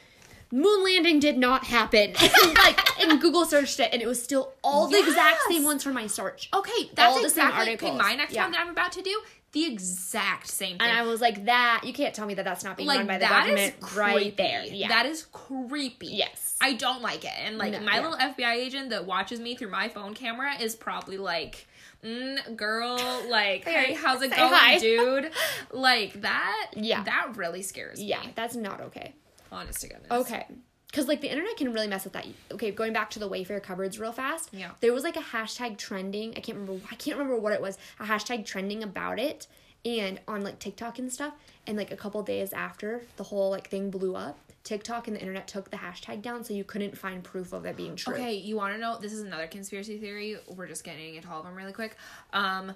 moon 0.52 0.84
landing 0.84 1.18
did 1.18 1.36
not 1.36 1.64
happen 1.64 2.12
like 2.56 3.00
and 3.00 3.20
Google 3.20 3.44
searched 3.44 3.80
it 3.80 3.90
and 3.92 4.00
it 4.00 4.06
was 4.06 4.22
still 4.22 4.52
all 4.62 4.86
the 4.86 4.98
exact 4.98 5.40
same 5.48 5.64
ones 5.64 5.82
from 5.82 5.94
my 5.94 6.06
search 6.06 6.48
Okay, 6.54 6.90
that's 6.94 7.16
All 7.16 7.22
the 7.22 7.28
same 7.30 7.46
exactly 7.48 7.74
okay, 7.74 7.96
my 7.96 8.14
next 8.14 8.34
Yeah. 8.34 8.44
one 8.44 8.52
that 8.52 8.60
I'm 8.60 8.70
about 8.70 8.92
to 8.92 9.02
do. 9.02 9.20
The 9.54 9.64
exact 9.64 10.48
same 10.48 10.78
thing. 10.78 10.86
and 10.86 10.98
I 10.98 11.02
was 11.02 11.20
like 11.20 11.46
that 11.46 11.82
you 11.84 11.92
can't 11.92 12.14
tell 12.14 12.26
me 12.26 12.34
that 12.34 12.44
that's 12.44 12.62
not 12.64 12.76
being 12.76 12.86
like 12.88 12.98
run 12.98 13.06
by 13.06 13.14
the 13.18 13.20
that 13.20 13.48
is 13.48 13.70
government 13.72 13.96
right 13.96 14.36
there 14.36 14.64
yeah 14.64 14.88
That 14.88 15.06
is 15.06 15.26
creepy. 15.32 16.08
Yes. 16.08 16.56
I 16.60 16.74
don't 16.74 17.02
like 17.02 17.24
it. 17.24 17.32
And 17.38 17.56
like 17.56 17.72
No, 17.72 17.80
my 17.80 17.96
yeah. 17.96 18.08
little 18.08 18.18
FBI 18.18 18.54
agent 18.54 18.90
that 18.90 19.06
watches 19.06 19.40
me 19.40 19.54
through 19.56 19.70
my 19.70 19.88
phone 19.88 20.12
camera 20.14 20.54
is 20.60 20.74
probably 20.76 21.18
like, 21.18 21.66
mm, 22.04 22.56
"Girl, 22.56 22.96
like, 23.28 23.64
Hey, 23.64 23.86
hey, 23.86 23.94
how's 23.94 24.22
it 24.22 24.30
going, 24.30 24.52
hi." 24.52 24.78
dude?" 24.80 25.30
Like 25.72 26.20
that. 26.22 26.70
Yeah. 26.74 27.02
that 27.04 27.36
really 27.36 27.62
scares 27.62 28.02
yeah 28.02 28.20
me. 28.20 28.26
Yeah, 28.26 28.32
that's 28.34 28.56
not 28.56 28.80
okay 28.82 29.14
Honest 29.52 29.80
to 29.82 29.88
goodness. 29.88 30.10
Okay. 30.10 30.46
Because, 30.94 31.08
like, 31.08 31.20
the 31.20 31.28
internet 31.28 31.56
can 31.56 31.72
really 31.72 31.88
mess 31.88 32.04
with 32.04 32.12
that. 32.12 32.24
Okay, 32.52 32.70
going 32.70 32.92
back 32.92 33.10
to 33.10 33.18
the 33.18 33.28
Wayfair 33.28 33.60
cupboards 33.60 33.98
real 33.98 34.12
fast. 34.12 34.50
Yeah. 34.52 34.70
There 34.78 34.92
was, 34.92 35.02
like, 35.02 35.16
a 35.16 35.20
hashtag 35.20 35.76
trending. 35.76 36.34
I 36.36 36.40
can't 36.40 36.56
remember. 36.56 36.86
I 36.88 36.94
can't 36.94 37.18
remember 37.18 37.36
what 37.36 37.52
it 37.52 37.60
was. 37.60 37.78
A 37.98 38.04
hashtag 38.04 38.46
trending 38.46 38.84
about 38.84 39.18
it. 39.18 39.48
And 39.84 40.20
on, 40.28 40.44
like, 40.44 40.60
TikTok 40.60 41.00
and 41.00 41.12
stuff. 41.12 41.34
And, 41.66 41.76
like, 41.76 41.90
a 41.90 41.96
couple 41.96 42.22
days 42.22 42.52
after 42.52 43.02
the 43.16 43.24
whole, 43.24 43.50
like, 43.50 43.68
thing 43.70 43.90
blew 43.90 44.14
up, 44.14 44.38
TikTok 44.62 45.08
and 45.08 45.16
the 45.16 45.20
internet 45.20 45.48
took 45.48 45.68
the 45.72 45.78
hashtag 45.78 46.22
down 46.22 46.44
so 46.44 46.54
you 46.54 46.62
couldn't 46.62 46.96
find 46.96 47.24
proof 47.24 47.52
of 47.52 47.66
it 47.66 47.76
being 47.76 47.96
true. 47.96 48.14
Okay, 48.14 48.34
you 48.34 48.54
want 48.54 48.72
to 48.72 48.80
know? 48.80 48.96
This 48.96 49.12
is 49.12 49.22
another 49.22 49.48
conspiracy 49.48 49.98
theory. 49.98 50.36
We're 50.46 50.68
just 50.68 50.84
getting 50.84 51.16
into 51.16 51.28
all 51.28 51.40
of 51.40 51.44
them 51.44 51.56
really 51.56 51.72
quick. 51.72 51.96
Um, 52.32 52.72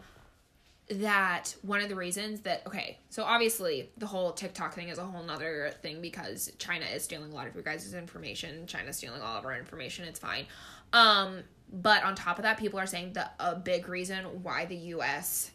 that 0.90 1.54
one 1.62 1.80
of 1.80 1.88
the 1.88 1.94
reasons 1.94 2.40
that 2.40 2.66
okay, 2.66 2.98
so 3.10 3.22
obviously 3.22 3.90
the 3.98 4.06
whole 4.06 4.32
TikTok 4.32 4.74
thing 4.74 4.88
is 4.88 4.98
a 4.98 5.04
whole 5.04 5.22
nother 5.22 5.72
thing 5.82 6.00
because 6.00 6.50
China 6.58 6.86
is 6.86 7.04
stealing 7.04 7.30
a 7.30 7.34
lot 7.34 7.46
of 7.46 7.54
your 7.54 7.62
guys' 7.62 7.92
information. 7.94 8.66
China's 8.66 8.96
stealing 8.96 9.20
all 9.20 9.36
of 9.36 9.44
our 9.44 9.56
information. 9.56 10.06
It's 10.06 10.18
fine. 10.18 10.46
Um, 10.92 11.42
but 11.70 12.02
on 12.04 12.14
top 12.14 12.38
of 12.38 12.44
that, 12.44 12.58
people 12.58 12.78
are 12.78 12.86
saying 12.86 13.12
that 13.14 13.34
a 13.38 13.54
big 13.54 13.88
reason 13.88 14.24
why 14.42 14.64
the 14.64 14.76
U.S. 14.76 15.50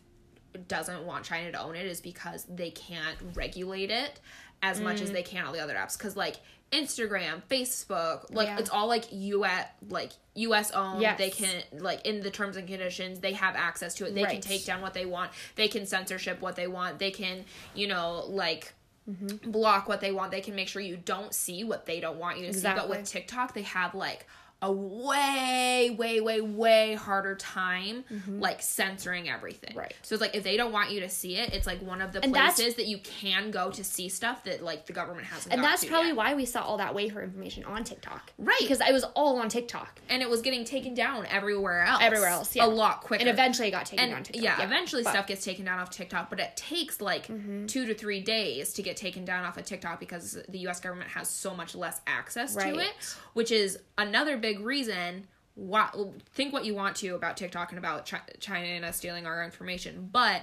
doesn't 0.67 1.03
want 1.03 1.25
China 1.25 1.51
to 1.51 1.61
own 1.61 1.75
it 1.75 1.87
is 1.87 1.99
because 1.99 2.45
they 2.47 2.69
can't 2.69 3.17
regulate 3.33 3.89
it 3.89 4.19
as 4.61 4.79
much 4.79 5.01
as 5.01 5.11
they 5.11 5.23
can 5.23 5.45
all 5.45 5.51
the 5.51 5.59
other 5.59 5.73
apps. 5.73 5.97
Because 5.97 6.15
like 6.15 6.37
Instagram, 6.73 7.41
Facebook, 7.49 8.25
like 8.31 8.47
Yeah. 8.47 8.57
it's 8.59 8.69
all 8.69 8.87
like 8.87 9.05
US 9.11 9.67
like 9.89 10.11
US 10.35 10.71
owned. 10.71 11.01
Yes. 11.01 11.17
They 11.17 11.29
can 11.29 11.63
like 11.73 12.05
in 12.05 12.21
the 12.21 12.31
terms 12.31 12.57
and 12.57 12.67
conditions 12.67 13.19
they 13.19 13.33
have 13.33 13.55
access 13.55 13.93
to 13.95 14.05
it. 14.07 14.15
They 14.15 14.25
can 14.25 14.41
take 14.41 14.65
down 14.65 14.81
what 14.81 14.93
they 14.93 15.05
want. 15.05 15.31
They 15.55 15.67
can 15.67 15.85
censorship 15.85 16.41
what 16.41 16.55
they 16.55 16.67
want. 16.67 16.99
They 16.99 17.11
can, 17.11 17.45
you 17.75 17.87
know, 17.87 18.25
like 18.27 18.73
Mm-hmm. 19.09 19.51
block 19.51 19.89
what 19.89 19.99
they 19.99 20.13
want. 20.13 20.31
They 20.31 20.39
can 20.39 20.55
make 20.55 20.69
sure 20.69 20.81
you 20.81 20.95
don't 20.95 21.33
see 21.33 21.65
what 21.65 21.85
they 21.85 21.99
don't 21.99 22.17
want 22.17 22.39
you 22.39 22.47
to 22.47 22.53
see. 22.53 22.63
But 22.63 22.87
with 22.87 23.03
TikTok, 23.03 23.53
they 23.53 23.63
have 23.63 23.93
like 23.93 24.25
a 24.63 24.71
way, 24.71 25.95
way, 25.97 26.21
way, 26.21 26.41
way 26.41 26.93
harder 26.95 27.35
time 27.35 28.03
like 28.39 28.61
censoring 28.61 29.29
everything. 29.29 29.71
Mm-hmm. 29.71 29.79
Right. 29.79 29.93
So 30.01 30.15
it's 30.15 30.21
like 30.21 30.35
if 30.35 30.43
they 30.43 30.57
don't 30.57 30.71
want 30.71 30.91
you 30.91 31.01
to 31.01 31.09
see 31.09 31.35
it, 31.37 31.53
it's 31.53 31.67
like 31.67 31.81
one 31.81 32.01
of 32.01 32.13
the 32.13 32.23
And 32.23 32.33
places 32.33 32.75
that 32.75 32.87
you 32.87 32.97
can 32.99 33.51
go 33.51 33.69
to 33.71 33.83
see 33.83 34.09
stuff 34.09 34.43
that 34.45 34.63
like 34.63 34.85
the 34.85 34.93
government 34.93 35.27
hasn't. 35.27 35.53
And 35.53 35.63
that's 35.63 35.83
probably 35.85 36.07
yet. 36.09 36.15
why 36.17 36.33
we 36.33 36.45
saw 36.45 36.61
all 36.63 36.77
that 36.77 36.93
Wayfair 36.93 37.23
information 37.23 37.63
on 37.65 37.83
TikTok. 37.83 38.31
Right. 38.37 38.57
Because 38.59 38.79
it 38.81 38.93
was 38.93 39.03
all 39.15 39.37
on 39.39 39.49
TikTok. 39.49 39.99
and 40.09 40.21
it 40.21 40.29
was 40.29 40.41
getting 40.41 40.63
taken 40.65 40.93
down 40.93 41.25
everywhere 41.27 41.83
else. 41.83 42.01
Everywhere 42.01 42.29
else, 42.29 42.55
yeah. 42.55 42.65
a 42.65 42.67
lot 42.67 43.01
quicker. 43.01 43.21
And 43.21 43.29
eventually 43.29 43.67
it 43.67 43.71
got 43.71 43.85
taken 43.85 44.05
and 44.05 44.13
down 44.13 44.23
TikTok. 44.23 44.43
yeah, 44.43 44.63
eventually 44.63 45.03
But- 45.03 45.09
Mm-hmm. 45.09 45.15
stuff 45.17 45.27
gets 45.27 45.43
taken 45.45 45.65
down 45.65 45.79
off 45.79 45.89
TikTok, 45.89 46.29
but 46.29 46.39
it 46.39 46.55
takes 46.55 47.01
like 47.01 47.27
two 47.67 47.85
to 47.85 47.93
three 47.93 48.21
days 48.21 48.73
to 48.73 48.81
get 48.81 48.95
taken 48.95 49.25
down 49.25 49.43
off 49.45 49.57
of 49.57 49.65
TikTok 49.65 49.99
because 49.99 50.37
the 50.47 50.59
U.S. 50.59 50.79
government 50.79 51.09
has 51.11 51.29
so 51.29 51.53
much 51.53 51.75
less 51.75 51.99
access 52.07 52.55
Right. 52.55 52.73
to 52.73 52.79
it, 52.79 52.93
which 53.33 53.51
is 53.51 53.77
another 53.97 54.37
big 54.37 54.52
reason. 54.57 55.27
Why, 55.55 55.89
think 56.33 56.51
what 56.51 56.65
you 56.65 56.73
want 56.73 56.95
to 56.97 57.09
about 57.09 57.37
TikTok 57.37 57.69
and 57.71 57.77
about 57.77 58.07
Chi- 58.07 58.21
China 58.39 58.65
and 58.65 58.83
us 58.83 58.97
stealing 58.97 59.27
our 59.27 59.43
information, 59.43 60.09
but 60.11 60.41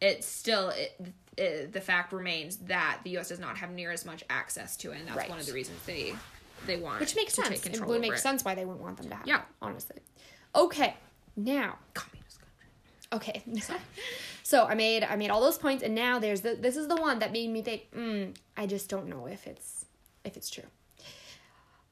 it's 0.00 0.24
still 0.26 0.68
it, 0.70 1.00
it, 1.36 1.72
the 1.72 1.80
fact 1.80 2.12
remains 2.12 2.58
that 2.58 3.00
the 3.02 3.10
U.S. 3.10 3.30
does 3.30 3.40
not 3.40 3.56
have 3.56 3.70
near 3.72 3.90
as 3.90 4.04
much 4.04 4.22
access 4.30 4.76
to 4.78 4.92
it, 4.92 4.98
and 5.00 5.08
that's 5.08 5.16
Right. 5.16 5.28
one 5.30 5.40
of 5.40 5.46
the 5.46 5.52
reasons 5.52 5.78
they 5.84 6.14
they 6.66 6.76
want 6.76 7.00
Which 7.00 7.16
makes 7.16 7.34
to 7.34 7.42
sense. 7.44 7.60
Take 7.60 7.74
It 7.74 7.84
would 7.84 8.00
make 8.00 8.12
it. 8.12 8.18
sense 8.20 8.44
why 8.44 8.54
they 8.54 8.64
wouldn't 8.64 8.82
want 8.84 8.98
them 8.98 9.08
to 9.08 9.16
have 9.16 9.26
Yeah. 9.26 9.38
it, 9.38 9.42
honestly. 9.60 9.96
Okay. 10.54 10.94
Now, 11.34 11.78
Communist 11.94 12.38
country. 13.10 13.42
Okay. 13.42 13.42
so 14.44 14.64
I 14.66 14.74
made 14.74 15.02
I 15.02 15.16
made 15.16 15.30
all 15.30 15.40
those 15.40 15.58
points 15.58 15.82
and 15.82 15.92
now 15.92 16.20
there's 16.20 16.42
the 16.42 16.54
this 16.54 16.76
is 16.76 16.86
the 16.86 16.94
one 16.96 17.18
that 17.18 17.32
made 17.32 17.50
me 17.50 17.62
think, 17.62 17.90
mm, 17.92 18.32
I 18.56 18.66
just 18.66 18.88
don't 18.88 19.08
know 19.08 19.26
if 19.26 19.48
it's 19.48 19.86
if 20.24 20.36
it's 20.36 20.48
true. 20.50 20.66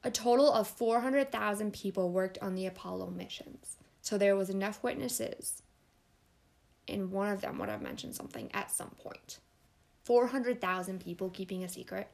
A 0.03 0.11
total 0.11 0.51
of 0.51 0.67
400,000 0.67 1.71
people 1.73 2.09
worked 2.11 2.37
on 2.41 2.55
the 2.55 2.65
Apollo 2.65 3.11
missions. 3.11 3.77
So 4.01 4.17
there 4.17 4.35
was 4.35 4.49
enough 4.49 4.81
witnesses 4.83 5.61
and 6.87 7.11
one 7.11 7.29
of 7.29 7.41
them 7.41 7.57
would 7.59 7.69
have 7.69 7.81
mentioned 7.81 8.15
something 8.15 8.49
at 8.53 8.71
some 8.71 8.91
point. 9.03 9.39
400,000 10.03 10.99
people 10.99 11.29
keeping 11.29 11.63
a 11.63 11.69
secret. 11.69 12.09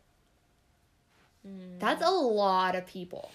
Mm. 1.48 1.80
That's 1.80 2.04
a 2.06 2.10
lot 2.10 2.76
of 2.76 2.86
people 2.86 3.32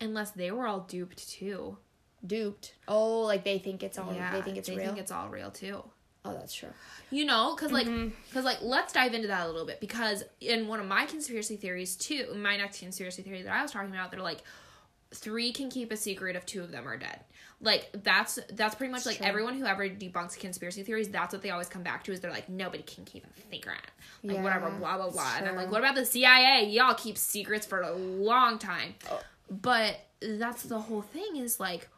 Unless 0.00 0.32
they 0.32 0.50
were 0.50 0.66
all 0.66 0.80
duped 0.80 1.28
too. 1.28 1.78
duped. 2.26 2.74
Oh, 2.88 3.20
like 3.22 3.44
they 3.44 3.58
think 3.58 3.82
it's 3.82 3.98
all 3.98 4.12
yeah, 4.12 4.32
they 4.32 4.42
think 4.42 4.56
it's 4.56 4.68
they 4.68 4.76
real. 4.76 4.86
think 4.86 4.98
it's 4.98 5.12
all 5.12 5.28
real 5.28 5.50
too. 5.50 5.82
Oh, 6.24 6.32
that's 6.32 6.54
true. 6.54 6.70
You 7.10 7.24
know, 7.24 7.54
because 7.54 7.72
like, 7.72 7.86
Mm-hmm. 7.86 8.08
because 8.28 8.44
like, 8.44 8.58
let's 8.62 8.92
dive 8.92 9.14
into 9.14 9.28
that 9.28 9.44
a 9.46 9.48
little 9.50 9.66
bit. 9.66 9.80
Because 9.80 10.24
in 10.40 10.66
one 10.68 10.80
of 10.80 10.86
my 10.86 11.06
conspiracy 11.06 11.56
theories 11.56 11.96
too, 11.96 12.26
my 12.36 12.56
next 12.56 12.80
conspiracy 12.80 13.22
theory 13.22 13.42
that 13.42 13.52
I 13.52 13.62
was 13.62 13.70
talking 13.70 13.90
about, 13.90 14.10
they're 14.10 14.20
like, 14.20 14.42
three 15.12 15.52
can 15.52 15.70
keep 15.70 15.92
a 15.92 15.96
secret 15.96 16.34
if 16.34 16.44
two 16.44 16.62
of 16.62 16.72
them 16.72 16.88
are 16.88 16.96
dead. 16.96 17.20
Like 17.60 17.88
that's 18.02 18.38
that's 18.52 18.74
pretty 18.74 18.92
much 18.92 19.06
like 19.06 19.18
True. 19.18 19.26
everyone 19.26 19.54
who 19.54 19.64
ever 19.64 19.88
debunks 19.88 20.38
conspiracy 20.38 20.82
theories. 20.82 21.08
That's 21.08 21.32
what 21.32 21.40
they 21.40 21.50
always 21.50 21.68
come 21.68 21.82
back 21.82 22.02
to 22.04 22.12
is 22.12 22.20
they're 22.20 22.30
like 22.30 22.48
nobody 22.48 22.82
can 22.82 23.04
keep 23.04 23.24
a 23.24 23.40
secret, 23.50 23.78
like 24.24 24.38
whatever, 24.42 24.68
Yeah, 24.68 24.78
blah 24.78 24.96
blah 24.96 25.10
blah. 25.10 25.34
And 25.38 25.48
I'm 25.48 25.54
like, 25.56 25.70
what 25.70 25.78
about 25.78 25.94
the 25.94 26.04
CIA? 26.04 26.68
Y'all 26.68 26.94
keep 26.94 27.16
secrets 27.16 27.64
for 27.64 27.80
a 27.80 27.92
long 27.92 28.58
time. 28.58 28.96
Oh. 29.10 29.20
But 29.50 30.00
that's 30.20 30.64
the 30.64 30.78
whole 30.80 31.02
thing 31.02 31.36
is 31.36 31.58
like, 31.60 31.88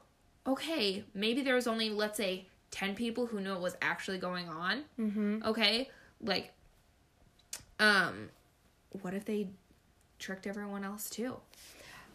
okay, 0.47 1.05
maybe 1.15 1.41
there 1.41 1.55
was 1.55 1.67
only 1.67 1.91
let's 1.91 2.19
say 2.19 2.47
ten 2.77 2.95
people 2.95 3.25
who 3.25 3.41
knew 3.41 3.53
what 3.53 3.63
was 3.63 3.77
actually 3.81 4.19
going 4.19 4.51
on. 4.51 4.85
Mm-hmm. 5.01 5.43
Okay, 5.47 5.89
like, 6.21 6.53
um, 7.81 8.29
what 9.01 9.15
if 9.15 9.25
they 9.25 9.49
tricked 10.19 10.47
everyone 10.47 10.85
else 10.85 11.09
too? 11.09 11.37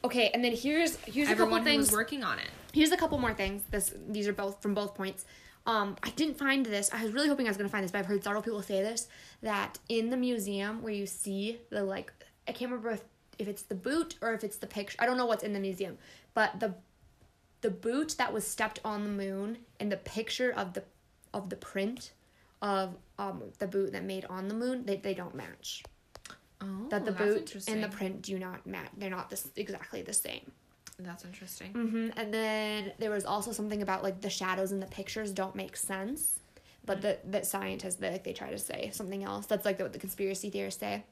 Okay, 0.03 0.29
and 0.33 0.43
then 0.43 0.55
here's 0.55 0.97
here's 0.97 1.29
a 1.29 1.35
couple 1.35 1.61
things. 1.63 1.87
was 1.87 1.91
working 1.91 2.23
on 2.23 2.37
it. 2.37 2.49
Here's 2.73 2.91
a 2.91 2.97
couple 2.97 3.17
more 3.17 3.33
things. 3.33 3.63
This 3.71 3.93
these 4.07 4.27
are 4.27 4.33
both 4.33 4.61
from 4.61 4.75
both 4.75 4.93
points. 4.93 5.25
Um, 5.65 5.95
I 6.03 6.11
didn't 6.11 6.37
find 6.37 6.63
this. 6.63 6.91
I 6.93 7.03
was 7.03 7.11
really 7.11 7.27
hoping 7.27 7.47
I 7.47 7.49
was 7.49 7.57
gonna 7.57 7.69
find 7.69 7.83
this, 7.83 7.91
but 7.91 7.97
I've 7.99 8.05
heard 8.05 8.23
several 8.23 8.43
people 8.43 8.61
say 8.61 8.83
this 8.83 9.07
that 9.41 9.79
in 9.89 10.11
the 10.11 10.17
museum 10.17 10.83
where 10.83 10.93
you 10.93 11.07
see 11.07 11.59
the 11.71 11.83
like 11.83 12.13
I 12.47 12.51
can't 12.51 12.69
remember 12.69 12.91
if, 12.91 13.03
if 13.39 13.47
it's 13.47 13.63
the 13.63 13.75
boot 13.75 14.15
or 14.21 14.33
if 14.33 14.43
it's 14.43 14.57
the 14.57 14.67
picture. 14.67 14.97
I 14.99 15.07
don't 15.07 15.17
know 15.17 15.25
what's 15.25 15.43
in 15.43 15.53
the 15.53 15.59
museum, 15.59 15.97
but 16.35 16.59
the 16.59 16.75
the 17.61 17.69
boot 17.69 18.15
that 18.17 18.33
was 18.33 18.45
stepped 18.45 18.79
on 18.83 19.03
the 19.03 19.09
moon 19.09 19.59
and 19.79 19.91
the 19.91 19.97
picture 19.97 20.51
of 20.51 20.73
the 20.73 20.83
of 21.33 21.49
the 21.49 21.55
print 21.55 22.11
of 22.61 22.95
um 23.17 23.43
the 23.59 23.67
boot 23.67 23.91
that 23.93 24.03
made 24.03 24.25
on 24.25 24.47
the 24.47 24.53
moon 24.53 24.85
they, 24.85 24.97
they 24.97 25.13
don't 25.13 25.35
match. 25.35 25.83
Oh, 26.61 26.87
That 26.89 27.05
the 27.05 27.11
boot 27.11 27.55
and 27.67 27.83
the 27.83 27.87
print 27.87 28.21
do 28.21 28.37
not 28.37 28.67
match. 28.67 28.89
They're 28.97 29.09
not 29.09 29.29
this 29.29 29.47
exactly 29.55 30.01
the 30.03 30.13
same. 30.13 30.51
That's 30.99 31.25
interesting. 31.25 31.71
hmm 31.71 32.09
And 32.15 32.31
then 32.33 32.91
there 32.99 33.09
was 33.09 33.25
also 33.25 33.51
something 33.51 33.81
about 33.81 34.03
like 34.03 34.21
the 34.21 34.29
shadows 34.29 34.71
in 34.71 34.79
the 34.79 34.85
pictures 34.87 35.31
don't 35.31 35.55
make 35.55 35.75
sense, 35.75 36.39
but 36.85 37.01
the 37.01 37.17
that 37.25 37.47
scientists 37.47 37.95
they, 37.95 38.11
like 38.11 38.23
they 38.23 38.33
try 38.33 38.51
to 38.51 38.59
say 38.59 38.91
something 38.93 39.23
else. 39.23 39.47
That's 39.47 39.65
like 39.65 39.79
what 39.79 39.93
the 39.93 39.99
conspiracy 39.99 40.49
theorists 40.51 40.79
say. 40.79 41.03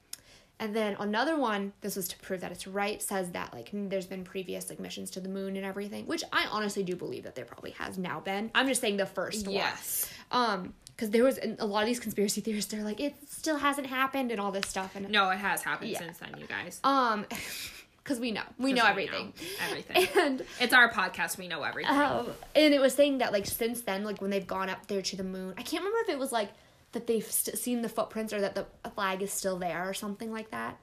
And 0.61 0.75
then 0.75 0.97
another 0.99 1.37
one, 1.37 1.71
this 1.81 1.95
was 1.95 2.07
to 2.09 2.17
prove 2.17 2.41
that 2.41 2.51
it's 2.51 2.67
right, 2.67 3.01
says 3.01 3.31
that 3.31 3.53
like 3.53 3.71
mm, 3.71 3.89
there's 3.89 4.05
been 4.07 4.23
previous 4.25 4.69
like 4.69 4.79
missions 4.79 5.09
to 5.11 5.19
the 5.21 5.29
moon 5.29 5.55
and 5.55 5.65
everything, 5.65 6.05
which 6.05 6.23
I 6.33 6.47
honestly 6.51 6.83
do 6.83 6.95
believe 6.97 7.23
that 7.23 7.35
there 7.35 7.45
probably 7.45 7.71
has 7.71 7.97
now 7.97 8.19
been. 8.19 8.51
I'm 8.53 8.67
just 8.67 8.81
saying 8.81 8.97
the 8.97 9.05
first 9.05 9.47
Yes. 9.47 10.09
one. 10.29 10.41
Um, 10.49 10.73
because 10.95 11.11
there 11.11 11.23
was 11.23 11.39
a 11.59 11.65
lot 11.65 11.83
of 11.83 11.87
these 11.87 11.99
conspiracy 12.01 12.41
theorists, 12.41 12.69
they're 12.71 12.83
like 12.83 12.99
it 12.99 13.15
still 13.29 13.57
hasn't 13.57 13.87
happened 13.87 14.31
and 14.31 14.41
all 14.41 14.51
this 14.51 14.67
stuff, 14.67 14.97
and 14.97 15.09
No, 15.09 15.29
it 15.29 15.37
has 15.37 15.61
happened 15.63 15.91
Yeah. 15.91 15.99
since 15.99 16.17
then, 16.17 16.35
you 16.37 16.45
guys. 16.45 16.81
um, 16.83 17.25
because 18.03 18.19
we 18.19 18.31
know 18.31 18.41
we 18.57 18.73
know 18.73 18.85
everything, 18.85 19.31
everything. 19.65 20.07
and 20.21 20.43
it's 20.59 20.73
our 20.73 20.91
podcast. 20.91 21.37
We 21.37 21.47
know 21.47 21.63
everything. 21.63 21.95
Um, 21.95 22.27
and 22.53 22.73
it 22.73 22.81
was 22.81 22.93
saying 22.93 23.19
that 23.19 23.31
like 23.31 23.45
since 23.45 23.81
then, 23.81 24.03
like 24.03 24.19
when 24.21 24.29
they've 24.29 24.45
gone 24.45 24.67
up 24.69 24.87
there 24.87 25.01
to 25.03 25.15
the 25.15 25.23
moon, 25.23 25.53
I 25.57 25.61
can't 25.61 25.83
remember 25.85 25.99
if 26.01 26.09
it 26.09 26.19
was 26.19 26.33
like 26.33 26.49
that 26.93 27.07
they've 27.07 27.25
st- 27.25 27.57
seen 27.57 27.81
the 27.81 27.89
footprints 27.89 28.33
or 28.33 28.41
that 28.41 28.55
the 28.55 28.65
flag 28.95 29.21
is 29.21 29.31
still 29.31 29.57
there 29.57 29.87
or 29.87 29.93
something 29.93 30.31
like 30.31 30.51
that. 30.51 30.79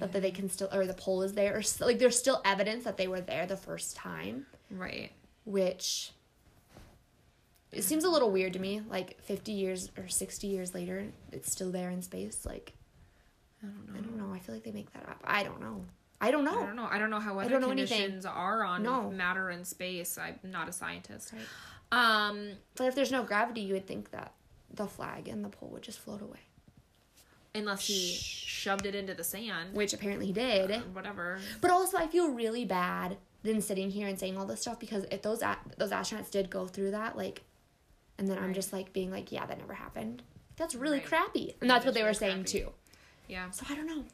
That, 0.00 0.12
that 0.12 0.22
they 0.22 0.32
can 0.32 0.50
still 0.50 0.68
or 0.72 0.86
the 0.86 0.94
pole 0.94 1.22
is 1.22 1.34
there 1.34 1.56
or 1.56 1.62
st- 1.62 1.86
like 1.86 1.98
there's 2.00 2.18
still 2.18 2.42
evidence 2.44 2.82
that 2.82 2.96
they 2.96 3.06
were 3.06 3.20
there 3.20 3.46
the 3.46 3.56
first 3.56 3.94
time, 3.94 4.46
right. 4.68 5.12
which 5.44 6.10
it 7.70 7.82
seems 7.84 8.02
a 8.02 8.08
little 8.08 8.30
weird 8.32 8.52
to 8.54 8.58
me. 8.58 8.82
Like 8.88 9.20
50 9.22 9.52
years 9.52 9.90
or 9.96 10.08
60 10.08 10.46
years 10.48 10.74
later, 10.74 11.06
it's 11.30 11.52
still 11.52 11.70
there 11.70 11.90
in 11.90 12.02
space. 12.02 12.44
Like 12.44 12.72
I 13.62 13.66
don't 13.66 13.86
know. 13.86 13.98
I 13.98 14.02
don't 14.02 14.16
know. 14.28 14.34
I 14.34 14.40
feel 14.40 14.54
like 14.56 14.64
they 14.64 14.72
make 14.72 14.92
that 14.94 15.08
up. 15.08 15.20
I 15.24 15.44
don't 15.44 15.60
know. 15.60 15.84
I 16.20 16.30
don't 16.32 16.44
know. 16.44 16.60
I 16.60 16.66
don't 16.66 16.76
know. 16.76 16.88
I 16.90 16.98
don't 16.98 17.10
know 17.10 17.20
how 17.20 17.34
weather 17.36 17.60
know 17.60 17.70
anything. 17.70 17.98
conditions 17.98 18.26
are 18.26 18.64
on 18.64 18.82
No. 18.82 19.10
matter 19.10 19.50
in 19.50 19.64
space. 19.64 20.18
I'm 20.18 20.38
not 20.44 20.68
a 20.68 20.72
scientist. 20.72 21.32
Right. 21.32 21.42
Um, 22.28 22.50
But 22.76 22.88
if 22.88 22.94
there's 22.96 23.12
no 23.12 23.22
gravity, 23.22 23.60
you 23.60 23.74
would 23.74 23.86
think 23.86 24.10
that 24.10 24.32
the 24.74 24.86
flag 24.86 25.28
and 25.28 25.44
the 25.44 25.48
pole 25.48 25.68
would 25.70 25.82
just 25.82 25.98
float 25.98 26.20
away. 26.22 26.40
unless 27.56 27.86
he 27.86 27.94
Shh. 28.14 28.44
shoved 28.46 28.84
it 28.84 28.94
into 28.96 29.14
the 29.14 29.22
sand. 29.22 29.74
Which 29.74 29.92
apparently 29.92 30.26
he 30.26 30.32
did. 30.32 30.70
Whatever. 30.92 31.38
But 31.60 31.70
also, 31.70 31.96
I 31.98 32.08
feel 32.08 32.30
really 32.30 32.64
bad 32.64 33.16
than 33.44 33.60
sitting 33.60 33.90
here 33.92 34.08
and 34.08 34.18
saying 34.18 34.36
all 34.36 34.44
this 34.46 34.62
stuff 34.62 34.80
because 34.80 35.04
if 35.12 35.22
those 35.22 35.40
a- 35.42 35.58
those 35.78 35.90
astronauts 35.92 36.30
did 36.32 36.50
go 36.50 36.66
through 36.66 36.90
that, 36.92 37.16
like, 37.16 37.42
and 38.18 38.26
then 38.26 38.38
I'm 38.38 38.54
just 38.54 38.72
like 38.72 38.92
being 38.92 39.10
like, 39.12 39.30
yeah, 39.30 39.46
that 39.46 39.58
never 39.58 39.74
happened. 39.74 40.22
That's 40.56 40.74
really 40.74 40.98
Right. 40.98 41.06
crappy, 41.06 41.54
and 41.60 41.70
That 41.70 41.74
that's 41.74 41.84
what 41.84 41.94
they 41.94 42.00
were 42.02 42.06
really 42.08 42.18
saying 42.18 42.44
crappy. 42.44 42.58
too. 42.64 42.72
Yeah. 43.28 43.50
So 43.50 43.66
I 43.70 43.76
don't 43.76 43.86
know. 43.86 44.04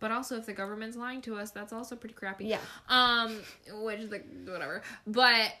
But 0.00 0.10
also, 0.12 0.36
if 0.36 0.46
the 0.46 0.52
government's 0.52 0.96
lying 0.96 1.22
to 1.22 1.36
us, 1.36 1.50
that's 1.52 1.72
also 1.72 1.94
pretty 1.96 2.14
crappy. 2.14 2.46
Yeah. 2.46 2.60
Um, 2.88 3.40
which 3.82 4.00
is 4.00 4.10
like 4.10 4.26
whatever. 4.44 4.82
But 5.06 5.52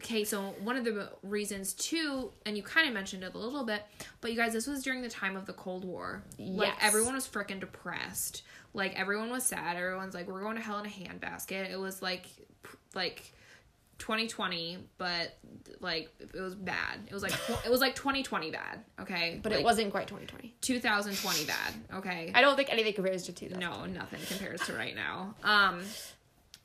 okay, 0.00 0.24
so 0.24 0.54
one 0.62 0.76
of 0.76 0.84
the 0.84 1.10
reasons 1.22 1.72
too, 1.74 2.30
and 2.46 2.56
you 2.56 2.62
kind 2.62 2.86
of 2.88 2.94
mentioned 2.94 3.22
it 3.24 3.34
a 3.34 3.38
little 3.38 3.64
bit, 3.64 3.82
but 4.20 4.30
you 4.30 4.36
guys, 4.36 4.52
this 4.52 4.66
was 4.66 4.82
during 4.82 5.02
the 5.02 5.08
time 5.08 5.36
of 5.36 5.46
the 5.46 5.52
Cold 5.52 5.84
War. 5.84 6.22
Like 6.38 6.72
everyone 6.80 7.14
was 7.14 7.26
freaking 7.28 7.60
depressed. 7.60 8.42
Like 8.74 8.98
everyone 8.98 9.30
was 9.30 9.44
sad. 9.44 9.76
Everyone's 9.76 10.14
like, 10.14 10.26
we're 10.28 10.40
going 10.42 10.56
to 10.56 10.62
hell 10.62 10.78
in 10.78 10.86
a 10.86 10.88
handbasket. 10.88 11.70
It 11.70 11.78
was 11.78 12.02
like, 12.02 12.26
like. 12.94 13.32
2020 13.98 14.78
but 14.98 15.38
like 15.78 16.10
it 16.18 16.40
was 16.40 16.56
bad 16.56 16.98
it 17.06 17.14
was 17.14 17.22
like 17.22 17.30
tw- 17.30 17.64
it 17.64 17.70
was 17.70 17.80
like 17.80 17.94
2020 17.94 18.50
bad 18.50 18.80
okay 18.98 19.38
But 19.40 19.52
Like, 19.52 19.60
it 19.60 19.64
wasn't 19.64 19.92
quite 19.92 20.08
2020. 20.08 20.56
2020 20.60 21.44
bad 21.44 21.74
okay 21.98 22.32
I 22.34 22.40
don't 22.40 22.56
think 22.56 22.72
anything 22.72 22.94
compares 22.94 23.22
to 23.24 23.32
2000. 23.32 23.60
no, 23.60 23.84
nothing 23.86 24.18
compares 24.26 24.60
to 24.62 24.72
right 24.72 24.96
now. 24.96 25.36
Um, 25.44 25.82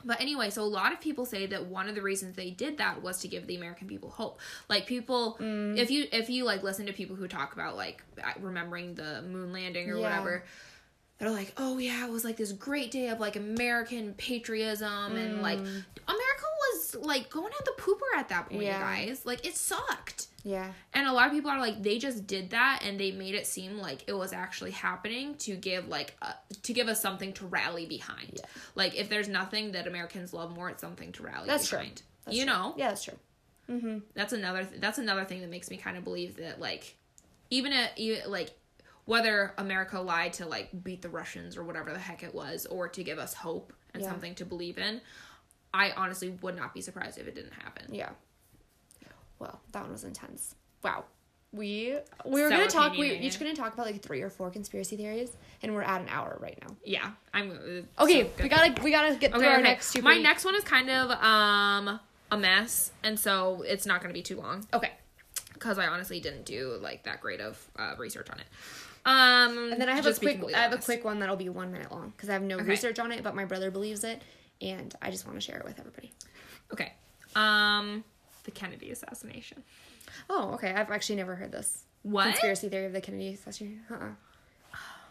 but 0.08 0.20
anyway, 0.22 0.50
so 0.50 0.64
a 0.64 0.66
lot 0.66 0.94
of 0.94 1.00
people 1.02 1.26
say 1.26 1.46
that 1.48 1.66
one 1.68 1.88
of 1.90 1.96
the 1.96 2.02
reasons 2.02 2.36
they 2.36 2.50
did 2.50 2.78
that 2.80 3.04
was 3.04 3.20
to 3.20 3.28
give 3.28 3.46
the 3.46 3.56
American 3.56 3.88
people 3.88 4.10
hope. 4.10 4.40
Like 4.70 4.88
people, 4.88 5.38
Mm. 5.40 5.78
if 5.78 5.92
you 5.92 6.08
if 6.12 6.30
you 6.30 6.44
like 6.46 6.64
listen 6.64 6.86
to 6.88 6.94
people 6.94 7.16
who 7.16 7.28
talk 7.28 7.54
about 7.54 7.76
like 7.76 8.02
remembering 8.40 8.96
the 8.96 9.22
moon 9.22 9.52
landing 9.54 9.90
or 9.92 9.98
Yeah. 9.98 10.02
whatever, 10.04 10.44
they're 11.20 11.30
like, 11.32 11.54
oh 11.58 11.78
yeah, 11.78 12.06
it 12.06 12.12
was 12.12 12.24
like 12.24 12.38
this 12.38 12.52
great 12.52 12.90
day 12.92 13.10
of 13.10 13.20
like 13.20 13.36
American 13.36 14.14
patriotism 14.14 15.16
and 15.16 15.42
like 15.42 15.60
Mm. 15.60 15.84
America 16.08 16.46
was 16.72 16.96
like 17.02 17.30
going 17.30 17.52
at 17.60 17.66
the 17.66 17.74
pooper 17.78 18.18
at 18.18 18.30
that 18.30 18.50
point, 18.50 18.64
Yeah. 18.64 18.80
guys. 18.80 19.26
Like 19.26 19.46
it 19.46 19.56
sucked. 19.58 20.28
Yeah. 20.48 20.72
And 20.94 21.08
a 21.08 21.12
lot 21.12 21.28
of 21.28 21.34
people 21.34 21.52
are 21.52 21.60
like 21.60 21.84
they 21.84 21.98
just 22.00 22.26
did 22.26 22.52
that 22.52 22.82
and 22.86 22.98
they 22.98 23.12
made 23.12 23.36
it 23.36 23.46
seem 23.46 23.78
like 23.78 24.06
it 24.08 24.14
was 24.14 24.32
actually 24.32 24.72
happening 24.72 25.36
to 25.40 25.56
give 25.58 25.90
like 25.90 26.16
a, 26.22 26.34
to 26.64 26.72
give 26.74 26.88
us 26.88 27.02
something 27.02 27.34
to 27.34 27.46
rally 27.48 27.86
behind. 27.86 28.32
Yeah. 28.36 28.46
Like 28.74 28.96
if 28.96 29.10
there's 29.10 29.28
nothing 29.28 29.74
that 29.74 29.88
Americans 29.88 30.32
love 30.34 30.56
more, 30.56 30.70
it's 30.70 30.82
something 30.82 31.12
to 31.14 31.24
rally 31.24 31.48
That's 31.48 31.68
true. 31.68 31.80
That's 32.26 32.38
you 32.38 32.46
true. 32.46 32.54
know, 32.54 32.74
Yeah, 32.78 32.88
that's 32.90 33.04
true. 33.04 33.18
Mm-hmm. 33.70 33.98
that's 34.14 34.32
another 34.32 34.64
th- 34.64 34.80
that's 34.80 34.98
another 34.98 35.26
thing 35.26 35.42
that 35.42 35.50
makes 35.50 35.70
me 35.70 35.76
kind 35.76 35.98
of 35.98 36.06
believe 36.06 36.38
that 36.38 36.62
like 36.62 36.96
even 37.50 37.74
a, 37.74 38.24
like 38.28 38.52
whether 39.04 39.54
America 39.58 40.00
lied 40.00 40.32
to 40.34 40.46
like 40.46 40.70
beat 40.84 41.02
the 41.02 41.10
Russians 41.10 41.58
or 41.58 41.64
whatever 41.66 41.92
the 41.92 42.00
heck 42.00 42.24
it 42.24 42.34
was 42.34 42.66
or 42.66 42.88
to 42.88 43.04
give 43.04 43.20
us 43.20 43.34
hope 43.34 43.74
and 43.94 44.02
Yeah. 44.04 44.10
something 44.10 44.36
to 44.36 44.46
believe 44.46 44.78
in, 44.78 45.02
I 45.74 45.92
honestly 45.92 46.30
would 46.42 46.56
not 46.56 46.74
be 46.74 46.80
surprised 46.82 47.18
if 47.18 47.28
it 47.28 47.36
didn't 47.36 47.54
happen. 47.54 47.94
Yeah. 47.94 48.10
Well, 49.40 49.60
that 49.72 49.84
one 49.84 49.92
was 49.92 50.04
intense. 50.04 50.56
Wow. 50.84 51.06
We 51.54 51.98
we 52.26 52.42
were 52.42 52.50
So 52.50 52.58
gonna 52.58 52.68
talk. 52.70 52.98
We 52.98 53.12
each 53.20 53.40
gonna 53.40 53.56
talk 53.56 53.74
about 53.74 53.86
like 53.86 54.02
three 54.02 54.22
or 54.22 54.30
four 54.30 54.50
conspiracy 54.52 54.98
theories, 54.98 55.32
and 55.64 55.74
we're 55.74 55.82
at 55.82 56.02
an 56.02 56.10
hour 56.10 56.38
right 56.42 56.58
now. 56.62 56.76
Yeah, 56.84 57.12
I'm 57.34 57.52
uh, 58.00 58.04
Okay, 58.04 58.24
so 58.24 58.44
we 58.44 58.50
gotta 58.50 58.82
we 58.84 58.92
gotta 58.92 59.16
get 59.16 59.32
through 59.32 59.42
Okay, 59.42 59.50
our 59.54 59.62
next 59.62 59.94
two. 59.94 60.02
My 60.02 60.12
pretty- 60.12 60.24
next 60.24 60.44
one 60.44 60.56
is 60.56 60.64
kind 60.66 60.90
of 60.90 61.10
um 61.12 62.00
a 62.32 62.38
mess, 62.38 62.92
and 63.02 63.18
so 63.18 63.64
it's 63.66 63.86
not 63.86 64.02
going 64.02 64.10
to 64.10 64.14
be 64.14 64.22
too 64.22 64.36
long 64.36 64.68
Okay, 64.74 64.92
because 65.54 65.80
I 65.80 65.88
honestly 65.88 66.20
didn't 66.20 66.44
do 66.46 66.78
like 66.82 67.04
that 67.06 67.22
great 67.22 67.40
of 67.40 67.66
uh, 67.80 67.94
research 67.98 68.30
on 68.30 68.40
it. 68.40 68.46
Um, 69.06 69.72
and 69.72 69.82
then 69.82 69.88
I 69.88 69.96
have 69.96 70.06
a 70.06 70.10
just 70.10 70.20
to 70.22 70.28
be 70.28 70.36
quick. 70.36 70.54
I 70.54 70.60
have 70.60 70.74
a 70.74 70.78
quick 70.78 71.06
one 71.06 71.20
that'll 71.20 71.38
be 71.38 71.48
one 71.48 71.72
minute 71.72 71.90
long 71.94 72.10
because 72.16 72.28
I 72.30 72.34
have 72.34 72.42
no 72.44 72.56
Okay. 72.58 72.66
research 72.66 73.00
on 73.00 73.14
it, 73.14 73.24
but 73.24 73.34
my 73.36 73.46
brother 73.46 73.72
believes 73.72 74.04
it, 74.04 74.22
and 74.62 74.94
I 75.02 75.12
just 75.12 75.26
want 75.26 75.38
to 75.38 75.42
share 75.42 75.58
it 75.58 75.64
with 75.64 75.80
everybody. 75.80 76.12
Okay, 76.74 76.92
um, 77.38 78.04
the 78.48 78.52
Kennedy 78.52 78.90
assassination. 78.92 79.64
Oh, 80.30 80.54
okay. 80.56 80.74
I've 80.74 80.90
actually 80.90 81.18
never 81.18 81.36
heard 81.36 81.52
this 81.52 81.84
What? 82.02 82.24
conspiracy 82.30 82.70
theory 82.70 82.86
of 82.88 82.94
the 82.94 83.02
Kennedy 83.02 83.34
assassination. 83.34 83.82
Uh-uh. 83.92 84.10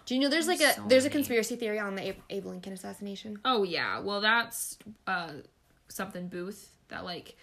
Do 0.06 0.14
you 0.14 0.20
know 0.20 0.28
there's 0.28 0.46
like 0.48 0.60
a 0.60 0.72
So 0.74 0.84
there's 0.88 1.04
a 1.04 1.10
conspiracy 1.10 1.56
theory 1.56 1.78
on 1.78 1.94
the 1.96 2.08
Abe, 2.08 2.16
Abe 2.30 2.46
Lincoln 2.46 2.72
assassination? 2.72 3.38
Oh 3.44 3.62
yeah, 3.64 3.98
well 4.00 4.20
that's 4.20 4.78
uh 5.06 5.32
something 5.88 6.28
Booth 6.28 6.70
that 6.88 7.04
like 7.04 7.36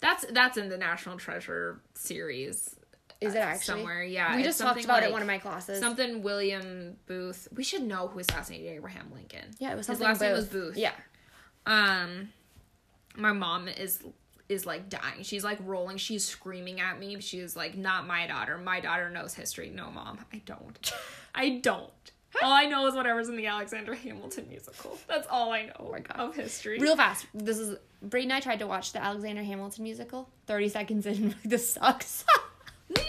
that's 0.00 0.24
that's 0.32 0.56
in 0.58 0.68
the 0.68 0.76
National 0.78 1.16
Treasure 1.16 1.80
series. 1.94 2.76
Is 3.22 3.34
it 3.34 3.38
uh, 3.38 3.40
actually 3.40 3.64
somewhere? 3.78 4.02
Yeah, 4.04 4.36
we 4.36 4.42
just 4.42 4.60
talked 4.60 4.84
about 4.84 4.98
it 4.98 5.00
like- 5.02 5.06
in 5.06 5.12
one 5.12 5.22
of 5.22 5.28
my 5.28 5.38
classes. 5.38 5.80
Something 5.80 6.22
William 6.22 6.96
Booth. 7.06 7.48
We 7.56 7.64
should 7.64 7.82
know 7.82 8.08
who 8.08 8.18
assassinated 8.18 8.68
Abraham 8.76 9.10
Lincoln. 9.14 9.50
yeah, 9.58 9.72
it 9.72 9.76
was 9.76 9.86
His 9.86 9.98
last 10.00 10.20
name 10.20 10.32
was 10.32 10.46
Booth. 10.46 10.76
Yeah. 10.76 10.92
Um, 11.64 12.28
my 13.16 13.32
mom 13.32 13.66
is 13.68 14.02
is 14.48 14.66
like 14.66 14.88
dying. 14.88 15.22
She's 15.22 15.42
like 15.44 15.58
rolling. 15.64 15.96
She's 15.96 16.24
screaming 16.24 16.80
at 16.80 16.98
me. 16.98 17.18
She's 17.20 17.56
like, 17.56 17.76
"Not 17.76 18.06
my 18.06 18.26
daughter. 18.26 18.58
My 18.58 18.80
daughter 18.80 19.08
knows 19.10 19.34
history." 19.34 19.70
No, 19.70 19.90
mom, 19.90 20.18
I 20.32 20.42
don't. 20.44 20.92
I 21.34 21.50
don't. 21.62 21.90
All 22.42 22.52
I 22.52 22.66
know 22.66 22.86
is 22.88 22.94
whatever's 22.96 23.28
in 23.28 23.36
the 23.36 23.46
Alexander 23.46 23.94
Hamilton 23.94 24.46
musical. 24.48 24.98
That's 25.06 25.26
all 25.30 25.52
I 25.52 25.66
know 25.66 25.72
Oh 25.78 25.92
my 25.92 26.00
God. 26.00 26.18
of 26.18 26.34
history. 26.34 26.78
Real 26.80 26.96
fast. 26.96 27.26
This 27.32 27.58
is 27.58 27.78
Brady 28.02 28.24
and 28.24 28.32
I 28.32 28.40
tried 28.40 28.58
to 28.58 28.66
watch 28.66 28.92
the 28.92 29.00
Alexander 29.02 29.42
Hamilton 29.44 29.84
musical. 29.84 30.28
Thirty 30.46 30.68
seconds 30.68 31.06
in, 31.06 31.34
this 31.44 31.70
sucks. 31.74 32.24
No. 32.90 33.02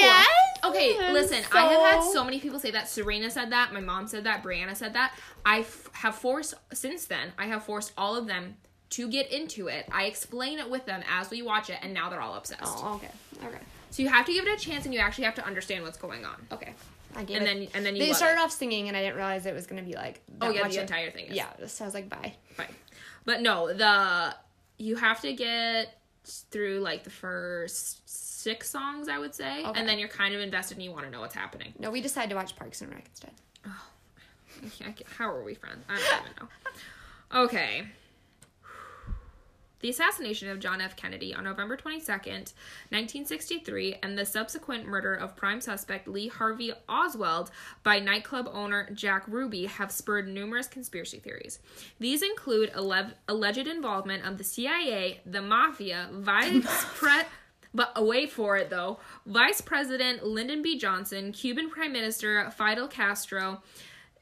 Yes! 0.00 0.26
Okay, 0.64 1.12
listen. 1.12 1.42
I 1.52 1.66
have 1.72 1.80
had 1.80 2.02
so- 2.02 2.12
so 2.14 2.24
many 2.24 2.40
people 2.40 2.58
say 2.58 2.72
that. 2.72 2.88
Serena 2.88 3.30
said 3.30 3.50
that. 3.52 3.72
My 3.72 3.80
mom 3.80 4.08
said 4.08 4.24
that. 4.24 4.42
Brianna 4.42 4.76
said 4.76 4.94
that. 4.94 5.14
I 5.46 5.60
f- 5.60 5.88
have 5.92 6.16
forced 6.16 6.54
since 6.72 7.06
then. 7.06 7.32
I 7.38 7.46
have 7.46 7.64
forced 7.64 7.92
all 7.96 8.16
of 8.16 8.26
them 8.26 8.56
to 8.90 9.08
get 9.08 9.30
into 9.30 9.68
it. 9.68 9.86
I 9.92 10.04
explain 10.04 10.58
it 10.58 10.68
with 10.70 10.86
them 10.86 11.02
as 11.10 11.30
we 11.30 11.42
watch 11.42 11.70
it, 11.70 11.78
and 11.82 11.92
now 11.94 12.08
they're 12.08 12.20
all 12.20 12.34
obsessed. 12.34 12.62
oh, 12.64 12.94
okay. 12.96 13.10
Okay. 13.46 13.58
So 13.90 14.02
you 14.02 14.08
have 14.08 14.26
to 14.26 14.32
give 14.32 14.46
it 14.46 14.52
a 14.52 14.62
chance, 14.62 14.84
and 14.84 14.92
you 14.94 15.00
actually 15.00 15.24
have 15.24 15.34
to 15.36 15.46
understand 15.46 15.82
what's 15.84 15.98
going 15.98 16.24
on. 16.24 16.46
Okay. 16.52 16.74
I 17.16 17.24
gave 17.24 17.38
And 17.38 17.46
it. 17.46 17.58
then 17.58 17.68
and 17.74 17.86
then 17.86 17.96
you 17.96 18.04
they 18.06 18.12
started 18.12 18.38
it. 18.40 18.44
off 18.44 18.52
singing, 18.52 18.88
and 18.88 18.96
I 18.96 19.00
didn't 19.02 19.16
realize 19.16 19.46
it 19.46 19.54
was 19.54 19.66
gonna 19.66 19.82
be 19.82 19.94
like. 19.94 20.20
Oh 20.40 20.50
yeah, 20.50 20.68
the 20.68 20.80
entire 20.80 21.10
thing. 21.10 21.26
Is 21.26 21.36
Yeah. 21.36 21.48
So 21.66 21.84
I 21.84 21.86
was 21.86 21.94
like, 21.94 22.08
bye. 22.08 22.34
bye, 22.56 22.68
But 23.24 23.40
no, 23.40 23.72
the 23.72 24.34
you 24.76 24.96
have 24.96 25.20
to 25.22 25.32
get 25.32 25.98
through 26.50 26.80
like 26.80 27.04
the 27.04 27.10
first 27.10 28.06
six 28.08 28.68
songs, 28.70 29.08
I 29.08 29.18
would 29.18 29.34
say, 29.34 29.64
Okay. 29.64 29.80
and 29.80 29.88
then 29.88 29.98
you're 29.98 30.08
kind 30.08 30.34
of 30.34 30.40
invested 30.42 30.76
and 30.76 30.84
you 30.84 30.92
want 30.92 31.06
to 31.06 31.10
know 31.10 31.20
what's 31.20 31.34
happening. 31.34 31.72
No, 31.78 31.90
we 31.90 32.00
decided 32.02 32.28
to 32.30 32.36
watch 32.36 32.54
Parks 32.54 32.82
and 32.82 32.90
Rec 32.92 33.06
instead. 33.08 33.32
Oh, 33.66 33.82
I 34.64 34.68
can't- 34.68 35.02
How 35.16 35.30
are 35.30 35.42
we 35.42 35.54
friends? 35.54 35.84
I 35.88 35.94
don't 35.96 36.20
even 36.22 36.32
know. 36.40 37.42
Okay. 37.44 37.86
The 39.80 39.90
assassination 39.90 40.48
of 40.48 40.58
John 40.58 40.80
F. 40.80 40.96
Kennedy 40.96 41.34
on 41.34 41.44
November 41.44 41.76
22nd, 41.76 42.52
1963, 42.90 43.96
and 44.02 44.18
the 44.18 44.26
subsequent 44.26 44.86
murder 44.86 45.14
of 45.14 45.36
prime 45.36 45.60
suspect 45.60 46.08
Lee 46.08 46.28
Harvey 46.28 46.72
Oswald 46.88 47.50
by 47.84 47.98
nightclub 48.00 48.48
owner 48.52 48.88
Jack 48.92 49.24
Ruby 49.28 49.66
have 49.66 49.92
spurred 49.92 50.26
numerous 50.26 50.66
conspiracy 50.66 51.18
theories. 51.18 51.60
These 52.00 52.22
include 52.22 52.70
alle- 52.74 53.12
alleged 53.28 53.66
involvement 53.68 54.26
of 54.26 54.36
the 54.38 54.44
CIA, 54.44 55.20
the 55.24 55.42
mafia, 55.42 56.08
vice 56.12 56.64
pre- 56.94 57.22
but 57.74 57.92
away 57.94 58.26
for 58.26 58.56
it 58.56 58.70
though, 58.70 58.98
Vice 59.26 59.60
President 59.60 60.24
Lyndon 60.24 60.62
B. 60.62 60.78
Johnson, 60.78 61.32
Cuban 61.32 61.68
Prime 61.70 61.92
Minister 61.92 62.50
Fidel 62.50 62.88
Castro, 62.88 63.62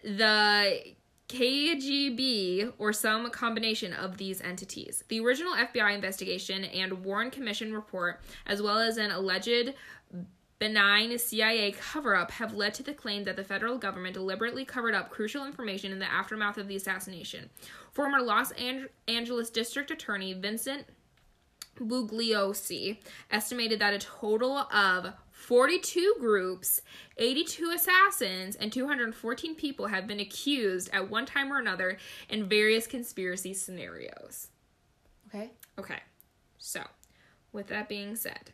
the 0.03 0.81
KGB, 1.29 2.73
or 2.79 2.93
some 2.93 3.31
combination 3.31 3.93
of 3.93 4.17
these 4.17 4.41
entities. 4.41 5.03
The 5.09 5.21
original 5.21 5.55
FBI 5.55 5.95
investigation 5.95 6.65
and 6.65 7.05
Warren 7.05 7.31
Commission 7.31 7.73
report, 7.73 8.21
as 8.47 8.63
well 8.63 8.79
as 8.79 8.97
an 8.97 9.11
alleged 9.11 9.75
benign 10.59 11.19
CIA 11.19 11.73
cover 11.73 12.15
up, 12.15 12.31
have 12.31 12.55
led 12.55 12.75
to 12.75 12.83
the 12.83 12.95
claim 12.95 13.25
that 13.25 13.37
the 13.37 13.45
federal 13.45 13.77
government 13.77 14.15
deliberately 14.15 14.65
covered 14.65 14.95
up 14.95 15.11
crucial 15.11 15.45
information 15.45 15.93
in 15.93 15.99
the 15.99 16.11
aftermath 16.11 16.59
of 16.59 16.69
the 16.69 16.77
assassination. 16.77 17.51
Former 17.91 18.21
Los 18.21 18.53
Ang- 18.53 18.87
Angeles 19.09 19.51
District 19.51 19.91
Attorney 19.91 20.33
Vincent 20.33 20.87
Bugliosi 21.77 22.99
estimated 23.31 23.81
that 23.81 23.93
a 23.95 23.99
total 23.99 24.57
of 24.73 25.13
42 25.47 26.17
groups, 26.19 26.81
82 27.19 27.71
assassins, 27.73 28.57
and 28.57 28.73
214 28.73 29.55
people 29.55 29.87
have 29.87 30.09
been 30.09 30.19
accused 30.19 30.91
at 30.93 31.09
one 31.09 31.25
time 31.25 31.53
or 31.53 31.61
another 31.61 31.99
in 32.29 32.49
various 32.49 32.89
conspiracy 32.89 33.55
scenarios. 33.55 34.49
Okay. 35.29 35.53
Okay, 35.79 36.01
so 36.59 36.83
with 37.53 37.69
that 37.69 37.89
being 37.89 38.17
said, 38.17 38.51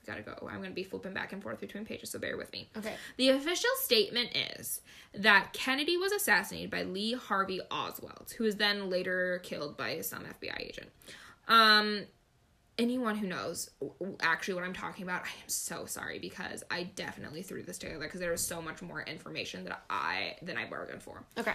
we 0.00 0.06
gotta 0.06 0.22
go. 0.22 0.48
I'm 0.50 0.62
gonna 0.62 0.70
be 0.70 0.84
flipping 0.84 1.12
back 1.12 1.34
and 1.34 1.42
forth 1.42 1.60
between 1.60 1.84
pages, 1.84 2.08
so 2.08 2.18
bear 2.18 2.38
with 2.38 2.50
me. 2.54 2.70
Okay. 2.78 2.94
The 3.18 3.28
official 3.28 3.68
statement 3.82 4.34
is 4.58 4.80
that 5.12 5.52
Kennedy 5.52 5.98
was 5.98 6.12
assassinated 6.12 6.70
by 6.70 6.84
Lee 6.84 7.12
Harvey 7.12 7.60
Oswald, 7.70 8.32
who 8.38 8.44
was 8.44 8.56
then 8.56 8.88
later 8.88 9.40
killed 9.42 9.76
by 9.76 10.00
some 10.00 10.24
FBI 10.24 10.60
agent. 10.60 10.88
Um, 11.46 12.06
anyone 12.78 13.16
who 13.16 13.26
knows 13.26 13.70
actually 14.20 14.54
what 14.54 14.64
I'm 14.64 14.72
talking 14.72 15.02
about, 15.04 15.22
I 15.22 15.26
am 15.42 15.48
so 15.48 15.84
sorry 15.86 16.18
because 16.18 16.62
I 16.70 16.84
definitely 16.84 17.42
threw 17.42 17.62
this 17.62 17.78
together 17.78 17.98
because 18.04 18.20
there 18.20 18.30
was 18.30 18.44
so 18.46 18.62
much 18.62 18.80
more 18.82 19.02
information 19.02 19.64
that 19.64 19.82
I 19.90 20.36
than 20.42 20.56
I 20.56 20.66
bargained 20.68 21.02
for. 21.02 21.22
Okay. 21.38 21.52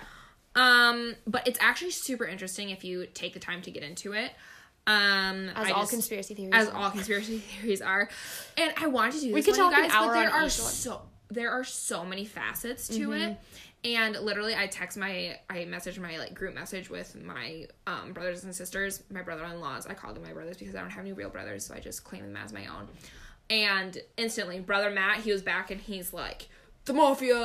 Um, 0.55 1.15
but 1.27 1.47
it's 1.47 1.59
actually 1.61 1.91
super 1.91 2.25
interesting 2.25 2.69
if 2.69 2.83
you 2.83 3.07
take 3.13 3.33
the 3.33 3.39
time 3.39 3.61
to 3.63 3.71
get 3.71 3.83
into 3.83 4.13
it. 4.13 4.31
Um, 4.87 5.49
As 5.55 5.67
I 5.67 5.71
all 5.71 5.81
just- 5.81 5.91
conspiracy 5.91 6.35
theories. 6.35 6.53
as 6.53 6.69
are. 6.69 6.75
all 6.75 6.91
conspiracy 6.91 7.39
theories 7.61 7.81
are. 7.81 8.07
And 8.55 8.71
I 8.77 8.87
wanted 8.87 9.15
to 9.15 9.21
do 9.21 9.33
We 9.33 9.41
could 9.41 9.55
talk 9.55 9.73
an 9.73 9.81
guys, 9.83 9.91
hour 9.91 10.07
but 10.13 10.13
there 10.13 10.29
are 10.31 10.49
so 10.49 11.01
there 11.31 11.49
are 11.51 11.63
so 11.63 12.05
many 12.05 12.23
facets 12.23 12.87
to 12.89 13.09
Mm-hmm. 13.09 13.13
it. 13.13 13.37
And 13.85 14.17
literally 14.19 14.55
I 14.55 14.67
text 14.67 14.97
my 14.97 15.37
I 15.49 15.65
message 15.65 15.99
my 15.99 16.17
like 16.17 16.33
group 16.33 16.55
message 16.55 16.89
with 16.89 17.15
my 17.23 17.67
um 17.87 18.13
brothers 18.13 18.43
and 18.43 18.53
sisters, 18.55 19.03
my 19.09 19.21
brother-in-laws. 19.21 19.85
I 19.87 19.93
call 19.93 20.13
them 20.13 20.23
my 20.23 20.33
brothers 20.33 20.57
because 20.57 20.75
I 20.75 20.81
don't 20.81 20.89
have 20.89 21.01
any 21.01 21.13
real 21.13 21.29
brothers, 21.29 21.65
so 21.65 21.75
I 21.75 21.79
just 21.79 22.03
claim 22.03 22.23
them 22.23 22.35
as 22.37 22.51
my 22.51 22.65
own. 22.65 22.87
And 23.49 23.97
instantly, 24.17 24.59
brother 24.59 24.89
Matt, 24.89 25.19
he 25.19 25.31
was 25.31 25.41
back 25.43 25.69
and 25.69 25.79
he's 25.79 26.11
like, 26.13 26.47
"The 26.85 26.93
mafia 26.93 27.35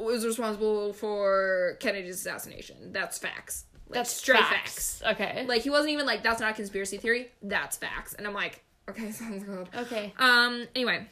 was 0.00 0.26
responsible 0.26 0.92
for 0.92 1.76
Kennedy's 1.80 2.16
assassination. 2.16 2.92
That's 2.92 3.18
facts. 3.18 3.64
Like, 3.88 3.94
That's 3.94 4.10
straight 4.10 4.40
facts. 4.40 5.00
Okay. 5.06 5.46
like 5.48 5.62
he 5.62 5.70
wasn't 5.70 5.92
even 5.92 6.04
like 6.04 6.22
that's 6.22 6.40
not 6.40 6.50
a 6.50 6.54
conspiracy 6.54 6.98
theory. 6.98 7.30
That's 7.40 7.78
facts. 7.78 8.12
And 8.12 8.26
I'm 8.26 8.34
like, 8.34 8.62
okay, 8.90 9.10
sounds 9.12 9.44
good. 9.44 9.68
okay. 9.74 10.12
Um. 10.18 10.66
Anyway, 10.74 11.06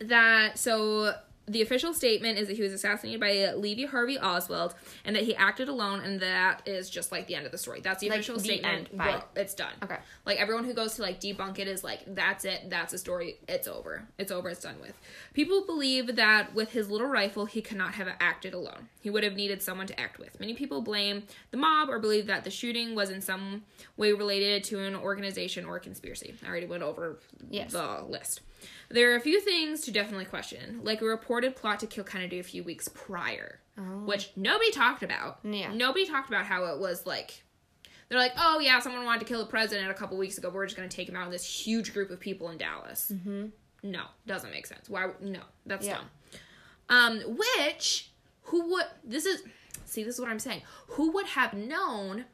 that 0.00 0.58
so 0.58 1.14
the 1.46 1.60
official 1.62 1.92
statement 1.92 2.38
is 2.38 2.48
that 2.48 2.56
he 2.56 2.62
was 2.62 2.72
assassinated 2.72 3.20
by 3.20 3.52
Levy 3.54 3.84
Harvey 3.84 4.18
Oswald 4.18 4.74
and 5.04 5.14
that 5.14 5.24
he 5.24 5.34
acted 5.36 5.68
alone, 5.68 6.00
and 6.00 6.20
that 6.20 6.62
is 6.66 6.88
just 6.88 7.12
like 7.12 7.26
the 7.26 7.34
end 7.34 7.44
of 7.46 7.52
the 7.52 7.58
story. 7.58 7.80
That's 7.80 8.00
the 8.00 8.08
Like, 8.08 8.20
official 8.20 8.36
the 8.36 8.44
statement. 8.44 8.88
end. 8.92 8.98
Well, 8.98 9.28
it's 9.36 9.52
done. 9.54 9.72
Okay. 9.82 9.98
Like 10.24 10.40
everyone 10.40 10.64
who 10.64 10.72
goes 10.72 10.94
to 10.94 11.02
like 11.02 11.20
debunk 11.20 11.58
it 11.58 11.68
is 11.68 11.84
like, 11.84 12.00
that's 12.14 12.44
it. 12.44 12.70
That's 12.70 12.92
a 12.94 12.98
story. 12.98 13.36
It's 13.48 13.68
over. 13.68 14.06
It's 14.18 14.32
over. 14.32 14.48
It's 14.48 14.62
done 14.62 14.76
with. 14.80 14.94
People 15.34 15.66
believe 15.66 16.16
that 16.16 16.54
with 16.54 16.72
his 16.72 16.88
little 16.88 17.08
rifle, 17.08 17.44
he 17.46 17.60
could 17.60 17.76
not 17.76 17.94
have 17.94 18.08
acted 18.20 18.54
alone. 18.54 18.88
He 19.02 19.10
would 19.10 19.22
have 19.24 19.34
needed 19.34 19.62
someone 19.62 19.86
to 19.88 20.00
act 20.00 20.18
with. 20.18 20.40
Many 20.40 20.54
people 20.54 20.80
blame 20.80 21.24
the 21.50 21.56
mob 21.58 21.90
or 21.90 21.98
believe 21.98 22.26
that 22.28 22.44
the 22.44 22.50
shooting 22.50 22.94
was 22.94 23.10
in 23.10 23.20
some 23.20 23.64
way 23.98 24.12
related 24.12 24.64
to 24.64 24.80
an 24.80 24.96
organization 24.96 25.66
or 25.66 25.76
a 25.76 25.80
conspiracy. 25.80 26.34
I 26.44 26.48
already 26.48 26.66
went 26.66 26.82
over 26.82 27.18
Yes. 27.50 27.72
the 27.72 28.02
list. 28.08 28.40
There 28.90 29.12
are 29.12 29.16
a 29.16 29.20
few 29.20 29.40
things 29.40 29.80
to 29.82 29.90
definitely 29.90 30.24
question, 30.26 30.80
like 30.82 31.00
a 31.02 31.04
reported 31.04 31.56
plot 31.56 31.80
to 31.80 31.86
kill 31.86 32.04
Kennedy 32.04 32.38
a 32.38 32.42
few 32.42 32.62
weeks 32.62 32.88
prior, 32.88 33.60
which 34.04 34.30
nobody 34.36 34.70
talked 34.70 35.02
about. 35.02 35.38
Yeah. 35.42 35.72
Nobody 35.72 36.06
talked 36.06 36.28
about 36.28 36.46
how 36.46 36.64
it 36.66 36.78
was 36.78 37.06
like. 37.06 37.42
They're 38.08 38.18
like, 38.18 38.32
oh 38.38 38.60
yeah, 38.60 38.78
someone 38.80 39.04
wanted 39.04 39.20
to 39.20 39.26
kill 39.26 39.40
the 39.40 39.46
president 39.50 39.90
a 39.90 39.94
couple 39.94 40.16
weeks 40.18 40.36
ago. 40.38 40.50
We're 40.50 40.66
just 40.66 40.76
going 40.76 40.88
to 40.88 40.94
take 40.94 41.08
him 41.08 41.16
out 41.16 41.24
in 41.26 41.32
this 41.32 41.44
huge 41.44 41.94
group 41.94 42.10
of 42.10 42.20
people 42.20 42.50
in 42.50 42.58
Dallas. 42.58 43.10
Mm-hmm. 43.12 43.46
No, 43.82 44.02
doesn't 44.26 44.50
make 44.50 44.66
sense. 44.66 44.88
Why? 44.90 45.08
No, 45.20 45.40
that's 45.66 45.86
Yeah. 45.86 45.94
dumb. 45.94 46.06
Um, 46.88 47.20
which 47.38 48.10
who 48.42 48.72
would 48.72 48.84
this 49.04 49.24
is? 49.26 49.42
See, 49.86 50.04
this 50.04 50.14
is 50.16 50.20
what 50.20 50.30
I'm 50.30 50.38
saying. 50.38 50.62
Who 50.88 51.12
would 51.12 51.26
have 51.26 51.54
known 51.54 52.26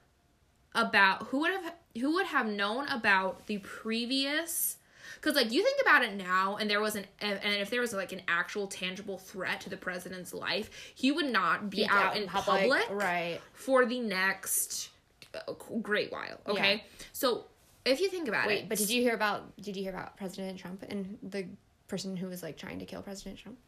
about 0.75 1.25
who 1.29 1.41
would 1.41 1.53
have 1.53 1.75
who 2.01 2.15
would 2.15 2.27
have 2.27 2.47
known 2.47 2.87
about 2.89 3.47
the 3.47 3.59
previous 3.59 4.77
because 5.21 5.37
like 5.37 5.53
you 5.53 5.63
think 5.63 5.81
about 5.83 6.03
it 6.03 6.15
now 6.15 6.57
and 6.57 6.69
there 6.71 6.81
was 6.81 6.97
an 6.97 7.05
and 7.21 7.39
if 7.45 7.71
there 7.71 7.81
was 7.81 7.93
like 7.93 8.13
an 8.13 8.23
actual 8.29 8.67
tangible 8.67 9.19
threat 9.19 9.61
to 9.61 9.71
the 9.71 9.77
president's 9.77 10.33
life 10.33 10.71
he 10.95 11.13
would 11.13 11.27
not 11.27 11.69
be 11.71 11.79
Speak 11.85 11.93
out, 11.93 12.17
in 12.17 12.27
public, 12.27 12.71
Right. 12.91 13.39
for 13.53 13.85
the 13.87 14.01
next 14.01 14.91
uh, 15.35 15.53
great 15.83 16.11
while 16.11 16.41
okay 16.47 16.75
Yeah. 16.75 17.05
so 17.13 17.45
if 17.85 18.01
you 18.01 18.09
think 18.09 18.29
about 18.29 18.47
Wait, 18.47 18.63
it 18.65 18.69
but 18.69 18.79
did 18.79 18.91
you 18.91 19.03
hear 19.03 19.15
about 19.15 19.55
did 19.61 19.77
you 19.77 19.83
hear 19.83 19.93
about 19.93 20.17
President 20.17 20.59
Trump 20.59 20.85
and 20.89 21.19
the 21.23 21.47
person 21.89 22.17
who 22.17 22.27
was 22.29 22.43
like 22.43 22.57
trying 22.57 22.79
to 22.79 22.85
kill 22.85 23.03
President 23.03 23.39
Trump? 23.39 23.59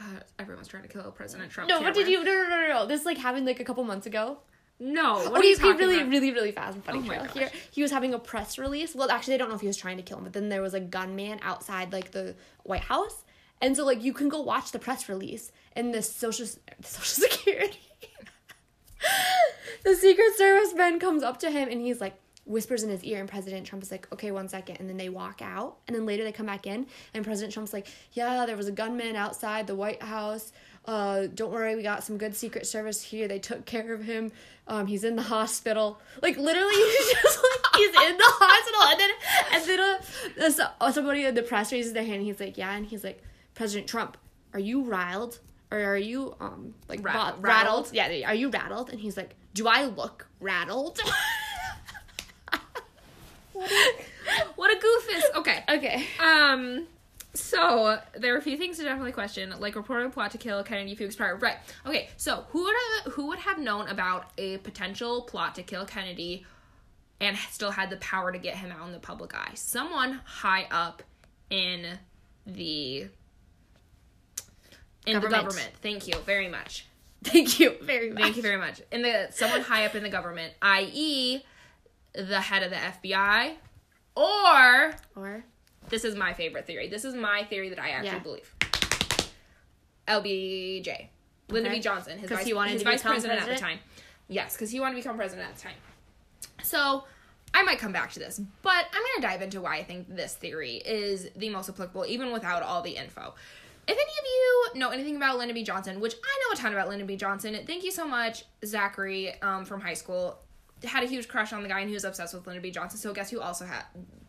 uh, 0.00 0.04
everyone's 0.40 0.66
trying 0.66 0.82
to 0.82 0.88
kill 0.88 1.08
president 1.12 1.50
trump 1.52 1.68
No, 1.68 1.80
but 1.80 1.94
did 1.94 2.08
you? 2.08 2.24
No, 2.24 2.32
no, 2.32 2.48
no, 2.48 2.60
no, 2.62 2.68
no. 2.68 2.86
This 2.86 3.04
like 3.04 3.16
happened 3.16 3.46
like 3.46 3.60
a 3.60 3.64
couple 3.64 3.84
months 3.84 4.06
ago. 4.08 4.38
No 4.80 5.14
what 5.14 5.32
are 5.32 5.38
okay, 5.38 5.48
you 5.48 5.56
talking 5.56 5.76
really, 5.76 5.96
about? 5.96 6.08
really, 6.08 6.32
really 6.32 6.52
fast 6.52 6.74
and 6.74 6.84
funny 6.84 6.98
Oh 7.00 7.06
trail 7.06 7.24
here. 7.24 7.50
He 7.70 7.82
was 7.82 7.90
having 7.90 8.12
a 8.12 8.18
press 8.18 8.58
release. 8.58 8.94
Well, 8.94 9.10
actually, 9.10 9.34
I 9.34 9.36
don't 9.38 9.48
know 9.48 9.54
if 9.54 9.60
he 9.60 9.66
was 9.66 9.76
trying 9.76 9.96
to 9.98 10.02
kill 10.02 10.18
him, 10.18 10.24
but 10.24 10.32
then 10.32 10.48
there 10.48 10.62
was 10.62 10.74
a 10.74 10.80
gunman 10.80 11.38
outside 11.42 11.92
like 11.92 12.10
the 12.10 12.34
White 12.64 12.82
House, 12.82 13.24
and 13.60 13.76
so 13.76 13.84
like 13.84 14.02
you 14.02 14.12
can 14.12 14.28
go 14.28 14.40
watch 14.40 14.72
the 14.72 14.78
press 14.78 15.08
release 15.08 15.52
and 15.74 15.94
the 15.94 16.02
social 16.02 16.46
the 16.46 16.86
social 16.88 17.28
security. 17.28 17.78
the 19.84 19.94
Secret 19.94 20.36
Service 20.36 20.74
man 20.74 20.98
comes 20.98 21.22
up 21.22 21.38
to 21.40 21.50
him 21.50 21.68
and 21.68 21.80
he's 21.80 22.00
like 22.00 22.16
whispers 22.46 22.82
in 22.82 22.90
his 22.90 23.02
ear 23.04 23.20
and 23.20 23.28
President 23.28 23.66
Trump 23.66 23.82
is 23.82 23.90
like, 23.90 24.10
okay, 24.12 24.30
one 24.30 24.48
second. 24.48 24.76
And 24.78 24.88
then 24.88 24.96
they 24.96 25.08
walk 25.08 25.40
out 25.42 25.78
and 25.86 25.96
then 25.96 26.06
later 26.06 26.24
they 26.24 26.32
come 26.32 26.46
back 26.46 26.66
in 26.66 26.86
and 27.14 27.24
President 27.24 27.52
Trump's 27.52 27.72
like, 27.72 27.86
yeah, 28.12 28.44
there 28.46 28.56
was 28.56 28.68
a 28.68 28.72
gunman 28.72 29.16
outside 29.16 29.66
the 29.66 29.74
White 29.74 30.02
House. 30.02 30.52
Uh, 30.86 31.26
don't 31.34 31.50
worry, 31.50 31.74
we 31.76 31.82
got 31.82 32.04
some 32.04 32.18
good 32.18 32.34
Secret 32.36 32.66
Service 32.66 33.02
here. 33.02 33.26
They 33.26 33.38
took 33.38 33.64
care 33.64 33.94
of 33.94 34.02
him. 34.04 34.32
Um, 34.66 34.86
he's 34.86 35.02
in 35.04 35.16
the 35.16 35.22
hospital. 35.22 35.98
Like 36.22 36.36
literally, 36.36 36.74
he's 36.74 37.12
just 37.22 37.38
like 37.38 37.76
he's 37.76 37.88
in 38.10 38.16
the 38.16 38.24
hospital. 38.26 38.82
And 38.90 39.00
then 39.00 39.10
and 39.52 39.64
then 40.36 40.44
uh, 40.46 40.50
so- 40.50 40.68
uh, 40.80 40.92
somebody 40.92 41.24
in 41.24 41.34
the 41.34 41.42
press 41.42 41.72
raises 41.72 41.92
their 41.94 42.02
hand. 42.04 42.16
And 42.16 42.24
he's 42.26 42.40
like, 42.40 42.58
yeah, 42.58 42.74
and 42.74 42.84
he's 42.86 43.02
like, 43.04 43.22
President 43.54 43.88
Trump, 43.88 44.16
are 44.52 44.60
you 44.60 44.82
riled 44.82 45.38
or 45.70 45.78
are 45.80 45.96
you 45.96 46.34
um 46.40 46.74
like 46.88 47.04
Ra- 47.04 47.12
rattled? 47.12 47.42
rattled? 47.44 47.90
Yeah, 47.92 48.28
are 48.30 48.34
you 48.34 48.50
rattled? 48.50 48.90
And 48.90 49.00
he's 49.00 49.16
like, 49.16 49.34
do 49.54 49.66
I 49.66 49.84
look 49.86 50.26
rattled? 50.40 51.00
what 54.56 54.70
a 54.70 54.76
goofus 54.76 55.38
okay 55.38 55.64
okay. 55.70 56.06
Um, 56.20 56.86
so 57.34 57.98
there 58.16 58.34
are 58.34 58.38
a 58.38 58.42
few 58.42 58.56
things 58.56 58.78
to 58.78 58.84
definitely 58.84 59.12
question, 59.12 59.52
like 59.58 59.76
reported 59.76 60.12
plot 60.12 60.30
to 60.32 60.38
kill 60.38 60.62
Kennedy 60.62 60.96
weeks 60.98 61.16
prior. 61.16 61.36
Right. 61.36 61.56
Okay. 61.86 62.08
So 62.16 62.44
who 62.50 62.62
would 62.64 62.74
have 63.04 63.12
who 63.12 63.26
would 63.28 63.38
have 63.40 63.58
known 63.58 63.88
about 63.88 64.30
a 64.38 64.58
potential 64.58 65.22
plot 65.22 65.54
to 65.56 65.62
kill 65.62 65.84
Kennedy, 65.84 66.46
and 67.20 67.36
still 67.50 67.70
had 67.72 67.90
the 67.90 67.96
power 67.96 68.32
to 68.32 68.38
get 68.38 68.56
him 68.56 68.70
out 68.72 68.86
in 68.86 68.92
the 68.92 68.98
public 68.98 69.34
eye? 69.34 69.52
Someone 69.54 70.20
high 70.24 70.66
up 70.70 71.02
in 71.50 71.98
the 72.46 73.08
in 75.06 75.14
the 75.14 75.20
Government. 75.20 75.32
government. 75.44 75.72
Thank 75.82 76.08
you 76.08 76.14
very 76.24 76.48
much. 76.48 76.86
Thank 77.24 77.58
you 77.58 77.76
very 77.82 78.10
much. 78.10 78.22
Thank 78.22 78.36
you 78.36 78.42
very 78.42 78.58
much. 78.58 78.80
In 78.92 79.02
the 79.02 79.28
someone 79.30 79.62
high 79.62 79.86
up 79.86 79.94
in 79.94 80.02
the 80.02 80.08
government, 80.10 80.52
i.e., 80.62 81.42
the 82.14 82.40
head 82.40 82.62
of 82.62 82.70
the 82.70 82.76
FBI, 82.76 83.54
or 84.14 84.94
Or 85.16 85.44
this 85.88 86.04
is 86.04 86.14
my 86.14 86.32
favorite 86.32 86.66
theory. 86.66 86.88
This 86.88 87.04
is 87.04 87.14
my 87.14 87.44
theory 87.44 87.68
that 87.70 87.78
I 87.78 87.90
actually 87.90 88.08
Yeah. 88.08 88.18
believe. 88.18 88.54
LBJ, 90.06 91.08
Lyndon 91.48 91.70
Okay. 91.72 91.78
B. 91.78 91.82
Johnson, 91.82 92.18
his 92.18 92.30
vice, 92.30 92.44
he 92.44 92.52
wanted 92.54 92.72
his 92.72 92.82
to 92.82 92.88
vice 92.88 93.00
become 93.00 93.12
president, 93.12 93.40
at 93.42 93.48
the 93.48 93.56
time. 93.56 93.78
Yes, 94.28 94.54
because 94.54 94.70
he 94.70 94.80
wanted 94.80 94.96
to 94.96 95.00
become 95.02 95.16
president 95.16 95.48
at 95.48 95.56
the 95.56 95.62
time. 95.62 95.76
So 96.62 97.04
I 97.52 97.62
might 97.62 97.78
come 97.78 97.92
back 97.92 98.12
to 98.12 98.18
this, 98.18 98.40
but 98.62 98.86
I'm 98.92 99.02
going 99.02 99.16
to 99.16 99.20
dive 99.22 99.42
into 99.42 99.60
why 99.60 99.76
I 99.76 99.84
think 99.84 100.14
this 100.14 100.34
theory 100.34 100.76
is 100.76 101.28
the 101.36 101.48
most 101.50 101.68
applicable, 101.68 102.04
even 102.06 102.32
without 102.32 102.62
all 102.62 102.82
the 102.82 102.96
info. 102.96 103.34
If 103.86 103.92
any 103.96 104.00
of 104.02 104.74
you 104.74 104.80
know 104.80 104.90
anything 104.90 105.16
about 105.16 105.36
Lyndon 105.38 105.54
B. 105.54 105.62
Johnson, 105.62 106.00
which 106.00 106.14
I 106.14 106.40
know 106.48 106.54
a 106.54 106.56
ton 106.56 106.72
about 106.72 106.88
Lyndon 106.88 107.06
B. 107.06 107.16
Johnson, 107.16 107.58
thank 107.66 107.84
you 107.84 107.90
so 107.90 108.06
much, 108.06 108.44
Zachary 108.64 109.40
um, 109.42 109.64
from 109.64 109.80
high 109.82 109.94
school. 109.94 110.38
Had 110.82 111.02
a 111.04 111.06
huge 111.06 111.28
crush 111.28 111.52
on 111.52 111.62
the 111.62 111.68
guy 111.68 111.80
and 111.80 111.88
he 111.88 111.94
was 111.94 112.04
obsessed 112.04 112.34
with 112.34 112.46
Lyndon 112.46 112.62
B. 112.62 112.70
Johnson. 112.70 112.98
So 112.98 113.12
guess 113.12 113.30
who 113.30 113.40
also 113.40 113.64
had 113.66 113.84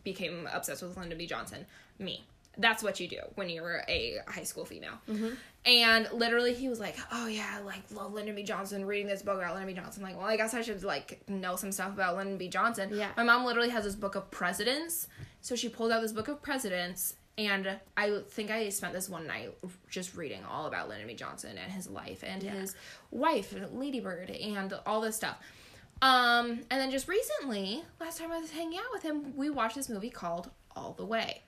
became 0.06 0.48
obsessed 0.54 0.82
with 0.82 0.96
Lyndon 0.96 1.18
B. 1.18 1.28
Johnson? 1.28 1.66
Me. 2.00 2.24
That's 2.58 2.82
what 2.82 3.02
you 3.02 3.10
do 3.10 3.20
when 3.36 3.50
you're 3.50 3.82
a 3.90 4.20
high 4.30 4.44
school 4.44 4.64
female. 4.64 4.94
Mm-hmm. 5.10 5.32
And 5.66 6.08
literally, 6.14 6.54
he 6.54 6.70
was 6.70 6.80
like, 6.80 6.96
"Oh 7.12 7.28
yeah, 7.28 7.58
I 7.58 7.60
like 7.60 7.82
love 7.94 8.14
Lyndon 8.14 8.36
B. 8.36 8.44
Johnson." 8.44 8.86
Reading 8.86 9.08
this 9.08 9.24
book 9.24 9.38
about 9.40 9.56
Lyndon 9.56 9.76
B. 9.76 9.82
Johnson, 9.82 10.04
like, 10.04 10.16
well, 10.16 10.28
I 10.28 10.38
guess 10.38 10.54
I 10.54 10.62
should 10.62 10.82
like 10.84 11.28
know 11.28 11.58
some 11.58 11.74
stuff 11.74 11.90
about 11.92 12.16
Lyndon 12.16 12.38
B. 12.38 12.48
Johnson. 12.48 12.92
Yeah. 12.94 13.10
My 13.18 13.24
mom 13.24 13.44
literally 13.44 13.70
has 13.72 13.84
this 13.84 13.96
book 13.96 14.16
of 14.16 14.32
presidents, 14.32 15.08
so 15.42 15.58
she 15.58 15.68
pulled 15.68 15.92
out 15.92 16.02
this 16.02 16.14
book 16.14 16.30
of 16.30 16.42
presidents, 16.42 17.16
and 17.38 17.78
I 17.98 18.22
think 18.30 18.52
I 18.52 18.70
spent 18.70 18.94
this 18.94 19.10
one 19.10 19.28
night 19.28 19.54
just 19.90 20.16
reading 20.16 20.46
all 20.50 20.68
about 20.68 20.88
Lyndon 20.88 21.08
B. 21.08 21.16
Johnson 21.16 21.58
and 21.58 21.70
his 21.74 21.90
life 21.90 22.24
and 22.26 22.42
Yeah. 22.42 22.52
his 22.52 22.74
wife, 23.12 23.54
Lady 23.74 24.00
Bird, 24.00 24.30
and 24.30 24.74
all 24.86 25.02
this 25.02 25.18
stuff. 25.18 25.40
Um, 26.02 26.62
and 26.70 26.82
then 26.82 26.92
just 26.92 27.08
recently, 27.08 27.84
last 28.00 28.20
time 28.20 28.32
I 28.32 28.40
was 28.40 28.52
hanging 28.52 28.78
out 28.78 28.92
with 28.92 29.04
him, 29.04 29.36
we 29.36 29.50
watched 29.50 29.76
this 29.76 29.90
movie 29.90 30.10
called 30.10 30.52
All 30.76 30.94
the 30.94 31.06
Way. 31.06 31.44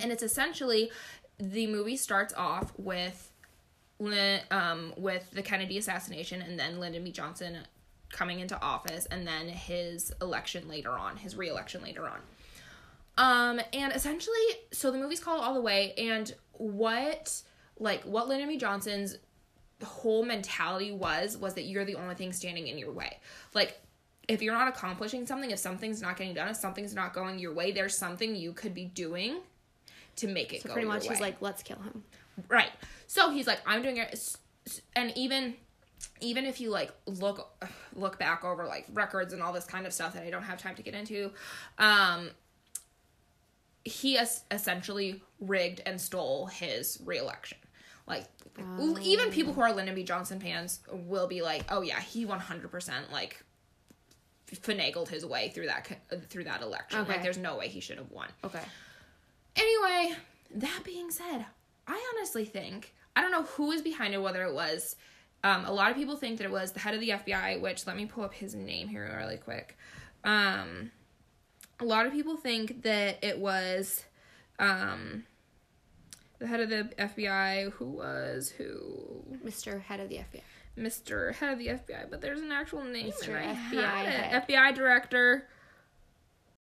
And 0.00 0.12
it's 0.12 0.22
essentially 0.22 0.90
the 1.38 1.66
movie 1.66 1.96
starts 1.96 2.32
off 2.34 2.72
with 2.76 3.28
um 4.50 4.92
with 4.96 5.30
the 5.30 5.42
Kennedy 5.42 5.78
assassination 5.78 6.42
and 6.42 6.58
then 6.58 6.80
Lyndon 6.80 7.04
B. 7.04 7.12
Johnson 7.12 7.58
coming 8.10 8.40
into 8.40 8.60
office 8.60 9.06
and 9.06 9.26
then 9.26 9.48
his 9.48 10.12
election 10.20 10.68
later 10.68 10.90
on, 10.90 11.16
his 11.16 11.36
re-election 11.36 11.82
later 11.82 12.08
on. 12.08 12.20
Um 13.16 13.60
and 13.72 13.92
essentially 13.92 14.36
so 14.72 14.90
the 14.90 14.98
movie's 14.98 15.20
called 15.20 15.40
All 15.42 15.54
the 15.54 15.60
Way 15.60 15.94
and 15.96 16.34
what 16.52 17.42
like 17.78 18.02
what 18.02 18.28
Lyndon 18.28 18.48
B. 18.48 18.56
Johnson's 18.56 19.16
whole 19.86 20.24
mentality 20.24 20.92
was 20.92 21.36
was 21.36 21.54
that 21.54 21.62
you're 21.62 21.84
the 21.84 21.96
only 21.96 22.14
thing 22.14 22.32
standing 22.32 22.68
in 22.68 22.78
your 22.78 22.92
way. 22.92 23.18
Like 23.54 23.80
if 24.28 24.40
you're 24.40 24.54
not 24.54 24.68
accomplishing 24.68 25.26
something, 25.26 25.50
if 25.50 25.58
something's 25.58 26.00
not 26.00 26.16
getting 26.16 26.34
done, 26.34 26.48
if 26.48 26.56
something's 26.56 26.94
not 26.94 27.12
going 27.12 27.38
your 27.38 27.52
way, 27.52 27.72
there's 27.72 27.96
something 27.96 28.36
you 28.36 28.52
could 28.52 28.74
be 28.74 28.84
doing 28.84 29.40
to 30.16 30.28
make 30.28 30.52
it 30.52 30.62
so 30.62 30.68
go 30.68 30.74
pretty 30.74 30.88
much 30.88 31.08
he's 31.08 31.20
like, 31.20 31.36
let's 31.40 31.62
kill 31.62 31.78
him. 31.78 32.04
right. 32.48 32.70
So 33.06 33.30
he's 33.30 33.46
like, 33.46 33.60
I'm 33.66 33.82
doing 33.82 33.96
it, 33.98 34.36
and 34.94 35.12
even 35.16 35.54
even 36.20 36.44
if 36.46 36.60
you 36.60 36.70
like 36.70 36.92
look 37.06 37.48
look 37.94 38.18
back 38.18 38.44
over 38.44 38.64
like 38.66 38.86
records 38.92 39.32
and 39.32 39.42
all 39.42 39.52
this 39.52 39.64
kind 39.64 39.86
of 39.86 39.92
stuff 39.92 40.14
that 40.14 40.22
I 40.22 40.30
don't 40.30 40.42
have 40.42 40.58
time 40.58 40.74
to 40.76 40.82
get 40.82 40.94
into, 40.94 41.30
um, 41.78 42.30
he 43.84 44.16
es- 44.16 44.44
essentially 44.50 45.22
rigged 45.40 45.80
and 45.84 46.00
stole 46.00 46.46
his 46.46 47.00
reelection. 47.04 47.58
Like 48.06 48.24
even 49.02 49.30
people 49.30 49.52
who 49.52 49.60
are 49.60 49.72
Lyndon 49.72 49.94
B. 49.94 50.02
Johnson 50.02 50.40
fans 50.40 50.80
will 50.90 51.26
be 51.26 51.42
like, 51.42 51.64
"Oh 51.70 51.82
yeah, 51.82 52.00
he 52.00 52.26
100% 52.26 53.12
like 53.12 53.42
finagled 54.50 55.08
his 55.08 55.24
way 55.24 55.50
through 55.50 55.66
that 55.66 55.88
through 56.28 56.44
that 56.44 56.62
election. 56.62 57.00
Okay. 57.00 57.12
Like 57.12 57.22
there's 57.22 57.38
no 57.38 57.56
way 57.56 57.68
he 57.68 57.80
should 57.80 57.98
have 57.98 58.10
won." 58.10 58.28
Okay. 58.44 58.62
Anyway, 59.56 60.16
that 60.56 60.80
being 60.84 61.10
said, 61.10 61.46
I 61.86 62.12
honestly 62.14 62.44
think 62.44 62.92
I 63.14 63.20
don't 63.20 63.32
know 63.32 63.44
who 63.44 63.72
is 63.72 63.82
behind 63.82 64.14
it, 64.14 64.22
whether 64.22 64.42
it 64.44 64.54
was 64.54 64.96
um, 65.44 65.64
a 65.64 65.72
lot 65.72 65.90
of 65.90 65.96
people 65.96 66.16
think 66.16 66.38
that 66.38 66.44
it 66.44 66.52
was 66.52 66.72
the 66.72 66.80
head 66.80 66.94
of 66.94 67.00
the 67.00 67.10
FBI, 67.10 67.60
which 67.60 67.86
let 67.86 67.96
me 67.96 68.06
pull 68.06 68.24
up 68.24 68.34
his 68.34 68.54
name 68.54 68.88
here 68.88 69.16
really 69.18 69.36
quick. 69.36 69.76
Um, 70.24 70.92
a 71.80 71.84
lot 71.84 72.06
of 72.06 72.12
people 72.12 72.36
think 72.36 72.82
that 72.82 73.22
it 73.22 73.38
was 73.38 74.04
um, 74.58 75.24
the 76.42 76.48
head 76.48 76.60
of 76.60 76.68
the 76.68 76.90
FBI, 76.98 77.70
who 77.72 77.86
was 77.86 78.50
who, 78.50 79.22
Mr. 79.44 79.80
Head 79.80 80.00
of 80.00 80.08
the 80.08 80.16
FBI. 80.16 80.42
Mr. 80.76 81.34
Head 81.34 81.52
of 81.52 81.58
the 81.58 81.68
FBI, 81.68 82.10
but 82.10 82.20
there's 82.20 82.40
an 82.40 82.50
actual 82.50 82.82
name. 82.82 83.12
Mr. 83.12 83.40
FBI. 83.70 84.46
FBI 84.46 84.74
director. 84.74 85.46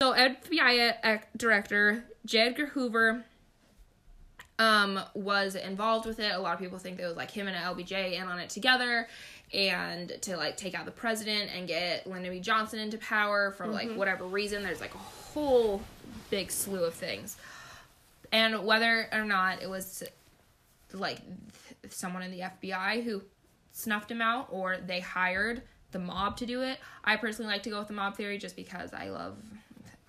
So 0.01 0.13
FBI 0.13 1.21
director 1.35 2.03
J. 2.25 2.39
Edgar 2.39 2.67
Hoover 2.67 3.25
um 4.59 4.99
was 5.15 5.55
involved 5.55 6.05
with 6.05 6.19
it. 6.19 6.31
A 6.33 6.39
lot 6.39 6.53
of 6.53 6.59
people 6.59 6.77
think 6.77 6.97
that 6.97 7.03
it 7.03 7.07
was 7.07 7.17
like 7.17 7.31
him 7.31 7.47
and 7.47 7.55
LBJ 7.55 8.13
in 8.13 8.27
on 8.27 8.37
it 8.39 8.49
together 8.49 9.07
and 9.53 10.11
to 10.21 10.37
like 10.37 10.57
take 10.57 10.75
out 10.75 10.85
the 10.85 10.91
president 10.91 11.49
and 11.55 11.67
get 11.67 12.05
Lyndon 12.05 12.31
B. 12.31 12.39
Johnson 12.39 12.79
into 12.79 12.97
power 12.99 13.51
for 13.51 13.65
like 13.67 13.91
whatever 13.93 14.25
reason. 14.25 14.63
There's 14.63 14.81
like 14.81 14.93
a 14.93 14.99
whole 14.99 15.81
big 16.29 16.51
slew 16.51 16.83
of 16.83 16.93
things. 16.93 17.37
And 18.31 18.63
whether 18.65 19.07
or 19.11 19.25
not 19.25 19.61
it 19.61 19.69
was 19.69 20.03
like 20.93 21.19
th- 21.81 21.93
someone 21.93 22.23
in 22.23 22.31
the 22.31 22.39
FBI 22.41 23.03
who 23.03 23.21
snuffed 23.71 24.11
him 24.11 24.21
out 24.21 24.47
or 24.51 24.77
they 24.77 24.99
hired 24.99 25.61
the 25.91 25.99
mob 25.99 26.37
to 26.37 26.45
do 26.45 26.61
it. 26.61 26.79
I 27.03 27.17
personally 27.17 27.51
like 27.51 27.63
to 27.63 27.69
go 27.69 27.79
with 27.79 27.87
the 27.87 27.93
mob 27.93 28.15
theory 28.15 28.37
just 28.37 28.55
because 28.55 28.93
I 28.93 29.09
love 29.09 29.37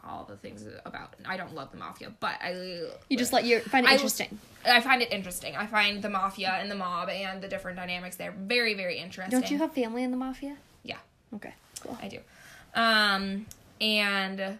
all 0.05 0.25
the 0.25 0.37
things 0.37 0.65
about 0.85 1.15
I 1.25 1.37
don't 1.37 1.55
love 1.55 1.71
the 1.71 1.79
mafia, 1.79 2.13
but 2.19 2.35
I 2.43 2.81
You 3.09 3.17
just 3.17 3.33
let 3.33 3.45
you 3.45 3.61
find 3.61 3.87
it 3.87 3.91
I- 3.91 3.95
interesting. 3.95 4.39
I 4.65 4.81
find 4.81 5.03
it 5.03 5.11
interesting. 5.13 5.57
I 5.57 5.67
find 5.67 6.03
the 6.03 6.09
mafia 6.09 6.51
and 6.61 6.71
the 6.71 6.75
mob 6.77 7.09
and 7.09 7.43
the 7.43 7.49
different 7.49 7.77
dynamics 7.77 8.17
there 8.17 8.33
very 8.33 8.75
very 8.75 8.99
interesting. 8.99 9.31
Don't 9.41 9.51
you 9.51 9.59
have 9.59 9.73
family 9.73 10.03
in 10.05 10.11
the 10.13 10.17
mafia? 10.17 10.57
Yeah. 10.85 10.99
Okay. 11.35 11.55
Cool. 11.81 11.99
I 12.01 12.09
do. 12.09 12.19
Um, 12.75 13.47
and 13.81 14.59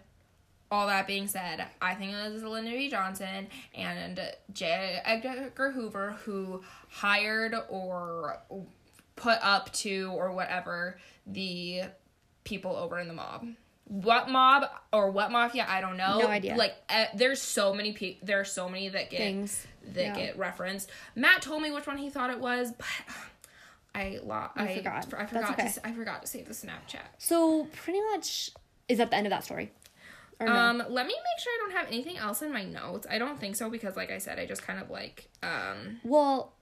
all 0.71 0.87
that 0.87 1.05
being 1.07 1.27
said, 1.27 1.65
I 1.81 1.93
think 1.95 2.13
it 2.13 2.33
was 2.33 2.43
Lyndon 2.43 2.73
B. 2.73 2.89
Johnson 2.89 3.47
and 3.75 4.19
J. 4.53 4.99
Edgar 5.05 5.71
Hoover 5.71 6.13
who 6.23 6.63
hired 6.89 7.53
or 7.69 8.39
put 9.15 9.37
up 9.43 9.71
to 9.73 10.11
or 10.15 10.31
whatever 10.31 10.97
the 11.27 11.83
people 12.43 12.75
over 12.75 12.99
in 12.99 13.07
the 13.07 13.13
mob. 13.13 13.45
What 13.85 14.29
mob 14.29 14.63
or 14.91 15.11
what 15.11 15.29
mafia? 15.31 15.65
I 15.69 15.81
don't 15.81 15.97
know. 15.97 16.19
No 16.19 16.27
idea. 16.27 16.55
Like, 16.55 16.73
uh, 16.89 17.05
there's 17.13 17.41
so 17.41 17.73
many 17.73 17.91
people. 17.91 18.25
There 18.25 18.39
are 18.39 18.45
so 18.45 18.67
many 18.69 18.89
that 18.89 19.09
get 19.11 19.19
Things. 19.19 19.67
that 19.93 20.01
Yeah. 20.05 20.15
get 20.15 20.37
referenced. 20.37 20.89
Matt 21.15 21.41
told 21.43 21.61
me 21.61 21.69
which 21.69 21.85
one 21.85 21.97
he 21.97 22.09
thought 22.09 22.29
it 22.31 22.39
was, 22.39 22.71
but 22.71 22.87
I 23.95 24.19
lo- 24.23 24.49
I 24.55 24.75
forgot. 24.77 24.93
I 25.13 25.17
That's 25.17 25.29
forgot 25.31 25.51
okay. 25.59 25.69
to 25.71 25.87
I 25.87 25.91
forgot 25.91 26.21
to 26.21 26.27
save 26.27 26.47
the 26.47 26.53
Snapchat. 26.53 27.01
So 27.19 27.65
pretty 27.83 27.99
much 28.11 28.49
is 28.89 28.97
that 28.97 29.11
the 29.11 29.17
end 29.17 29.27
of 29.27 29.31
that 29.31 29.43
story? 29.43 29.71
Or 30.39 30.47
no? 30.47 30.53
Um, 30.53 30.77
let 30.77 31.07
me 31.07 31.13
make 31.13 31.39
sure 31.43 31.53
I 31.53 31.57
don't 31.61 31.77
have 31.77 31.87
anything 31.87 32.17
else 32.17 32.41
in 32.41 32.51
my 32.51 32.63
notes. 32.63 33.07
I 33.09 33.17
don't 33.17 33.39
think 33.39 33.55
so 33.55 33.69
because, 33.69 33.95
like 33.95 34.11
I 34.11 34.17
said, 34.17 34.39
I 34.39 34.45
just 34.45 34.63
kind 34.63 34.79
of 34.79 34.89
like 34.89 35.29
um. 35.41 35.99
well. 36.03 36.53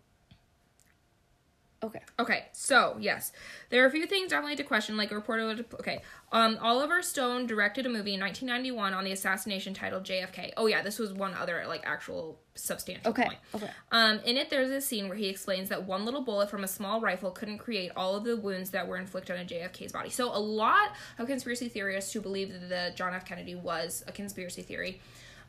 Okay. 1.84 2.00
Okay, 2.20 2.46
so 2.52 2.96
yes, 3.00 3.32
there 3.72 3.84
are 3.84 3.88
a 3.88 3.92
few 3.92 4.06
things 4.06 4.30
definitely 4.30 4.56
to 4.58 4.64
question. 4.64 4.98
Like 4.98 5.10
a 5.12 5.16
reporter, 5.16 5.66
okay, 5.80 6.04
um, 6.32 6.60
Oliver 6.62 7.02
Stone 7.02 7.48
directed 7.48 7.88
a 7.88 7.90
movie 7.90 8.14
in 8.14 8.20
1991 8.20 8.94
on 8.94 9.04
the 9.04 9.12
assassination 9.12 9.74
titled 9.74 10.04
JFK. 10.04 10.54
Oh 10.58 10.68
yeah, 10.68 10.84
this 10.84 11.00
was 11.00 11.12
one 11.12 11.34
other 11.34 11.64
like 11.68 11.82
actual 11.84 12.40
substantial 12.54 13.10
Okay. 13.10 13.24
point. 13.24 13.40
Okay. 13.56 13.70
Um, 13.92 14.20
in 14.26 14.38
it, 14.38 14.52
there's 14.52 14.70
a 14.70 14.80
scene 14.80 15.08
where 15.10 15.18
he 15.18 15.28
explains 15.28 15.70
that 15.70 15.84
one 15.84 16.06
little 16.06 16.22
bullet 16.22 16.52
from 16.52 16.64
a 16.64 16.68
small 16.68 17.02
rifle 17.02 17.32
couldn't 17.32 17.58
create 17.58 17.92
all 17.96 18.16
of 18.16 18.26
the 18.26 18.38
wounds 18.38 18.70
that 18.72 18.88
were 18.88 18.98
inflicted 18.98 19.40
on 19.40 19.48
JFK's 19.48 19.92
body. 19.92 20.12
So, 20.12 20.30
a 20.36 20.38
lot 20.40 20.90
of 21.18 21.26
conspiracy 21.26 21.68
theorists 21.68 22.14
who 22.14 22.22
believe 22.22 22.52
that 22.52 22.70
the 22.70 22.92
John 22.96 23.16
F. 23.16 23.26
Kennedy 23.26 23.56
was 23.56 24.04
a 24.08 24.12
conspiracy 24.12 24.62
theory, 24.62 25.02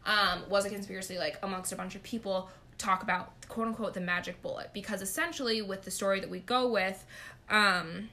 um, 0.06 0.44
was 0.48 0.64
a 0.64 0.70
conspiracy 0.70 1.18
like 1.18 1.38
amongst 1.42 1.72
a 1.72 1.76
bunch 1.76 1.94
of 1.94 2.02
people, 2.02 2.48
talk 2.78 3.02
about 3.02 3.32
quote 3.48 3.68
unquote 3.68 3.94
the 3.94 4.00
magic 4.00 4.40
bullet 4.42 4.70
because 4.72 5.02
essentially, 5.02 5.62
with 5.62 5.82
the 5.82 5.90
story 5.90 6.20
that 6.20 6.30
we 6.30 6.40
go 6.40 6.68
with, 6.68 7.04
um, 7.50 8.08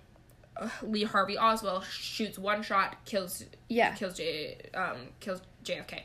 Lee 0.83 1.03
Harvey 1.03 1.37
Oswald 1.37 1.85
shoots 1.85 2.37
one 2.37 2.61
shot, 2.63 2.97
kills 3.05 3.45
Yeah. 3.69 3.93
kills 3.95 4.15
J 4.17 4.57
um 4.73 4.97
kills 5.19 5.41
JFK. 5.63 6.01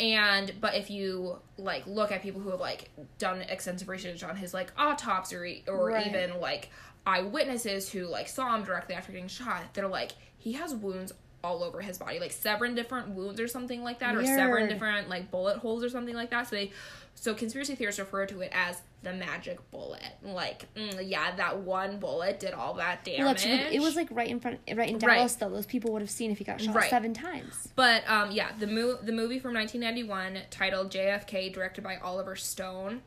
And 0.00 0.52
but 0.60 0.74
if 0.74 0.90
you 0.90 1.38
like 1.56 1.86
look 1.86 2.10
at 2.10 2.20
people 2.22 2.40
who 2.40 2.50
have 2.50 2.60
like 2.60 2.90
done 3.18 3.42
extensive 3.42 3.88
research 3.88 4.24
on 4.24 4.36
his 4.36 4.52
like 4.52 4.72
autopsy 4.76 5.62
or 5.68 5.86
Right. 5.90 6.06
even 6.08 6.40
like 6.40 6.70
eyewitnesses 7.06 7.90
who 7.92 8.06
like 8.06 8.28
saw 8.28 8.54
him 8.56 8.64
directly 8.64 8.94
after 8.96 9.12
getting 9.12 9.28
shot, 9.28 9.62
they're 9.74 9.86
like 9.86 10.12
he 10.38 10.52
has 10.54 10.74
wounds 10.74 11.12
all 11.44 11.62
over 11.62 11.80
his 11.82 11.98
body, 11.98 12.18
like 12.18 12.32
seven 12.32 12.74
different 12.74 13.10
wounds 13.10 13.38
or 13.38 13.46
something 13.46 13.84
like 13.84 13.98
that, 14.00 14.16
or 14.16 14.24
seven 14.24 14.66
different 14.68 15.08
like 15.08 15.30
bullet 15.30 15.58
holes 15.58 15.84
or 15.84 15.90
something 15.90 16.14
like 16.16 16.30
that. 16.30 16.48
So 16.48 16.56
they, 16.56 16.72
so 17.14 17.34
conspiracy 17.34 17.74
theorists 17.74 17.98
refer 17.98 18.26
to 18.26 18.40
it 18.40 18.50
as 18.54 18.80
the 19.02 19.12
magic 19.12 19.58
bullet. 19.70 20.02
Like, 20.22 20.66
mm, 20.74 21.00
yeah, 21.08 21.34
that 21.36 21.58
one 21.58 21.98
bullet 21.98 22.40
did 22.40 22.52
all 22.54 22.74
that 22.74 23.04
damage. 23.04 23.44
Well, 23.44 23.68
it 23.72 23.80
was 23.80 23.96
like 23.96 24.08
right 24.10 24.28
in 24.28 24.40
front, 24.40 24.60
right 24.74 24.88
in 24.88 24.98
Right. 24.98 25.16
Dallas. 25.16 25.34
Though 25.34 25.50
those 25.50 25.66
people 25.66 25.92
would 25.92 26.02
have 26.02 26.10
seen 26.10 26.30
if 26.30 26.38
he 26.38 26.44
got 26.44 26.60
shot 26.60 26.74
Right. 26.74 26.90
seven 26.90 27.12
times. 27.14 27.68
But 27.76 28.08
um, 28.08 28.30
yeah, 28.30 28.52
the 28.58 28.66
mo- 28.66 28.98
the 29.02 29.12
movie 29.12 29.38
from 29.38 29.52
1991 29.54 30.42
titled 30.50 30.90
JFK, 30.90 31.52
directed 31.52 31.84
by 31.84 31.96
Oliver 31.96 32.34
Stone, 32.36 33.02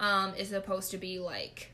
um, 0.00 0.34
is 0.34 0.48
supposed 0.48 0.90
to 0.90 0.98
be 0.98 1.18
like, 1.18 1.72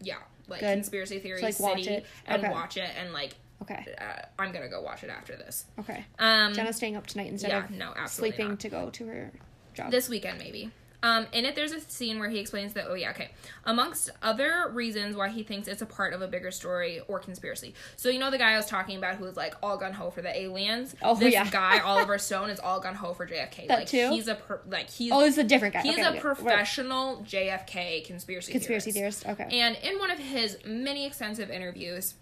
yeah, 0.00 0.16
like 0.48 0.60
Good. 0.60 0.74
conspiracy 0.74 1.18
theory 1.18 1.40
So, 1.40 1.46
like, 1.46 1.60
watch 1.60 1.84
city, 1.84 1.96
it. 1.96 2.06
and 2.26 2.42
Okay. 2.44 2.52
watch 2.52 2.76
it, 2.76 2.90
and 2.98 3.12
like, 3.12 3.34
Okay. 3.62 3.94
uh, 4.00 4.22
I'm 4.38 4.52
gonna 4.52 4.68
go 4.68 4.80
watch 4.82 5.02
it 5.04 5.10
after 5.10 5.36
this. 5.36 5.66
Okay. 5.80 6.04
Um, 6.18 6.54
Jenna's 6.54 6.76
staying 6.76 6.96
up 6.96 7.06
tonight 7.06 7.28
instead 7.28 7.50
yeah, 7.50 7.64
of 7.64 7.70
no, 7.70 7.92
absolutely 7.96 8.36
sleeping 8.36 8.48
not. 8.50 8.60
to 8.60 8.68
go 8.68 8.90
to 8.90 9.06
her 9.06 9.32
job. 9.74 9.90
this 9.90 10.08
weekend 10.08 10.38
maybe. 10.38 10.70
Um, 11.02 11.26
in 11.32 11.44
it, 11.44 11.54
there's 11.54 11.72
a 11.72 11.80
scene 11.80 12.18
where 12.18 12.28
he 12.28 12.38
explains 12.38 12.74
that, 12.74 12.86
oh, 12.88 12.94
yeah, 12.94 13.10
okay. 13.10 13.30
Amongst 13.64 14.10
other 14.22 14.70
reasons 14.72 15.16
why 15.16 15.28
he 15.28 15.42
thinks 15.42 15.66
it's 15.66 15.82
a 15.82 15.86
part 15.86 16.12
of 16.12 16.22
a 16.22 16.28
bigger 16.28 16.50
story 16.50 17.00
or 17.08 17.18
conspiracy. 17.18 17.74
So, 17.96 18.08
you 18.08 18.18
know, 18.18 18.30
the 18.30 18.38
guy 18.38 18.52
I 18.52 18.56
was 18.56 18.66
talking 18.66 18.98
about 18.98 19.16
who 19.16 19.24
was 19.24 19.36
like 19.36 19.54
all 19.62 19.76
gun 19.78 19.92
ho 19.92 20.10
for 20.10 20.22
the 20.22 20.36
aliens? 20.38 20.94
Oh, 21.02 21.14
this 21.14 21.32
yeah. 21.32 21.48
guy, 21.48 21.78
Oliver 21.84 22.18
Stone, 22.18 22.50
is 22.50 22.60
all 22.60 22.80
gun 22.80 22.94
ho 22.94 23.14
for 23.14 23.26
JFK. 23.26 23.68
That 23.68 23.78
like, 23.80 23.88
too? 23.88 24.10
He's 24.10 24.28
a, 24.28 24.34
per- 24.34 24.60
like, 24.66 24.90
he's, 24.90 25.12
oh, 25.12 25.20
is 25.20 25.38
a 25.38 25.44
different 25.44 25.74
guy. 25.74 25.82
he's 25.82 25.94
okay, 25.94 26.02
a 26.02 26.10
okay. 26.10 26.20
Professional 26.20 27.24
JFK 27.26 28.04
conspiracy 28.04 28.52
conspiracy 28.52 28.92
theorist. 28.92 29.22
theorist. 29.22 29.40
Okay. 29.40 29.60
And 29.60 29.76
in 29.82 29.98
one 29.98 30.10
of 30.10 30.18
his 30.18 30.58
many 30.64 31.06
extensive 31.06 31.50
interviews, 31.50 32.14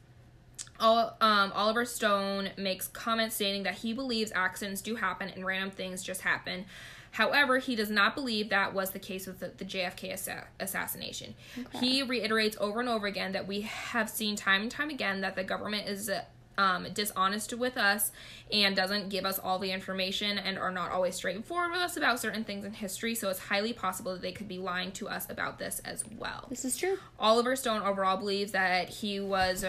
all, 0.80 1.16
um, 1.20 1.52
Oliver 1.54 1.84
Stone 1.84 2.50
makes 2.56 2.86
comments 2.88 3.34
stating 3.34 3.64
that 3.64 3.74
he 3.74 3.92
believes 3.92 4.30
accidents 4.34 4.80
do 4.80 4.94
happen 4.94 5.30
and 5.34 5.44
random 5.44 5.70
things 5.70 6.02
just 6.02 6.20
happen. 6.20 6.66
However, 7.12 7.58
he 7.58 7.74
does 7.74 7.90
not 7.90 8.14
believe 8.14 8.50
that 8.50 8.74
was 8.74 8.90
the 8.90 8.98
case 8.98 9.26
with 9.26 9.40
the, 9.40 9.52
the 9.56 9.64
JFK 9.64 10.12
assa- 10.12 10.46
assassination. 10.60 11.34
He 11.80 12.02
reiterates 12.02 12.56
over 12.60 12.80
and 12.80 12.88
over 12.88 13.06
again 13.06 13.32
that 13.32 13.46
we 13.46 13.62
have 13.62 14.08
seen 14.08 14.36
time 14.36 14.62
and 14.62 14.70
time 14.70 14.90
again 14.90 15.20
that 15.22 15.34
the 15.34 15.44
government 15.44 15.88
is 15.88 16.10
um, 16.58 16.86
dishonest 16.92 17.54
with 17.54 17.76
us 17.76 18.10
and 18.52 18.74
doesn't 18.74 19.08
give 19.08 19.24
us 19.24 19.38
all 19.38 19.58
the 19.58 19.70
information 19.70 20.38
and 20.38 20.58
are 20.58 20.72
not 20.72 20.90
always 20.90 21.14
straightforward 21.14 21.70
with 21.70 21.80
us 21.80 21.96
about 21.96 22.18
certain 22.18 22.44
things 22.44 22.64
in 22.64 22.72
history. 22.72 23.14
So 23.14 23.30
it's 23.30 23.38
highly 23.38 23.72
possible 23.72 24.12
that 24.12 24.22
they 24.22 24.32
could 24.32 24.48
be 24.48 24.58
lying 24.58 24.90
to 24.92 25.08
us 25.08 25.30
about 25.30 25.58
this 25.58 25.80
as 25.84 26.04
well. 26.18 26.46
this 26.50 26.64
is 26.64 26.76
true. 26.76 26.98
Oliver 27.18 27.54
Stone 27.54 27.82
overall 27.82 28.16
believes 28.16 28.52
that 28.52 28.88
he 28.88 29.20
was 29.20 29.64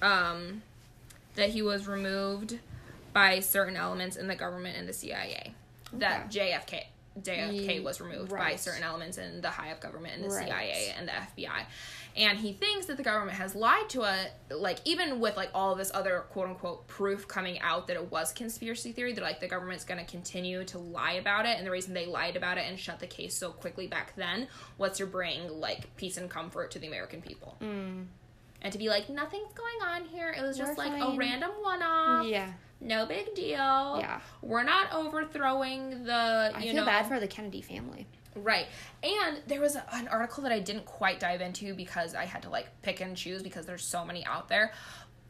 um 0.00 0.62
that 1.34 1.50
he 1.50 1.62
was 1.62 1.86
removed 1.86 2.58
by 3.12 3.40
certain 3.40 3.76
elements 3.76 4.16
in 4.16 4.26
the 4.26 4.34
government 4.34 4.76
and 4.76 4.88
the 4.88 4.92
CIA. 4.92 5.54
That 5.94 6.30
JFK 6.30 6.84
JFK 7.20 7.82
was 7.82 8.00
removed 8.00 8.30
by 8.30 8.56
certain 8.56 8.82
elements 8.82 9.18
in 9.18 9.42
the 9.42 9.50
high 9.50 9.70
up 9.70 9.80
government 9.80 10.14
and 10.14 10.24
the 10.24 10.28
Right. 10.34 10.46
CIA 10.46 10.94
and 10.96 11.06
the 11.06 11.12
FBI. 11.12 11.66
And 12.16 12.38
he 12.38 12.54
thinks 12.54 12.86
that 12.86 12.96
the 12.96 13.02
government 13.02 13.36
has 13.36 13.54
lied 13.54 13.88
to 13.90 14.00
us, 14.02 14.28
like 14.50 14.78
even 14.86 15.20
with 15.20 15.36
like 15.36 15.50
all 15.54 15.72
of 15.72 15.78
this 15.78 15.90
other 15.92 16.20
quote 16.30 16.48
unquote 16.48 16.86
proof 16.88 17.28
coming 17.28 17.60
out 17.60 17.86
that 17.88 17.96
it 17.96 18.10
was 18.10 18.32
conspiracy 18.32 18.92
theory, 18.92 19.12
that 19.12 19.22
like 19.22 19.40
the 19.40 19.48
government's 19.48 19.84
gonna 19.84 20.04
continue 20.06 20.64
to 20.64 20.78
lie 20.78 21.12
about 21.12 21.44
it. 21.44 21.58
And 21.58 21.66
the 21.66 21.70
reason 21.70 21.92
they 21.92 22.06
lied 22.06 22.36
about 22.36 22.56
it 22.56 22.64
and 22.66 22.78
shut 22.78 22.98
the 22.98 23.06
case 23.06 23.34
so 23.34 23.50
quickly 23.50 23.86
back 23.86 24.14
then 24.16 24.48
was 24.78 24.96
to 24.96 25.06
bring 25.06 25.60
like 25.60 25.94
peace 25.96 26.16
and 26.16 26.30
comfort 26.30 26.70
to 26.70 26.78
the 26.78 26.86
American 26.86 27.20
people. 27.20 27.56
And 27.60 28.72
to 28.72 28.78
be 28.78 28.88
like, 28.88 29.08
nothing's 29.10 29.52
going 29.52 29.82
on 29.90 30.04
here. 30.06 30.30
It 30.30 30.40
was 30.40 30.56
just 30.56 30.78
We're 30.78 30.84
like 30.86 31.02
a 31.02 31.16
random 31.16 31.50
one 31.60 31.82
off. 31.82 32.26
Yeah. 32.26 32.52
No 32.82 33.06
big 33.06 33.34
deal. 33.34 33.98
Yeah. 33.98 34.20
We're 34.40 34.64
not 34.64 34.92
overthrowing 34.92 36.04
the, 36.04 36.52
I 36.54 36.62
feel 36.62 36.74
know. 36.74 36.84
bad 36.84 37.06
for 37.06 37.20
the 37.20 37.28
Kennedy 37.28 37.62
family. 37.62 38.06
Right. 38.34 38.66
And 39.02 39.40
there 39.46 39.60
was 39.60 39.76
a, 39.76 39.84
an 39.94 40.08
article 40.08 40.42
that 40.42 40.52
I 40.52 40.60
didn't 40.60 40.86
quite 40.86 41.20
dive 41.20 41.40
into 41.40 41.74
because 41.74 42.14
I 42.14 42.24
had 42.24 42.42
to 42.42 42.50
like 42.50 42.68
pick 42.82 43.00
and 43.00 43.16
choose 43.16 43.42
because 43.42 43.66
there's 43.66 43.84
so 43.84 44.04
many 44.04 44.24
out 44.26 44.48
there. 44.48 44.72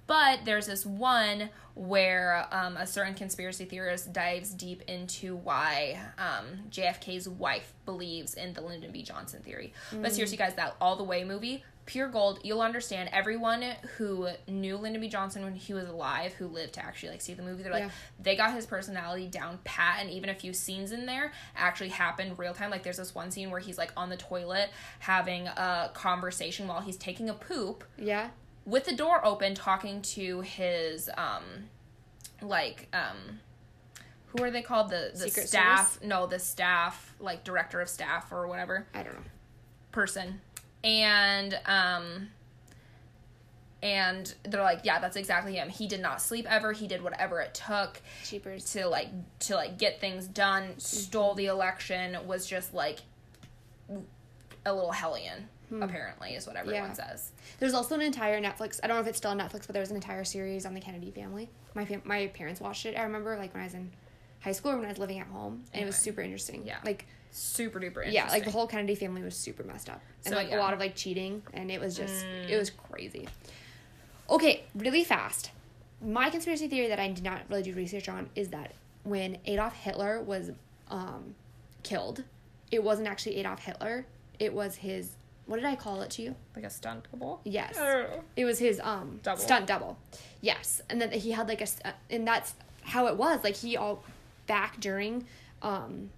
But 0.06 0.40
there's 0.44 0.66
this 0.66 0.84
one 0.84 1.50
where 1.74 2.46
um, 2.50 2.76
a 2.76 2.86
certain 2.86 3.14
conspiracy 3.14 3.64
theorist 3.64 4.12
dives 4.12 4.50
deep 4.50 4.82
into 4.88 5.36
why 5.36 6.00
um, 6.18 6.64
JFK's 6.70 7.28
wife 7.28 7.72
believes 7.86 8.34
in 8.34 8.52
the 8.52 8.60
Lyndon 8.60 8.92
B. 8.92 9.02
Johnson 9.02 9.42
theory. 9.42 9.72
But 9.92 10.12
seriously, 10.12 10.36
guys, 10.36 10.54
that 10.56 10.76
All 10.80 10.96
the 10.96 11.04
Way 11.04 11.24
movie, 11.24 11.64
pure 11.84 12.08
gold. 12.08 12.38
You'll 12.44 12.60
understand. 12.62 13.10
Everyone 13.12 13.62
who 13.98 14.28
knew 14.46 14.76
Lyndon 14.76 15.00
B. 15.00 15.08
Johnson 15.08 15.42
when 15.42 15.54
he 15.54 15.74
was 15.74 15.88
alive, 15.88 16.32
who 16.34 16.46
lived 16.46 16.74
to 16.74 16.84
actually 16.84 17.10
like 17.10 17.20
see 17.20 17.34
the 17.34 17.42
movie, 17.42 17.62
they're 17.62 17.72
like 17.72 17.82
Yeah. 17.84 17.90
they 18.20 18.36
got 18.36 18.54
his 18.54 18.66
personality 18.66 19.26
down 19.26 19.58
pat, 19.64 19.98
and 20.00 20.08
even 20.10 20.28
a 20.30 20.34
few 20.34 20.52
scenes 20.52 20.92
in 20.92 21.06
there 21.06 21.32
actually 21.56 21.88
happened 21.90 22.38
real 22.38 22.54
time. 22.54 22.70
Like 22.70 22.82
there's 22.82 22.98
this 22.98 23.14
one 23.14 23.30
scene 23.30 23.50
where 23.50 23.60
he's 23.60 23.78
like 23.78 23.92
on 23.96 24.10
the 24.10 24.16
toilet 24.16 24.70
having 25.00 25.48
a 25.48 25.90
conversation 25.94 26.68
while 26.68 26.80
he's 26.80 26.96
taking 26.96 27.28
a 27.28 27.34
poop 27.34 27.84
Yeah. 27.98 28.30
with 28.64 28.84
the 28.84 28.94
door 28.94 29.24
open, 29.24 29.54
talking 29.54 30.02
to 30.02 30.40
his 30.42 31.10
um, 31.16 31.42
like 32.40 32.88
um. 32.92 33.40
Who 34.36 34.42
are 34.44 34.50
they 34.50 34.62
called? 34.62 34.88
The 34.88 35.10
the 35.12 35.18
Secret 35.28 35.46
staff? 35.48 35.98
No, 36.02 36.26
the 36.26 36.38
staff, 36.38 37.14
like 37.20 37.44
director 37.44 37.82
of 37.82 37.88
staff 37.90 38.32
or 38.32 38.46
whatever 38.48 38.86
I 38.94 39.02
don't 39.02 39.12
know. 39.12 39.20
person 39.90 40.40
and 40.84 41.58
um 41.66 42.28
and 43.82 44.34
they're 44.44 44.62
like 44.62 44.80
yeah 44.84 44.98
that's 45.00 45.16
exactly 45.16 45.54
him 45.54 45.68
he 45.68 45.86
did 45.88 46.00
not 46.00 46.20
sleep 46.22 46.46
ever 46.48 46.72
he 46.72 46.86
did 46.86 47.02
whatever 47.02 47.40
it 47.40 47.52
took 47.54 48.00
Cheapers. 48.24 48.70
to 48.72 48.86
like 48.88 49.08
to 49.40 49.54
like 49.56 49.78
get 49.78 50.00
things 50.00 50.26
done 50.26 50.78
stole 50.78 51.34
the 51.34 51.46
election 51.46 52.16
was 52.26 52.46
just 52.46 52.72
like 52.74 53.00
a 54.64 54.72
little 54.72 54.92
hellion 54.92 55.48
apparently 55.80 56.34
is 56.34 56.46
what 56.46 56.54
everyone 56.54 56.88
Yeah. 56.88 56.92
says 56.92 57.30
There's 57.58 57.72
also 57.72 57.94
an 57.94 58.02
entire 58.02 58.38
Netflix. 58.42 58.78
I 58.82 58.86
don't 58.88 58.96
know 58.96 59.00
if 59.00 59.06
it's 59.06 59.16
still 59.16 59.30
on 59.30 59.38
Netflix, 59.38 59.66
but 59.66 59.68
there 59.72 59.80
was 59.80 59.88
an 59.88 59.96
entire 59.96 60.22
series 60.22 60.66
on 60.66 60.74
the 60.74 60.80
Kennedy 60.80 61.10
family. 61.10 61.48
My 61.74 61.86
fam- 61.86 62.02
my 62.04 62.26
parents 62.26 62.60
watched 62.60 62.84
it. 62.84 62.94
I 62.98 63.04
remember 63.04 63.38
like 63.38 63.54
when 63.54 63.62
I 63.62 63.64
was 63.64 63.72
in 63.74 63.90
high 64.40 64.52
school 64.52 64.72
or 64.72 64.76
when 64.76 64.84
I 64.84 64.88
was 64.90 64.98
living 64.98 65.18
at 65.18 65.28
home, 65.28 65.64
and 65.72 65.82
it 65.82 65.86
was 65.86 65.96
super 65.96 66.20
interesting. 66.20 66.66
Yeah. 66.66 66.76
Like 66.84 67.06
super 67.32 67.80
duper 67.80 67.86
interesting 68.04 68.12
yeah, 68.14 68.28
like 68.30 68.44
the 68.44 68.50
whole 68.50 68.66
Kennedy 68.66 68.94
family 68.94 69.22
was 69.22 69.34
super 69.34 69.64
messed 69.64 69.88
up, 69.88 70.00
and 70.24 70.32
So, 70.32 70.36
like 70.38 70.50
yeah. 70.50 70.56
Mm. 70.56 70.58
a 70.58 70.62
lot 70.62 70.74
of 70.74 70.80
like 70.80 70.94
cheating, 70.94 71.42
and 71.52 71.70
it 71.70 71.80
was 71.80 71.96
just 71.96 72.24
it 72.48 72.56
was 72.56 72.70
crazy. 72.70 73.26
Okay, 74.30 74.64
really 74.74 75.02
fast. 75.04 75.50
My 76.00 76.30
conspiracy 76.30 76.68
theory 76.68 76.88
that 76.88 76.98
I 77.00 77.08
did 77.08 77.24
not 77.24 77.42
really 77.48 77.62
do 77.62 77.72
research 77.74 78.08
on 78.08 78.28
is 78.34 78.48
that 78.48 78.72
when 79.04 79.38
Adolf 79.46 79.74
Hitler 79.74 80.20
was 80.20 80.50
um, 80.90 81.34
killed, 81.82 82.24
it 82.70 82.82
wasn't 82.82 83.08
actually 83.08 83.36
Adolf 83.36 83.60
Hitler. 83.60 84.06
It 84.38 84.52
was 84.52 84.76
his. 84.76 85.16
What 85.46 85.56
did 85.56 85.64
I 85.64 85.74
call 85.74 86.02
it 86.02 86.10
to 86.12 86.22
you? 86.22 86.34
like 86.54 86.64
a 86.64 86.70
stunt 86.70 87.06
double 87.10 87.40
Yes. 87.44 87.76
Oh. 87.78 88.22
It 88.36 88.44
was 88.44 88.58
his 88.58 88.80
um 88.80 89.20
Double. 89.22 89.40
stunt 89.40 89.66
double. 89.66 89.98
Yes, 90.40 90.80
and 90.88 91.00
then 91.00 91.10
he 91.10 91.32
had 91.32 91.48
like 91.48 91.60
a, 91.60 91.66
and 92.10 92.26
that's 92.26 92.54
how 92.82 93.06
it 93.08 93.16
was. 93.16 93.42
Like 93.44 93.56
he 93.56 93.76
all 93.76 94.04
back 94.46 94.78
during, 94.80 95.26
um. 95.62 96.10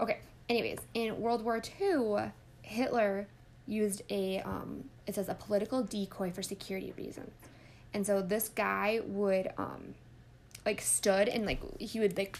Okay. 0.00 0.18
Anyways, 0.48 0.78
in 0.94 1.20
World 1.20 1.42
War 1.44 1.60
II, 1.80 2.30
Hitler 2.62 3.26
used 3.66 4.02
a 4.10 4.40
um. 4.40 4.84
It 5.06 5.14
says 5.14 5.28
a 5.28 5.34
political 5.34 5.82
decoy 5.82 6.30
for 6.32 6.42
security 6.42 6.92
reasons, 6.96 7.32
and 7.94 8.04
so 8.06 8.20
this 8.22 8.48
guy 8.48 9.00
would 9.06 9.50
um, 9.56 9.94
like 10.64 10.80
stood 10.80 11.28
and 11.28 11.46
like 11.46 11.60
he 11.80 12.00
would 12.00 12.16
like 12.18 12.38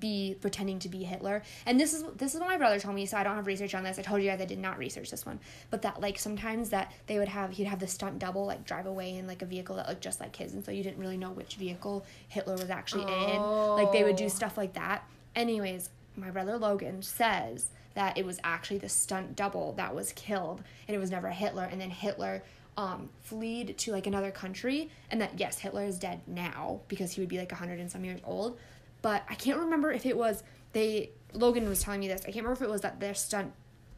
be 0.00 0.36
pretending 0.40 0.78
to 0.80 0.88
be 0.88 1.04
Hitler. 1.04 1.42
And 1.64 1.78
this 1.78 1.92
is 1.94 2.04
this 2.16 2.34
is 2.34 2.40
what 2.40 2.48
my 2.48 2.58
brother 2.58 2.78
told 2.80 2.94
me, 2.96 3.06
so 3.06 3.16
I 3.16 3.22
don't 3.24 3.36
have 3.36 3.46
research 3.46 3.74
on 3.74 3.84
this. 3.84 3.98
I 3.98 4.02
told 4.02 4.20
you 4.22 4.28
guys 4.30 4.40
I 4.40 4.44
did 4.44 4.58
not 4.58 4.78
research 4.78 5.10
this 5.10 5.24
one. 5.26 5.38
But 5.70 5.82
that 5.82 6.00
like 6.00 6.18
sometimes 6.18 6.70
that 6.70 6.92
they 7.06 7.18
would 7.20 7.28
have 7.28 7.50
he'd 7.50 7.64
have 7.64 7.78
the 7.80 7.86
stunt 7.88 8.18
double 8.18 8.46
like 8.46 8.64
drive 8.64 8.86
away 8.86 9.16
in 9.16 9.26
like 9.28 9.42
a 9.42 9.46
vehicle 9.46 9.76
that 9.76 9.88
looked 9.88 10.02
just 10.02 10.20
like 10.20 10.34
his 10.34 10.52
and 10.54 10.64
so 10.64 10.70
you 10.72 10.82
didn't 10.82 10.98
really 10.98 11.16
know 11.16 11.30
which 11.30 11.54
vehicle 11.56 12.04
Hitler 12.28 12.54
was 12.54 12.70
actually 12.70 13.02
in. 13.02 13.40
Like 13.40 13.92
they 13.92 14.02
would 14.04 14.16
do 14.16 14.24
Oh. 14.24 14.28
stuff 14.28 14.56
like 14.56 14.72
that. 14.74 15.04
Anyways, 15.36 15.90
my 16.16 16.30
brother 16.30 16.56
Logan 16.56 17.02
says 17.02 17.70
that 17.94 18.18
it 18.18 18.26
was 18.26 18.38
actually 18.44 18.78
the 18.78 18.88
stunt 18.88 19.36
double 19.36 19.72
that 19.74 19.94
was 19.94 20.12
killed 20.12 20.62
and 20.86 20.94
it 20.94 20.98
was 20.98 21.10
never 21.10 21.28
Hitler. 21.30 21.64
And 21.64 21.80
then 21.80 21.90
Hitler 21.90 22.42
um, 22.76 23.08
fled 23.22 23.78
to 23.78 23.92
like 23.92 24.06
another 24.06 24.30
country 24.30 24.90
and 25.10 25.20
that 25.20 25.38
yes 25.38 25.58
hitler 25.58 25.84
is 25.84 25.98
dead 25.98 26.20
now 26.26 26.80
because 26.88 27.12
he 27.12 27.20
would 27.20 27.28
be 27.28 27.38
like 27.38 27.50
100 27.50 27.80
and 27.80 27.90
some 27.90 28.04
years 28.04 28.20
old. 28.24 28.58
But 29.02 29.24
i 29.28 29.34
can't 29.34 29.58
remember 29.58 29.92
if 29.92 30.04
it 30.04 30.16
was 30.16 30.42
they 30.72 31.10
logan 31.32 31.68
was 31.68 31.80
telling 31.80 32.00
me 32.00 32.08
this 32.08 32.22
i 32.22 32.24
can't 32.26 32.36
remember 32.44 32.52
if 32.52 32.62
it 32.62 32.70
was 32.70 32.80
that 32.80 32.98
their 33.00 33.14
stunt 33.14 33.52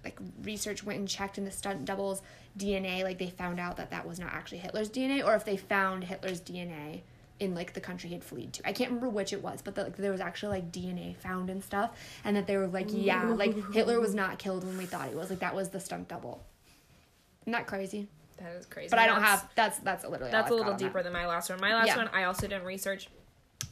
like 0.04 0.18
research 0.42 0.84
went 0.84 0.98
and 0.98 1.08
checked 1.08 1.38
in 1.38 1.44
the 1.44 1.50
stunt 1.50 1.84
doubles 1.84 2.22
dna 2.58 3.04
like 3.04 3.18
they 3.18 3.30
found 3.30 3.58
out 3.58 3.76
that 3.76 3.90
that 3.90 4.06
was 4.06 4.18
not 4.18 4.32
actually 4.32 4.58
hitler's 4.58 4.90
dna 4.90 5.24
or 5.24 5.34
if 5.34 5.44
they 5.44 5.56
found 5.56 6.04
hitler's 6.04 6.40
dna 6.40 7.00
in 7.40 7.54
like 7.54 7.72
the 7.74 7.80
country 7.80 8.08
he 8.08 8.14
had 8.14 8.24
fled 8.24 8.52
to 8.52 8.66
i 8.68 8.72
can't 8.72 8.90
remember 8.90 9.08
which 9.08 9.32
it 9.32 9.42
was 9.42 9.62
but 9.62 9.74
that 9.74 9.84
like, 9.84 9.96
there 9.96 10.12
was 10.12 10.20
actually 10.20 10.58
like 10.60 10.72
dna 10.72 11.16
found 11.16 11.50
and 11.50 11.62
stuff 11.62 11.90
and 12.24 12.36
that 12.36 12.46
they 12.46 12.56
were 12.56 12.66
like 12.66 12.86
yeah 12.90 13.24
like 13.24 13.54
hitler 13.72 14.00
was 14.00 14.14
not 14.14 14.38
killed 14.38 14.64
when 14.64 14.76
we 14.76 14.84
thought 14.86 15.08
he 15.08 15.14
was 15.14 15.30
like 15.30 15.38
that 15.38 15.54
was 15.54 15.68
the 15.68 15.80
stunt 15.80 16.08
double 16.08 16.42
isn't 17.42 17.52
that 17.52 17.66
crazy 17.66 18.08
that 18.38 18.52
is 18.52 18.66
crazy 18.66 18.88
but 18.88 19.00
I 19.00 19.06
don't 19.06 19.20
have 19.22 19.48
that's 19.56 19.78
that's 19.80 20.04
literally 20.04 20.30
That's 20.30 20.50
all 20.50 20.56
a 20.56 20.58
little 20.58 20.72
on 20.74 20.78
that. 20.78 20.84
deeper 20.84 21.02
than 21.02 21.12
my 21.12 21.26
last 21.26 21.50
one. 21.50 21.60
My 21.60 21.74
last 21.74 21.88
Yeah. 21.88 21.96
one, 21.96 22.08
I 22.14 22.22
also 22.22 22.46
didn't 22.46 22.64
research. 22.64 23.08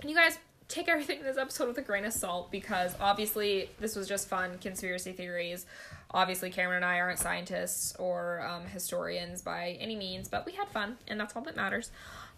And 0.00 0.10
you 0.10 0.16
guys 0.16 0.40
take 0.66 0.88
everything 0.88 1.20
in 1.20 1.24
this 1.24 1.38
episode 1.38 1.68
with 1.68 1.78
a 1.78 1.82
grain 1.82 2.04
of 2.04 2.12
salt 2.12 2.50
because 2.50 2.96
obviously 3.00 3.70
this 3.78 3.94
was 3.94 4.08
just 4.08 4.28
fun 4.28 4.58
conspiracy 4.58 5.12
theories. 5.12 5.66
Obviously, 6.10 6.50
Cameron 6.50 6.78
and 6.82 6.84
I 6.84 6.98
aren't 6.98 7.20
scientists 7.20 7.94
or 7.96 8.40
um, 8.44 8.64
historians 8.66 9.40
by 9.40 9.76
any 9.80 9.94
means, 9.94 10.28
but 10.28 10.44
we 10.44 10.52
had 10.52 10.66
fun, 10.68 10.96
and 11.06 11.20
that's 11.20 11.36
all 11.36 11.42
that 11.42 11.54
matters. 11.54 11.92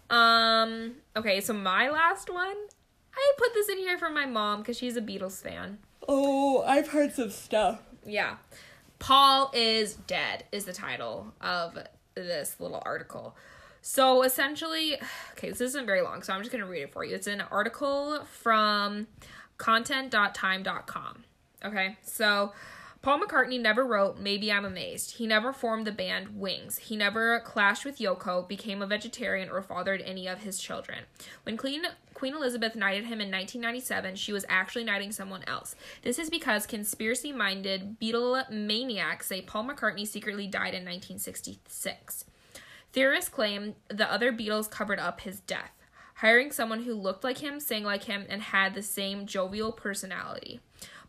Um, 0.09 0.95
okay, 1.15 1.41
so 1.41 1.53
my 1.53 1.89
last 1.89 2.29
one, 2.29 2.55
I 3.13 3.31
put 3.37 3.53
this 3.53 3.69
in 3.69 3.77
here 3.77 3.97
for 3.97 4.09
my 4.09 4.25
mom 4.25 4.59
because 4.59 4.77
she's 4.77 4.97
a 4.97 5.01
Beatles 5.01 5.41
fan. 5.41 5.79
Oh, 6.07 6.63
I've 6.63 6.89
heard 6.89 7.13
some 7.13 7.29
stuff. 7.29 7.81
Yeah. 8.05 8.37
Paul 8.97 9.51
is 9.53 9.95
dead 9.95 10.45
is 10.51 10.65
the 10.65 10.73
title 10.73 11.33
of 11.41 11.77
this 12.15 12.55
little 12.59 12.81
article. 12.85 13.35
So 13.81 14.23
essentially, 14.23 14.97
okay, 15.33 15.49
this 15.49 15.61
isn't 15.61 15.85
very 15.85 16.01
long, 16.01 16.23
so 16.23 16.33
I'm 16.33 16.41
just 16.41 16.51
going 16.51 16.63
to 16.63 16.69
read 16.69 16.83
it 16.83 16.93
for 16.93 17.03
you. 17.03 17.15
It's 17.15 17.27
an 17.27 17.41
article 17.41 18.25
from 18.25 19.07
content.time.com. 19.57 21.23
Okay, 21.63 21.97
so 22.01 22.53
Paul 23.01 23.21
McCartney 23.21 23.61
never 23.61 23.85
wrote 23.85 24.19
Maybe 24.19 24.51
I'm 24.51 24.65
Amazed. 24.65 25.11
He 25.11 25.25
never 25.25 25.53
formed 25.53 25.87
the 25.87 25.91
band 25.91 26.37
Wings. 26.37 26.77
He 26.77 26.97
never 26.97 27.39
clashed 27.39 27.85
with 27.85 27.99
Yoko, 27.99 28.45
became 28.45 28.81
a 28.81 28.87
vegetarian, 28.87 29.49
or 29.49 29.61
fathered 29.61 30.01
any 30.01 30.27
of 30.27 30.39
his 30.39 30.59
children. 30.59 31.05
When 31.43 31.55
Queen, 31.55 31.83
Queen 32.13 32.35
Elizabeth 32.35 32.75
knighted 32.75 33.05
him 33.05 33.21
in 33.21 33.31
1997, 33.31 34.17
she 34.17 34.33
was 34.33 34.45
actually 34.49 34.83
knighting 34.83 35.13
someone 35.13 35.43
else. 35.47 35.75
This 36.01 36.19
is 36.19 36.29
because 36.29 36.67
conspiracy 36.67 37.31
minded 37.31 38.01
Beatle 38.01 38.49
maniacs 38.49 39.27
say 39.27 39.41
Paul 39.41 39.69
McCartney 39.69 40.05
secretly 40.05 40.47
died 40.47 40.73
in 40.73 40.83
1966. 40.83 42.25
Theorists 42.91 43.29
claim 43.29 43.75
the 43.87 44.11
other 44.11 44.33
Beatles 44.33 44.69
covered 44.69 44.99
up 44.99 45.21
his 45.21 45.39
death, 45.39 45.71
hiring 46.15 46.51
someone 46.51 46.83
who 46.83 46.93
looked 46.95 47.23
like 47.23 47.37
him, 47.37 47.61
sang 47.61 47.85
like 47.85 48.03
him, 48.03 48.25
and 48.27 48.41
had 48.41 48.73
the 48.73 48.83
same 48.83 49.25
jovial 49.25 49.71
personality. 49.71 50.59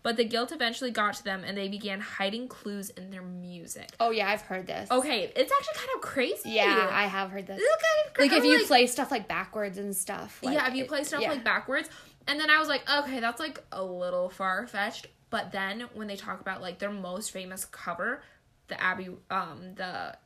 But 0.03 0.17
the 0.17 0.25
guilt 0.25 0.51
eventually 0.51 0.91
got 0.91 1.15
to 1.15 1.25
them 1.25 1.45
and 1.45 1.59
they 1.59 1.69
began 1.69 2.01
hiding 2.01 2.49
clues 2.49 2.89
in 2.91 3.11
their 3.11 3.23
music. 3.23 3.91
Oh 4.01 4.11
yeah, 4.11 4.31
I've 4.31 4.41
heard 4.41 4.67
this. 4.67 4.91
Okay, 4.91 5.31
it's 5.37 5.53
actually 5.53 5.75
kind 5.75 5.91
of 5.97 6.01
crazy. 6.01 6.51
Yeah, 6.51 6.89
I 6.91 7.07
have 7.07 7.31
heard 7.31 7.47
this. 7.47 7.59
This 7.59 7.69
is 7.69 7.77
kind 7.77 8.17
of 8.17 8.33
Like 8.33 8.39
if 8.39 8.45
you 8.45 8.59
like- 8.59 8.67
play 8.67 8.87
stuff 8.87 9.11
like 9.11 9.29
backwards 9.29 9.77
and 9.77 9.95
stuff. 9.95 10.41
Like, 10.43 10.55
yeah, 10.55 10.69
if 10.69 10.75
you 10.75 10.87
play 10.87 11.05
stuff 11.05 11.21
yeah. 11.21 11.31
like 11.31 11.45
backwards, 11.45 11.91
and 12.27 12.41
then 12.41 12.49
I 12.49 12.59
was 12.59 12.69
like, 12.69 12.83
okay, 12.91 13.21
that's 13.21 13.41
like 13.41 13.63
a 13.73 13.85
little 13.85 14.31
far 14.31 14.67
fetched. 14.67 15.07
But 15.29 15.53
then 15.53 15.85
when 15.95 16.09
they 16.09 16.17
talk 16.17 16.41
about 16.41 16.63
like 16.63 16.79
their 16.79 16.91
most 16.91 17.31
famous 17.31 17.65
cover, 17.67 18.23
the 18.69 18.83
Abbey, 18.83 19.11
um, 19.31 19.75
the 19.77 20.17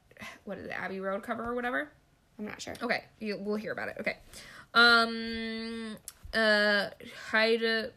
what 0.45 0.59
is 0.59 0.67
it, 0.67 0.73
Abbey 0.73 1.01
Road 1.01 1.23
cover 1.25 1.45
or 1.45 1.55
whatever. 1.55 1.91
I'm 2.39 2.47
not 2.47 2.63
sure. 2.63 2.75
Okay, 2.81 3.05
you, 3.19 3.39
we'll 3.41 3.57
hear 3.57 3.73
about 3.73 3.89
it. 3.89 3.97
Okay, 4.01 4.17
um, 4.73 5.97
uh, 6.33 6.91
hide 7.31 7.93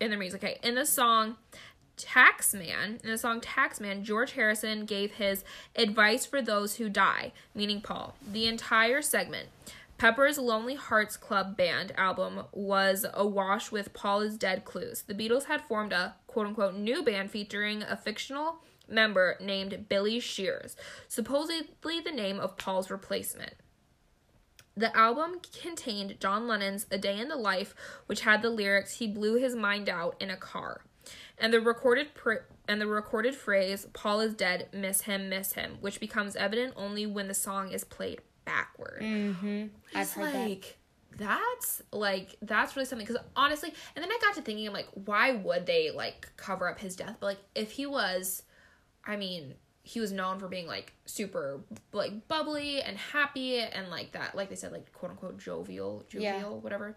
in 0.00 0.10
the 0.10 0.16
music. 0.16 0.42
Okay, 0.42 0.58
in 0.62 0.74
the 0.74 0.86
song 0.86 1.36
Taxman, 1.96 3.02
in 3.02 3.10
the 3.10 3.18
song 3.18 3.40
Taxman, 3.40 4.02
George 4.02 4.32
Harrison 4.32 4.84
gave 4.84 5.12
his 5.12 5.44
advice 5.76 6.24
for 6.24 6.40
those 6.40 6.76
who 6.76 6.88
die, 6.88 7.32
meaning 7.54 7.80
Paul. 7.80 8.14
The 8.32 8.46
entire 8.46 9.02
segment. 9.02 9.48
Pepper's 9.98 10.38
Lonely 10.38 10.76
Hearts 10.76 11.16
Club 11.16 11.56
Band 11.56 11.92
album 11.96 12.44
was 12.52 13.04
awash 13.12 13.72
with 13.72 13.92
Paul 13.94 14.20
is 14.20 14.38
Dead 14.38 14.64
clues. 14.64 15.02
The 15.02 15.14
Beatles 15.14 15.46
had 15.46 15.62
formed 15.62 15.92
a 15.92 16.14
quote 16.28 16.46
unquote 16.46 16.76
new 16.76 17.02
band 17.02 17.32
featuring 17.32 17.82
a 17.82 17.96
fictional 17.96 18.60
member 18.88 19.36
named 19.40 19.86
Billy 19.88 20.20
Shears, 20.20 20.76
supposedly 21.08 22.00
the 22.00 22.12
name 22.12 22.38
of 22.38 22.56
Paul's 22.56 22.90
replacement. 22.90 23.54
The 24.78 24.96
album 24.96 25.40
contained 25.60 26.20
John 26.20 26.46
Lennon's 26.46 26.86
A 26.90 26.98
Day 26.98 27.18
in 27.18 27.28
the 27.28 27.36
Life, 27.36 27.74
which 28.06 28.20
had 28.20 28.42
the 28.42 28.50
lyrics 28.50 28.98
"He 28.98 29.08
blew 29.08 29.34
his 29.34 29.56
mind 29.56 29.88
out 29.88 30.14
in 30.20 30.30
a 30.30 30.36
car," 30.36 30.82
and 31.36 31.52
the 31.52 31.60
recorded 31.60 32.14
pr- 32.14 32.44
and 32.68 32.80
the 32.80 32.86
recorded 32.86 33.34
phrase 33.34 33.86
"Paul 33.92 34.20
is 34.20 34.34
dead, 34.34 34.68
miss 34.72 35.02
him, 35.02 35.28
miss 35.28 35.54
him," 35.54 35.78
which 35.80 35.98
becomes 35.98 36.36
evident 36.36 36.74
only 36.76 37.06
when 37.06 37.26
the 37.26 37.34
song 37.34 37.72
is 37.72 37.82
played 37.82 38.20
backward. 38.44 39.02
Mm-hmm. 39.02 39.66
I've 39.94 40.02
It's 40.02 40.12
heard 40.12 40.32
that. 40.34 40.48
like 40.48 40.76
that's 41.16 41.82
like 41.92 42.36
that's 42.42 42.76
really 42.76 42.86
something 42.86 43.04
because 43.06 43.20
honestly, 43.34 43.74
and 43.96 44.02
then 44.04 44.12
I 44.12 44.18
got 44.22 44.36
to 44.36 44.42
thinking, 44.42 44.68
I'm 44.68 44.72
like, 44.74 44.88
why 44.94 45.32
would 45.32 45.66
they 45.66 45.90
like 45.90 46.30
cover 46.36 46.68
up 46.68 46.78
his 46.78 46.94
death? 46.94 47.16
But 47.18 47.26
like, 47.26 47.38
if 47.56 47.72
he 47.72 47.86
was, 47.86 48.44
I 49.04 49.16
mean, 49.16 49.54
he 49.88 50.00
was 50.00 50.12
known 50.12 50.38
for 50.38 50.48
being 50.48 50.66
like 50.66 50.92
super 51.06 51.60
like 51.92 52.28
bubbly 52.28 52.82
and 52.82 52.98
happy 52.98 53.58
and 53.58 53.88
like 53.88 54.12
that 54.12 54.34
like 54.36 54.50
they 54.50 54.54
said 54.54 54.70
like 54.70 54.92
quote 54.92 55.10
unquote 55.12 55.38
jovial 55.38 56.04
jovial 56.10 56.30
Yeah. 56.32 56.44
whatever 56.48 56.94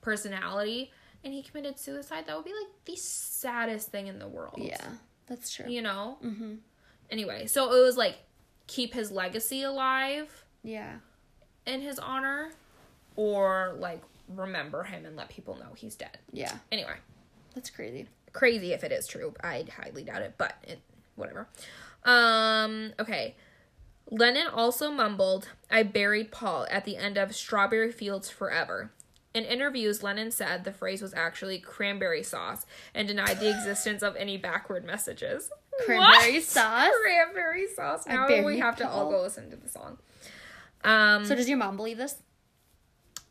personality 0.00 0.90
and 1.24 1.32
he 1.32 1.42
committed 1.42 1.78
suicide 1.78 2.26
that 2.26 2.34
would 2.36 2.44
be 2.44 2.50
like 2.52 2.72
the 2.84 2.96
saddest 2.96 3.88
thing 3.92 4.08
in 4.08 4.18
the 4.18 4.26
world 4.28 4.56
Yeah, 4.58 4.84
that's 5.26 5.54
true. 5.54 5.66
you 5.70 5.82
know 5.82 6.18
Mm-hmm. 6.24 6.54
anyway 7.10 7.46
so 7.46 7.72
it 7.72 7.80
was 7.82 7.96
like 7.96 8.16
keep 8.66 8.92
his 8.92 9.10
legacy 9.12 9.62
alive 9.62 10.44
Yeah. 10.64 10.94
in 11.64 11.80
his 11.80 11.98
honor 12.00 12.50
or 13.16 13.74
like 13.78 14.02
remember 14.28 14.82
him 14.82 15.06
and 15.06 15.14
let 15.16 15.28
people 15.28 15.56
know 15.58 15.74
he's 15.76 15.94
dead 15.94 16.18
Yeah. 16.32 16.56
anyway 16.72 16.96
That's 17.54 17.70
crazy. 17.70 18.08
crazy 18.32 18.72
if 18.72 18.82
it 18.82 18.90
is 18.92 19.06
true. 19.06 19.34
I 19.44 19.64
highly 19.76 20.02
doubt 20.04 20.22
it, 20.22 20.34
but 20.38 20.54
it 20.66 20.80
whatever. 21.16 21.46
Um, 22.04 22.92
okay. 22.98 23.36
Lennon 24.10 24.46
also 24.48 24.90
mumbled, 24.90 25.48
I 25.70 25.82
buried 25.84 26.30
Paul 26.32 26.66
at 26.70 26.84
the 26.84 26.96
end 26.96 27.16
of 27.16 27.34
Strawberry 27.34 27.90
Fields 27.92 28.28
Forever. 28.28 28.92
In 29.34 29.44
interviews, 29.44 30.02
Lennon 30.02 30.30
said 30.30 30.64
the 30.64 30.72
phrase 30.72 31.00
was 31.00 31.14
actually 31.14 31.58
cranberry 31.58 32.22
sauce 32.22 32.66
and 32.94 33.08
denied 33.08 33.40
the 33.40 33.48
existence 33.48 34.02
of 34.02 34.14
any 34.16 34.36
backward 34.36 34.84
messages. 34.84 35.48
Cranberry 35.86 36.34
What? 36.34 36.42
sauce? 36.42 36.90
Cranberry 37.02 37.66
sauce. 37.74 38.06
Now 38.06 38.26
we 38.44 38.58
have 38.58 38.76
to 38.76 38.88
all 38.90 39.10
go 39.10 39.22
listen 39.22 39.48
to 39.50 39.56
the 39.56 39.70
song. 39.70 39.96
Um, 40.84 41.24
So 41.24 41.34
does 41.34 41.48
your 41.48 41.56
mom 41.56 41.76
believe 41.78 41.96
this? 41.96 42.16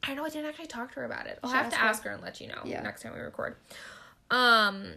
I 0.02 0.07
don't 0.07 0.15
know 0.15 0.26
I 0.26 0.30
didn't 0.30 0.48
actually 0.49 0.65
talk 0.65 0.89
to 0.93 1.02
her 1.02 1.06
about 1.06 1.27
it. 1.27 1.38
I'll 1.43 1.52
Should 1.52 1.57
have 1.57 1.72
to 1.73 1.80
ask 1.80 2.02
her. 2.03 2.10
her 2.10 2.15
and 2.15 2.23
let 2.23 2.41
you 2.41 2.48
know 2.48 2.61
Yeah. 2.65 2.81
next 2.81 3.03
time 3.03 3.14
we 3.14 3.19
record. 3.19 3.56
Um, 4.31 4.93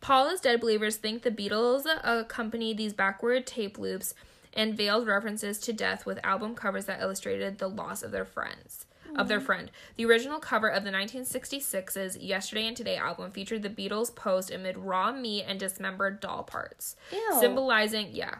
Paul 0.00 0.28
is 0.28 0.40
dead 0.40 0.60
believers 0.60 0.96
think 0.96 1.22
the 1.22 1.30
Beatles 1.30 1.84
accompanied 2.02 2.76
these 2.76 2.92
backward 2.92 3.46
tape 3.46 3.78
loops 3.78 4.14
and 4.52 4.76
veiled 4.76 5.06
references 5.06 5.58
to 5.60 5.72
death 5.72 6.06
with 6.06 6.24
album 6.24 6.54
covers 6.54 6.86
that 6.86 7.00
illustrated 7.00 7.58
the 7.58 7.68
loss 7.68 8.02
of 8.02 8.12
their 8.12 8.24
friends. 8.24 8.86
Of 9.16 9.28
their 9.28 9.38
mm-hmm. 9.38 9.46
friend. 9.46 9.70
The 9.96 10.06
original 10.06 10.40
cover 10.40 10.68
of 10.68 10.82
the 10.82 10.90
1966's 10.90 12.16
Yesterday 12.16 12.66
and 12.66 12.76
Today 12.76 12.96
album 12.96 13.30
featured 13.30 13.62
the 13.62 13.70
Beatles 13.70 14.14
posed 14.14 14.50
amid 14.50 14.76
raw 14.76 15.12
meat 15.12 15.44
and 15.46 15.60
dismembered 15.60 16.18
doll 16.20 16.42
parts 16.42 16.96
Ew. 17.12 17.36
symbolizing 17.38 18.08
yeah 18.12 18.36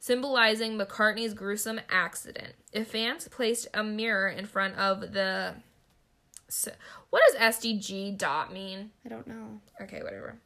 symbolizing 0.00 0.76
mccartney's 0.78 1.32
gruesome 1.34 1.80
accident 1.88 2.54
if 2.72 2.88
fans 2.88 3.28
placed 3.28 3.68
a 3.72 3.84
mirror 3.84 4.28
in 4.28 4.46
front 4.46 4.74
of 4.76 5.12
the 5.12 5.54
s- 6.48 6.68
what 7.10 7.22
does 7.26 7.56
sdg 7.56 8.16
dot 8.16 8.52
mean 8.52 8.90
I 9.04 9.08
don't 9.08 9.26
know. 9.26 9.60
okay 9.80 10.02
whatever 10.02 10.38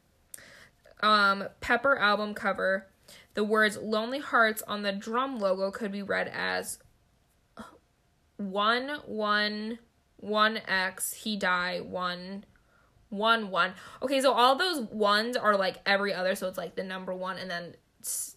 um 1.03 1.43
pepper 1.61 1.97
album 1.97 2.33
cover 2.33 2.87
the 3.33 3.43
words 3.43 3.77
lonely 3.77 4.19
hearts 4.19 4.61
on 4.67 4.81
the 4.83 4.91
drum 4.91 5.39
logo 5.39 5.71
could 5.71 5.91
be 5.91 6.01
read 6.03 6.31
as 6.33 6.79
one 8.37 8.89
one 9.05 9.79
one 10.17 10.59
x 10.67 11.13
he 11.13 11.35
die 11.37 11.79
one 11.79 12.43
one 13.09 13.49
one 13.51 13.73
okay 14.01 14.21
so 14.21 14.31
all 14.31 14.55
those 14.55 14.81
ones 14.91 15.35
are 15.35 15.55
like 15.55 15.77
every 15.85 16.13
other 16.13 16.35
so 16.35 16.47
it's 16.47 16.57
like 16.57 16.75
the 16.75 16.83
number 16.83 17.13
one 17.13 17.37
and 17.37 17.49
then 17.49 17.75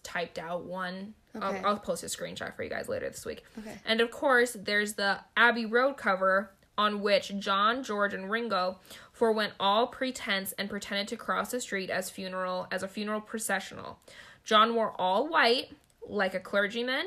typed 0.03 0.37
out 0.39 0.63
one 0.65 1.13
Okay. 1.35 1.45
I'll, 1.45 1.65
I'll 1.65 1.77
post 1.79 2.01
a 2.01 2.05
screenshot 2.05 2.55
for 2.55 2.63
you 2.63 2.69
guys 2.69 2.87
later 2.87 3.09
this 3.09 3.25
week 3.25 3.43
Okay. 3.59 3.73
and 3.85 3.99
of 3.99 4.09
course 4.09 4.55
there's 4.57 4.93
the 4.93 5.19
abbey 5.35 5.65
road 5.65 5.97
cover 5.97 6.51
on 6.77 7.01
which 7.01 7.37
john 7.39 7.83
george 7.83 8.13
and 8.13 8.31
ringo 8.31 8.79
forewent 9.15 9.53
all 9.59 9.87
pretense 9.87 10.51
and 10.57 10.69
pretended 10.69 11.07
to 11.07 11.15
cross 11.15 11.51
the 11.51 11.59
street 11.59 11.89
as 11.89 12.09
funeral 12.09 12.67
as 12.71 12.83
a 12.83 12.87
funeral 12.87 13.21
processional 13.21 13.99
john 14.43 14.75
wore 14.75 14.93
all 14.99 15.27
white 15.27 15.69
like 16.07 16.33
a 16.33 16.39
clergyman 16.39 17.05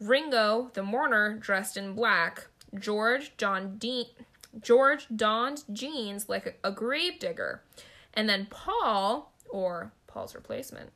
ringo 0.00 0.70
the 0.74 0.82
mourner 0.82 1.38
dressed 1.38 1.76
in 1.76 1.94
black 1.94 2.48
george 2.78 3.32
john 3.36 3.78
dean 3.78 4.06
George 4.60 5.06
donned 5.14 5.64
jeans 5.72 6.28
like 6.28 6.46
a, 6.46 6.68
a 6.68 6.72
grave 6.72 7.18
digger. 7.18 7.62
And 8.12 8.28
then 8.28 8.46
Paul, 8.50 9.32
or 9.50 9.92
Paul's 10.06 10.34
replacement, 10.34 10.92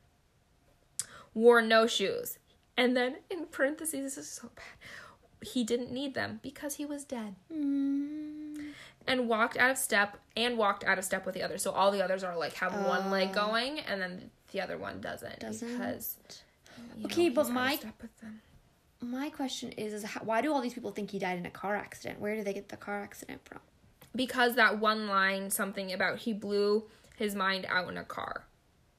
wore 1.34 1.62
no 1.62 1.86
shoes. 1.86 2.38
And 2.76 2.96
then 2.96 3.16
in 3.30 3.46
parentheses, 3.46 4.02
this 4.02 4.18
is 4.18 4.30
so 4.30 4.50
bad. 4.54 5.48
He 5.48 5.64
didn't 5.64 5.92
need 5.92 6.14
them 6.14 6.40
because 6.42 6.76
he 6.76 6.84
was 6.84 7.04
dead. 7.04 7.34
Mm. 7.52 8.72
And 9.08 9.28
walked 9.28 9.56
out 9.56 9.70
of 9.70 9.78
step 9.78 10.18
and 10.36 10.56
walked 10.58 10.84
out 10.84 10.98
of 10.98 11.04
step 11.04 11.24
with 11.26 11.34
the 11.34 11.42
others. 11.42 11.62
So 11.62 11.72
all 11.72 11.90
the 11.90 12.04
others 12.04 12.22
are 12.22 12.36
like 12.36 12.52
have 12.54 12.72
one 12.86 13.10
leg 13.10 13.30
Oh. 13.32 13.46
going 13.48 13.80
and 13.80 14.00
then 14.00 14.30
the 14.52 14.60
other 14.60 14.76
one 14.78 15.00
doesn't. 15.00 15.40
Doesn't. 15.40 15.72
Because 15.72 16.16
Okay, 17.04 17.28
know, 17.28 17.34
but 17.34 17.46
he's 17.46 17.48
out 17.48 17.48
of 17.48 17.50
my- 17.54 17.76
step 17.76 18.02
with 18.02 18.20
them. 18.20 18.40
My 19.00 19.30
question 19.30 19.70
is, 19.72 19.92
is 19.92 20.02
how, 20.04 20.20
why 20.22 20.40
do 20.40 20.52
all 20.52 20.60
these 20.60 20.74
people 20.74 20.90
think 20.90 21.10
he 21.12 21.18
died 21.18 21.38
in 21.38 21.46
a 21.46 21.50
car 21.50 21.74
accident? 21.76 22.20
Where 22.20 22.34
do 22.36 22.42
they 22.44 22.52
get 22.52 22.68
the 22.68 22.76
car 22.76 23.02
accident 23.02 23.40
from? 23.44 23.60
because 24.16 24.54
that 24.56 24.78
one 24.80 25.06
line 25.06 25.50
something 25.50 25.92
about 25.92 26.18
he 26.20 26.32
blew 26.32 26.84
his 27.16 27.34
mind 27.36 27.66
out 27.68 27.88
in 27.88 27.96
a 27.98 28.02
car. 28.04 28.46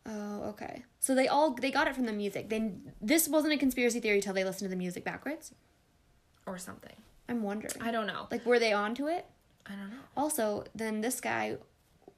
Oh, 0.06 0.44
okay. 0.50 0.84
So 1.00 1.14
they 1.16 1.28
all 1.28 1.52
they 1.56 1.72
got 1.72 1.88
it 1.88 1.96
from 1.96 2.06
the 2.06 2.14
music. 2.14 2.48
Then 2.50 2.94
this 3.02 3.28
wasn't 3.28 3.54
a 3.54 3.58
conspiracy 3.58 4.00
theory 4.00 4.22
till 4.22 4.34
they 4.34 4.44
listened 4.46 4.66
to 4.68 4.70
the 4.70 4.76
music 4.78 5.04
backwards. 5.04 5.54
or 6.46 6.58
something. 6.58 6.96
I'm 7.28 7.44
wondering. 7.44 7.74
I 7.82 7.92
don't 7.92 8.08
know. 8.08 8.28
Like, 8.32 8.46
were 8.46 8.58
they 8.60 8.72
onto 8.74 9.08
it? 9.08 9.26
I 9.66 9.72
don't 9.72 9.90
know. 9.90 9.98
Also, 10.18 10.64
then 10.74 11.02
this 11.02 11.20
guy 11.22 11.58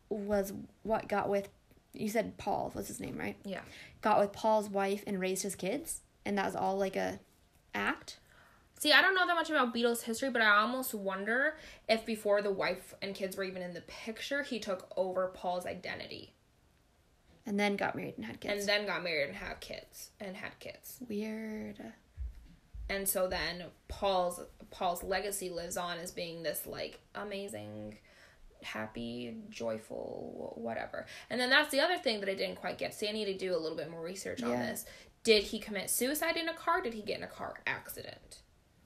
was 0.09 0.53
what 0.83 1.07
got 1.07 1.29
with. 1.29 1.49
You 1.93 2.07
said 2.09 2.37
Paul 2.37 2.71
was 2.73 2.87
his 2.87 2.99
name, 2.99 3.17
right? 3.17 3.35
Yeah. 3.43 3.61
Got 4.01 4.19
with 4.19 4.31
Paul's 4.31 4.69
wife 4.69 5.03
and 5.05 5.19
raised 5.19 5.43
his 5.43 5.55
kids, 5.55 6.01
and 6.25 6.37
that 6.37 6.45
was 6.45 6.55
all 6.55 6.77
like 6.77 6.95
a 6.95 7.19
act. 7.75 8.17
See, 8.79 8.91
I 8.93 9.01
don't 9.01 9.13
know 9.13 9.27
that 9.27 9.35
much 9.35 9.49
about 9.49 9.75
Beatles 9.75 10.03
history, 10.03 10.29
but 10.31 10.41
I 10.41 10.57
almost 10.57 10.93
wonder 10.95 11.55
if 11.87 12.03
before 12.05 12.41
the 12.41 12.49
wife 12.51 12.95
and 13.01 13.13
kids 13.13 13.37
were 13.37 13.43
even 13.43 13.61
in 13.61 13.73
the 13.73 13.81
picture, 13.81 14.41
he 14.41 14.59
took 14.59 14.91
over 14.97 15.27
Paul's 15.27 15.67
identity 15.67 16.33
And 17.45 17.59
then 17.59 17.75
got 17.75 17.95
married 17.95 18.15
and 18.17 18.25
had 18.25 18.39
kids. 18.39 18.61
and 18.61 18.67
then 18.69 18.87
got 18.87 19.03
married 19.03 19.27
and 19.27 19.35
had 19.37 19.59
kids 19.59 20.09
and 20.19 20.35
had 20.35 20.57
kids. 20.59 20.97
Weird. 21.07 21.77
And 22.91 23.07
so 23.07 23.27
then 23.27 23.63
Paul's 23.87 24.41
Paul's 24.69 25.01
legacy 25.01 25.49
lives 25.49 25.77
on 25.77 25.97
as 25.97 26.11
being 26.11 26.43
this 26.43 26.67
like 26.67 26.99
amazing 27.15 27.97
happy, 28.63 29.37
joyful, 29.49 30.53
whatever. 30.57 31.05
And 31.29 31.39
then 31.39 31.49
that's 31.49 31.71
the 31.71 31.79
other 31.79 31.97
thing 31.97 32.19
that 32.19 32.29
I 32.29 32.35
didn't 32.35 32.57
quite 32.57 32.77
get. 32.77 32.93
See, 32.93 33.07
I 33.07 33.13
need 33.13 33.25
to 33.25 33.37
do 33.37 33.55
a 33.55 33.57
little 33.57 33.77
bit 33.77 33.89
more 33.89 34.03
research 34.03 34.43
on 34.43 34.51
this. 34.51 34.85
Did 35.23 35.43
he 35.43 35.57
commit 35.57 35.89
suicide 35.89 36.35
in 36.35 36.49
a 36.49 36.53
car? 36.53 36.81
Did 36.81 36.93
he 36.93 37.01
get 37.01 37.17
in 37.17 37.23
a 37.23 37.27
car 37.27 37.55
accident? 37.65 38.40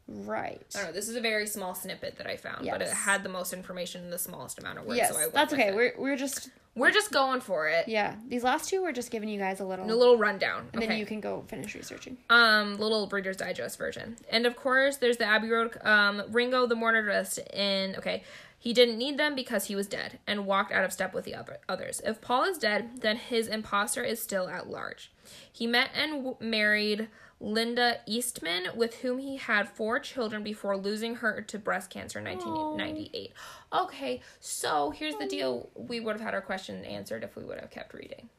Right. 0.08 0.62
I 0.76 0.80
don't 0.80 0.88
know. 0.88 0.94
This 0.94 1.10
is 1.10 1.16
a 1.16 1.22
very 1.22 1.48
small 1.48 1.74
snippet 1.74 2.18
that 2.18 2.28
I 2.28 2.38
found, 2.38 2.68
but 2.70 2.82
it 2.82 2.90
had 2.90 3.24
the 3.24 3.30
most 3.30 3.54
information 3.54 4.04
in 4.04 4.10
the 4.12 4.20
smallest 4.20 4.60
amount 4.60 4.78
of 4.80 4.86
words. 4.86 4.98
Yes, 4.98 5.16
so 5.16 5.30
that's 5.34 5.52
okay. 5.54 5.70
it. 5.70 5.76
We're 5.76 5.94
we're 5.98 6.16
just 6.16 6.50
We're 6.76 6.92
just 6.92 7.12
going 7.12 7.42
for 7.42 7.68
it. 7.70 7.88
yeah. 7.88 8.16
These 8.28 8.44
last 8.44 8.70
two, 8.70 8.84
we're 8.84 8.92
just 8.92 9.10
giving 9.10 9.30
you 9.30 9.40
guys 9.40 9.62
a 9.62 9.66
little, 9.66 9.86
A 9.86 9.96
little 9.96 10.18
rundown. 10.18 10.68
and 10.74 10.78
okay. 10.84 10.88
then 10.88 10.98
you 11.00 11.06
can 11.08 11.22
go 11.22 11.44
finish 11.48 11.74
researching. 11.74 12.18
um 12.30 12.78
little 12.78 13.08
Reader's 13.08 13.38
Digest 13.38 13.78
version. 13.80 14.18
And 14.30 14.46
of 14.46 14.56
course, 14.56 14.98
there's 14.98 15.18
the 15.18 15.26
Abbey 15.26 15.50
Road 15.50 15.76
um 15.84 16.22
Ringo 16.30 16.68
the 16.68 16.76
mourner 16.76 17.02
dressed 17.02 17.40
in 17.52 17.96
okay. 17.96 18.24
He 18.60 18.74
didn't 18.74 18.98
need 18.98 19.18
them 19.20 19.36
because 19.36 19.66
he 19.66 19.76
was 19.76 19.86
dead 19.88 20.18
and 20.26 20.48
walked 20.48 20.72
out 20.72 20.84
of 20.84 20.92
step 20.92 21.14
with 21.14 21.26
the 21.26 21.36
other 21.36 21.58
others. 21.70 22.02
If 22.06 22.20
Paul 22.22 22.44
is 22.46 22.58
dead, 22.58 23.02
then 23.02 23.18
his 23.18 23.48
imposter 23.48 24.04
is 24.04 24.22
still 24.22 24.48
at 24.50 24.68
large. 24.70 25.12
He 25.52 25.66
met 25.68 25.90
and 25.96 26.12
w- 26.26 26.38
married 26.40 27.08
Linda 27.40 27.98
Eastman, 28.06 28.68
with 28.76 28.96
whom 28.96 29.20
he 29.20 29.38
had 29.38 29.68
four 29.68 30.00
children 30.00 30.44
before 30.44 30.78
losing 30.78 31.16
her 31.16 31.42
to 31.42 31.60
breast 31.60 31.90
cancer 31.90 32.20
in 32.20 32.26
1998. 32.26 33.34
Okay, 33.74 34.22
so 34.40 34.92
here's 34.92 35.16
the 35.18 35.28
deal. 35.28 35.70
We 35.76 36.00
would 36.00 36.14
have 36.14 36.22
had 36.22 36.34
our 36.34 36.42
question 36.42 36.84
answered 36.86 37.24
if 37.24 37.36
we 37.36 37.44
would 37.44 37.60
have 37.60 37.72
kept 37.72 37.94
reading. 37.94 38.30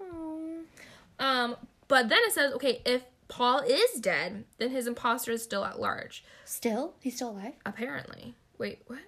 Um, 1.18 1.56
but 1.89 2.09
then 2.09 2.18
it 2.23 2.32
says, 2.32 2.52
okay, 2.55 2.81
if 2.85 3.02
Paul 3.28 3.60
is 3.60 4.01
dead, 4.01 4.44
then 4.59 4.70
his 4.70 4.86
imposter 4.86 5.32
is 5.32 5.43
still 5.43 5.64
at 5.64 5.81
large. 5.81 6.24
Still, 6.44 6.94
he's 7.01 7.16
still 7.16 7.31
alive. 7.31 7.55
Apparently. 7.64 8.35
Wait, 8.59 8.82
what? 8.86 9.01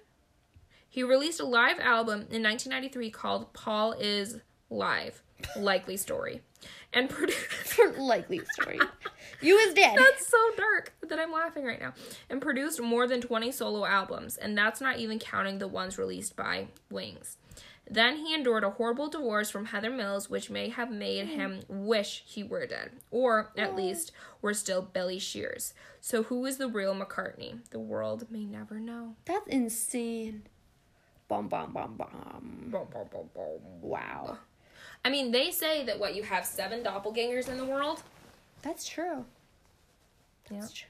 He 0.87 1.03
released 1.03 1.39
a 1.39 1.45
live 1.45 1.79
album 1.79 2.27
in 2.29 2.43
1993 2.43 3.11
called 3.11 3.53
Paul 3.53 3.93
is 3.93 4.37
Live, 4.69 5.21
Likely 5.55 5.97
Story. 5.97 6.41
And 6.93 7.09
produced. 7.09 7.79
Likely 7.97 8.41
story. 8.53 8.79
you 9.41 9.57
is 9.57 9.73
dead. 9.73 9.97
That's 9.97 10.27
so 10.27 10.37
dark 10.57 10.93
that 11.07 11.19
I'm 11.19 11.31
laughing 11.31 11.63
right 11.63 11.79
now. 11.79 11.93
And 12.29 12.41
produced 12.41 12.81
more 12.81 13.07
than 13.07 13.21
20 13.21 13.51
solo 13.51 13.85
albums, 13.85 14.37
and 14.37 14.57
that's 14.57 14.81
not 14.81 14.97
even 14.97 15.19
counting 15.19 15.59
the 15.59 15.67
ones 15.67 15.97
released 15.97 16.35
by 16.35 16.67
Wings. 16.89 17.37
Then 17.89 18.17
he 18.17 18.35
endured 18.35 18.63
a 18.63 18.69
horrible 18.69 19.07
divorce 19.07 19.49
from 19.49 19.65
Heather 19.65 19.89
Mills, 19.89 20.29
which 20.29 20.49
may 20.49 20.69
have 20.69 20.91
made 20.91 21.27
hmm. 21.27 21.33
him 21.33 21.63
wish 21.67 22.23
he 22.25 22.43
were 22.43 22.67
dead, 22.67 22.91
or 23.09 23.51
at 23.57 23.71
oh. 23.71 23.75
least 23.75 24.11
were 24.41 24.53
still 24.53 24.81
Billy 24.81 25.17
Shears. 25.17 25.73
So, 25.99 26.23
who 26.23 26.45
is 26.45 26.57
the 26.57 26.67
real 26.67 26.93
McCartney? 26.93 27.59
The 27.71 27.79
world 27.79 28.27
may 28.29 28.45
never 28.45 28.79
know. 28.79 29.15
That's 29.25 29.47
insane. 29.47 30.43
Bum 31.27 31.47
bum 31.47 31.73
bum 31.73 31.95
bum. 31.95 32.69
Boom, 32.71 32.87
boom, 32.91 33.07
boom, 33.11 33.29
boom. 33.33 33.61
Wow. 33.81 34.37
I 35.03 35.09
mean, 35.09 35.31
they 35.31 35.51
say 35.51 35.85
that 35.85 35.99
what 35.99 36.15
you 36.15 36.23
have 36.23 36.45
seven 36.45 36.83
doppelgangers 36.83 37.47
in 37.47 37.57
the 37.57 37.65
world. 37.65 38.03
That's 38.61 38.87
true. 38.87 39.25
That's 40.49 40.71
true. 40.73 40.89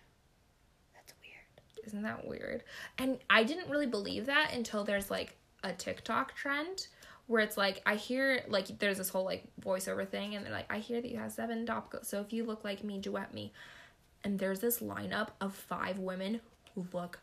That's 0.95 1.13
weird. 1.21 1.85
Isn't 1.85 2.03
that 2.03 2.27
weird? 2.27 2.63
And 2.97 3.19
I 3.29 3.43
didn't 3.43 3.69
really 3.69 3.85
believe 3.85 4.25
that 4.25 4.53
until 4.53 4.83
there's 4.83 5.11
like 5.11 5.35
a 5.63 5.73
TikTok 5.73 6.35
trend 6.35 6.87
where 7.27 7.41
it's 7.41 7.57
like 7.57 7.81
I 7.85 7.95
hear 7.95 8.43
like 8.47 8.79
there's 8.79 8.97
this 8.97 9.09
whole 9.09 9.25
like 9.25 9.43
voiceover 9.61 10.07
thing 10.07 10.35
and 10.35 10.43
they're 10.43 10.51
like 10.51 10.71
I 10.71 10.79
hear 10.79 10.99
that 11.01 11.11
you 11.11 11.17
have 11.17 11.31
seven 11.31 11.65
doppelgangers. 11.65 12.05
So 12.05 12.21
if 12.21 12.33
you 12.33 12.43
look 12.43 12.63
like 12.63 12.83
me, 12.83 12.97
duet 12.97 13.33
me. 13.33 13.53
And 14.23 14.39
there's 14.39 14.59
this 14.59 14.79
lineup 14.79 15.29
of 15.39 15.53
five 15.53 15.99
women 15.99 16.41
who 16.73 16.87
look. 16.91 17.19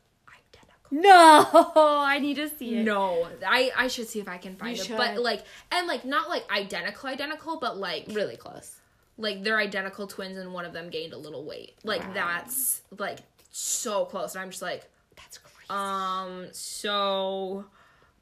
No, 0.90 1.46
I 1.76 2.18
need 2.20 2.34
to 2.36 2.48
see 2.48 2.76
it. 2.78 2.84
No, 2.84 3.28
I 3.46 3.70
I 3.76 3.88
should 3.88 4.08
see 4.08 4.20
if 4.20 4.28
I 4.28 4.38
can 4.38 4.56
find 4.56 4.76
You 4.76 4.84
it. 4.84 4.96
But 4.96 5.18
like 5.20 5.44
and 5.72 5.86
like 5.86 6.04
not 6.04 6.28
like 6.28 6.50
identical 6.50 7.08
identical, 7.08 7.58
but 7.58 7.76
like 7.76 8.04
Really 8.08 8.36
close. 8.36 8.76
like 9.18 9.42
they're 9.42 9.58
identical 9.58 10.06
twins 10.06 10.38
and 10.38 10.52
one 10.52 10.64
of 10.64 10.72
them 10.72 10.88
gained 10.90 11.12
a 11.12 11.18
little 11.18 11.44
weight. 11.44 11.74
Like 11.84 12.02
Wow. 12.08 12.12
that's 12.14 12.82
like 12.98 13.18
so 13.50 14.04
close. 14.04 14.34
And 14.34 14.42
I'm 14.42 14.50
just 14.50 14.62
like 14.62 14.88
That's 15.16 15.38
crazy. 15.38 15.70
um, 15.70 16.46
so 16.52 17.64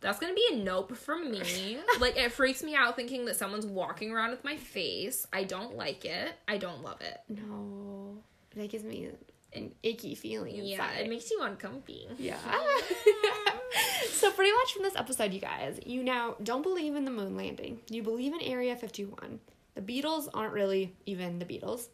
that's 0.01 0.19
gonna 0.19 0.35
be 0.35 0.47
a 0.53 0.57
nope 0.57 0.97
for 0.97 1.17
me. 1.19 1.79
like 2.01 2.17
it 2.17 2.31
freaks 2.33 2.63
me 2.63 2.75
out 2.75 2.95
thinking 2.97 3.25
that 3.27 3.37
someone's 3.37 3.67
walking 3.67 4.13
around 4.13 4.31
with 4.31 4.45
my 4.45 4.57
face. 4.57 5.27
I 5.33 5.45
don't 5.45 5.77
like 5.77 6.05
it. 6.05 6.33
I 6.47 6.57
don't 6.59 6.83
love 6.83 7.01
it. 7.01 7.21
no, 7.29 8.17
that 8.57 8.69
gives 8.71 8.85
me 8.85 9.09
an 9.55 9.75
icky 9.83 10.15
feeling 10.15 10.57
inside. 10.57 10.91
Yeah, 10.97 11.01
it 11.01 11.09
makes 11.09 11.31
you 11.31 11.41
uncomfy. 11.43 12.09
Yeah. 12.19 12.39
so 14.11 14.31
pretty 14.33 14.53
much 14.53 14.73
from 14.73 14.83
this 14.83 14.97
episode, 14.97 15.33
you 15.33 15.41
guys, 15.41 15.81
you 15.85 16.03
now 16.03 16.37
don't 16.43 16.63
believe 16.63 16.95
in 16.95 17.05
the 17.05 17.11
moon 17.11 17.37
landing. 17.37 17.81
You 17.89 18.03
believe 18.03 18.33
in 18.33 18.41
Area 18.41 18.77
51. 18.77 19.41
The 19.75 19.81
Beatles 19.81 20.29
aren't 20.33 20.53
really 20.53 20.93
even 21.07 21.39
the 21.39 21.45
Beatles. 21.45 21.89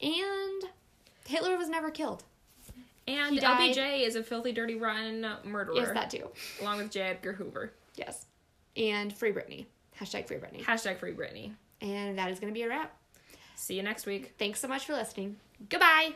And 0.00 0.64
Hitler 1.26 1.56
was 1.56 1.68
never 1.68 1.90
killed. 1.90 2.22
And. 3.06 3.38
LBJ 3.38 4.06
is 4.06 4.16
a 4.16 4.22
filthy, 4.22 4.52
dirty, 4.52 4.76
rotten 4.76 5.26
murderer. 5.44 5.76
Yes, 5.76 5.90
that 5.94 6.10
too. 6.10 6.28
along 6.60 6.78
with 6.78 6.90
J. 6.90 7.00
Edgar 7.00 7.32
Hoover. 7.32 7.72
Yes. 7.96 8.26
And 8.76 9.12
Free 9.12 9.32
Britney. 9.32 9.66
Hashtag 10.00 10.26
Free 10.26 10.38
Britney. 10.38 10.62
Hashtag 10.62 10.98
free 10.98 11.12
Britney. 11.12 11.52
And 11.82 12.18
that 12.18 12.30
is 12.30 12.40
going 12.40 12.52
to 12.52 12.58
be 12.58 12.62
a 12.62 12.68
wrap. 12.68 12.94
See 13.54 13.74
you 13.74 13.82
next 13.82 14.06
week. 14.06 14.34
Thanks 14.38 14.60
so 14.60 14.68
much 14.68 14.86
for 14.86 14.94
listening. 14.94 15.36
Goodbye. 15.68 16.14